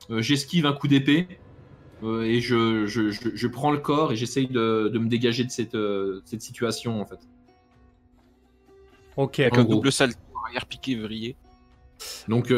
euh, 0.10 0.22
j'esquive 0.22 0.66
un 0.66 0.74
coup 0.74 0.88
d'épée, 0.88 1.28
euh, 2.04 2.22
et 2.22 2.42
je, 2.42 2.86
je, 2.86 3.10
je, 3.10 3.30
je 3.34 3.48
prends 3.48 3.72
le 3.72 3.80
corps 3.80 4.12
et 4.12 4.16
j'essaye 4.16 4.48
de, 4.48 4.90
de 4.94 5.00
me 5.00 5.08
dégager 5.08 5.44
de 5.44 5.50
cette, 5.52 5.76
euh, 5.76 6.22
cette 6.26 6.42
situation, 6.42 7.02
en 7.02 7.06
fait. 7.06 7.20
Ok. 9.18 9.40
Avec 9.40 9.58
un 9.58 9.64
double 9.64 9.92
salto 9.92 10.20
arrière 10.46 10.66
piqué 10.66 10.96
vrillé. 10.96 11.36
Donc, 12.28 12.54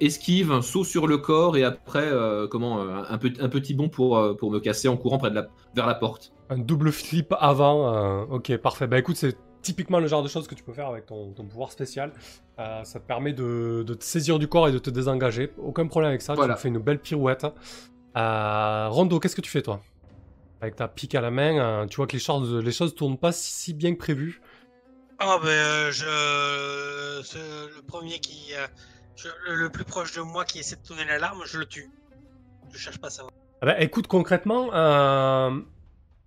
esquive, 0.00 0.52
un 0.52 0.62
saut 0.62 0.84
sur 0.84 1.06
le 1.06 1.16
corps, 1.18 1.56
et 1.56 1.64
après, 1.64 2.06
euh, 2.06 2.46
comment, 2.46 2.82
euh, 2.82 3.02
un, 3.08 3.18
peu- 3.18 3.32
un 3.40 3.48
petit 3.48 3.74
bond 3.74 3.88
pour, 3.88 4.18
euh, 4.18 4.34
pour 4.34 4.50
me 4.50 4.60
casser 4.60 4.86
en 4.86 4.96
courant 4.96 5.18
près 5.18 5.30
de 5.30 5.34
la, 5.34 5.48
vers 5.74 5.86
la 5.86 5.94
porte. 5.94 6.32
Un 6.50 6.58
double 6.58 6.92
flip 6.92 7.34
avant. 7.38 7.94
euh, 7.94 8.24
ok, 8.36 8.56
parfait. 8.58 8.86
Bah 8.86 8.98
écoute, 8.98 9.16
c'est 9.16 9.36
typiquement 9.62 9.98
le 9.98 10.08
genre 10.08 10.22
de 10.22 10.28
choses 10.28 10.46
que 10.46 10.54
tu 10.54 10.62
peux 10.62 10.72
faire 10.72 10.88
avec 10.88 11.06
ton, 11.06 11.32
ton 11.32 11.44
pouvoir 11.46 11.72
spécial. 11.72 12.12
Euh, 12.60 12.84
ça 12.84 13.00
te 13.00 13.06
permet 13.06 13.32
de, 13.32 13.84
de 13.86 13.94
te 13.94 14.04
saisir 14.04 14.38
du 14.38 14.46
corps 14.46 14.68
et 14.68 14.72
de 14.72 14.78
te 14.78 14.90
désengager. 14.90 15.50
Aucun 15.56 15.86
problème 15.86 16.10
avec 16.10 16.20
ça. 16.20 16.34
Voilà. 16.34 16.54
Tu 16.54 16.58
me 16.58 16.62
fais 16.62 16.68
une 16.68 16.78
belle 16.78 16.98
pirouette. 16.98 17.46
Euh, 18.16 18.88
Rondo, 18.88 19.18
qu'est-ce 19.18 19.34
que 19.36 19.40
tu 19.40 19.50
fais 19.50 19.62
toi? 19.62 19.80
Avec 20.60 20.76
ta 20.76 20.86
pique 20.86 21.14
à 21.14 21.22
la 21.22 21.30
main, 21.30 21.58
euh, 21.58 21.86
tu 21.86 21.96
vois 21.96 22.06
que 22.06 22.12
les 22.12 22.18
choses, 22.18 22.62
les 22.62 22.72
choses 22.72 22.94
tournent 22.94 23.16
pas 23.18 23.32
si, 23.32 23.50
si 23.50 23.72
bien 23.72 23.94
que 23.94 23.98
prévu. 23.98 24.42
Ah 25.18 25.38
ben 25.42 25.48
euh, 25.48 25.90
je 25.90 27.76
le 27.76 27.82
premier 27.82 28.18
qui 28.20 28.54
euh, 28.54 28.66
je- 29.16 29.28
le, 29.52 29.70
plus 29.70 29.84
proche 29.84 30.14
de 30.14 30.20
moi 30.20 30.44
qui 30.44 30.58
essaie 30.58 30.76
de 30.76 30.82
tourner 30.82 31.04
l'alarme, 31.04 31.42
je 31.46 31.58
le 31.58 31.66
tue. 31.66 31.88
Je 32.72 32.78
cherche 32.78 32.98
pas 32.98 33.06
à 33.06 33.10
savoir. 33.10 33.30
Ah 33.62 33.66
bah, 33.66 33.80
écoute, 33.80 34.06
concrètement, 34.06 34.74
euh, 34.74 35.60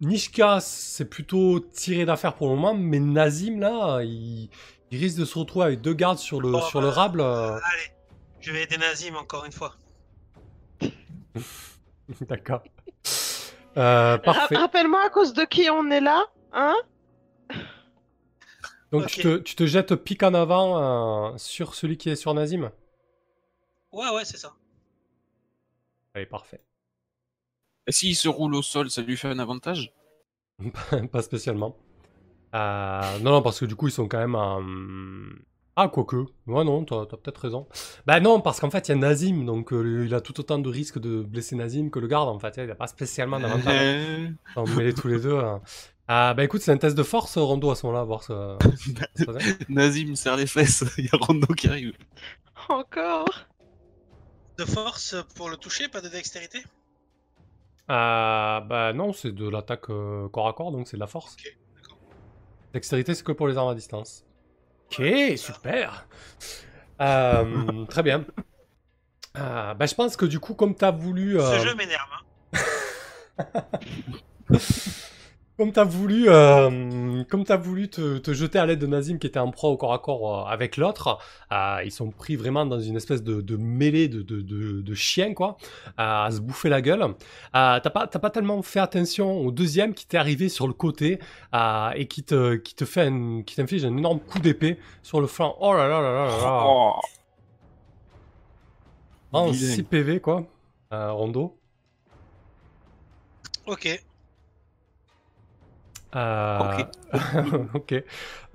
Nishka, 0.02 0.60
c'est 0.62 1.06
plutôt 1.06 1.60
tiré 1.60 2.06
d'affaire 2.06 2.36
pour 2.36 2.50
le 2.50 2.56
moment, 2.56 2.74
mais 2.76 3.00
Nazim, 3.00 3.60
là, 3.60 4.02
il, 4.04 4.50
il 4.94 5.00
risque 5.00 5.18
de 5.18 5.26
se 5.26 5.38
retrouver 5.40 5.66
avec 5.66 5.82
deux 5.82 5.94
gardes 5.94 6.20
sur 6.20 6.40
le, 6.40 6.52
Bon, 6.52 6.62
sur 6.62 6.80
bah, 6.80 6.86
le 6.86 6.92
rable. 6.92 7.22
euh. 7.22 7.56
Allez, 7.56 7.92
je 8.42 8.52
vais 8.52 8.64
aider 8.64 8.78
Nazim 8.78 9.16
encore 9.16 9.44
une 9.46 9.52
fois. 9.52 9.76
D'accord. 12.22 12.62
Euh, 13.78 14.18
parfait. 14.20 14.56
Ra- 14.56 14.62
Rappelle-moi 14.62 15.04
à 15.06 15.10
cause 15.10 15.34
de 15.34 15.44
qui 15.46 15.68
on 15.70 15.90
est 15.90 16.02
là, 16.02 16.24
hein? 16.52 16.76
Donc 18.92 19.08
tu, 19.08 19.22
te, 19.22 19.38
tu 19.38 19.56
te 19.56 19.66
jettes 19.66 19.96
pique 19.96 20.22
en 20.22 20.36
avant 20.36 21.32
euh, 21.34 21.38
sur 21.38 21.74
celui 21.74 21.98
qui 21.98 22.12
est 22.12 22.16
sur 22.16 22.32
Nazim? 22.36 22.72
Ouais 23.92 24.10
ouais 24.10 24.26
c'est 24.26 24.38
ça. 24.38 24.54
Allez, 26.14 26.28
parfait. 26.28 26.62
Et 27.88 27.92
s'il 27.92 28.16
se 28.16 28.28
roule 28.28 28.54
au 28.54 28.62
sol, 28.62 28.92
ça 28.92 29.02
lui 29.02 29.18
fait 29.18 29.30
un 29.30 29.40
avantage? 29.40 29.92
Pas 31.12 31.24
spécialement. 31.24 31.76
Euh, 32.54 33.20
non, 33.20 33.32
non, 33.32 33.42
parce 33.42 33.60
que 33.60 33.66
du 33.66 33.76
coup, 33.76 33.88
ils 33.88 33.92
sont 33.92 34.08
quand 34.08 34.20
même 34.20 34.36
en... 34.36 34.62
Ah, 35.76 35.88
quoique. 35.88 36.18
Ouais, 36.46 36.64
non, 36.64 36.86
t'as 36.86 37.08
t'as 37.08 37.18
peut-être 37.18 37.40
raison. 37.40 37.68
Bah 38.06 38.20
non, 38.20 38.42
parce 38.42 38.60
qu'en 38.60 38.70
fait, 38.70 38.88
il 38.88 38.92
y 38.92 38.94
a 38.94 38.96
Nazim, 38.98 39.44
donc 39.44 39.74
euh, 39.74 40.06
il 40.06 40.14
a 40.14 40.22
tout 40.22 40.40
autant 40.40 40.60
de 40.60 40.70
risques 40.70 41.00
de 41.00 41.24
blesser 41.24 41.56
Nazim 41.56 41.90
que 41.90 41.98
le 41.98 42.06
garde, 42.08 42.30
en 42.30 42.38
fait. 42.38 42.54
Il 42.58 42.68
n'a 42.68 42.76
pas 42.76 42.86
spécialement 42.86 43.40
d'avantage. 43.40 43.76
Euh, 43.76 44.28
On 44.56 44.68
mêler 44.68 44.94
tous 44.94 45.08
les 45.08 45.20
deux. 45.20 45.36
hein. 45.36 45.62
Ah, 46.08 46.34
bah 46.36 46.44
écoute, 46.44 46.62
c'est 46.62 46.72
un 46.72 46.78
test 46.78 46.96
de 46.96 47.02
force, 47.02 47.38
Rondo, 47.40 47.72
à 47.72 47.76
ce 47.76 47.86
moment-là, 47.88 48.04
voir 48.04 48.22
ce... 48.24 48.56
Nazim 49.70 50.16
serre 50.16 50.36
les 50.36 50.46
fesses, 50.46 50.84
il 51.00 51.06
y 51.06 51.10
a 51.12 51.18
Rondo 51.18 51.48
qui 51.56 51.68
arrive. 51.68 51.94
Encore? 52.70 53.48
De 54.60 54.66
force 54.66 55.16
pour 55.36 55.50
le 55.50 55.58
toucher, 55.58 55.88
pas 55.88 56.02
de 56.02 56.10
dextérité? 56.10 56.62
Ah, 57.88 58.64
bah 58.70 58.94
non, 58.94 59.12
c'est 59.14 59.32
de 59.32 59.48
l'attaque 59.50 59.90
euh, 59.90 60.28
corps 60.30 60.48
à 60.48 60.54
corps, 60.54 60.72
donc 60.72 60.88
c'est 60.88 60.98
de 60.98 61.02
la 61.02 61.08
force. 61.08 61.36
Dextérité, 62.74 63.14
c'est 63.16 63.24
que 63.24 63.32
pour 63.32 63.48
les 63.48 63.58
armes 63.58 63.70
à 63.70 63.76
distance. 63.76 64.26
Ok, 64.88 65.04
super. 65.38 66.08
Euh, 67.02 67.86
très 67.86 68.04
bien. 68.04 68.26
Euh, 69.38 69.74
bah, 69.74 69.86
je 69.86 69.96
pense 69.96 70.16
que 70.18 70.26
du 70.26 70.40
coup, 70.40 70.54
comme 70.54 70.76
tu 70.76 70.86
as 70.86 70.92
voulu... 70.92 71.40
euh, 71.40 71.60
Ce 71.60 71.66
jeu 71.68 71.76
m'énerve. 71.76 72.10
Hein. 73.40 73.44
Comme 75.56 75.72
t'as 75.72 75.84
voulu, 75.84 76.26
euh, 76.30 77.24
comme 77.30 77.44
t'as 77.44 77.58
voulu 77.58 77.88
te, 77.88 78.18
te 78.18 78.34
jeter 78.34 78.58
à 78.58 78.66
l'aide 78.66 78.80
de 78.80 78.88
Nazim 78.88 79.20
qui 79.20 79.28
était 79.28 79.38
en 79.38 79.52
proie 79.52 79.70
au 79.70 79.78
corps 79.78 79.94
à 79.94 80.00
corps 80.00 80.48
euh, 80.48 80.52
avec 80.52 80.78
l'autre, 80.78 81.20
euh, 81.52 81.78
ils 81.86 81.92
sont 81.92 82.10
pris 82.10 82.36
vraiment 82.36 82.66
dans 82.66 82.80
une 82.80 82.96
espèce 82.96 83.22
de, 83.22 83.40
de 83.40 83.56
mêlée 83.56 84.08
de, 84.08 84.24
de, 84.24 84.42
de, 84.42 84.82
de 84.82 84.94
chiens 84.96 85.36
quoi, 85.36 85.58
à 85.96 86.30
se 86.32 86.40
bouffer 86.40 86.70
la 86.70 86.82
gueule. 86.82 87.04
Euh, 87.04 87.14
t'as 87.54 87.90
pas, 87.92 88.08
t'as 88.08 88.18
pas 88.18 88.32
tellement 88.32 88.60
fait 88.64 88.80
attention 88.80 89.42
au 89.42 89.52
deuxième 89.52 89.94
qui 89.94 90.08
t'est 90.08 90.18
arrivé 90.18 90.50
sur 90.50 90.66
le 90.66 90.74
côté 90.74 91.20
euh, 91.54 91.92
et 91.92 92.08
qui 92.08 92.24
te, 92.24 92.56
qui 92.56 92.74
te 92.74 92.86
fait, 92.86 93.06
un, 93.08 93.44
qui 93.44 93.56
t'inflige 93.56 93.86
un 93.86 93.96
énorme 93.96 94.22
coup 94.22 94.40
d'épée 94.40 94.80
sur 95.04 95.22
le 95.22 95.28
flanc. 95.28 95.56
Oh 95.60 95.74
là 95.74 95.88
là 95.88 96.02
là 96.02 96.14
là 96.14 96.26
là 96.26 96.38
là. 96.38 96.64
Oh, 96.66 96.94
En 99.34 99.52
vilain. 99.52 99.76
6 99.76 99.84
PV 99.84 100.20
quoi, 100.20 100.46
euh, 100.94 101.12
Rondo. 101.12 101.56
Ok. 103.66 103.88
Euh, 106.16 106.86
ok. 107.74 107.96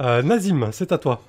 Euh, 0.00 0.22
Nazim, 0.22 0.70
c'est 0.72 0.92
à 0.92 0.98
toi. 0.98 1.22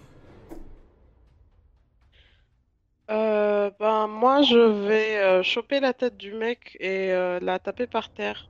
Euh, 3.12 3.72
ben, 3.80 4.08
moi, 4.08 4.42
je 4.44 4.58
vais 4.58 5.18
euh, 5.18 5.44
choper 5.44 5.80
la 5.80 5.94
tête 5.94 6.18
du 6.18 6.34
mec 6.34 6.78
et 6.80 7.12
euh, 7.12 7.40
la 7.42 7.60
taper 7.60 7.88
par 7.88 8.12
terre. 8.14 8.50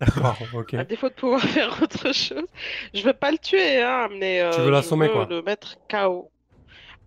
D'accord, 0.00 0.48
ok. 0.54 0.74
À 0.76 0.84
défaut 0.84 1.08
de 1.08 1.14
pouvoir 1.14 1.40
faire 1.54 1.82
autre 1.82 2.12
chose. 2.12 2.46
Je 2.94 3.02
veux 3.02 3.12
pas 3.14 3.30
le 3.32 3.38
tuer, 3.38 3.82
hein, 3.82 4.08
mais 4.10 4.40
euh, 4.40 4.50
Tu 4.50 4.62
veux 4.62 4.70
je 4.70 4.70
l'assommer, 4.70 5.08
veux 5.08 5.10
quoi. 5.10 5.28
le 5.28 5.42
mettre 5.42 5.76
KO. 5.88 6.32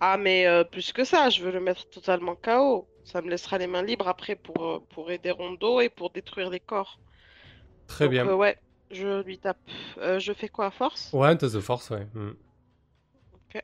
Ah, 0.01 0.17
mais 0.17 0.47
euh, 0.47 0.63
plus 0.65 0.93
que 0.93 1.03
ça, 1.05 1.29
je 1.29 1.43
veux 1.43 1.51
le 1.51 1.61
mettre 1.61 1.89
totalement 1.89 2.35
KO. 2.35 2.89
Ça 3.05 3.21
me 3.21 3.29
laissera 3.29 3.57
les 3.59 3.67
mains 3.67 3.83
libres 3.83 4.07
après 4.09 4.35
pour, 4.35 4.87
pour 4.89 5.11
aider 5.11 5.31
Rondo 5.31 5.81
et 5.81 5.89
pour 5.89 6.11
détruire 6.11 6.49
les 6.51 6.59
corps. 6.61 7.01
Très 7.87 8.07
Donc, 8.07 8.09
bien. 8.09 8.25
euh, 8.25 8.35
ouais, 8.35 8.57
je 8.91 9.21
lui 9.23 9.37
tape. 9.37 9.57
Euh, 9.97 10.19
je 10.19 10.33
fais 10.33 10.49
quoi, 10.49 10.71
force? 10.71 11.11
Ouais, 11.13 11.27
un 11.29 11.35
test 11.35 11.55
de 11.55 11.59
force, 11.59 11.89
ouais. 11.89 12.07
Hmm. 12.13 12.31
Ok. 13.33 13.61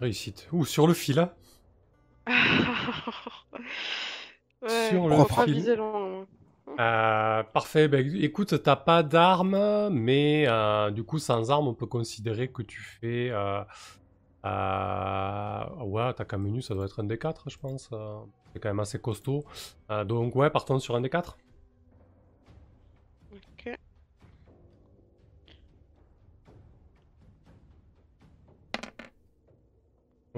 Réussite. 0.00 0.48
Ouh, 0.52 0.64
sur 0.64 0.86
le 0.86 0.94
fil, 0.94 1.18
hein. 1.18 1.32
Ouais, 4.60 4.88
Sur 4.90 5.08
le 5.08 5.16
pas 5.24 5.44
fil. 5.44 5.54
viser 5.54 5.76
loin. 5.76 6.26
Euh, 6.80 7.42
parfait. 7.44 7.86
Ben, 7.86 8.04
écoute, 8.16 8.60
t'as 8.62 8.74
pas 8.76 9.02
d'arme, 9.04 9.88
mais 9.90 10.46
euh, 10.48 10.90
du 10.90 11.04
coup, 11.04 11.18
sans 11.20 11.50
arme, 11.50 11.68
on 11.68 11.74
peut 11.74 11.86
considérer 11.86 12.48
que 12.48 12.62
tu 12.62 12.80
fais. 12.80 13.30
Euh, 13.30 13.62
ouais, 15.84 16.12
ta 16.14 16.38
menu, 16.38 16.60
ça 16.60 16.74
doit 16.74 16.86
être 16.86 17.00
un 17.00 17.06
D4, 17.06 17.42
je 17.46 17.56
pense. 17.56 17.90
c'est 18.52 18.60
quand 18.60 18.68
même 18.68 18.80
assez 18.80 18.98
costaud. 18.98 19.44
Donc, 20.06 20.34
ouais, 20.34 20.50
partons 20.50 20.78
sur 20.80 20.96
un 20.96 21.02
D4. 21.02 21.36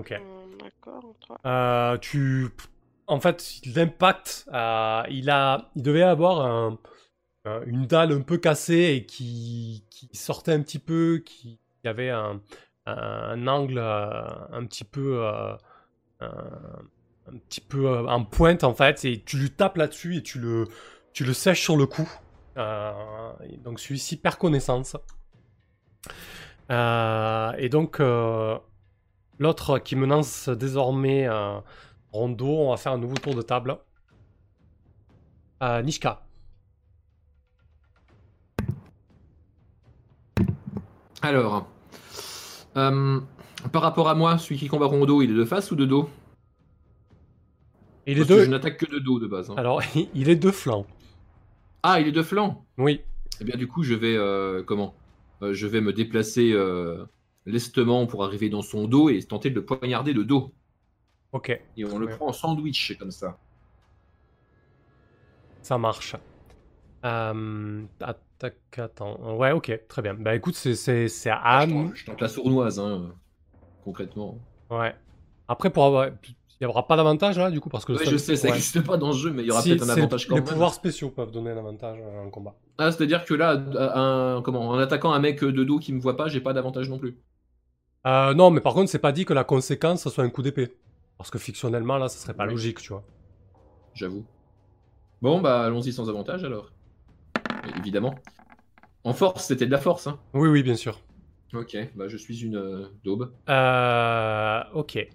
Ok. 0.00 0.14
D'accord, 0.58 1.14
trois. 1.20 1.38
Euh, 1.46 1.98
tu, 1.98 2.48
en 3.06 3.20
fait, 3.20 3.60
l'impact, 3.74 4.46
euh, 4.52 5.02
il 5.10 5.28
a, 5.30 5.70
il 5.76 5.82
devait 5.82 6.02
avoir 6.02 6.40
un- 6.44 6.78
un- 7.44 7.62
une 7.66 7.86
dalle 7.86 8.12
un 8.12 8.22
peu 8.22 8.38
cassée 8.38 8.94
et 8.96 9.06
qui, 9.06 9.84
qui 9.90 10.08
sortait 10.14 10.52
un 10.52 10.62
petit 10.62 10.78
peu, 10.78 11.22
qui, 11.24 11.58
qui 11.82 11.88
avait 11.88 12.10
un, 12.10 12.40
angle 12.86 13.78
euh, 13.78 14.22
un 14.52 14.64
petit 14.66 14.84
peu, 14.84 15.24
euh, 15.24 15.52
un, 16.20 16.28
un 17.32 17.38
petit 17.48 17.60
peu 17.60 17.86
euh, 17.86 18.06
en 18.06 18.24
pointe 18.24 18.64
en 18.64 18.74
fait, 18.74 19.04
et 19.04 19.22
tu 19.22 19.36
lui 19.36 19.50
tapes 19.50 19.76
là-dessus 19.76 20.16
et 20.16 20.22
tu 20.22 20.38
le, 20.40 20.66
tu 21.12 21.24
le 21.24 21.32
sèches 21.34 21.60
sur 21.62 21.76
le 21.76 21.86
cou. 21.86 22.08
Euh, 22.56 22.92
donc 23.64 23.80
celui-ci 23.80 24.16
perd 24.16 24.36
connaissance. 24.36 24.96
Euh, 26.70 27.52
et 27.58 27.68
donc 27.68 28.00
euh, 28.00 28.56
L'autre 29.40 29.78
qui 29.78 29.96
menace 29.96 30.48
désormais 30.50 31.26
euh, 31.26 31.58
Rondo, 32.12 32.46
on 32.46 32.70
va 32.70 32.76
faire 32.76 32.92
un 32.92 32.98
nouveau 32.98 33.16
tour 33.16 33.34
de 33.34 33.40
table. 33.42 33.78
Euh, 35.62 35.80
Nishka. 35.82 36.22
Alors, 41.22 41.66
euh, 42.76 43.20
par 43.72 43.82
rapport 43.82 44.08
à 44.08 44.14
moi, 44.14 44.38
celui 44.38 44.56
qui 44.58 44.68
combat 44.68 44.86
Rondo, 44.86 45.20
il 45.22 45.30
est 45.30 45.34
de 45.34 45.44
face 45.44 45.70
ou 45.70 45.76
de 45.76 45.84
dos? 45.84 46.08
Il 48.06 48.14
est 48.18 48.20
Parce 48.20 48.28
que 48.28 48.34
deux. 48.34 48.44
je 48.44 48.50
n'attaque 48.50 48.78
que 48.78 48.86
de 48.90 48.98
dos 48.98 49.18
de 49.20 49.26
base. 49.26 49.50
hein. 49.50 49.54
Alors, 49.56 49.82
il 50.14 50.28
est 50.28 50.36
deux 50.36 50.52
flancs. 50.52 50.86
Ah, 51.82 52.00
il 52.00 52.08
est 52.08 52.12
de 52.12 52.22
flanc? 52.22 52.64
Oui. 52.78 53.00
Eh 53.40 53.44
bien, 53.44 53.56
du 53.56 53.66
coup, 53.66 53.82
je 53.82 53.94
vais 53.94 54.16
euh, 54.16 54.62
comment? 54.62 54.94
Euh, 55.42 55.52
Je 55.54 55.66
vais 55.66 55.80
me 55.80 55.92
déplacer 55.94 56.52
euh, 56.52 57.04
lestement 57.50 58.06
pour 58.06 58.24
arriver 58.24 58.48
dans 58.48 58.62
son 58.62 58.86
dos 58.88 59.08
et 59.10 59.22
tenter 59.22 59.50
de 59.50 59.56
le 59.56 59.64
poignarder 59.64 60.14
de 60.14 60.22
dos. 60.22 60.52
Ok, 61.32 61.50
Et 61.76 61.84
on 61.84 61.98
le 61.98 62.06
Ouais. 62.06 62.16
prend 62.16 62.28
en 62.28 62.32
sandwich 62.32 62.96
comme 62.98 63.10
ça. 63.12 63.38
ça 65.62 65.78
marche. 65.78 66.16
Euh, 67.04 67.82
attaque, 68.00 68.56
attends. 68.78 69.36
Ouais, 69.36 69.52
ok, 69.52 69.80
très 69.88 70.02
bien. 70.02 70.14
Bah 70.14 70.34
écoute, 70.34 70.54
c'est, 70.56 71.30
à 71.30 71.40
Ah, 71.44 71.60
je 71.60 71.64
Anne. 71.72 71.86
tente- 71.88 71.96
je 71.96 72.04
tente 72.06 72.20
la 72.20 72.28
sournoise, 72.28 72.78
hein, 72.78 73.12
concrètement. 73.84 74.38
Ouais. 74.70 74.94
Après, 75.48 75.70
pour 75.70 75.84
avoir. 75.84 76.08
Il 76.62 76.66
n'y 76.66 76.66
aura 76.66 76.86
pas 76.86 76.96
d'avantage 76.96 77.38
là, 77.38 77.50
du 77.50 77.58
coup, 77.58 77.70
parce 77.70 77.86
que. 77.86 77.92
Ouais, 77.92 78.04
je 78.04 78.16
sais, 78.18 78.36
ça 78.36 78.48
ouais. 78.48 78.52
n'existe 78.52 78.82
pas 78.84 78.98
dans 78.98 79.08
le 79.12 79.16
jeu, 79.16 79.30
mais 79.30 79.42
il 79.42 79.46
y 79.46 79.50
aura 79.50 79.62
Si, 79.62 79.70
peut-être 79.70 79.88
un 79.88 79.88
avantage 79.96 80.26
quand 80.28 80.34
Les 80.34 80.42
même. 80.42 80.50
pouvoirs 80.50 80.74
spéciaux 80.74 81.08
peuvent 81.08 81.30
donner 81.30 81.50
un 81.52 81.56
avantage 81.56 81.98
euh, 82.02 82.22
en 82.26 82.28
combat. 82.30 82.54
Ah, 82.76 82.92
c'est-à-dire 82.92 83.24
que 83.24 83.32
là, 83.32 83.52
un, 83.52 84.42
comment, 84.42 84.68
en 84.68 84.78
attaquant 84.78 85.12
un 85.12 85.20
mec 85.20 85.42
de 85.42 85.64
dos 85.64 85.78
qui 85.78 85.92
me 85.94 86.00
voit 86.00 86.16
pas, 86.18 86.28
j'ai 86.28 86.40
pas 86.42 86.52
d'avantage 86.52 86.90
non 86.90 86.98
plus. 86.98 87.16
Euh, 88.06 88.34
non, 88.34 88.50
mais 88.50 88.60
par 88.60 88.74
contre, 88.74 88.90
c'est 88.90 88.98
pas 88.98 89.12
dit 89.12 89.24
que 89.24 89.32
la 89.34 89.44
conséquence, 89.44 90.02
ça 90.02 90.10
soit 90.10 90.24
un 90.24 90.30
coup 90.30 90.42
d'épée. 90.42 90.74
Parce 91.18 91.30
que 91.30 91.38
fictionnellement, 91.38 91.98
là, 91.98 92.08
ça 92.08 92.18
serait 92.18 92.34
pas 92.34 92.46
Oui. 92.46 92.52
logique, 92.52 92.80
tu 92.80 92.92
vois. 92.92 93.04
J'avoue. 93.94 94.24
Bon, 95.20 95.40
bah 95.40 95.64
allons-y 95.64 95.92
sans 95.92 96.08
avantage 96.08 96.44
alors. 96.44 96.72
Mais 97.64 97.72
évidemment. 97.78 98.14
En 99.04 99.12
force, 99.12 99.44
c'était 99.46 99.66
de 99.66 99.70
la 99.70 99.78
force, 99.78 100.06
hein. 100.06 100.18
Oui, 100.32 100.48
oui, 100.48 100.62
bien 100.62 100.76
sûr. 100.76 101.00
Ok, 101.52 101.76
bah 101.96 102.06
je 102.08 102.16
suis 102.16 102.42
une 102.44 102.56
euh, 102.56 102.86
daube. 103.04 103.32
Euh, 103.48 104.62
ok. 104.72 105.08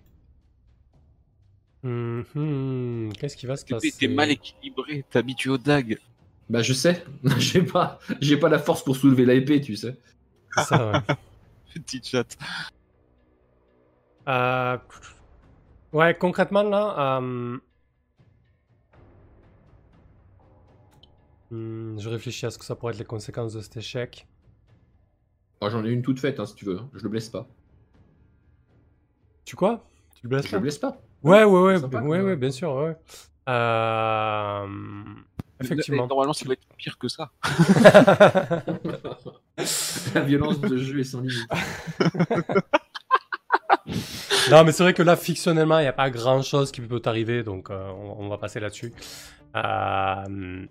Mhm, 1.83 3.13
Qu'est-ce 3.17 3.37
qui 3.37 3.45
va 3.45 3.55
se 3.55 3.65
passer 3.65 3.91
t'es 3.91 4.07
mal 4.07 4.31
équilibré, 4.31 5.05
t'es 5.09 5.19
habitué 5.19 5.49
aux 5.51 5.57
dagues. 5.57 5.97
Bah 6.49 6.61
je 6.61 6.73
sais, 6.73 7.03
j'ai 7.37 7.61
pas, 7.61 7.99
j'ai 8.21 8.37
pas 8.37 8.49
la 8.49 8.59
force 8.59 8.83
pour 8.83 8.95
soulever 8.95 9.25
la 9.25 9.33
épée, 9.33 9.61
tu 9.61 9.75
sais. 9.75 9.97
C'est 10.55 10.63
ça, 10.65 10.91
ouais. 10.91 11.15
Petite 11.73 12.07
chatte. 12.07 12.37
Euh, 14.27 14.77
Ouais, 15.93 16.13
concrètement, 16.17 16.63
là... 16.63 17.17
euh, 17.19 17.57
hmm, 21.51 21.99
je 21.99 22.09
réfléchis 22.09 22.45
à 22.45 22.51
ce 22.51 22.57
que 22.57 22.65
ça 22.65 22.75
pourrait 22.75 22.93
être 22.93 22.99
les 22.99 23.05
conséquences 23.05 23.53
de 23.53 23.61
cet 23.61 23.77
échec. 23.77 24.27
Ah, 25.61 25.69
J'en 25.69 25.83
ai 25.85 25.89
une 25.89 26.01
toute 26.01 26.19
faite, 26.19 26.39
hein, 26.39 26.45
si 26.45 26.55
tu 26.55 26.65
veux. 26.65 26.77
hein. 26.79 26.89
Je 26.93 27.03
le 27.03 27.09
blesse 27.09 27.29
pas. 27.29 27.47
Tu 29.45 29.55
quoi? 29.55 29.83
Tu 30.15 30.21
le 30.23 30.29
blesses 30.29 30.45
Je 30.45 30.51
pas? 30.51 30.57
le 30.57 30.61
blesse 30.61 30.77
pas. 30.77 30.97
Ouais, 31.23 31.43
ouais, 31.43 31.61
ouais, 31.61 31.79
sympa, 31.79 32.01
ouais, 32.01 32.21
ouais, 32.21 32.35
bien 32.35 32.51
sûr, 32.51 32.73
ouais. 32.75 32.95
Euh, 33.49 34.67
Effectivement. 35.61 36.07
Normalement, 36.07 36.33
ça 36.33 36.45
doit 36.45 36.53
être 36.53 36.67
pire 36.77 36.97
que 36.97 37.07
ça. 37.07 37.31
la 40.15 40.21
violence 40.21 40.59
de 40.59 40.77
jeu 40.77 40.99
est 40.99 41.03
sans 41.03 41.21
limite. 41.21 41.49
non, 44.51 44.63
mais 44.63 44.71
c'est 44.71 44.83
vrai 44.83 44.93
que 44.93 45.03
là, 45.03 45.15
fictionnellement, 45.15 45.79
il 45.79 45.83
n'y 45.83 45.87
a 45.87 45.93
pas 45.93 46.09
grand 46.09 46.41
chose 46.41 46.71
qui 46.71 46.81
peut 46.81 46.99
t'arriver, 46.99 47.43
donc 47.43 47.69
euh, 47.69 47.89
on, 47.91 48.25
on 48.25 48.29
va 48.29 48.37
passer 48.37 48.59
là-dessus. 48.59 48.93
Euh, 49.55 50.65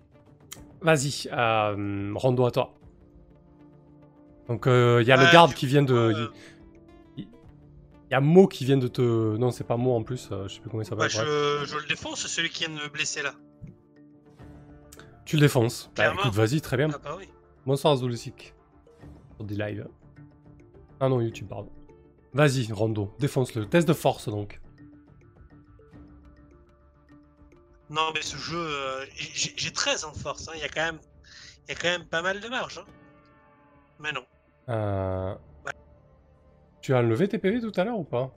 Vas-y, 0.81 1.27
euh, 1.31 2.11
Rondo 2.15 2.45
à 2.45 2.51
toi. 2.51 2.73
Donc, 4.47 4.67
euh, 4.67 4.99
il 5.01 5.07
y 5.07 5.11
a 5.11 5.17
le 5.17 5.31
garde 5.31 5.53
qui 5.53 5.65
vient 5.65 5.81
de. 5.81 6.29
Il 7.17 8.11
y 8.11 8.13
a 8.13 8.21
Mo 8.21 8.47
qui 8.47 8.65
vient 8.65 8.77
de 8.77 8.87
te. 8.87 9.01
Non, 9.37 9.49
c'est 9.49 9.63
pas 9.63 9.77
Mo 9.77 9.95
en 9.95 10.03
plus, 10.03 10.29
je 10.29 10.53
sais 10.53 10.59
plus 10.59 10.69
comment 10.69 10.83
il 10.83 10.85
s'appelle. 10.85 11.05
Bah, 11.05 11.07
je, 11.07 11.65
je 11.65 11.77
le 11.77 11.87
défonce, 11.87 12.21
c'est 12.21 12.27
celui 12.27 12.49
qui 12.49 12.65
vient 12.65 12.75
de 12.75 12.79
me 12.79 12.89
blesser 12.89 13.23
là. 13.23 13.33
Tu 15.25 15.37
le 15.37 15.41
défonces. 15.41 15.89
Bah, 15.95 16.13
écoute, 16.13 16.33
vas-y, 16.33 16.61
très 16.61 16.77
bien. 16.77 16.89
Ah 16.93 16.99
bah 17.03 17.15
oui. 17.17 17.27
Bonsoir 17.65 17.95
Zulusik. 17.95 18.53
Sur 19.37 19.45
des 19.45 19.55
lives. 19.55 19.87
Ah 20.99 21.09
non, 21.09 21.19
YouTube, 21.19 21.47
pardon. 21.49 21.71
Vas-y, 22.35 22.71
Rondo, 22.71 23.13
défonce-le. 23.17 23.65
Test 23.65 23.87
de 23.87 23.93
force 23.93 24.27
donc. 24.29 24.59
Non, 27.89 28.11
mais 28.13 28.21
ce 28.21 28.35
jeu, 28.35 28.57
euh, 28.59 29.05
j'ai 29.15 29.53
j'ai 29.55 29.71
13 29.71 30.03
en 30.05 30.13
force. 30.13 30.47
hein, 30.49 30.51
Il 30.55 30.59
y, 30.61 30.63
a 30.63 30.69
quand 30.69 30.83
même- 30.83 30.99
il 31.67 31.71
y 31.73 31.75
a 31.75 31.79
quand 31.79 31.87
même 31.87 32.05
pas 32.05 32.21
mal 32.21 32.39
de 32.41 32.47
marge. 32.49 32.77
hein. 32.79 32.85
Mais 33.99 34.11
non. 34.11 34.25
Euh... 34.69 35.35
Tu 36.81 36.93
as 36.93 36.97
enlevé 36.99 37.27
tes 37.27 37.37
PV 37.39 37.61
tout 37.61 37.71
à 37.79 37.83
l'heure 37.83 37.97
ou 37.97 38.03
pas? 38.03 38.31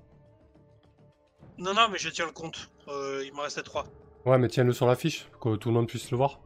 Non, 1.59 1.75
non, 1.75 1.89
mais 1.91 1.99
je 1.99 2.09
tiens 2.09 2.27
le 2.27 2.33
compte. 2.33 2.71
Euh, 2.87 3.23
il 3.27 3.35
me 3.35 3.41
restait 3.41 3.63
3. 3.63 3.85
Ouais, 4.25 4.39
mais 4.39 4.49
tiens-le 4.49 4.73
sur 4.73 4.87
la 4.87 4.95
fiche, 4.95 5.29
que 5.41 5.57
tout 5.57 5.69
le 5.71 5.75
monde 5.75 5.89
puisse 5.89 6.11
le 6.13 6.17
voir. 6.17 6.41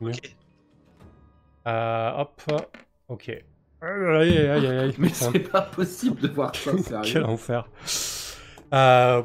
Ok. 0.00 0.34
Hop. 1.66 2.42
Ok. 3.08 3.44
Aïe, 3.84 4.32
aïe, 4.32 4.48
aïe, 4.48 4.66
aïe, 4.66 4.78
aïe. 4.78 4.94
Mais 4.98 5.10
c'est 5.10 5.38
pas 5.50 5.62
possible 5.62 6.20
de 6.20 6.28
voir 6.28 6.54
ça, 6.56 6.76
sérieux. 6.78 7.12
Quel 7.12 7.24
enfer. 7.24 7.68
Euh, 8.72 9.22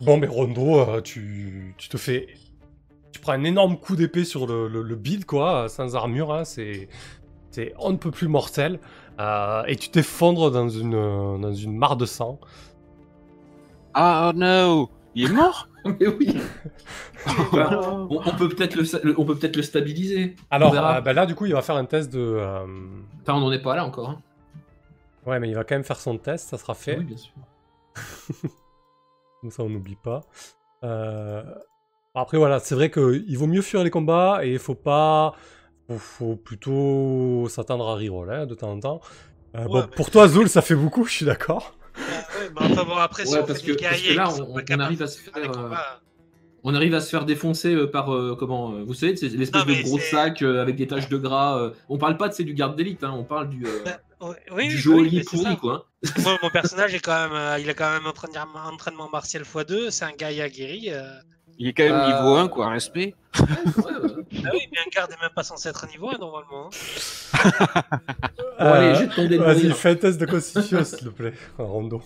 Bon, 0.00 0.16
mais 0.16 0.28
Rondo, 0.28 0.78
euh, 0.78 1.00
tu... 1.00 1.74
tu 1.76 1.88
te 1.88 1.96
fais. 1.96 2.28
Tu 3.12 3.20
prends 3.20 3.32
un 3.32 3.42
énorme 3.44 3.78
coup 3.78 3.96
d'épée 3.96 4.24
sur 4.24 4.46
le, 4.46 4.68
le, 4.68 4.82
le 4.82 4.96
bide, 4.96 5.24
quoi, 5.24 5.68
sans 5.68 5.96
armure, 5.96 6.32
hein, 6.32 6.44
c'est. 6.44 6.88
C'est 7.50 7.72
on 7.78 7.90
ne 7.92 7.96
peut 7.96 8.10
plus 8.10 8.28
mortel. 8.28 8.78
Euh, 9.18 9.64
et 9.66 9.74
tu 9.76 9.88
t'effondres 9.88 10.50
dans 10.50 10.68
une, 10.68 10.92
dans 11.40 11.52
une 11.54 11.76
mare 11.76 11.96
de 11.96 12.06
sang. 12.06 12.38
Ah 13.94 14.32
no 14.36 14.90
Il 15.18 15.30
est 15.30 15.34
mort 15.34 15.68
Mais 15.84 16.06
oui. 16.06 16.36
On, 17.52 18.20
on 18.24 18.36
peut 18.36 18.48
peut-être 18.48 18.74
le, 18.76 19.18
on 19.18 19.24
peut 19.24 19.34
peut-être 19.36 19.56
le 19.56 19.62
stabiliser. 19.62 20.36
Alors, 20.50 20.74
euh, 20.74 21.00
ben 21.00 21.12
là, 21.12 21.26
du 21.26 21.34
coup, 21.34 21.46
il 21.46 21.52
va 21.52 21.62
faire 21.62 21.76
un 21.76 21.84
test 21.84 22.12
de. 22.12 22.18
euh, 22.20 22.64
Enfin, 23.22 23.34
on 23.34 23.40
n'en 23.40 23.52
est 23.52 23.60
pas 23.62 23.74
là 23.76 23.84
encore. 23.84 24.10
hein. 24.10 24.22
Ouais, 25.26 25.40
mais 25.40 25.48
il 25.48 25.54
va 25.54 25.64
quand 25.64 25.74
même 25.74 25.84
faire 25.84 26.00
son 26.00 26.16
test, 26.18 26.48
ça 26.48 26.56
sera 26.58 26.74
fait. 26.74 26.98
Oui, 26.98 27.04
bien 27.04 27.16
sûr. 27.16 27.32
Comme 29.40 29.50
ça, 29.50 29.62
on 29.62 29.68
n'oublie 29.68 29.96
pas. 29.96 30.20
Euh, 30.84 31.42
Après, 32.14 32.38
voilà, 32.38 32.58
c'est 32.60 32.74
vrai 32.74 32.90
qu'il 32.90 33.36
vaut 33.38 33.46
mieux 33.46 33.62
fuir 33.62 33.82
les 33.84 33.90
combats 33.90 34.40
et 34.44 34.52
il 34.52 34.58
faut 34.58 34.74
pas. 34.74 35.34
Faut, 35.88 35.98
faut 35.98 36.36
plutôt 36.36 37.46
s'attendre 37.48 37.88
à 37.88 37.94
reroll 37.94 38.30
hein, 38.30 38.46
de 38.46 38.54
temps 38.54 38.70
en 38.72 38.80
temps. 38.80 39.00
Euh, 39.56 39.64
bon, 39.64 39.80
mais- 39.82 39.86
pour 39.96 40.10
toi, 40.10 40.28
Zul, 40.28 40.48
ça 40.48 40.60
fait 40.62 40.74
beaucoup, 40.76 41.04
je 41.04 41.12
suis 41.12 41.26
d'accord. 41.26 41.74
Ouais, 41.98 42.50
mais 42.54 42.66
enfin 42.66 42.84
bon, 42.84 42.96
après, 42.96 43.26
si 43.26 43.32
Ouais, 43.34 43.40
on 43.42 43.46
parce 43.46 43.60
fait 43.60 43.72
que- 43.74 43.82
parce 43.82 44.00
que 44.02 44.12
là, 44.14 44.28
on- 44.30 44.80
arrive 44.80 45.02
à 45.02 45.06
se 45.06 45.18
faire 45.18 45.32
euh, 45.36 45.46
combats, 45.48 46.00
On 46.64 46.74
arrive 46.74 46.94
à 46.94 47.00
se 47.00 47.08
faire 47.10 47.24
défoncer 47.24 47.72
euh, 47.74 47.86
par 47.90 48.12
euh, 48.14 48.36
comment 48.38 48.72
euh, 48.72 48.82
Vous 48.84 48.94
savez, 48.94 49.16
c'est 49.16 49.28
l'espèce 49.28 49.64
de 49.64 49.82
gros 49.82 49.98
sac 49.98 50.42
euh, 50.42 50.60
avec 50.60 50.76
des 50.76 50.86
taches 50.86 51.08
de 51.08 51.16
gras. 51.16 51.70
On 51.88 51.98
parle 51.98 52.16
pas 52.16 52.28
de 52.28 52.34
c'est 52.34 52.44
du 52.44 52.54
garde 52.54 52.76
d'élite, 52.76 53.04
hein, 53.04 53.12
on 53.16 53.24
parle 53.24 53.48
du, 53.48 53.64
bah, 53.84 53.98
oui, 54.50 54.68
du 54.68 54.88
oui, 54.88 55.22
c'est 55.22 55.36
pourri, 55.36 55.56
quoi. 55.56 55.86
hein. 56.04 56.10
Moi, 56.22 56.38
mon 56.42 56.50
personnage 56.50 56.94
est 56.94 57.00
quand 57.00 57.28
même, 57.30 57.60
il 57.60 57.70
a 57.70 57.74
quand 57.74 57.90
même 57.92 58.04
un 58.06 58.10
entraînement, 58.10 58.46
entraînement 58.72 59.08
martial 59.08 59.44
x2, 59.44 59.90
c'est 59.90 60.04
un 60.04 60.12
guerrier 60.12 60.42
aguerri. 60.42 60.90
Euh... 61.58 61.60
Il 61.60 61.66
est 61.68 61.72
quand 61.74 61.84
même 61.84 61.92
Euh, 61.94 62.06
niveau 62.16 62.34
1, 62.36 62.48
quoi, 62.48 62.68
respect. 62.70 63.14
Ouais, 63.38 63.44
ouais. 63.44 64.24
Ah 64.44 64.50
oui, 64.52 64.60
mais 64.72 64.78
un 64.78 64.90
garde 64.94 65.10
est 65.12 65.20
même 65.20 65.30
pas 65.34 65.42
censé 65.42 65.68
être 65.68 65.86
niveau 65.88 66.08
1 66.10 66.18
normalement. 66.18 66.66
hein. 66.68 67.50
Bon, 68.58 68.64
allez, 68.64 69.06
de 69.28 69.38
Euh, 69.38 69.44
Vas-y, 69.44 69.70
fais 69.72 69.90
un 69.90 69.94
test 69.96 70.20
de 70.20 70.26
constitution, 70.26 70.84
s'il 70.84 70.98
te 70.98 71.08
plaît, 71.08 71.34
un 71.58 71.64
Rondo. 71.64 72.00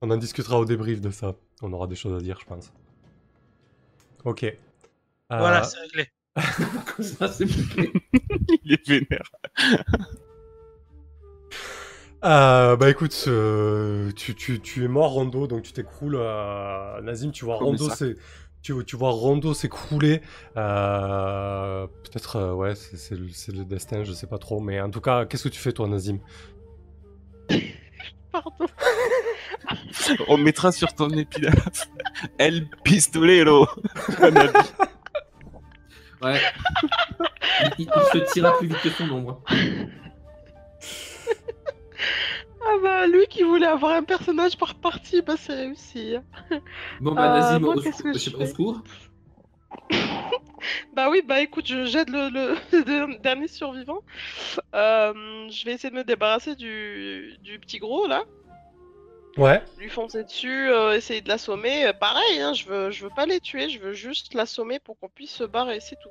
On 0.00 0.10
en 0.10 0.16
discutera 0.16 0.58
au 0.58 0.64
débrief 0.64 1.00
de 1.00 1.10
ça. 1.10 1.34
On 1.62 1.72
aura 1.72 1.86
des 1.86 1.94
choses 1.94 2.16
à 2.18 2.20
dire, 2.20 2.38
je 2.40 2.44
pense. 2.46 2.72
Ok. 4.24 4.42
Euh, 4.44 4.54
Voilà, 5.30 5.62
c'est 5.62 5.78
réglé. 5.78 6.08
Comme 6.96 7.04
ça, 7.04 7.28
c'est 7.28 7.44
bouclé. 7.44 7.92
Il 8.64 8.72
est 8.72 8.88
vénère. 8.88 9.30
Euh, 12.24 12.76
bah 12.76 12.88
écoute, 12.90 13.24
euh, 13.26 14.12
tu, 14.12 14.34
tu, 14.34 14.60
tu 14.60 14.84
es 14.84 14.88
mort 14.88 15.10
Rondo, 15.12 15.46
donc 15.46 15.62
tu 15.62 15.72
t'écroules. 15.72 16.16
Euh, 16.16 17.00
Nazim, 17.00 17.32
tu 17.32 17.44
vois 17.44 17.58
Comme 17.58 17.68
Rondo 17.68 17.90
s'é- 17.90 18.16
tu, 18.62 18.72
tu 18.84 18.96
vois 18.96 19.10
Rondo 19.10 19.54
s'écrouler. 19.54 20.22
Euh, 20.56 21.86
Peut-être, 22.04 22.36
euh, 22.36 22.52
ouais, 22.54 22.74
c'est 22.76 22.96
c'est 22.96 23.16
le, 23.16 23.28
c'est 23.32 23.52
le 23.52 23.64
destin, 23.64 24.04
je 24.04 24.12
sais 24.12 24.28
pas 24.28 24.38
trop. 24.38 24.60
Mais 24.60 24.80
en 24.80 24.90
tout 24.90 25.00
cas, 25.00 25.24
qu'est-ce 25.26 25.44
que 25.44 25.48
tu 25.48 25.58
fais 25.60 25.72
toi, 25.72 25.88
Nazim? 25.88 26.18
Pardon. 28.32 28.52
On 30.28 30.36
mettra 30.38 30.70
sur 30.70 30.94
ton 30.94 31.08
épitaphe. 31.10 31.88
El 32.38 32.68
pistolero. 32.84 33.66
Ouais. 36.22 36.40
Il, 37.78 37.86
il- 37.86 37.90
il 37.96 38.20
se 38.26 38.32
tira 38.32 38.56
plus 38.58 38.68
vite 38.68 38.80
que 38.80 38.90
son 38.90 39.10
ombre. 39.10 39.42
Ah 42.64 42.76
bah, 42.82 43.06
lui 43.06 43.26
qui 43.26 43.42
voulait 43.42 43.66
avoir 43.66 43.92
un 43.92 44.02
personnage 44.04 44.56
par 44.56 44.74
partie, 44.76 45.20
bah 45.22 45.34
c'est 45.36 45.54
réussi. 45.54 46.14
Bon, 47.00 47.12
bah, 47.12 47.34
Euh, 47.34 47.40
Nazim, 47.40 47.58
moi, 47.60 47.74
au, 47.76 47.80
qu'est-ce 47.80 48.02
que 48.02 48.12
je 48.12 48.18
je 48.18 48.24
sais 48.24 48.30
pas, 48.30 48.38
fais 48.38 48.44
au 48.44 48.46
secours. 48.46 48.82
Bah 50.94 51.08
oui, 51.10 51.22
bah 51.26 51.40
écoute, 51.40 51.66
je 51.66 51.86
jette 51.86 52.08
le, 52.08 52.28
le- 52.30 52.54
le 52.72 53.18
dernier 53.18 53.48
survivant. 53.48 54.00
Euh, 54.74 55.12
je 55.50 55.64
vais 55.64 55.72
essayer 55.72 55.90
de 55.90 55.96
me 55.96 56.04
débarrasser 56.04 56.54
du, 56.54 57.36
du 57.40 57.58
petit 57.58 57.78
gros 57.78 58.06
là, 58.06 58.22
Ouais. 59.38 59.62
lui 59.78 59.88
foncer 59.88 60.22
dessus, 60.24 60.68
euh, 60.70 60.94
essayer 60.94 61.20
de 61.22 61.28
l'assommer. 61.28 61.86
Euh, 61.86 61.92
pareil, 61.94 62.40
hein, 62.40 62.52
je 62.52 62.66
veux, 62.66 62.90
je 62.90 63.02
veux 63.04 63.10
pas 63.16 63.26
les 63.26 63.40
tuer, 63.40 63.70
je 63.70 63.80
veux 63.80 63.92
juste 63.94 64.34
l'assommer 64.34 64.78
pour 64.78 64.96
qu'on 65.00 65.08
puisse 65.08 65.32
se 65.32 65.44
barrer, 65.44 65.80
c'est 65.80 65.96
tout. 65.96 66.10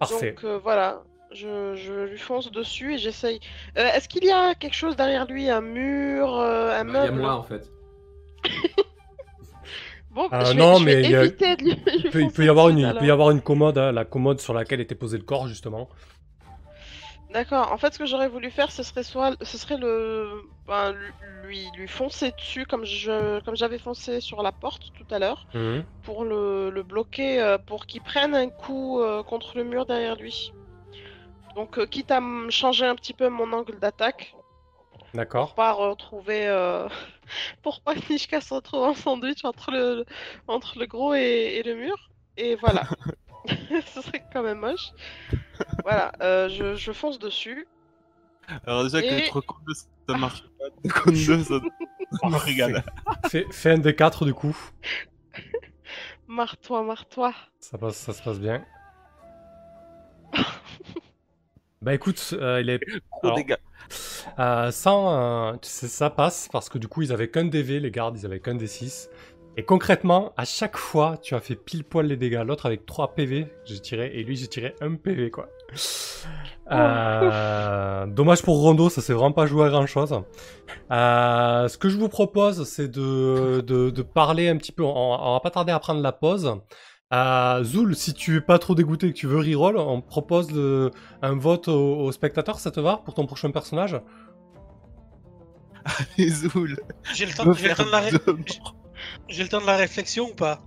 Parfait. 0.00 0.32
Donc 0.32 0.44
euh, 0.44 0.58
voilà, 0.58 1.02
je, 1.34 1.74
je 1.76 1.92
lui 2.04 2.18
fonce 2.18 2.50
dessus 2.50 2.94
et 2.94 2.98
j'essaye. 2.98 3.40
Euh, 3.76 3.86
Est-ce 3.92 4.08
qu'il 4.08 4.24
y 4.24 4.30
a 4.32 4.54
quelque 4.54 4.74
chose 4.74 4.96
derrière 4.96 5.26
lui, 5.26 5.50
un 5.50 5.60
mur, 5.60 6.34
euh, 6.38 6.70
un 6.80 6.84
Bah, 6.84 6.90
Il 6.90 6.94
y 6.94 6.98
a 6.98 7.10
meuble 7.10 7.20
moi, 7.20 7.34
en 7.34 7.42
fait. 7.42 7.70
Bon, 10.10 10.28
Ah, 10.30 10.44
je 10.44 10.52
vais, 10.52 10.58
non, 10.60 10.76
je 10.78 10.84
vais 10.84 10.94
mais 10.94 11.02
il 11.02 11.10
y 11.10 11.16
a- 11.16 11.24
éviter 11.24 11.56
de 11.56 11.62
lui, 11.64 11.76
Il 12.04 12.10
peut, 12.10 12.42
il 12.42 12.44
y 12.44 12.48
avoir 12.48 12.68
une, 12.68 12.78
il 12.78 12.94
peut 12.94 13.04
y 13.06 13.10
avoir 13.10 13.30
une 13.32 13.40
commode, 13.40 13.76
hein, 13.78 13.90
la 13.90 14.04
commode 14.04 14.40
sur 14.40 14.54
laquelle 14.54 14.80
était 14.80 14.94
posé 14.94 15.18
le 15.18 15.24
corps 15.24 15.48
justement. 15.48 15.88
D'accord. 17.30 17.72
En 17.72 17.78
fait, 17.78 17.92
ce 17.92 17.98
que 17.98 18.06
j'aurais 18.06 18.28
voulu 18.28 18.48
faire, 18.52 18.70
ce 18.70 18.84
serait 18.84 19.02
soit, 19.02 19.34
ce 19.42 19.58
serait 19.58 19.76
le, 19.76 20.30
ben, 20.68 20.94
lui, 21.42 21.68
lui 21.76 21.88
foncer 21.88 22.30
dessus 22.30 22.64
comme 22.64 22.84
je, 22.84 23.40
comme 23.40 23.56
j'avais 23.56 23.78
foncé 23.80 24.20
sur 24.20 24.40
la 24.44 24.52
porte 24.52 24.92
tout 24.96 25.06
à 25.12 25.18
l'heure, 25.18 25.48
Mhm. 25.52 25.82
pour 26.04 26.24
le, 26.24 26.70
le 26.70 26.82
bloquer, 26.84 27.40
euh, 27.42 27.58
pour 27.58 27.86
qu'il 27.86 28.00
prenne 28.02 28.36
un 28.36 28.50
coup 28.50 29.00
euh, 29.00 29.24
contre 29.24 29.56
le 29.58 29.64
mur 29.64 29.84
derrière 29.84 30.14
lui. 30.14 30.52
Donc, 31.54 31.78
euh, 31.78 31.86
quitte 31.86 32.10
à 32.10 32.20
me 32.20 32.50
changer 32.50 32.86
un 32.86 32.94
petit 32.96 33.14
peu 33.14 33.28
mon 33.28 33.52
angle 33.52 33.78
d'attaque, 33.78 34.34
pour 34.92 35.06
D'accord. 35.14 35.54
pas 35.54 35.72
retrouver, 35.72 36.46
euh, 36.48 36.88
pour 37.62 37.80
pas 37.80 37.94
que 37.94 38.12
Nishka 38.12 38.40
se 38.40 38.54
retrouve 38.54 38.82
en 38.82 38.94
sandwich 38.94 39.44
entre 39.44 39.70
le, 39.70 40.04
entre 40.48 40.78
le 40.78 40.86
gros 40.86 41.14
et, 41.14 41.20
et 41.56 41.62
le 41.62 41.74
mur. 41.76 42.10
Et 42.36 42.56
voilà. 42.56 42.84
Ce 43.94 44.00
serait 44.00 44.24
quand 44.32 44.42
même 44.42 44.58
moche. 44.60 44.92
Voilà, 45.82 46.12
euh, 46.22 46.48
je, 46.48 46.74
je 46.76 46.92
fonce 46.92 47.18
dessus. 47.18 47.68
Alors 48.66 48.84
déjà, 48.84 49.00
Et- 49.00 49.08
qu'être 49.08 49.40
con 49.42 49.56
2, 49.66 49.74
ça 49.74 50.16
marche 50.16 50.42
pas. 50.58 50.90
Con 51.02 51.10
2, 51.12 51.44
ça, 51.44 51.54
me 52.24 52.36
régale. 52.36 52.82
Fais, 53.28 53.46
fais 53.50 53.72
un 53.72 53.78
des 53.78 53.94
4 53.94 54.24
du 54.24 54.32
coup. 54.32 54.56
Marre-toi, 56.26 56.82
marre-toi. 56.84 57.34
Ça, 57.60 57.76
passe, 57.76 57.96
ça 57.96 58.12
se 58.14 58.22
passe 58.22 58.40
bien. 58.40 58.64
Bah 61.84 61.92
écoute, 61.92 62.34
euh, 62.40 62.62
il 62.62 62.70
est 62.70 62.78
Gros 63.10 63.20
Alors, 63.24 63.36
dégâts. 63.36 63.56
Euh, 64.38 64.70
sans, 64.70 65.52
euh, 65.52 65.52
tu 65.60 65.68
sais, 65.68 65.86
ça 65.86 66.08
passe 66.08 66.48
parce 66.50 66.70
que 66.70 66.78
du 66.78 66.88
coup 66.88 67.02
ils 67.02 67.12
avaient 67.12 67.28
qu'un 67.28 67.44
DV 67.44 67.78
les 67.78 67.90
gardes, 67.90 68.18
ils 68.18 68.24
avaient 68.24 68.40
qu'un 68.40 68.56
D6. 68.56 69.10
Et 69.56 69.62
concrètement, 69.62 70.32
à 70.36 70.44
chaque 70.44 70.76
fois, 70.76 71.16
tu 71.22 71.34
as 71.34 71.40
fait 71.40 71.54
pile 71.54 71.84
poil 71.84 72.06
les 72.06 72.16
dégâts. 72.16 72.42
L'autre 72.44 72.66
avec 72.66 72.86
3 72.86 73.14
PV, 73.14 73.46
j'ai 73.66 73.78
tiré, 73.78 74.10
et 74.14 74.24
lui 74.24 74.34
j'ai 74.34 74.48
tiré 74.48 74.74
1 74.80 74.94
PV 74.94 75.30
quoi. 75.30 75.48
Euh, 76.72 78.06
dommage 78.06 78.42
pour 78.42 78.60
Rondo, 78.62 78.88
ça 78.88 79.02
s'est 79.02 79.12
vraiment 79.12 79.32
pas 79.32 79.44
joué 79.46 79.66
à 79.66 79.68
grand 79.68 79.86
chose. 79.86 80.18
Ce 80.90 81.76
que 81.76 81.90
je 81.90 81.98
vous 81.98 82.08
propose, 82.08 82.64
c'est 82.66 82.88
de, 82.88 83.60
de, 83.60 83.90
de 83.90 84.02
parler 84.02 84.48
un 84.48 84.56
petit 84.56 84.72
peu. 84.72 84.82
On, 84.82 84.88
on 84.88 85.32
va 85.34 85.40
pas 85.40 85.50
tarder 85.50 85.72
à 85.72 85.78
prendre 85.78 86.00
la 86.00 86.12
pause. 86.12 86.56
Euh, 87.14 87.62
Zoul, 87.62 87.94
si 87.94 88.12
tu 88.12 88.36
es 88.36 88.40
pas 88.40 88.58
trop 88.58 88.74
dégoûté 88.74 89.06
et 89.06 89.12
que 89.12 89.16
tu 89.16 89.26
veux 89.28 89.38
reroll, 89.38 89.76
on 89.76 90.00
propose 90.00 90.50
le- 90.50 90.90
un 91.22 91.36
vote 91.36 91.68
aux, 91.68 91.98
aux 92.00 92.10
spectateurs, 92.12 92.58
ça 92.58 92.70
te 92.72 92.80
va 92.80 92.96
pour 93.04 93.14
ton 93.14 93.24
prochain 93.26 93.50
personnage? 93.52 94.00
Les 96.18 96.28
Zoul. 96.28 96.76
J'ai 97.14 97.26
le, 97.26 97.32
temps- 97.32 97.44
Me 97.44 97.54
j'ai 97.54 97.68
le 97.68 97.68
faire 97.68 97.76
temps 97.76 97.84
de 97.86 97.90
la 97.92 98.00
ré- 98.00 98.10
deux 98.10 98.32
morts. 98.32 98.74
j'ai 99.28 99.42
le 99.44 99.48
temps 99.48 99.60
de 99.60 99.66
la 99.66 99.76
réflexion 99.76 100.30
ou 100.30 100.34
pas? 100.34 100.60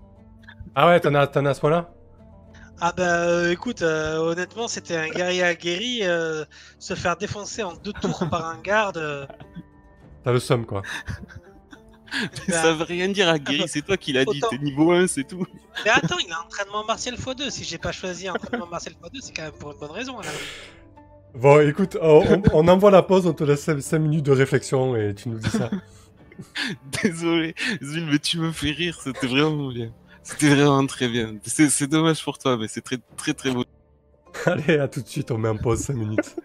Ah 0.76 0.88
ouais, 0.88 1.00
t'en 1.00 1.14
as, 1.16 1.28
t'en 1.28 1.46
as 1.46 1.50
à 1.50 1.54
ce 1.54 1.60
point-là? 1.60 1.92
Ah 2.80 2.94
bah 2.96 3.24
euh, 3.24 3.52
écoute, 3.52 3.82
euh, 3.82 4.18
honnêtement, 4.18 4.68
c'était 4.68 4.96
un 4.96 5.10
guerrier 5.10 5.44
aguerri. 5.44 6.00
euh, 6.04 6.46
se 6.78 6.94
faire 6.94 7.18
défoncer 7.18 7.64
en 7.64 7.74
deux 7.74 7.94
tours 7.94 8.28
par 8.30 8.46
un 8.46 8.62
garde. 8.62 8.98
euh, 8.98 9.26
T'as 10.24 10.32
le 10.32 10.40
somme 10.40 10.66
quoi. 10.66 10.84
Ça 12.48 12.74
veut 12.74 12.84
rien 12.84 13.08
dire 13.10 13.28
à 13.30 13.40
Guéry, 13.40 13.66
c'est 13.68 13.82
toi 13.82 13.98
qui 13.98 14.14
l'as 14.14 14.26
dit, 14.26 14.42
t'es 14.50 14.58
niveau 14.58 14.92
1, 14.92 15.08
c'est 15.08 15.24
tout. 15.24 15.46
Mais 15.84 15.92
attends, 15.92 16.18
il 16.26 16.32
a 16.32 16.42
entraînement 16.42 16.84
martial 16.86 17.16
x2. 17.16 17.50
Si 17.50 17.64
j'ai 17.64 17.78
pas 17.78 17.92
choisi 17.92 18.30
entraînement 18.30 18.68
martial 18.68 18.96
x2, 18.96 19.20
c'est 19.22 19.34
quand 19.36 19.44
même 19.44 19.52
pour 19.54 19.72
une 19.72 19.80
bonne 19.80 19.92
raison. 19.92 20.18
alors. 20.20 20.32
Bon, 21.36 21.60
écoute, 21.68 21.98
on, 22.02 22.68
envoie 22.68 22.90
la 22.90 23.04
pause, 23.04 23.28
on 23.28 23.34
te 23.34 23.44
laisse 23.44 23.70
5 23.80 24.00
minutes 24.00 24.26
de 24.26 24.32
réflexion 24.32 24.96
et 24.96 25.14
tu 25.14 25.30
nous 25.30 25.38
dis 25.38 25.50
ça. 25.50 25.70
Désolé, 27.04 27.54
Zul, 27.84 28.08
mais 28.10 28.20
tu 28.20 28.40
me 28.40 28.52
fais 28.52 28.72
rire, 28.72 29.00
c'était 29.04 29.28
vraiment 29.28 29.70
bien. 29.70 29.92
C'était 30.24 30.50
vraiment 30.50 30.86
très 30.88 31.08
bien. 31.08 31.36
C'est 31.46 31.70
c'est 31.70 31.88
dommage 31.88 32.24
pour 32.24 32.38
toi, 32.38 32.58
mais 32.58 32.68
c'est 32.68 32.82
très 32.82 32.98
très 33.16 33.34
très 33.34 33.52
beau. 33.52 33.66
Allez, 34.46 34.78
à 34.80 34.88
tout 34.88 35.02
de 35.02 35.08
suite, 35.08 35.32
on 35.32 35.38
met 35.38 35.50
en 35.50 35.58
pause 35.58 35.82
5 35.82 35.94
minutes. 35.96 36.36